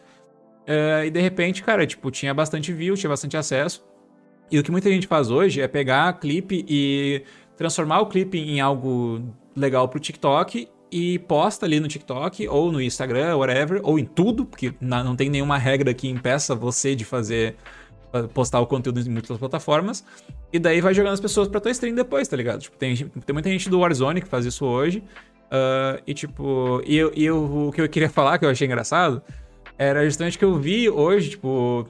[0.66, 3.84] Ah, e de repente, cara, tipo, tinha bastante view, tinha bastante acesso.
[4.50, 7.22] E o que muita gente faz hoje é pegar clipe e
[7.56, 9.20] transformar o clipe em algo
[9.54, 14.44] legal pro TikTok e posta ali no TikTok ou no Instagram, whatever, ou em tudo,
[14.44, 17.56] porque não tem nenhuma regra que impeça você de fazer
[18.32, 20.04] postar o conteúdo em múltiplas plataformas.
[20.52, 22.60] E daí vai jogando as pessoas pra tua stream depois, tá ligado?
[22.60, 25.02] Tipo, tem, tem muita gente do Warzone que faz isso hoje.
[25.50, 28.66] ah, e tipo, e, eu, e eu- o que eu queria falar, que eu achei
[28.66, 29.22] engraçado,
[29.76, 31.86] era justamente que eu vi hoje, tipo,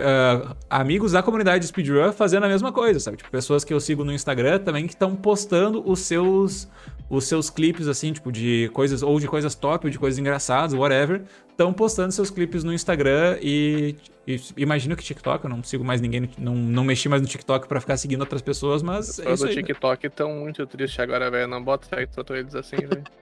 [0.00, 3.16] ah, amigos da comunidade de speedrun fazendo a mesma coisa, sabe?
[3.16, 6.68] Tipo, pessoas que eu sigo no Instagram também que estão postando os seus
[7.10, 10.72] os seus clipes assim, tipo de coisas ou de coisas top, ou de coisas engraçadas,
[10.74, 13.94] whatever, estão postando seus clipes no Instagram e,
[14.26, 17.68] e imagino que TikTok, eu não sigo mais ninguém, não, não mexi mais no TikTok
[17.68, 19.56] pra ficar seguindo outras pessoas, mas é Os isso do aí.
[19.56, 19.62] né?
[19.62, 21.46] TikTok estão muito tristes agora, velho.
[21.46, 23.04] Não bota fé que tratou eles assim, velho.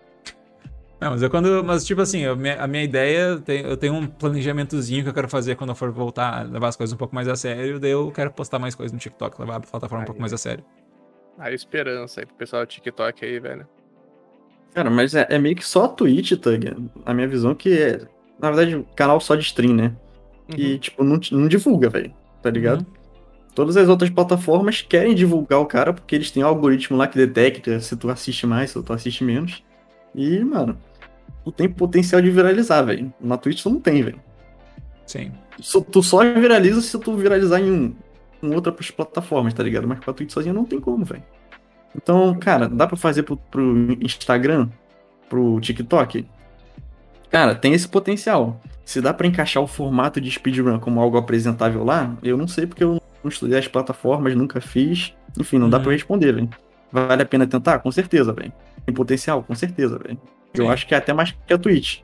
[1.01, 1.65] Não, mas eu quando.
[1.65, 5.13] Mas, tipo assim, a minha, a minha ideia, tem- eu tenho um planejamentozinho que eu
[5.13, 7.81] quero fazer quando eu for voltar a levar as coisas um pouco mais a sério.
[7.81, 10.21] Daí eu quero postar mais coisas no TikTok, levar a plataforma um pouco Aí.
[10.21, 10.65] mais a sério.
[11.43, 13.67] A esperança aí pro pessoal do TikTok aí, velho.
[14.73, 16.89] Cara, mas é, é meio que só a Twitch, Tug.
[17.05, 18.01] A minha visão que é,
[18.39, 19.93] na verdade, canal só de stream, né?
[20.49, 20.57] Uhum.
[20.57, 22.15] E, tipo, não, não divulga, velho.
[22.41, 22.83] Tá ligado?
[22.83, 23.03] Uhum.
[23.57, 27.19] Todas as outras plataformas querem divulgar o cara porque eles têm um algoritmo lá que
[27.19, 29.65] detecta se tu assiste mais, se tu assiste menos.
[30.15, 30.79] E, mano,
[31.45, 33.13] tu tem potencial de viralizar, velho.
[33.21, 34.21] Na Twitch tu não tem, velho.
[35.05, 35.33] Sim.
[35.91, 37.97] Tu só viraliza se tu viralizar em, um,
[38.43, 39.87] em outras plataformas, tá ligado?
[39.87, 41.23] Mas pra Twitch sozinha não tem como, velho.
[41.95, 44.69] Então, cara, dá pra fazer pro, pro Instagram,
[45.29, 46.27] pro TikTok?
[47.31, 48.61] Cara, tem esse potencial.
[48.85, 52.67] Se dá pra encaixar o formato de speedrun como algo apresentável lá, eu não sei
[52.67, 55.15] porque eu não estudei as plataformas, nunca fiz.
[55.39, 55.83] Enfim, não dá Uhum.
[55.85, 56.49] pra eu responder, velho.
[56.91, 57.79] Vale a pena tentar?
[57.79, 58.53] Com certeza, velho.
[58.85, 59.43] Tem potencial?
[59.43, 60.19] Com certeza, velho.
[60.53, 62.01] Eu acho que é até mais que a Twitch.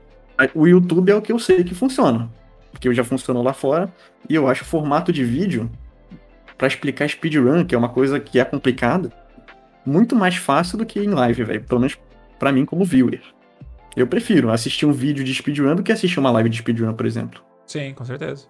[0.55, 2.31] O YouTube é o que eu sei que funciona.
[2.71, 3.93] Porque já funcionou lá fora.
[4.29, 5.69] E eu acho o formato de vídeo
[6.59, 9.11] pra explicar speedrun, que é uma coisa que é complicada,
[9.87, 11.63] muito mais fácil do que em live, velho.
[11.63, 11.97] Pelo menos
[12.39, 13.23] pra mim como viewer.
[13.97, 17.07] Eu prefiro assistir um vídeo de speedrun do que assistir uma live de speedrun, por
[17.07, 17.41] exemplo.
[17.67, 18.47] Sim, com certeza.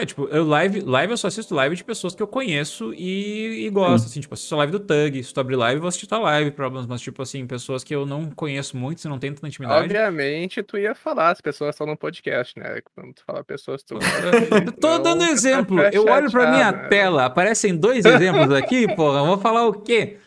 [0.00, 3.66] É, tipo, eu live, live eu só assisto live de pessoas que eu conheço e,
[3.66, 5.88] e gosto, assim, tipo, assisto a live do Tug, se tu abrir live, eu vou
[5.88, 9.18] assistir tua live, problemas, mas, tipo, assim, pessoas que eu não conheço muito, se não
[9.18, 9.82] tenho tanta intimidade.
[9.86, 12.80] Obviamente, tu ia falar, as pessoas estão no podcast, né?
[12.94, 13.94] Quando tu fala pessoas, tu.
[13.94, 15.80] Eu tô dando Então, exemplo.
[15.92, 16.86] Eu olho pra minha né?
[16.88, 19.18] tela, aparecem dois exemplos aqui, porra.
[19.18, 20.18] Eu vou falar o quê?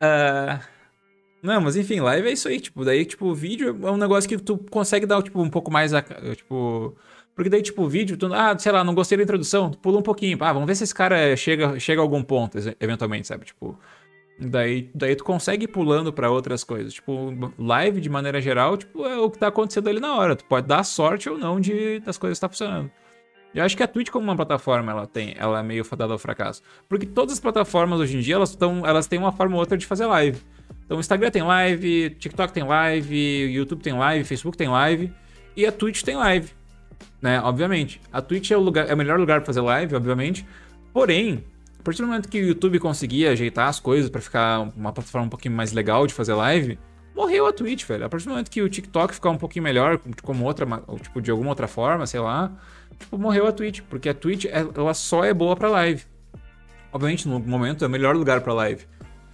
[0.00, 0.58] Ah,
[1.40, 4.36] Não, mas enfim, live é isso aí, tipo, daí, tipo, vídeo é um negócio que
[4.36, 6.02] tu consegue dar, tipo, um pouco mais, a-
[6.34, 6.96] tipo...
[7.36, 9.98] Porque daí, tipo, o vídeo, tu, ah, sei lá, não gostei da introdução, tu pula
[9.98, 13.44] um pouquinho, ah, vamos ver se esse cara chega, chega a algum ponto, eventualmente, sabe,
[13.44, 13.78] tipo...
[14.38, 19.06] Daí, daí tu consegue ir pulando pra outras coisas, tipo, live, de maneira geral, tipo,
[19.06, 22.00] é o que tá acontecendo ali na hora, tu pode dar sorte ou não de
[22.00, 22.90] das coisas estar funcionando.
[23.54, 26.12] E eu acho que a Twitch, como uma plataforma, ela tem, ela é meio fadada
[26.12, 26.62] ao fracasso.
[26.86, 29.78] Porque todas as plataformas hoje em dia, elas, tão, elas têm uma forma ou outra
[29.78, 30.38] de fazer live.
[30.84, 35.10] Então o Instagram tem live, TikTok tem live, YouTube tem live, Facebook tem live
[35.56, 36.50] e a Twitch tem live,
[37.20, 37.40] né?
[37.40, 38.00] Obviamente.
[38.12, 40.46] A Twitch é o, lugar, é o melhor lugar para fazer live, obviamente.
[40.92, 41.44] Porém,
[41.78, 45.26] a partir do momento que o YouTube conseguia ajeitar as coisas para ficar uma plataforma
[45.26, 46.78] um pouquinho mais legal de fazer live,
[47.14, 48.04] morreu a Twitch, velho.
[48.04, 50.66] A partir do momento que o TikTok ficar um pouquinho melhor, como outra,
[51.02, 52.52] tipo, de alguma outra forma, sei lá,
[52.98, 56.02] tipo, morreu a Twitch, porque a Twitch, ela só é boa para live.
[56.92, 58.84] Obviamente, no momento é o melhor lugar para live.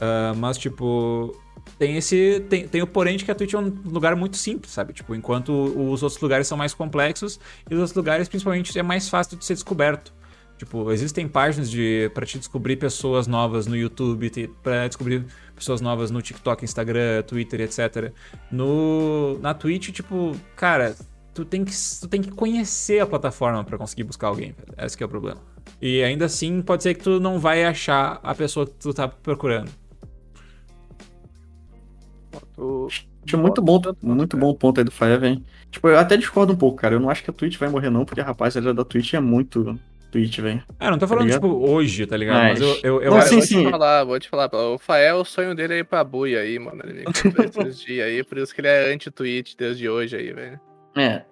[0.00, 1.36] Uh, mas, tipo,
[1.78, 2.44] tem esse.
[2.48, 4.92] Tem, tem o porém de que a Twitch é um lugar muito simples, sabe?
[4.92, 7.40] Tipo, enquanto os outros lugares são mais complexos,
[7.70, 10.12] e os outros lugares, principalmente, é mais fácil de ser descoberto.
[10.56, 14.30] Tipo, existem páginas de para te descobrir pessoas novas no YouTube,
[14.62, 15.26] para descobrir
[15.56, 18.12] pessoas novas no TikTok, Instagram, Twitter, etc.
[18.48, 20.94] No na Twitch, tipo, cara,
[21.34, 24.54] tu tem que tu tem que conhecer a plataforma para conseguir buscar alguém.
[24.78, 25.40] Esse é o problema.
[25.80, 29.08] E ainda assim, pode ser que tu não vai achar a pessoa que tu tá
[29.08, 29.81] procurando.
[33.24, 35.44] Acho muito bom, muito bom o ponto aí do Faev, hein?
[35.70, 36.94] Tipo, eu até discordo um pouco, cara.
[36.94, 39.20] Eu não acho que a Twitch vai morrer, não, porque a rapaziada da Twitch é
[39.20, 39.78] muito
[40.12, 40.62] Twitch, velho.
[40.78, 42.42] Ah, não tô falando, tá tipo, hoje, tá ligado?
[42.42, 43.64] Mas, Mas eu, eu, eu, não, sim, vou sim.
[43.64, 44.50] te falar, vou te falar.
[44.54, 46.82] O Fael, o sonho dele é ir pra buia aí, mano.
[46.84, 50.60] Ele esses dias aí, por isso que ele é anti-Twitch desde hoje aí, velho.
[50.94, 51.22] É.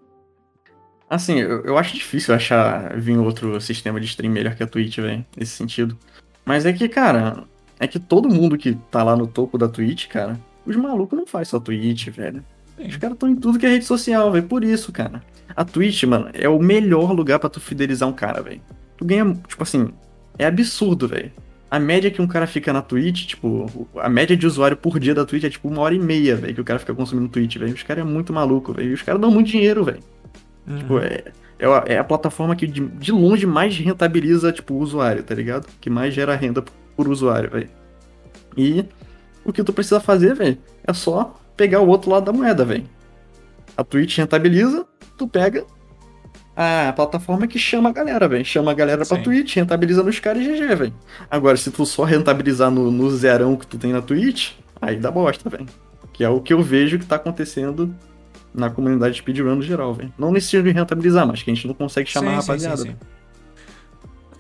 [1.09, 4.97] Assim, eu, eu acho difícil achar vir outro sistema de stream melhor que a Twitch,
[4.99, 5.99] velho, nesse sentido.
[6.45, 7.45] Mas é que, cara,
[7.79, 10.41] é que todo mundo que tá lá no topo da Twitch, cara,
[10.71, 12.45] os malucos não fazem só Twitch, velho.
[12.79, 14.47] Os caras estão em tudo que é rede social, velho.
[14.47, 15.23] Por isso, cara.
[15.55, 18.61] A Twitch, mano, é o melhor lugar para tu fidelizar um cara, velho.
[18.97, 19.93] Tu ganha, tipo assim,
[20.39, 21.31] é absurdo, velho.
[21.71, 25.15] A média que um cara fica na Twitch, tipo, a média de usuário por dia
[25.15, 27.57] da Twitch é tipo uma hora e meia, velho, que o cara fica consumindo Twitch,
[27.59, 27.75] velho.
[27.75, 28.95] Os caras é muito maluco, velho.
[28.95, 30.01] Os caras dão muito dinheiro, velho.
[30.67, 30.79] Uhum.
[30.79, 31.25] Tipo, é,
[31.59, 35.35] é a, é, a plataforma que de, de longe mais rentabiliza, tipo, o usuário, tá
[35.35, 35.69] ligado?
[35.81, 36.65] Que mais gera renda
[36.97, 37.69] por usuário, velho.
[38.57, 38.85] E
[39.45, 42.85] o que tu precisa fazer, velho, é só pegar o outro lado da moeda, velho.
[43.77, 44.87] A Twitch rentabiliza,
[45.17, 45.65] tu pega
[46.57, 48.45] a plataforma que chama a galera, velho.
[48.45, 49.15] Chama a galera Sim.
[49.15, 50.95] pra Twitch, rentabiliza nos caras e GG, velho.
[51.31, 55.11] Agora, se tu só rentabilizar no, no zerão que tu tem na Twitch, aí dá
[55.11, 55.67] bosta, velho.
[56.13, 57.95] Que é o que eu vejo que tá acontecendo
[58.55, 60.13] na comunidade speedrun no geral, velho.
[60.19, 62.77] Não nesse sentido de rentabilizar, mas que a gente não consegue chamar sim, a rapaziada.
[62.77, 62.97] Sim, sim,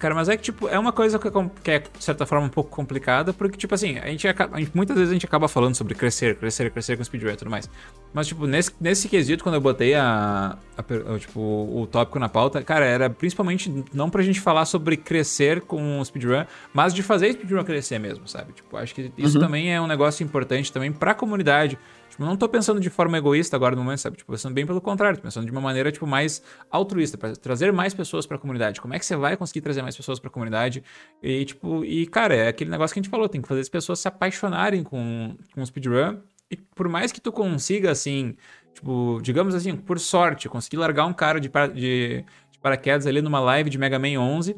[0.01, 1.29] Cara, mas é que, tipo, é uma coisa que,
[1.63, 4.59] que, é, de certa forma, um pouco complicada, porque, tipo assim, a gente, acaba, a
[4.59, 7.51] gente, muitas vezes a gente acaba falando sobre crescer, crescer, crescer com speedrun e tudo
[7.51, 7.69] mais.
[8.11, 12.63] Mas, tipo, nesse, nesse quesito, quando eu botei a, a, tipo, o tópico na pauta,
[12.63, 17.35] cara, era principalmente não pra gente falar sobre crescer com o speedrun, mas de fazer
[17.35, 18.55] speedrun crescer mesmo, sabe?
[18.55, 19.45] Tipo, acho que isso uhum.
[19.45, 21.79] também é um negócio importante também pra comunidade.
[22.21, 24.19] Tipo, não tô pensando de forma egoísta agora no momento, sabe?
[24.19, 27.73] Tipo, pensando bem pelo contrário, tô pensando de uma maneira, tipo, mais altruísta, para trazer
[27.73, 28.79] mais pessoas para a comunidade.
[28.79, 30.85] Como é que você vai conseguir trazer mais pessoas para a comunidade?
[31.23, 33.71] E, tipo, e, cara, é aquele negócio que a gente falou, tem que fazer as
[33.71, 36.19] pessoas se apaixonarem com, com o speedrun.
[36.51, 38.37] E por mais que tu consiga, assim,
[38.75, 43.41] tipo, digamos assim, por sorte, conseguir largar um cara de, de, de paraquedas ali numa
[43.41, 44.57] live de Mega Man 11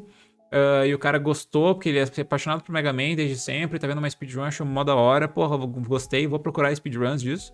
[0.53, 3.87] Uh, e o cara gostou, porque ele é apaixonado por Mega Man desde sempre, tá
[3.87, 7.51] vendo uma speedrun, achou mó da hora, porra, gostei, vou procurar speedruns disso.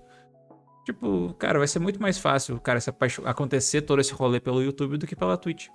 [0.84, 2.91] Tipo, cara, vai ser muito mais fácil, cara, se
[3.23, 5.67] acontecer todo esse rolê pelo YouTube do que pela Twitch.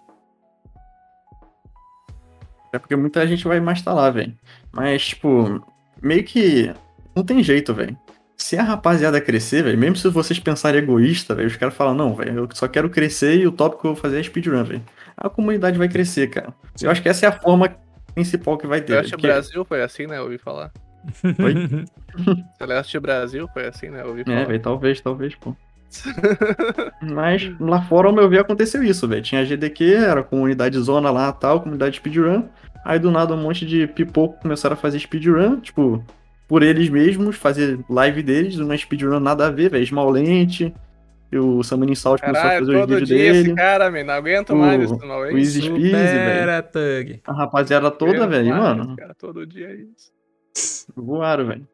[2.74, 4.36] É porque muita gente vai mais estar lá, velho.
[4.70, 5.64] Mas, tipo,
[6.02, 6.74] meio que
[7.16, 7.96] não tem jeito, velho.
[8.36, 12.14] Se a rapaziada crescer, velho, mesmo se vocês pensarem egoísta, velho, os caras falam, não,
[12.14, 14.82] velho, eu só quero crescer e o tópico que eu vou fazer é speedrun, velho
[15.16, 16.54] a comunidade vai crescer, cara.
[16.80, 17.76] Eu acho que essa é a forma
[18.14, 18.94] principal que vai ter.
[18.94, 19.26] Celeste porque...
[19.26, 20.18] Brasil foi assim, né?
[20.18, 20.72] Eu ouvi falar.
[21.36, 21.54] Foi?
[22.58, 24.02] Celeste Brasil foi assim, né?
[24.02, 24.40] Eu ouvi é, falar.
[24.40, 25.54] É, velho, talvez, talvez, pô.
[27.02, 29.22] Mas lá fora, ao meu ver, aconteceu isso, velho.
[29.22, 32.48] Tinha a GDQ, era a comunidade zona lá tal, comunidade speedrun.
[32.84, 36.04] Aí do nada um monte de pipoco começaram a fazer speedrun, tipo,
[36.46, 39.84] por eles mesmos, fazer live deles, uma speedrun nada a ver, velho.
[39.84, 40.74] Smallente, e
[41.38, 43.38] o Samuel Salt começou a fazer os vídeos dele.
[43.38, 45.18] Esse cara, man, não aguento o, mais isso, não.
[45.18, 47.20] O Easy Speed, velho.
[47.26, 48.96] A rapaziada toda, velho, mano.
[48.96, 50.12] Cara, todo dia é isso.
[50.94, 51.68] Voaram, velho.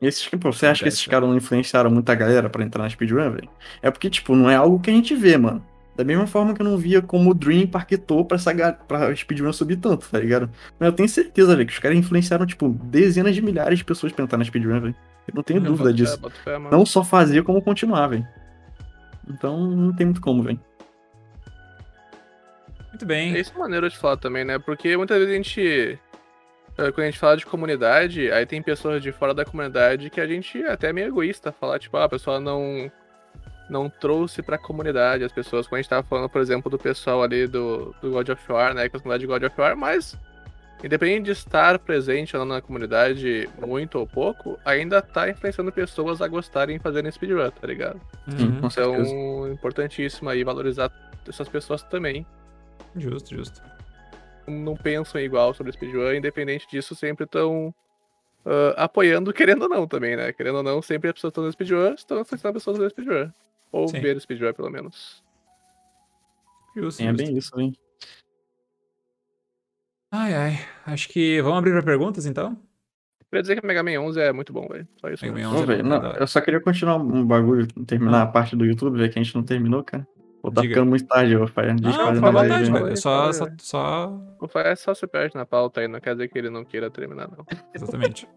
[0.00, 3.30] Esses, pô, você acha que esses caras não influenciaram muita galera pra entrar na speedrun,
[3.30, 3.48] velho?
[3.80, 5.64] É porque, tipo, não é algo que a gente vê, mano.
[5.94, 9.52] Da mesma forma que eu não via como o Dream parquetou pra, essa, pra speedrun
[9.52, 10.50] subir tanto, tá ligado?
[10.78, 14.12] Mas eu tenho certeza, velho, que os caras influenciaram, tipo, dezenas de milhares de pessoas
[14.12, 14.96] pra entrar na speedrun, velho.
[15.28, 16.18] Eu não tenho eu dúvida disso.
[16.42, 18.26] Fé, não só fazer, como continuar, velho.
[19.28, 20.60] Então não tem muito como, velho.
[22.88, 23.36] Muito bem.
[23.36, 24.58] Essa é uma maneira de falar também, né?
[24.58, 25.98] Porque muitas vezes a gente.
[26.78, 30.20] Eh, quando a gente fala de comunidade, aí tem pessoas de fora da comunidade que
[30.20, 32.90] a gente é até meio egoísta falar, tipo, ah, a pessoa não.
[33.70, 35.66] não trouxe pra comunidade as pessoas.
[35.66, 38.74] Quando a gente tava falando, por exemplo, do pessoal ali do, do God of War,
[38.74, 38.88] né?
[38.88, 40.18] Com a comunidade de God of War, mas
[40.82, 46.20] independente de estar presente ou não na comunidade muito ou pouco, ainda tá influenciando pessoas
[46.20, 48.00] a gostarem de fazerem speedrun, tá ligado?
[48.26, 48.66] Uhum.
[48.66, 50.90] Então, importantíssimo aí valorizar
[51.28, 52.26] essas pessoas também.
[52.96, 53.62] Justo, justo.
[54.46, 57.72] Não pensam igual sobre speedrun, independente disso, sempre estão
[58.76, 60.32] apoiando, querendo ou não também, né?
[60.32, 63.30] Querendo ou não, sempre as pessoas estão no speedrun, estão influenciando pessoas fazer speedrun.
[63.70, 64.00] Ou Sim.
[64.00, 65.22] ver speedrun, pelo menos.
[66.74, 67.24] Justo, Sim, é justo.
[67.24, 67.76] bem isso, hein?
[70.12, 70.58] Ai, ai.
[70.86, 72.56] Acho que vamos abrir para perguntas, então?
[73.30, 74.86] Queria dizer que Mega Man 11 é muito bom, velho.
[75.00, 75.24] Só isso.
[75.24, 75.48] Mega.
[75.48, 78.22] Man 11 Não, é não, eu só queria continuar um bagulho, terminar Ah.
[78.22, 80.06] a parte do YouTube, velho, que a gente não terminou, cara.
[80.42, 80.74] Pô, tá Diga.
[80.74, 81.72] ficando muito tarde, eu falei.
[81.72, 82.78] Não, fazendo fica à vontade, né?
[82.80, 82.92] velho.
[82.92, 84.20] É só, só, só...
[84.40, 86.90] O Fire só se perde na pauta aí, não quer dizer que ele não queira
[86.90, 87.46] terminar, não.
[87.72, 88.28] Exatamente.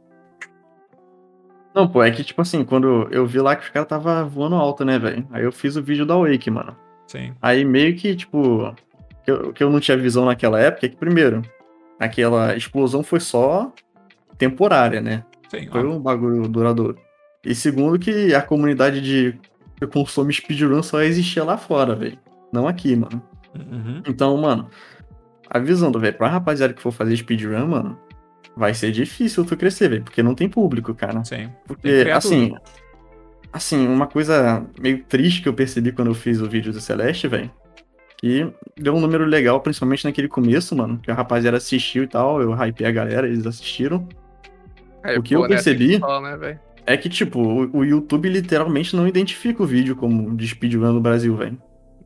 [1.73, 4.55] Não, pô, é que, tipo assim, quando eu vi lá que os caras tava voando
[4.55, 5.27] alto, né, velho?
[5.31, 6.73] Aí eu fiz o vídeo da Wake, mano.
[7.07, 7.33] Sim.
[7.41, 8.73] Aí meio que, tipo,
[9.25, 11.41] que eu, que eu não tinha visão naquela época é que, primeiro,
[11.99, 13.71] aquela explosão foi só
[14.37, 15.23] temporária, né?
[15.49, 16.97] Sim, Foi um bagulho duradouro.
[17.43, 19.39] E segundo, que a comunidade de
[19.75, 22.17] que consome speedrun só existia lá fora, velho.
[22.51, 23.21] Não aqui, mano.
[23.53, 24.01] Uhum.
[24.07, 24.69] Então, mano,
[25.49, 27.99] avisando, velho, pra rapaziada que for fazer speedrun, mano,
[28.55, 31.23] vai ser difícil tu crescer, velho, porque não tem público, cara.
[31.23, 31.49] Sim.
[31.67, 32.61] Porque, assim, tudo.
[33.51, 37.27] assim, uma coisa meio triste que eu percebi quando eu fiz o vídeo do Celeste,
[37.27, 37.51] velho,
[38.17, 38.47] que
[38.77, 42.53] deu um número legal, principalmente naquele começo, mano, que a rapaziada assistiu e tal, eu
[42.53, 44.07] hypei a galera, eles assistiram.
[45.03, 46.59] Aí, O que eu né, percebi- tem que falar, né?
[46.87, 51.01] É que, tipo, o, o YouTube literalmente não identifica o vídeo como de speedrun no
[51.01, 51.57] Brasil, velho.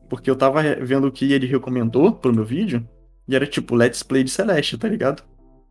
[0.08, 2.86] Porque eu tava vendo o que ele recomendou pro meu vídeo,
[3.28, 5.22] e era tipo Let's Play de Celeste, tá ligado?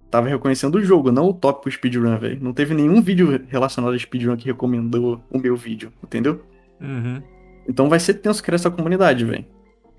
[0.10, 2.40] Tava reconhecendo o jogo, não o tópico speedrun, velho.
[2.42, 6.42] Não teve nenhum vídeo relacionado a speedrun que recomendou o meu vídeo, entendeu?
[6.80, 7.22] Uhum.
[7.68, 9.46] Então vai ser tenso criar essa comunidade, velho.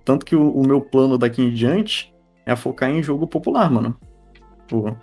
[0.05, 2.15] Tanto que o, o meu plano daqui em diante
[2.47, 3.97] é focar em jogo popular, mano.
[4.69, 4.95] Pô,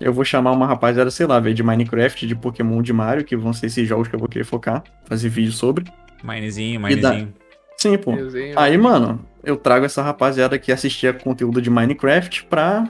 [0.00, 3.36] eu vou chamar uma rapaziada, sei lá, velho, de Minecraft, de Pokémon, de Mario, que
[3.36, 5.84] vão ser esses jogos que eu vou querer focar, fazer vídeo sobre.
[6.22, 7.34] Minezinho, minezinho.
[7.76, 8.12] Sim, pô.
[8.12, 8.58] Desenho.
[8.58, 12.88] Aí, mano, eu trago essa rapaziada que assistia conteúdo de Minecraft pra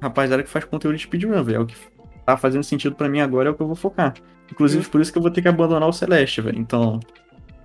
[0.00, 1.56] rapaziada que faz conteúdo de speedrun, velho.
[1.56, 1.76] É o que
[2.24, 4.14] tá fazendo sentido pra mim agora, é o que eu vou focar.
[4.50, 6.58] Inclusive, por isso que eu vou ter que abandonar o Celeste, velho.
[6.58, 6.98] Então,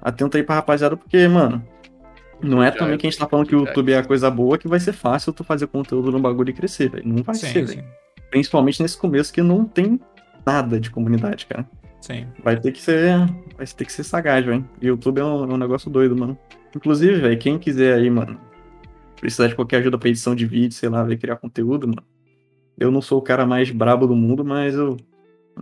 [0.02, 1.64] atenta aí pra rapaziada, porque, mano,
[2.46, 3.68] não é Já também é que a gente tá falando que o é.
[3.68, 6.54] YouTube é a coisa boa que vai ser fácil tu fazer conteúdo no bagulho e
[6.54, 7.08] crescer, velho.
[7.08, 7.76] Não vai Sim, ser, sim.
[7.78, 7.88] velho.
[8.30, 10.00] Principalmente nesse começo que não tem
[10.46, 11.68] nada de comunidade, cara.
[12.02, 12.28] Sim.
[12.44, 13.18] Vai ter que ser.
[13.58, 14.68] Vai ter que ser sagaz, velho.
[14.82, 16.38] E YouTube é um, é um negócio doido, mano.
[16.76, 18.40] Inclusive, velho, quem quiser aí, mano,
[19.20, 22.04] precisar de qualquer ajuda pra edição de vídeo, sei lá, ver criar conteúdo, mano.
[22.78, 24.98] Eu não sou o cara mais brabo do mundo, mas eu,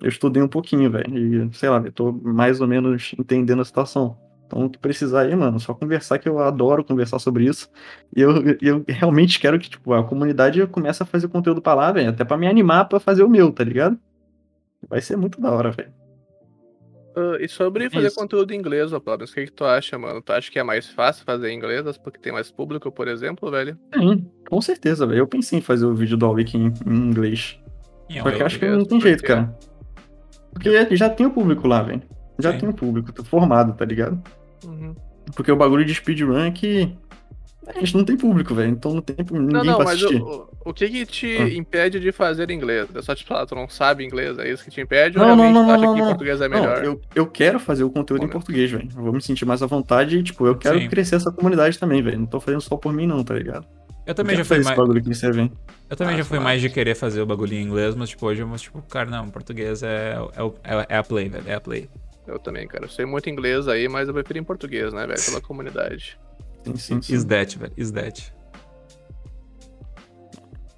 [0.02, 1.48] eu estudei um pouquinho, velho.
[1.50, 4.18] E, sei lá, eu tô mais ou menos entendendo a situação.
[4.54, 7.68] Então, o que precisar aí, mano, só conversar, que eu adoro conversar sobre isso.
[8.16, 8.32] E eu,
[8.62, 12.12] eu realmente quero que, tipo, a comunidade comece a fazer conteúdo pra lá, velho.
[12.12, 13.98] Até pra me animar pra fazer o meu, tá ligado?
[14.88, 15.92] Vai ser muito da hora, velho.
[17.16, 18.16] Ah, e sobre fazer Isso.
[18.16, 20.22] conteúdo em inglês, ô Pablo, o que, que tu acha, mano?
[20.22, 23.50] Tu acha que é mais fácil fazer em inglês porque tem mais público, por exemplo,
[23.50, 23.78] velho?
[23.96, 25.20] Sim, com certeza, velho.
[25.20, 27.60] Eu pensei em fazer o vídeo do All Week em, em inglês.
[28.10, 29.28] E Só que eu acho que não tem jeito, quê?
[29.28, 29.58] cara.
[30.54, 32.02] Porque já tem o público lá, velho.
[32.40, 32.60] Já Sim.
[32.60, 34.22] tem o público, tá formado, tá ligado?
[34.66, 34.96] Uhum.
[35.36, 36.94] Porque o bagulho de speedrun é que
[37.66, 38.72] a gente não tem público, velho.
[38.72, 40.22] Então não tem ninguém Não, não, pra mas assistir.
[40.22, 41.50] o, o, o que que te Ah.
[41.54, 42.88] impede de fazer inglês?
[42.94, 45.18] É só te falar, tu não sabe inglês, é isso que te impede?
[45.18, 46.08] Não, ou não, não, tu acha não, que não.
[46.10, 46.84] português é Não, melhor?
[46.84, 48.34] eu, eu quero fazer o conteúdo Bom, em né?
[48.34, 48.90] português, velho.
[48.96, 50.90] Eu vou me sentir mais à vontade e, tipo, eu quero Sim.
[50.90, 52.20] crescer essa comunidade também, velho.
[52.20, 53.66] Não tô fazendo só por mim, não, tá ligado?
[54.06, 54.78] Eu também Eu já fui mais.
[55.90, 58.26] Eu também Ah, já fui mais de querer fazer o bagulho em inglês, mas tipo,
[58.26, 61.44] hoje eu, tipo, cara, não, português é, é, é, é a play, velho.
[61.48, 61.90] É a play.
[62.28, 62.86] Eu também, cara.
[62.86, 65.24] Eu sei muito inglês aí, mas eu prefiro em português, né, velho?
[65.26, 66.18] Pela comunidade.
[66.66, 67.14] Sim, sim, sim.
[67.16, 67.74] Is that, velho.
[67.76, 68.34] Is that.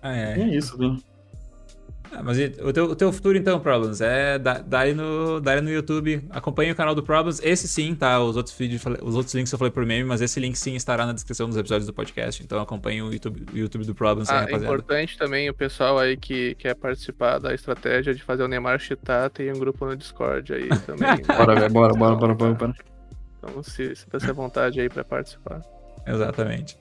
[0.02, 0.40] Ah, E é.
[0.42, 0.98] é isso, velho.
[2.18, 4.64] Ah, mas o teu, o teu futuro então, Problems, é dar
[4.96, 8.82] no, dar no YouTube, acompanhe o canal do Problems, esse sim, tá, os outros vídeos,
[9.02, 11.58] os outros links eu falei por meme, mas esse link sim estará na descrição dos
[11.58, 14.64] episódios do podcast, então acompanhe o YouTube, o YouTube do Problems aí, Ah, rapaziada.
[14.66, 19.30] importante também o pessoal aí que quer participar da estratégia de fazer o Neymar cheatar,
[19.30, 21.08] tem um grupo no Discord aí também.
[21.08, 21.18] né?
[21.38, 21.74] Bora, velho.
[21.74, 22.74] Bora, bora, bora, bora, bora.
[23.40, 25.62] Então se, se você vontade aí pra participar.
[26.08, 26.78] Exatamente.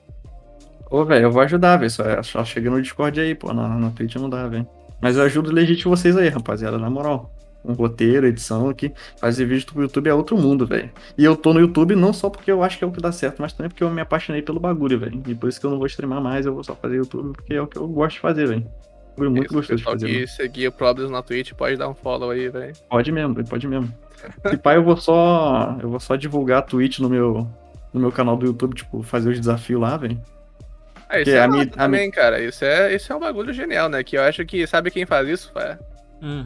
[0.89, 1.89] Ô, velho, eu vou ajudar, velho.
[1.89, 3.51] Só, só chega no Discord aí, pô.
[3.53, 4.67] Na, na Twitch não dá, velho.
[5.01, 7.31] Mas eu ajudo legítimo vocês aí, rapaziada, na moral.
[7.63, 8.93] Um roteiro, edição aqui.
[9.19, 10.89] Fazer vídeo pro YouTube é outro mundo, velho.
[11.17, 13.11] E eu tô no YouTube não só porque eu acho que é o que dá
[13.11, 15.21] certo, mas também porque eu me apaixonei pelo bagulho, velho.
[15.25, 17.55] E por isso que eu não vou streamar mais, eu vou só fazer YouTube porque
[17.55, 18.67] é o que eu gosto de fazer, velho.
[19.17, 20.13] Foi muito gostoso de fazer.
[20.13, 20.27] mano.
[20.27, 22.73] seguia o Problems na Twitch pode dar um follow aí, velho.
[22.89, 23.93] Pode mesmo, pode mesmo.
[24.47, 25.77] Se pá, eu vou só.
[25.81, 27.47] Eu vou só divulgar a Twitch no meu,
[27.93, 30.19] no meu canal do YouTube, tipo, fazer os desafios lá, velho.
[31.15, 32.39] Ah, isso é a minha- a também, cara.
[32.41, 34.03] Isso é, isso é um bagulho genial, né?
[34.03, 35.51] Que eu acho que, sabe quem faz isso?
[35.57, 35.77] É
[36.21, 36.45] Hum.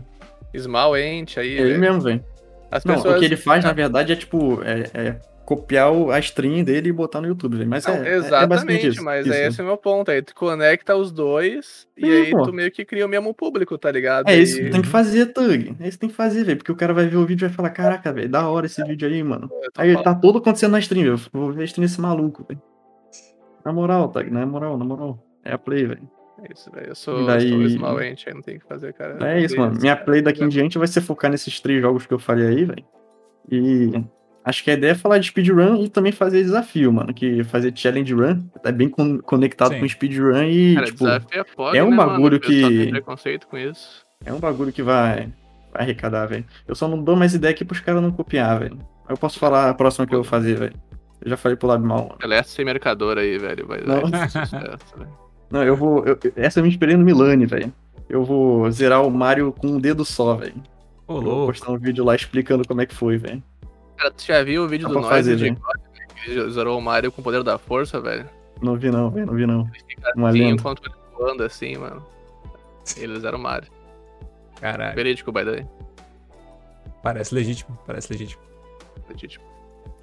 [0.57, 1.49] Small Ent aí.
[1.57, 1.79] É ele velho.
[1.79, 2.23] mesmo, velho.
[2.71, 3.15] As Não, pessoas.
[3.15, 6.89] o que ele faz, na verdade, é tipo, é, é copiar o- a stream dele
[6.89, 7.67] e botar no YouTube, velho.
[7.69, 9.03] Mas Não, é, é- é exatamente, basicamente isso.
[9.03, 10.11] mas isso, é esse o meu ponto.
[10.11, 12.43] Aí tu conecta os dois e Sim, aí pô.
[12.43, 14.29] tu meio que cria o mesmo público, tá ligado?
[14.29, 15.75] É isso que tem que fazer, Tug.
[15.79, 16.57] É isso que tem que fazer, velho.
[16.57, 18.83] Porque o cara vai ver o vídeo e vai falar, caraca, velho, da hora esse
[18.83, 19.49] vídeo aí, mano.
[19.75, 21.21] Aí falando tá todo acontecendo na stream, velho.
[21.33, 22.61] Vou ver a stream desse maluco, velho.
[23.69, 25.19] Na moral, Tug, na moral, na moral.
[25.45, 26.01] É a play, velho.
[26.51, 26.87] isso, velho.
[26.87, 29.17] Eu sou, E daí- sou aí não tem o que fazer, cara.
[29.29, 29.77] É isso, mano.
[29.79, 32.65] Minha play daqui em diante vai ser focar nesses três jogos que eu falei aí,
[32.65, 32.83] velho.
[33.51, 33.91] E
[34.43, 37.13] acho que a ideia é falar de speedrun e também fazer desafio, mano.
[37.13, 39.81] Que fazer challenge run é bem con- conectado Sim.
[39.81, 42.11] com speedrun e, Cara, tipo, desafio é foda, é um né, mano?
[42.13, 44.03] bagulho O pessoal que- preconceito com isso.
[44.25, 45.29] é um bagulho que vai,
[45.71, 46.45] vai arrecadar, velho.
[46.67, 48.79] Eu só não dou mais ideia aqui pros caras não copiar, velho.
[49.07, 50.73] Eu posso falar a próxima que eu vou fazer, velho.
[51.21, 52.15] Eu já falei pro Lab Mal, mano.
[52.21, 53.67] Celeste sem mercador aí, velho.
[53.67, 54.09] Vai Não.
[54.09, 55.09] dar sucesso, velho.
[55.51, 56.05] Não, eu vou.
[56.05, 57.73] eu- essa eu me inspirei no Milani, velho.
[58.07, 60.55] Eu vou zerar o Mario com um dedo só, velho.
[61.07, 63.43] Eu Vou postar um vídeo lá explicando como é que foi, velho.
[63.97, 65.49] Cara, tu já viu o vídeo Dá do Noise de.
[65.49, 65.59] God,
[65.97, 68.25] né, que zerou o Mario com o poder da força, velho?
[68.61, 69.25] Não vi não, velho.
[69.25, 69.69] Não vi não.
[70.15, 70.53] Uma assim, lenda.
[70.61, 72.05] enquanto ele voando assim, mano.
[72.97, 73.69] Eles eram o Mario.
[74.61, 74.95] Caralho.
[74.95, 75.65] Verídico, by the way.
[77.01, 78.41] Parece legítimo, parece legítimo.
[79.09, 79.43] Legítimo.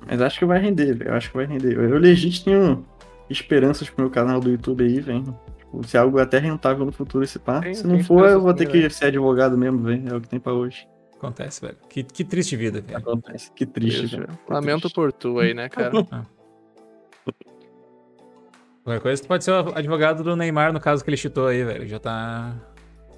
[0.07, 1.11] Mas acho que vai render, velho.
[1.11, 1.75] Eu acho que vai render.
[1.77, 2.85] Eu, eu legit tenho
[3.29, 5.37] esperanças pro meu canal do YouTube aí, velho.
[5.59, 7.61] Tipo, se é algo até rentável no futuro esse pá.
[7.61, 10.09] Tem- se não for, eu vou ter que ser advogado mesmo, velho.
[10.09, 10.87] É o que tem pra hoje.
[11.17, 11.77] Acontece, velho.
[11.89, 12.99] Que, que triste vida, velho.
[12.99, 13.51] Acontece.
[13.53, 14.29] Que triste, Isso, velho.
[14.29, 14.39] velho.
[14.47, 14.95] Que Lamento triste.
[14.95, 15.91] por tu aí, né, cara?
[18.85, 21.65] Qualquer coisa, tu pode ser o advogado do Neymar no caso que ele chitou aí,
[21.65, 21.89] velho.
[21.89, 22.55] Já tá.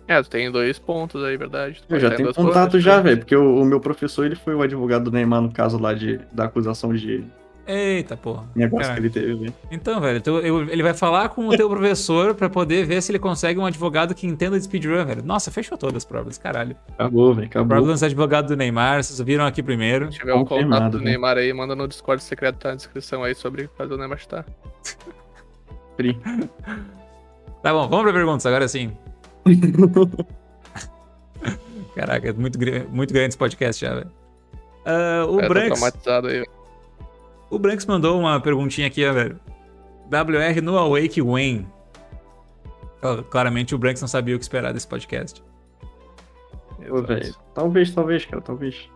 [0.08, 1.82] É, tu tem dois pontos aí, verdade.
[1.86, 3.02] Tu Eu já tenho contato pontas, já, né?
[3.02, 3.18] velho.
[3.18, 6.18] Porque o, o meu professor, ele foi o advogado do Neymar no caso lá de,
[6.32, 7.22] da acusação de
[7.66, 8.44] Eita, porra.
[8.56, 8.94] negócio Caraca.
[9.02, 9.54] que ele teve, velho.
[9.70, 13.12] Então, velho, tu- eu- ele vai falar com o teu professor pra poder ver se
[13.12, 15.22] ele consegue um advogado que entenda de speedrun, velho.
[15.22, 16.74] Nossa, fechou todas as provas, caralho.
[16.94, 17.46] Acabou, velho.
[17.46, 17.68] Acabou.
[17.68, 20.10] Problems advogado do Neymar, vocês viram aqui primeiro.
[20.10, 21.10] Se tiver um contato do né?
[21.10, 24.46] Neymar aí, manda no Discord secreto, tá na descrição aí sobre fazer o Neymar chutar.
[27.62, 28.96] Tá bom, vamos pra perguntas, agora sim.
[31.94, 32.58] Caraca, é muito,
[32.90, 34.10] muito grande esse podcast já, velho.
[34.84, 35.78] Ah, o É, tô Branks.
[35.80, 36.46] traumatizado aí.
[37.50, 39.38] O Branks mandou uma perguntinha aqui, ó, velho.
[40.10, 41.66] WR no Awake When?
[43.02, 45.42] Ó, Claramente o Branks não sabia o que esperar desse podcast.
[46.78, 47.34] Velho.
[47.54, 48.88] Talvez, talvez, cara, talvez.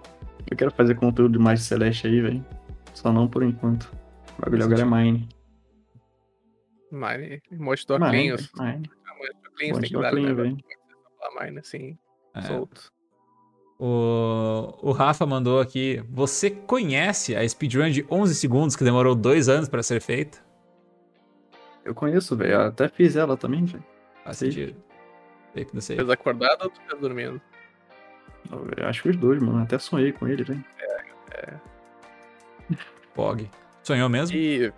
[0.50, 2.44] Eu quero fazer conteúdo de mais Celeste aí, velho.
[2.94, 3.90] Só não por enquanto.
[4.38, 5.28] O bagulho agora é Mine.
[6.90, 8.36] Mine, do Mine,
[9.52, 10.56] Do Oclinhos, tem que do dar, né.
[11.18, 11.98] Falar Mine assim,
[12.34, 12.42] É.
[12.42, 12.92] solto.
[13.78, 16.02] O, o Rafa mandou aqui.
[16.08, 20.38] Você conhece a speedrun de 11 segundos que demorou dois anos pra ser feita?
[21.84, 22.52] Eu conheço, velho.
[22.52, 23.84] Eu Até fiz ela também, velho.
[24.24, 24.52] Faz Sei.
[24.52, 24.76] sentido.
[25.54, 25.96] Que não sei.
[25.96, 27.40] Fez acordado ou tu fez dormindo?
[28.76, 29.62] Eu acho que os dois, mano.
[29.62, 30.64] Até sonhei com ele, velho.
[33.14, 33.50] Pog.
[33.82, 34.36] Sonhou mesmo?
[34.36, 34.72] E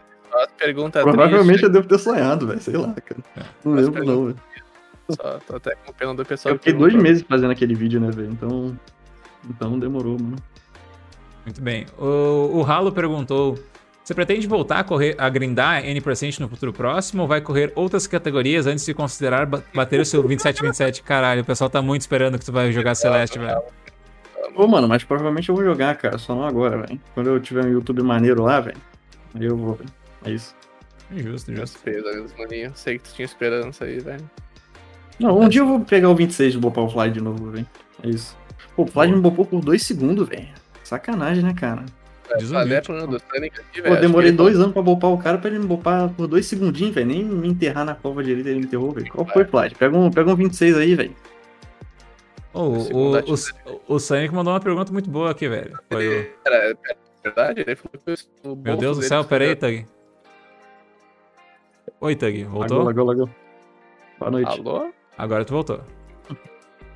[0.59, 2.61] perguntas Provavelmente tristes, eu devo ter sonhado, velho.
[2.61, 3.21] Sei lá, cara.
[3.37, 3.43] É.
[3.65, 4.41] Não lembro, não, velho.
[5.11, 7.11] Só tô até com pena do pessoal Eu que fiquei dois perguntou.
[7.11, 8.31] meses fazendo aquele vídeo, né, velho?
[8.31, 8.79] Então.
[9.49, 10.37] Então demorou, mano.
[11.45, 11.87] Muito bem.
[11.99, 13.59] O, o Halo perguntou:
[14.03, 18.07] Você pretende voltar a correr a grindar N% no futuro próximo ou vai correr outras
[18.07, 21.03] categorias antes de considerar ba- bater o seu 27-27?
[21.03, 23.61] Caralho, o pessoal tá muito esperando que tu vai jogar Celeste, velho.
[24.57, 26.17] Ô, mano, mas provavelmente eu vou jogar, cara.
[26.17, 27.01] Só não agora, velho.
[27.13, 28.77] Quando eu tiver um YouTube maneiro lá, velho.
[29.35, 29.91] Aí eu vou, velho.
[30.25, 30.55] É isso.
[31.15, 31.79] Justo, justo.
[32.39, 32.73] maninho.
[32.75, 34.25] Sei que tu tinha esperança aí, velho.
[35.19, 37.67] Não, um dia eu vou pegar o 26 e bopar o Fly de novo, velho.
[38.03, 38.37] É isso.
[38.75, 40.49] Pô, o Fly me bopou por dois segundos, velho.
[40.83, 41.85] Sacanagem, né, cara?
[42.31, 42.37] Um
[43.61, 43.95] aqui, velho.
[43.95, 46.95] Pô, demorei dois anos pra bopar o cara pra ele me bopar por dois segundinhos,
[46.95, 47.07] velho.
[47.07, 49.11] Nem me enterrar na cova direita ele me enterrou, velho.
[49.11, 49.71] Qual foi, Fly?
[49.79, 51.15] Pega um, pega um 26 aí, velho.
[52.53, 55.79] Oh, o, o, o, o Sonic mandou uma pergunta muito boa aqui, velho.
[55.91, 56.31] Foi o...
[56.47, 56.75] Era, é
[57.23, 57.61] verdade?
[57.67, 59.77] Ele falou que Meu Deus do céu, pera aí, estourou.
[59.79, 59.87] Tug.
[62.01, 62.83] Oi, Tug, Lagou, voltou?
[62.85, 63.31] lagou, lagou.
[64.19, 64.61] Boa noite.
[64.61, 64.93] Alô?
[65.17, 65.81] Agora tu voltou.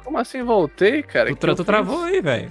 [0.04, 1.28] Como assim voltei, cara?
[1.30, 2.50] Tu, tra- tu travou aí, velho.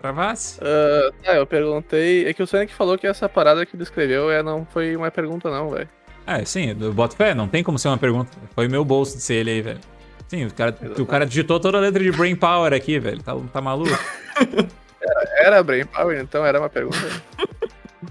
[0.00, 0.60] Travasse?
[0.62, 2.26] Ah, tá, eu perguntei.
[2.28, 5.10] É que o Sonic falou que essa parada que ele escreveu é, não foi uma
[5.10, 5.88] pergunta, não, velho.
[6.26, 8.30] É, sim, eu boto fé, não tem como ser uma pergunta.
[8.54, 9.80] Foi meu bolso de ser ele aí, velho.
[10.26, 13.22] Sim, o cara, o cara digitou toda a letra de Brain Power aqui, velho.
[13.22, 13.90] Tá, tá maluco?
[15.38, 16.96] Era Brain Power, então era uma pergunta.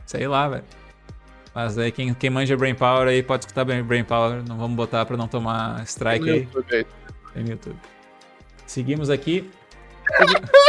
[0.05, 0.63] Sei lá, velho.
[1.53, 4.43] Mas aí quem, quem manja Brain Power aí pode escutar Brain Power.
[4.48, 6.40] Não vamos botar pra não tomar strike No aí.
[6.41, 6.85] YouTube aí.
[7.33, 7.77] Tem no YouTube.
[8.65, 9.49] Seguimos aqui.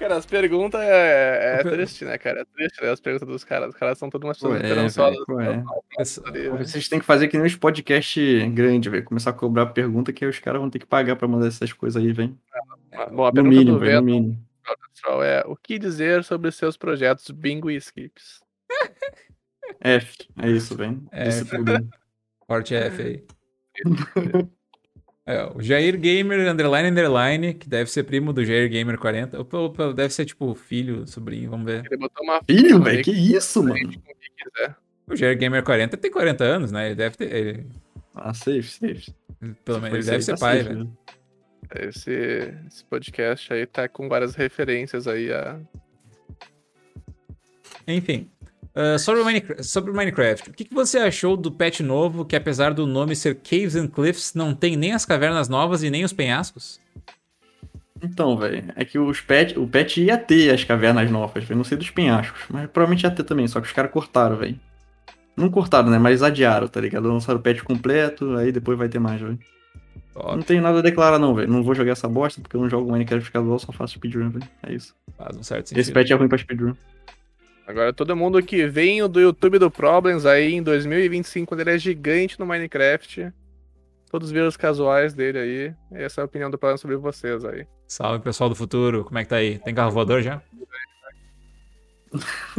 [0.00, 2.40] Cara, as perguntas é, é triste, né, cara?
[2.40, 2.90] É triste, né?
[2.90, 3.68] As perguntas dos caras.
[3.68, 5.18] Os caras são todas umas pessoas é, esperançosas.
[6.34, 6.48] é.
[6.56, 9.04] Vocês têm que fazer que nem os podcasts grandes, velho.
[9.04, 11.74] Começar a cobrar pergunta que aí os caras vão ter que pagar pra mandar essas
[11.74, 12.34] coisas aí, velho.
[13.12, 14.34] Bom, a No pergunta mínimo, do no Venom
[15.22, 18.39] é o que dizer sobre seus projetos Bingo e Skips?
[19.80, 21.02] F, é isso, velho.
[21.24, 21.88] Disse tudo.
[22.46, 23.24] Forte F aí.
[25.26, 29.40] É, o Jair Gamer underline underline, que deve ser primo do Jair Gamer 40.
[29.40, 31.84] Opa, opa, deve ser tipo filho, sobrinho, vamos ver.
[31.86, 33.74] Ele botou uma Filho, velho, que isso, mano?
[33.74, 34.00] o que
[34.36, 34.76] quiser.
[35.06, 36.86] O Jair Gamer 40 tem 40 anos, né?
[36.86, 37.32] Ele deve ter.
[37.32, 37.66] Ele,
[38.14, 39.14] Ah, safe, safe.
[39.64, 40.84] pelo Se menos ele deve ser tá pai, safe, velho.
[40.84, 40.90] né?
[41.86, 45.60] Esse, esse podcast aí tá com várias referências aí a.
[47.86, 48.28] Enfim.
[48.74, 52.24] Ah, sobre, o Minecraft, sobre o Minecraft, o que, que você achou do patch novo
[52.24, 55.90] que, apesar do nome ser Caves and Cliffs, não tem nem as cavernas novas e
[55.90, 56.80] nem os penhascos?
[58.02, 61.58] Então, velho, é que os pet, o pet ia ter as cavernas novas, velho.
[61.58, 64.58] Não sei dos penhascos, mas provavelmente ia ter também, só que os caras cortaram, velho.
[65.36, 65.98] Não cortaram, né?
[65.98, 67.08] Mas adiaram, tá ligado?
[67.08, 69.38] Lançaram o patch completo, aí depois vai ter mais, velho.
[70.14, 71.50] Não tenho nada a declarar, não, velho.
[71.50, 74.48] Não vou jogar essa bosta porque eu não jogo Minecraft casual, só faço speedrun, velho.
[74.62, 74.94] É isso.
[75.16, 75.94] faz um certo Esse sentido.
[75.94, 76.74] patch é ruim pra speedrun.
[77.70, 81.78] Agora todo mundo que vem do YouTube do Problems aí em 2025, quando ele é
[81.78, 83.32] gigante no Minecraft.
[84.10, 85.74] Todos os vídeos casuais dele aí.
[85.92, 87.64] Essa é a opinião do Problems sobre vocês aí.
[87.86, 89.04] Salve, pessoal do futuro.
[89.04, 89.58] Como é que tá aí?
[89.60, 90.42] Tem carro voador já?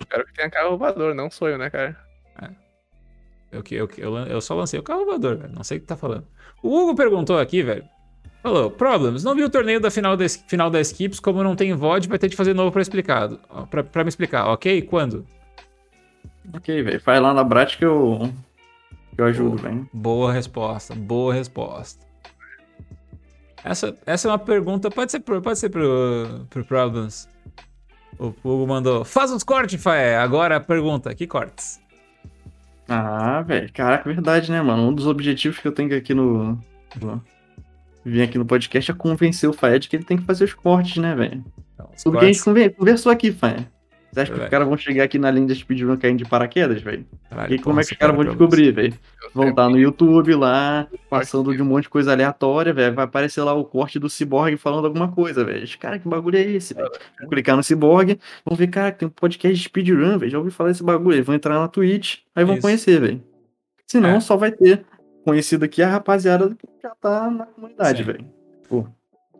[0.00, 1.96] Espero que tenha carro voador, não sonho, né, cara?
[3.52, 5.52] Eu, que- eu, eu, lan- eu só lancei o carro voador, velho.
[5.52, 6.26] Não sei o que tá falando.
[6.62, 7.84] O Hugo perguntou aqui, velho.
[8.42, 11.54] Falou, Problems, não vi o torneio da final da, es- final da Skips, como não
[11.54, 13.38] tem VOD, vai ter de fazer novo pra, explicado,
[13.70, 14.80] pra, pra me explicar, ok?
[14.82, 15.26] Quando?
[16.54, 17.00] Ok, velho.
[17.04, 18.32] Vai lá na Brat que eu.
[19.14, 19.88] que eu ajudo, velho.
[19.92, 22.04] Boa resposta, boa resposta.
[23.62, 27.28] Essa, essa é uma pergunta, pode ser pro, pode ser pro, pro Problems.
[28.18, 30.16] O Hugo mandou, faz uns cortes, Faé.
[30.16, 31.78] Agora a pergunta, que cortes?
[32.88, 33.70] Ah, velho.
[33.72, 34.88] Caraca, verdade, né, mano?
[34.88, 36.58] Um dos objetivos que eu tenho aqui no.
[37.00, 37.22] no-
[38.04, 40.96] Vim aqui no podcast é convencer o Faed que ele tem que fazer os cortes,
[40.96, 41.44] né, velho?
[42.02, 42.42] Tudo que a gente
[42.76, 43.66] conversou aqui, Faed.
[44.12, 46.82] Você acha que os caras vão chegar aqui na linha da speedrun caindo de paraquedas,
[46.82, 47.06] velho?
[47.48, 48.92] E como é que os caras vão descobrir, velho?
[49.32, 52.92] Vão estar no YouTube lá, passando de um monte de coisa aleatória, velho.
[52.92, 55.64] Vai aparecer lá o corte do Cyborg falando alguma coisa, velho.
[55.78, 56.90] Cara, que bagulho é esse, velho?
[57.20, 60.32] Vão clicar no Cyborg, vão ver, cara, tem um podcast de speedrun, velho.
[60.32, 61.22] Já ouvi falar desse bagulho.
[61.22, 62.62] Vão entrar na Twitch, aí vão Isso.
[62.62, 63.22] conhecer, velho.
[63.86, 64.20] Senão É.
[64.20, 64.84] só vai ter
[65.24, 68.24] conhecido aqui a rapaziada que já tá na comunidade, velho.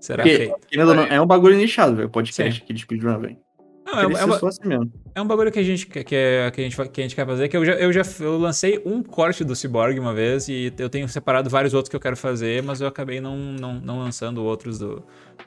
[0.00, 2.08] Será Porque, ou não, é um bagulho nichado, velho.
[2.08, 2.62] Podcast Sim.
[2.64, 3.36] aqui de speedrun, velho.
[3.84, 4.90] Não, é, é uma- só assim mesmo.
[5.14, 7.14] É um bagulho que a gente, que, que, é- que a gente, que a gente
[7.16, 10.48] quer fazer, que eu já, eu já eu lancei um corte do Cyborg uma vez
[10.48, 13.74] e eu tenho separado vários outros que eu quero fazer, mas eu acabei não, não,
[13.74, 15.02] não lançando outros do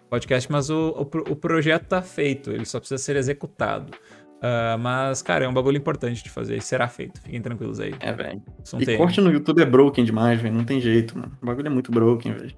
[0.09, 3.91] podcast, mas o, o, o projeto tá feito, ele só precisa ser executado.
[4.45, 7.95] Ah, mas, cara, é um bagulho importante de fazer e será feito, fiquem tranquilos aí.
[8.01, 8.41] É, velho.
[8.77, 10.53] E tem- corte no YouTube é broken demais, velho.
[10.53, 11.31] Não tem jeito, mano.
[11.41, 12.53] O bagulho é muito broken, velho.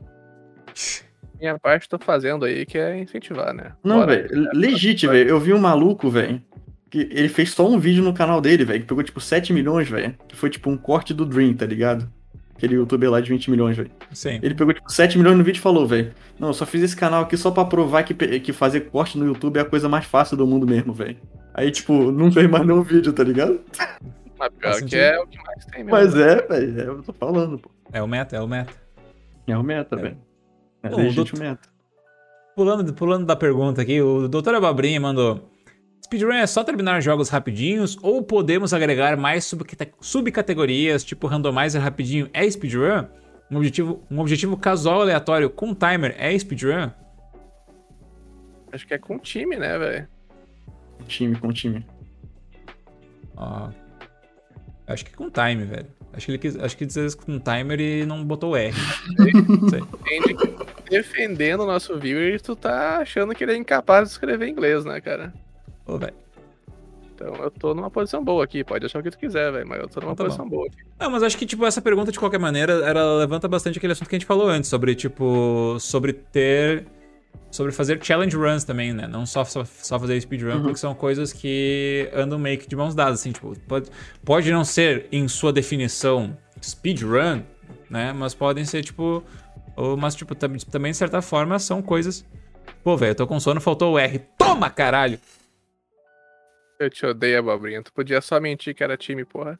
[1.39, 3.73] Minha parte tô fazendo aí que é incentivar, né?
[3.83, 4.49] Não, velho.
[4.53, 5.30] Legit, velho.
[5.30, 6.41] Eu vi um maluco, velho.
[6.89, 8.80] Que ele fez só um vídeo no canal dele, velho.
[8.80, 10.15] Que pegou, tipo, 7 milhões, velho.
[10.27, 12.09] Que foi, tipo, um corte do Dream, tá ligado?
[12.55, 13.91] Aquele youtuber lá de 20 milhões, velho.
[14.14, 14.39] Sim.
[14.41, 16.14] Ele pegou, tipo, 7 milhões no vídeo e falou, velho.
[16.39, 19.25] Não, eu só fiz esse canal aqui só pra provar que, que fazer corte no
[19.25, 21.17] YouTube é a coisa mais fácil do mundo mesmo, velho.
[21.58, 23.59] Aí, tipo, não fez mais nenhum vídeo, tá ligado?
[24.38, 25.00] Mas pior Faz que sentido.
[25.00, 25.92] é o que mais tem mesmo.
[25.92, 26.34] Mas né?
[26.34, 26.82] é, velho.
[26.82, 27.72] É, eu tô falando, pô.
[27.93, 28.74] É o meta, é o meta.
[29.48, 30.00] É o meta, É.
[30.01, 30.17] velho.
[30.84, 31.69] É Bom, doutor- o meta.
[32.56, 34.56] Pulando, pulando da pergunta aqui, o Dr.
[34.56, 35.50] Ababrinha mandou:
[36.03, 42.30] Speedrun é só terminar jogos rapidinhos ou podemos agregar mais subcate- subcategorias, tipo randomizer rapidinho
[42.34, 43.06] é speedrun?
[43.50, 46.90] Um objetivo, um objetivo casual aleatório com timer é speedrun?
[48.72, 50.08] Acho que é com time, né, velho?
[51.07, 51.85] Time com time.
[53.35, 53.69] Ó,
[54.88, 55.88] acho que com time, velho.
[56.14, 58.74] Acho que ele quis, acho que diz com timer e não botou o R.
[59.61, 59.82] Não sei.
[59.82, 60.56] Entende
[60.90, 65.01] defendendo o nosso viewer, tu tá achando que ele é incapaz de escrever inglês, né,
[65.01, 65.33] cara?
[65.85, 66.14] Ô, velho.
[67.14, 69.80] Então eu tô numa posição boa aqui, pode achar o que tu quiser, velho, mas
[69.80, 70.77] eu tô numa Então tá posição boa aqui.
[70.99, 74.09] Não, mas acho que, tipo, essa pergunta, de qualquer maneira, ela levanta bastante aquele assunto
[74.09, 76.85] que a gente falou antes, sobre, tipo, sobre ter.
[77.51, 79.07] Sobre fazer challenge runs também, né?
[79.07, 80.64] Não só, só, só fazer speedrun, Uhum.
[80.64, 83.89] porque são coisas que andam meio que de mãos dadas, assim, tipo, pode,
[84.23, 87.43] pode não ser, em sua definição, speedrun,
[87.89, 88.11] né?
[88.14, 89.23] Mas podem ser, tipo.
[89.77, 92.25] Ou, mas, tipo, tam- também, de certa forma, são coisas.
[92.83, 94.19] Pô, velho, eu tô com sono, faltou o R.
[94.38, 95.19] Toma, caralho!
[96.80, 97.81] Eu te odeio, abobrinha.
[97.81, 99.57] Tu podia só mentir que era time, porra.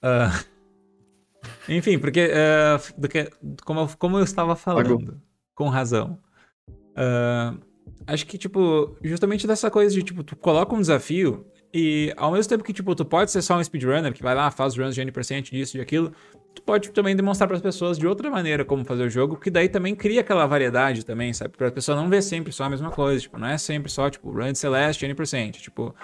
[0.00, 0.30] Ah,
[1.68, 3.28] Enfim, porque, uh, do que,
[3.64, 5.16] como, eu, como eu estava falando, Pagou.
[5.54, 6.18] Com razão.
[6.92, 7.58] Uh,
[8.06, 12.48] acho que, tipo, justamente dessa coisa de, tipo, tu coloca um desafio e ao mesmo
[12.48, 15.00] tempo que, tipo, tu pode ser só um speedrunner que vai lá, faz runs de
[15.00, 16.12] N% disso e aquilo,
[16.54, 19.50] tu pode também demonstrar para as pessoas de outra maneira como fazer o jogo, que
[19.50, 21.56] daí também cria aquela variedade também, sabe?
[21.56, 24.30] Pra pessoa não ver sempre só a mesma coisa, tipo, não é sempre só, tipo,
[24.30, 25.94] run de Celeste N%, tipo,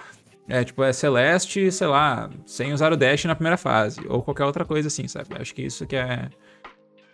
[0.47, 4.45] é, tipo, é Celeste, sei lá, sem usar o dash na primeira fase, ou qualquer
[4.45, 5.27] outra coisa assim, sabe?
[5.39, 6.29] Acho que isso que é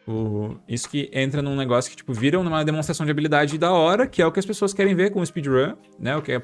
[0.08, 4.06] o, isso que entra num negócio que, tipo, viram numa demonstração de habilidade da hora,
[4.08, 6.16] que é o que as pessoas querem ver com o speedrun, né?
[6.16, 6.42] O que a-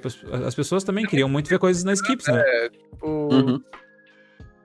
[0.47, 2.41] as pessoas também queriam muito ver coisas nas skips, né?
[2.45, 3.61] É, tipo, Uhum.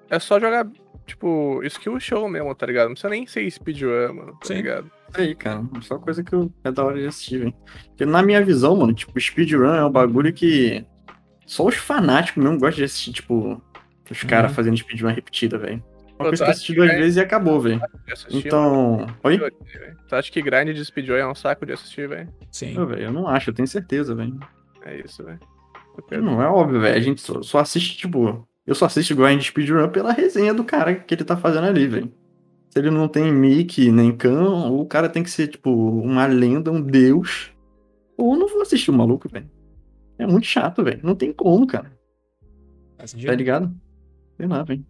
[0.09, 0.67] é só jogar,
[1.07, 2.87] tipo, skill show mesmo, tá ligado?
[2.87, 4.55] Não precisa nem ser speedrun, mano, tá Sim.
[4.55, 4.91] ligado?
[5.11, 5.63] Isso aí, cara.
[5.77, 7.55] É só coisa que eu, é da hora de assistir, velho.
[7.89, 10.85] Porque na minha visão, mano, tipo, speedrun é um bagulho que
[11.47, 13.61] só os fanáticos mesmo gostam de assistir, tipo,
[14.11, 14.55] os caras Uhum.
[14.57, 15.83] fazendo speedrun repetida, velho.
[16.19, 17.81] Uma Pô, coisa que eu assisti duas é- vezes e acabou, velho.
[18.31, 19.07] Então.
[19.23, 19.39] Oi?
[20.09, 22.33] Tu acha que grind de speedrun é um saco de assistir, velho?
[22.51, 22.73] Sim.
[22.73, 24.39] Não, velho, eu não acho, eu tenho certeza, velho.
[24.83, 25.39] É isso, velho.
[26.23, 26.97] Não é óbvio, velho.
[26.97, 28.47] A gente só, só assiste, tipo.
[28.67, 32.13] Eu só assisto grind speedrun pela resenha do cara que ele tá fazendo ali, velho.
[32.71, 36.73] Se ele não tem mic nem ou o cara tem que ser, tipo, uma lenda,
[36.73, 37.53] um deus.
[38.17, 39.49] Ou eu não vou assistir o maluco, velho.
[40.19, 41.01] É muito chato, velho.
[41.03, 41.93] Não tem como, cara.
[42.97, 43.73] Tá ligado?
[44.37, 44.85] Sei lá, velho.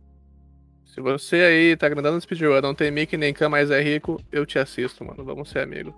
[0.97, 4.18] Se você aí tá grandando no speedrun, não tem mic nem cam, mas é rico,
[4.33, 5.23] eu te assisto, mano.
[5.23, 5.94] Vamos ser amigo.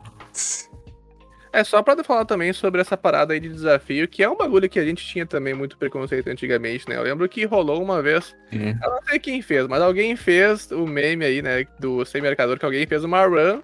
[1.52, 4.68] É só pra falar também sobre essa parada aí de desafio, que é um bagulho
[4.68, 6.96] que a gente tinha também muito preconceito antigamente, né?
[6.96, 8.70] Eu lembro que rolou uma vez, É.
[8.70, 12.58] eu não sei quem fez, mas alguém fez o meme aí, né, do sem mercador,
[12.58, 13.62] que alguém fez uma run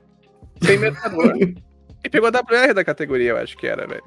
[0.62, 1.34] sem mercador.
[2.04, 4.04] e pegou a WR da categoria, eu acho que era, velho.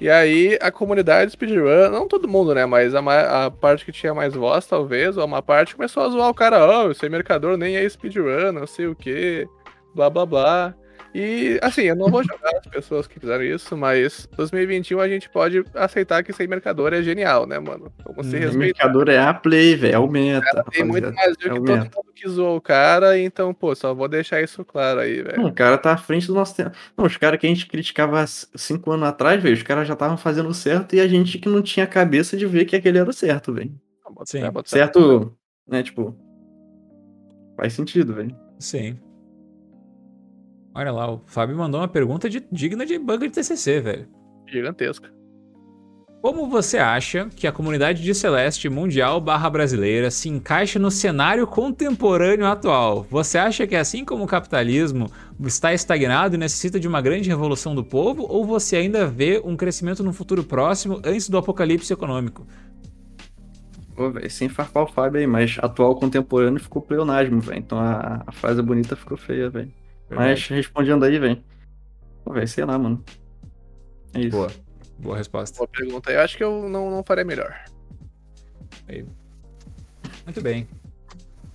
[0.00, 4.12] E aí a comunidade speedrun, não todo mundo, né, mas a, a parte que tinha
[4.12, 7.56] mais voz, talvez, ou uma parte começou a zoar o cara, ó, oh, sem mercador
[7.56, 9.46] nem é speedrun, não sei o que,
[9.94, 10.74] blá blá blá.
[11.14, 15.30] E, assim, eu não vou jogar as pessoas que fizeram isso, mas 2021 a gente
[15.30, 17.92] pode aceitar que sem mercador é genial, né, mano?
[18.04, 18.58] Vamos se Hum, respeitar.
[18.58, 19.94] mercador é a play, velho.
[19.94, 20.64] É o meta.
[20.72, 21.90] Tem muito mais do é que o todo meta.
[21.96, 25.46] mundo que zoou o cara, então, pô, só vou deixar isso claro aí, velho.
[25.46, 26.72] O cara tá à frente do nosso tempo.
[26.98, 30.16] Não, os caras que a gente criticava cinco anos atrás, velho, os caras já estavam
[30.16, 33.12] fazendo certo e a gente que não tinha cabeça de ver que aquele era o
[33.12, 33.72] certo, velho.
[34.28, 34.50] Fé.
[34.64, 35.32] Certo,
[35.68, 36.12] né, tipo.
[37.56, 38.34] Faz sentido, velho.
[38.58, 38.98] Sim.
[40.74, 44.08] Olha lá, o Fábio mandou uma pergunta de- digna de banca de TCC, velho.
[44.48, 45.12] Gigantesca.
[46.20, 51.46] Como você acha que a comunidade de Celeste mundial barra brasileira se encaixa no cenário
[51.46, 53.06] contemporâneo atual?
[53.10, 55.06] Você acha que assim como o capitalismo
[55.44, 58.24] está estagnado e necessita de uma grande revolução do povo?
[58.26, 62.46] Ou você ainda vê um crescimento no futuro próximo antes do apocalipse econômico?
[63.94, 67.58] Pô, velho, sem farpar o Fábio aí, mas atual contemporâneo ficou pleonasmo, velho.
[67.58, 69.70] Então a, a frase bonita ficou feia, velho.
[70.10, 71.42] Mas respondendo aí, velho.
[72.26, 73.04] Velho, sei lá, mano.
[74.14, 74.30] É isso.
[74.30, 74.50] Boa.
[74.98, 75.56] Boa resposta.
[75.58, 76.10] Boa pergunta.
[76.10, 77.54] Eu acho que eu não, não faria melhor.
[80.24, 80.68] Muito bem.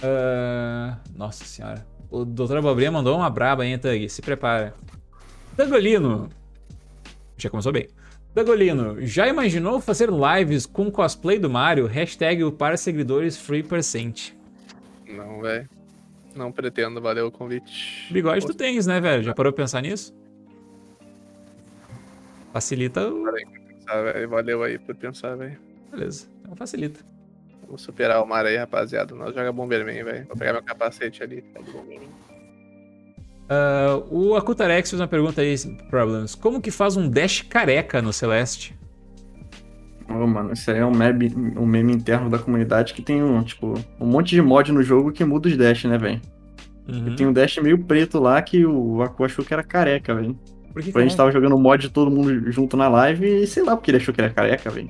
[0.02, 1.86] Ah, nossa senhora.
[2.10, 2.58] O Dr.
[2.58, 4.10] Abobrinha mandou uma braba aí, Tug.
[4.10, 4.74] Se prepara.
[5.56, 6.30] Dagolino.
[7.38, 7.88] Já começou bem.
[8.34, 11.88] Dagolino, já imaginou fazer lives com cosplay do Mario?
[11.88, 14.34] Hashtag o para seguidores free%.
[15.08, 15.68] Não, velho.
[16.40, 18.08] Não pretendo, valeu o convite.
[18.10, 19.22] Bigode tu tens, né, velho?
[19.22, 20.16] Já parou pra pensar nisso?
[22.54, 23.26] Facilita o...
[23.68, 24.28] Pensar.
[24.30, 25.60] Valeu aí por pensar, velho.
[25.92, 26.30] Beleza.
[26.40, 27.06] Então facilita.
[27.66, 29.14] Vamos superar o mar aí, rapaziada.
[29.14, 30.28] Nós joga Bomberman, velho.
[30.28, 31.44] Vou pegar meu capacete ali.
[33.50, 35.54] Ah, o Akutarex fez uma pergunta aí,
[35.90, 36.36] Problems.
[36.36, 38.79] Como que faz um dash careca no Celeste?
[40.10, 43.44] Ô, mano, isso aí é um meme, um meme interno da comunidade que tem um,
[43.44, 46.22] tipo, um monte de mod no jogo que muda os dash, né, velho?
[46.88, 47.16] Uhum.
[47.16, 50.38] Tem um dash meio preto lá que o Aku achou que era careca, velho.
[50.74, 53.64] Por que a gente tava jogando mod de todo mundo junto na live e sei
[53.64, 54.90] lá porque ele achou que era careca, velho.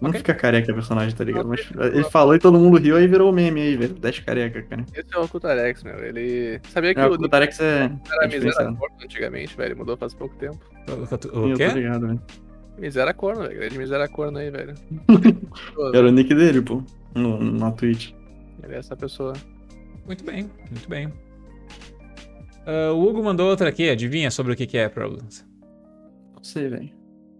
[0.00, 0.18] Não Ok.
[0.18, 1.48] fica careca o personagem, tá ligado?
[1.48, 1.60] Mas
[1.92, 3.94] ele falou e todo mundo riu aí virou meme aí, velho.
[3.94, 4.84] Dash careca, cara.
[4.92, 5.96] Esse é o Kutarex, meu.
[6.04, 6.60] Ele.
[6.70, 8.74] Sabia que É, o o Kutarex é, era é.
[8.74, 9.76] Corno antigamente, velho.
[9.76, 10.58] Mudou faz pouco tempo.
[10.88, 11.68] O, o, o eu quê?
[11.68, 12.20] tô ligado, velho.
[12.82, 13.54] Misera Corno, velho.
[13.54, 14.74] Grande Misera Corno aí, velho.
[15.94, 16.82] Era o nick dele, pô.
[17.14, 18.12] No, na Twitch.
[18.62, 19.34] Ele é essa pessoa.
[20.04, 21.12] Muito bem, muito bem.
[22.66, 25.46] Ah, o Hugo mandou outra aqui, adivinha sobre o que que é Problems?
[26.34, 26.90] Não sei, velho.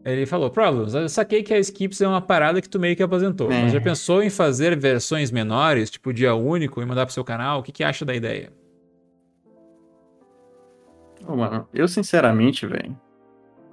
[0.04, 3.02] Ele falou, Problems, eu saquei que a Skips é uma parada que tu meio que
[3.02, 3.50] aposentou.
[3.50, 3.62] É.
[3.62, 7.60] Mas já pensou em fazer versões menores, tipo dia único, e mandar pro seu canal?
[7.60, 8.52] O que que acha da ideia?
[11.26, 12.96] Ô, mano, eu sinceramente, velho,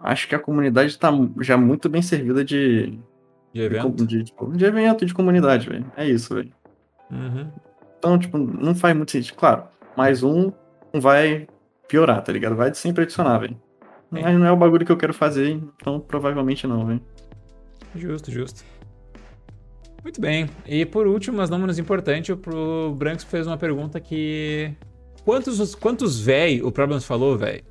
[0.02, 1.11] acho que a comunidade tá
[1.42, 3.00] já muito bem servida de, De
[3.53, 4.06] de, evento?
[4.06, 5.86] de, tipo, de evento, de comunidade, velho.
[5.95, 6.52] É isso, velho.
[7.11, 7.52] Uhum.
[7.98, 9.36] Então, tipo, não faz muito sentido.
[9.36, 9.64] Claro,
[9.98, 10.52] mais um
[10.94, 11.48] não vai
[11.88, 12.56] piorar, tá ligado?
[12.56, 13.58] Vai sempre adicionar, velho.
[14.11, 17.02] Mas não é o bagulho que eu quero fazer, então provavelmente não, velho.
[17.95, 18.64] Justo, justo.
[20.03, 20.50] Muito bem.
[20.66, 24.74] E por último, mas não menos importante, o Branks fez uma pergunta que.
[25.26, 27.61] Quantos, quantos véi o Problems falou, véi?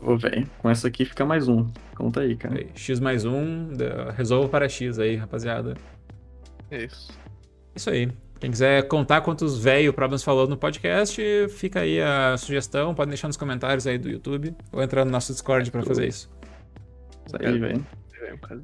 [0.00, 1.66] Ô, velho, com essa aqui fica mais um.
[1.94, 2.64] Conta aí, cara.
[2.74, 3.68] X mais um,
[4.16, 5.74] resolva para X aí, rapaziada.
[6.70, 7.12] Isso.
[7.74, 8.08] Isso aí.
[8.40, 12.94] Quem quiser contar quantos velho o Problems falou no podcast, fica aí a sugestão.
[12.94, 16.30] Pode deixar nos comentários aí do YouTube ou entrar no nosso Discord para fazer isso.
[17.26, 17.86] Isso aí, velho.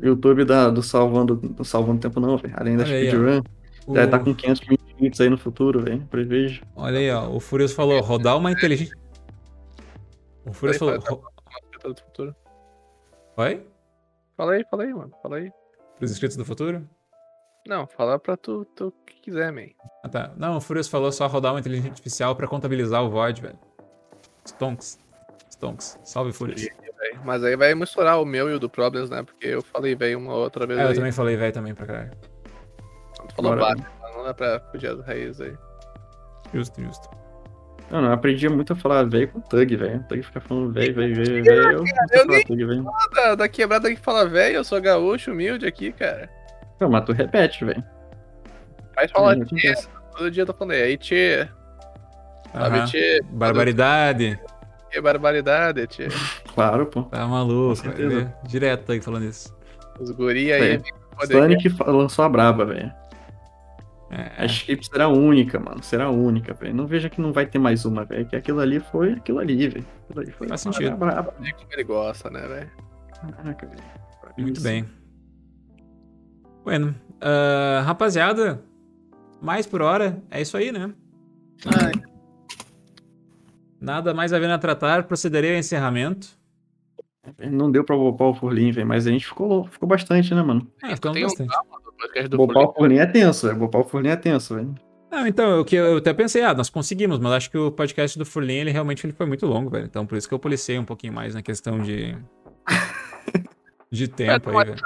[0.00, 2.54] YouTube da, do Salvando, do Salvando Tempo não, velho.
[2.56, 3.42] Além da speedrun.
[3.94, 4.08] Já o...
[4.08, 6.00] tá com 500 mil inscritos aí no futuro, velho.
[6.10, 6.62] Prevejo.
[6.74, 7.28] Olha aí, ó.
[7.28, 8.96] O Furious falou, rodar uma inteligência...
[10.46, 10.98] O Furious falou...
[10.98, 12.36] Do futuro.
[13.36, 13.66] Oi?
[14.36, 15.12] Fala aí, fala aí, mano.
[15.22, 15.52] Fala aí.
[15.98, 16.88] Pros inscritos do futuro?
[17.66, 19.68] Não, fala pra tu, tu que quiser, man.
[20.04, 20.32] Ah, tá.
[20.36, 23.58] Não, o Furious falou só rodar uma inteligência artificial pra contabilizar o VOD, velho.
[24.44, 24.98] Stonks.
[25.50, 25.98] Stonks.
[26.04, 26.68] Salve, Furious.
[27.24, 29.22] Mas aí vai misturar o meu e o do Problems, né?
[29.22, 30.78] Porque eu falei velho uma outra vez.
[30.78, 30.94] É, eu aí.
[30.94, 32.12] também falei velho também pra caralho.
[33.28, 33.82] Tu falou bate,
[34.14, 35.56] não dá pra fugir das raízes aí.
[36.52, 37.08] Justo, justo.
[37.90, 40.04] Não, eu aprendi muito a falar velho com Tug, velho.
[40.08, 41.62] Tug fica falando velho, velho, velho, velho.
[41.72, 42.84] Eu, eu nem tug, velho.
[43.14, 46.28] Da, da quebrada que fala velho, eu sou gaúcho, humilde aqui, cara.
[46.80, 47.82] Não, mas tu repete, velho.
[48.94, 49.74] Faz falar tchê.
[50.16, 51.48] Todo dia eu tô falando aí, tchê.
[52.52, 53.20] Sabe, tchê?
[53.30, 54.40] Barbaridade.
[54.90, 56.08] Que barbaridade, tchê.
[56.56, 57.02] Claro, pô.
[57.02, 57.82] Tá maluco.
[58.48, 59.54] Direto aí falando isso.
[60.00, 60.80] Os guri aí.
[61.30, 62.90] Sonic lançou a braba, velho.
[64.10, 64.44] É.
[64.44, 65.82] A chip será única, mano.
[65.82, 66.74] Será única, velho.
[66.74, 68.26] Não veja que não vai ter mais uma, velho.
[68.26, 69.86] Que aquilo ali foi aquilo ali, velho.
[70.04, 70.96] Aquilo ali foi Faz sentido.
[70.96, 71.34] Braba.
[71.44, 72.70] É como ele gosta, né, velho?
[73.20, 73.82] Caraca, velho.
[74.38, 74.86] Muito bem.
[76.62, 78.62] Bueno, uh, rapaziada,
[79.40, 80.92] mais por hora, é isso aí, né?
[81.64, 81.92] Ai.
[83.80, 86.35] Nada mais a ver a tratar, procederei ao encerramento.
[87.38, 90.66] Não deu pra bopar o Furlin, velho, mas a gente ficou, ficou bastante, né, mano?
[90.82, 91.54] É, ficamos bastante.
[92.32, 93.58] Um bopar o Furlin é tenso, velho.
[93.58, 94.74] Bopar o Furlin é tenso, velho.
[95.10, 98.18] Não, então, o que eu até pensei, ah, nós conseguimos, mas acho que o podcast
[98.18, 99.86] do Furlin, ele realmente ele foi muito longo, velho.
[99.86, 102.16] Então, por isso que eu policei um pouquinho mais na questão de.
[103.90, 104.78] de tempo aí, velho.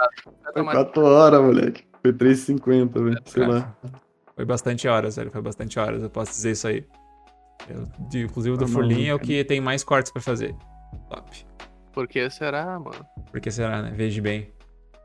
[0.52, 1.84] Foi 4 horas, moleque.
[2.02, 3.18] Foi 3,50, velho.
[3.24, 3.74] Sei lá.
[4.36, 5.30] Foi bastante horas, velho.
[5.30, 6.84] Foi bastante horas, eu posso dizer isso aí.
[7.68, 10.54] Eu, de, inclusive o do ah, Furlin é o que tem mais cortes pra fazer.
[11.08, 11.49] Top.
[11.92, 13.04] Por que será, mano?
[13.30, 13.92] Por que será, né?
[13.94, 14.50] Veja bem.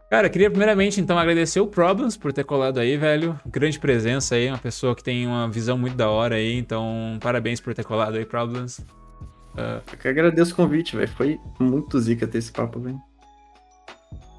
[0.09, 3.39] Cara, queria primeiramente então agradecer o Problems por ter colado aí, velho.
[3.45, 7.59] Grande presença aí, uma pessoa que tem uma visão muito da hora aí, então parabéns
[7.59, 8.79] por ter colado aí, Problems.
[8.79, 9.81] Uh...
[9.91, 11.07] Eu que agradeço o convite, velho.
[11.09, 12.99] Foi muito zica ter esse papo, velho.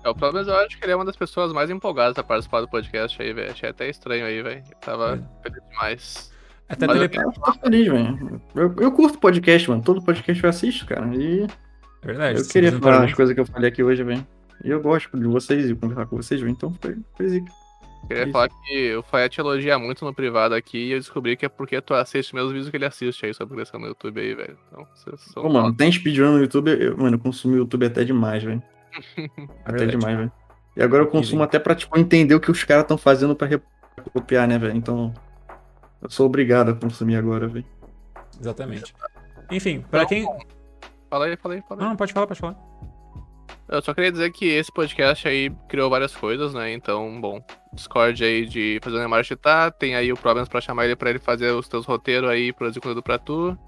[0.05, 2.60] É, o Problems eu acho que ele é uma das pessoas mais empolgadas a participar
[2.60, 3.50] do podcast aí, velho.
[3.50, 4.62] Achei até estranho aí, velho.
[4.81, 5.42] Tava é.
[5.42, 6.33] feliz demais.
[6.68, 7.25] Até Mas tele...
[7.25, 8.41] eu tô feliz, velho.
[8.55, 9.83] Eu, eu curto podcast, mano.
[9.83, 11.07] Todo podcast eu assisto, cara.
[11.12, 11.47] E.
[12.02, 12.41] É verdade.
[12.41, 14.26] Eu queria falar as coisas que eu falei aqui hoje, velho.
[14.65, 16.52] E eu gosto de vocês e conversar com vocês, velho.
[16.52, 17.52] Então foi, foi zica.
[18.07, 21.36] Queria é falar que o Faia te elogia muito no privado aqui e eu descobri
[21.36, 24.20] que é porque tu assiste meus vídeos que ele assiste aí sobre progressão no YouTube
[24.20, 24.57] aí, velho.
[24.68, 25.42] Então, vocês são.
[25.42, 28.62] Pô, mano, tem speedrun no YouTube, eu, mano, eu consumo o YouTube até demais, velho.
[29.65, 30.33] até é demais, velho.
[30.76, 33.49] E agora eu consumo até pra, tipo, entender o que os caras estão fazendo pra
[34.12, 34.76] copiar, né, velho?
[34.76, 35.12] Então,
[36.00, 37.65] eu sou obrigado a consumir agora, velho.
[38.39, 38.94] Exatamente.
[39.50, 40.56] Enfim, pra então, quem.
[41.10, 41.89] Fala aí, fala aí, fala aí.
[41.89, 42.57] Não, pode falar, pode falar.
[43.68, 46.73] Eu só queria dizer que esse podcast aí criou várias coisas, né?
[46.73, 50.85] Então, bom, Discord aí de fazer o marcha tá, tem aí o Problems pra chamar
[50.85, 53.59] ele pra ele fazer os teus roteiros aí, produzir conteúdo pra tu.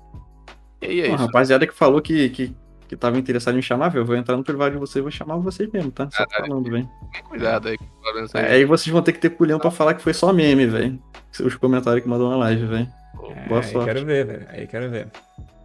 [0.80, 1.26] E aí é Pô, isso.
[1.26, 2.54] rapaziada que falou que, que,
[2.86, 5.02] que tava interessado em me chamar, velho, eu vou entrar no privado de vocês e
[5.02, 6.08] vou chamar vocês mesmo, tá?
[6.12, 6.88] Só Caralho, falando, velho.
[7.28, 8.44] Cuidado aí com o Problems aí.
[8.44, 11.02] É, aí vocês vão ter que ter culhão pra falar que foi só meme, velho.
[11.40, 12.88] Os comentários que mandou na live, velho.
[13.30, 13.90] É, Boa sorte.
[13.90, 14.46] Aí quero ver, velho.
[14.48, 15.08] Aí quero ver.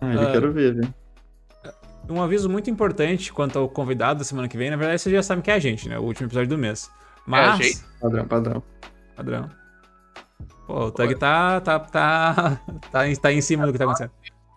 [0.02, 0.32] Ah, ele uh...
[0.32, 1.03] quero ver, velho.
[2.10, 5.24] Um aviso muito importante quanto ao convidado da semana que vem, na verdade vocês já
[5.24, 5.98] sabem que é a gente, né?
[5.98, 6.92] O último episódio do mês.
[7.26, 7.60] Mas.
[7.60, 7.84] É, gente.
[8.02, 8.64] Padrão, padrão.
[9.16, 9.50] Padrão.
[10.68, 14.12] Pô, o Tug tá, tá, tá, tá, tá em cima do que tá acontecendo.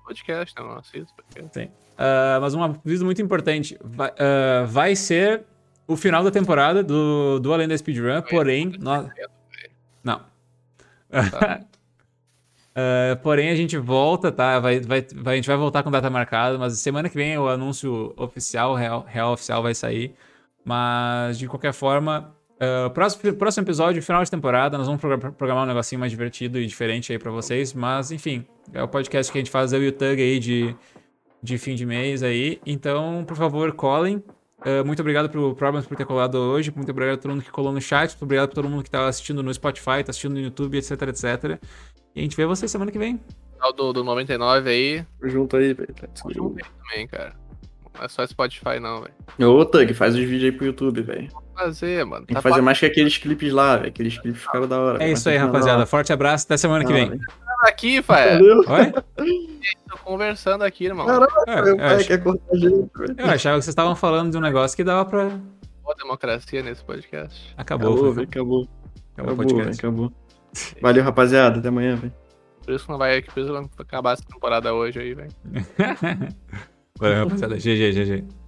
[0.04, 1.14] Podcast, não, assisto.
[1.52, 1.64] Sim.
[1.64, 3.76] Uh, mas um aviso muito importante.
[3.82, 5.44] Vai, uh, vai ser
[5.86, 8.72] o final da temporada do, do Além da Speedrun, porém.
[8.78, 9.08] Nós...
[10.02, 10.20] Não.
[11.10, 11.60] Tá.
[12.76, 14.60] Uh, porém, a gente volta, tá?
[14.60, 17.48] Vai, vai, vai, a gente vai voltar com data marcada, mas semana que vem o
[17.48, 20.14] anúncio oficial, real, real oficial, vai sair.
[20.62, 25.66] Mas, de qualquer forma, uh, próximo, próximo episódio, final de temporada, nós vamos programar um
[25.66, 27.72] negocinho mais divertido e diferente aí pra vocês.
[27.72, 30.76] Mas, enfim, é o podcast que a gente faz, eu e o Tug aí de,
[31.42, 32.60] de fim de mês aí.
[32.66, 34.22] Então, por favor, colhem.
[34.58, 36.70] Uh, muito obrigado pro Problems por ter colado hoje.
[36.74, 38.10] Muito obrigado a todo mundo que colou no chat.
[38.10, 41.02] Muito obrigado a todo mundo que tá assistindo no Spotify, tá assistindo no YouTube, etc,
[41.02, 41.58] etc.
[42.16, 43.20] E a gente vê vocês semana que vem.
[43.60, 45.04] tal do, do 99 aí.
[45.20, 45.94] Tamo junto aí, velho.
[46.24, 46.32] Go.
[46.34, 47.34] junto aí também, cara.
[47.94, 49.50] Não é só Spotify, não, velho.
[49.52, 51.28] Ô, Tug, faz os vídeos aí pro YouTube, velho.
[51.54, 52.26] Fazer, mano.
[52.26, 53.88] Tem Tá que fazer mais que aqueles clipes lá, velho.
[53.88, 55.02] Aqueles clipes ficaram da hora.
[55.04, 55.86] É isso aí, rapaziada.
[55.86, 57.08] Forte abraço, até semana que vem.
[57.18, 57.20] passando
[57.68, 58.32] aqui, pai.
[58.38, 58.58] Valeu.
[58.58, 58.92] Oi?
[59.88, 61.06] Tô conversando aqui, irmão.
[61.06, 63.14] Caralho, É, meu eu, pai ach- quer cortar a gente, velho.
[63.18, 65.30] eu achava que vocês estavam falando de um negócio que dava pra.
[65.82, 67.54] Boa democracia nesse podcast.
[67.56, 68.24] Acabou, Acabou, foi-.
[68.24, 68.62] Acabou.
[68.62, 69.48] acabou o Acabou, velho.
[69.56, 69.80] podcast.
[69.86, 70.12] Acabou.
[70.80, 71.58] Valeu, rapaziada.
[71.58, 72.12] Até amanhã, velho.
[72.64, 75.30] Por isso que não vai, por isso que vai acabar essa temporada hoje aí, velho.
[76.98, 77.56] Valeu, rapaziada.
[77.56, 78.45] GG, GG.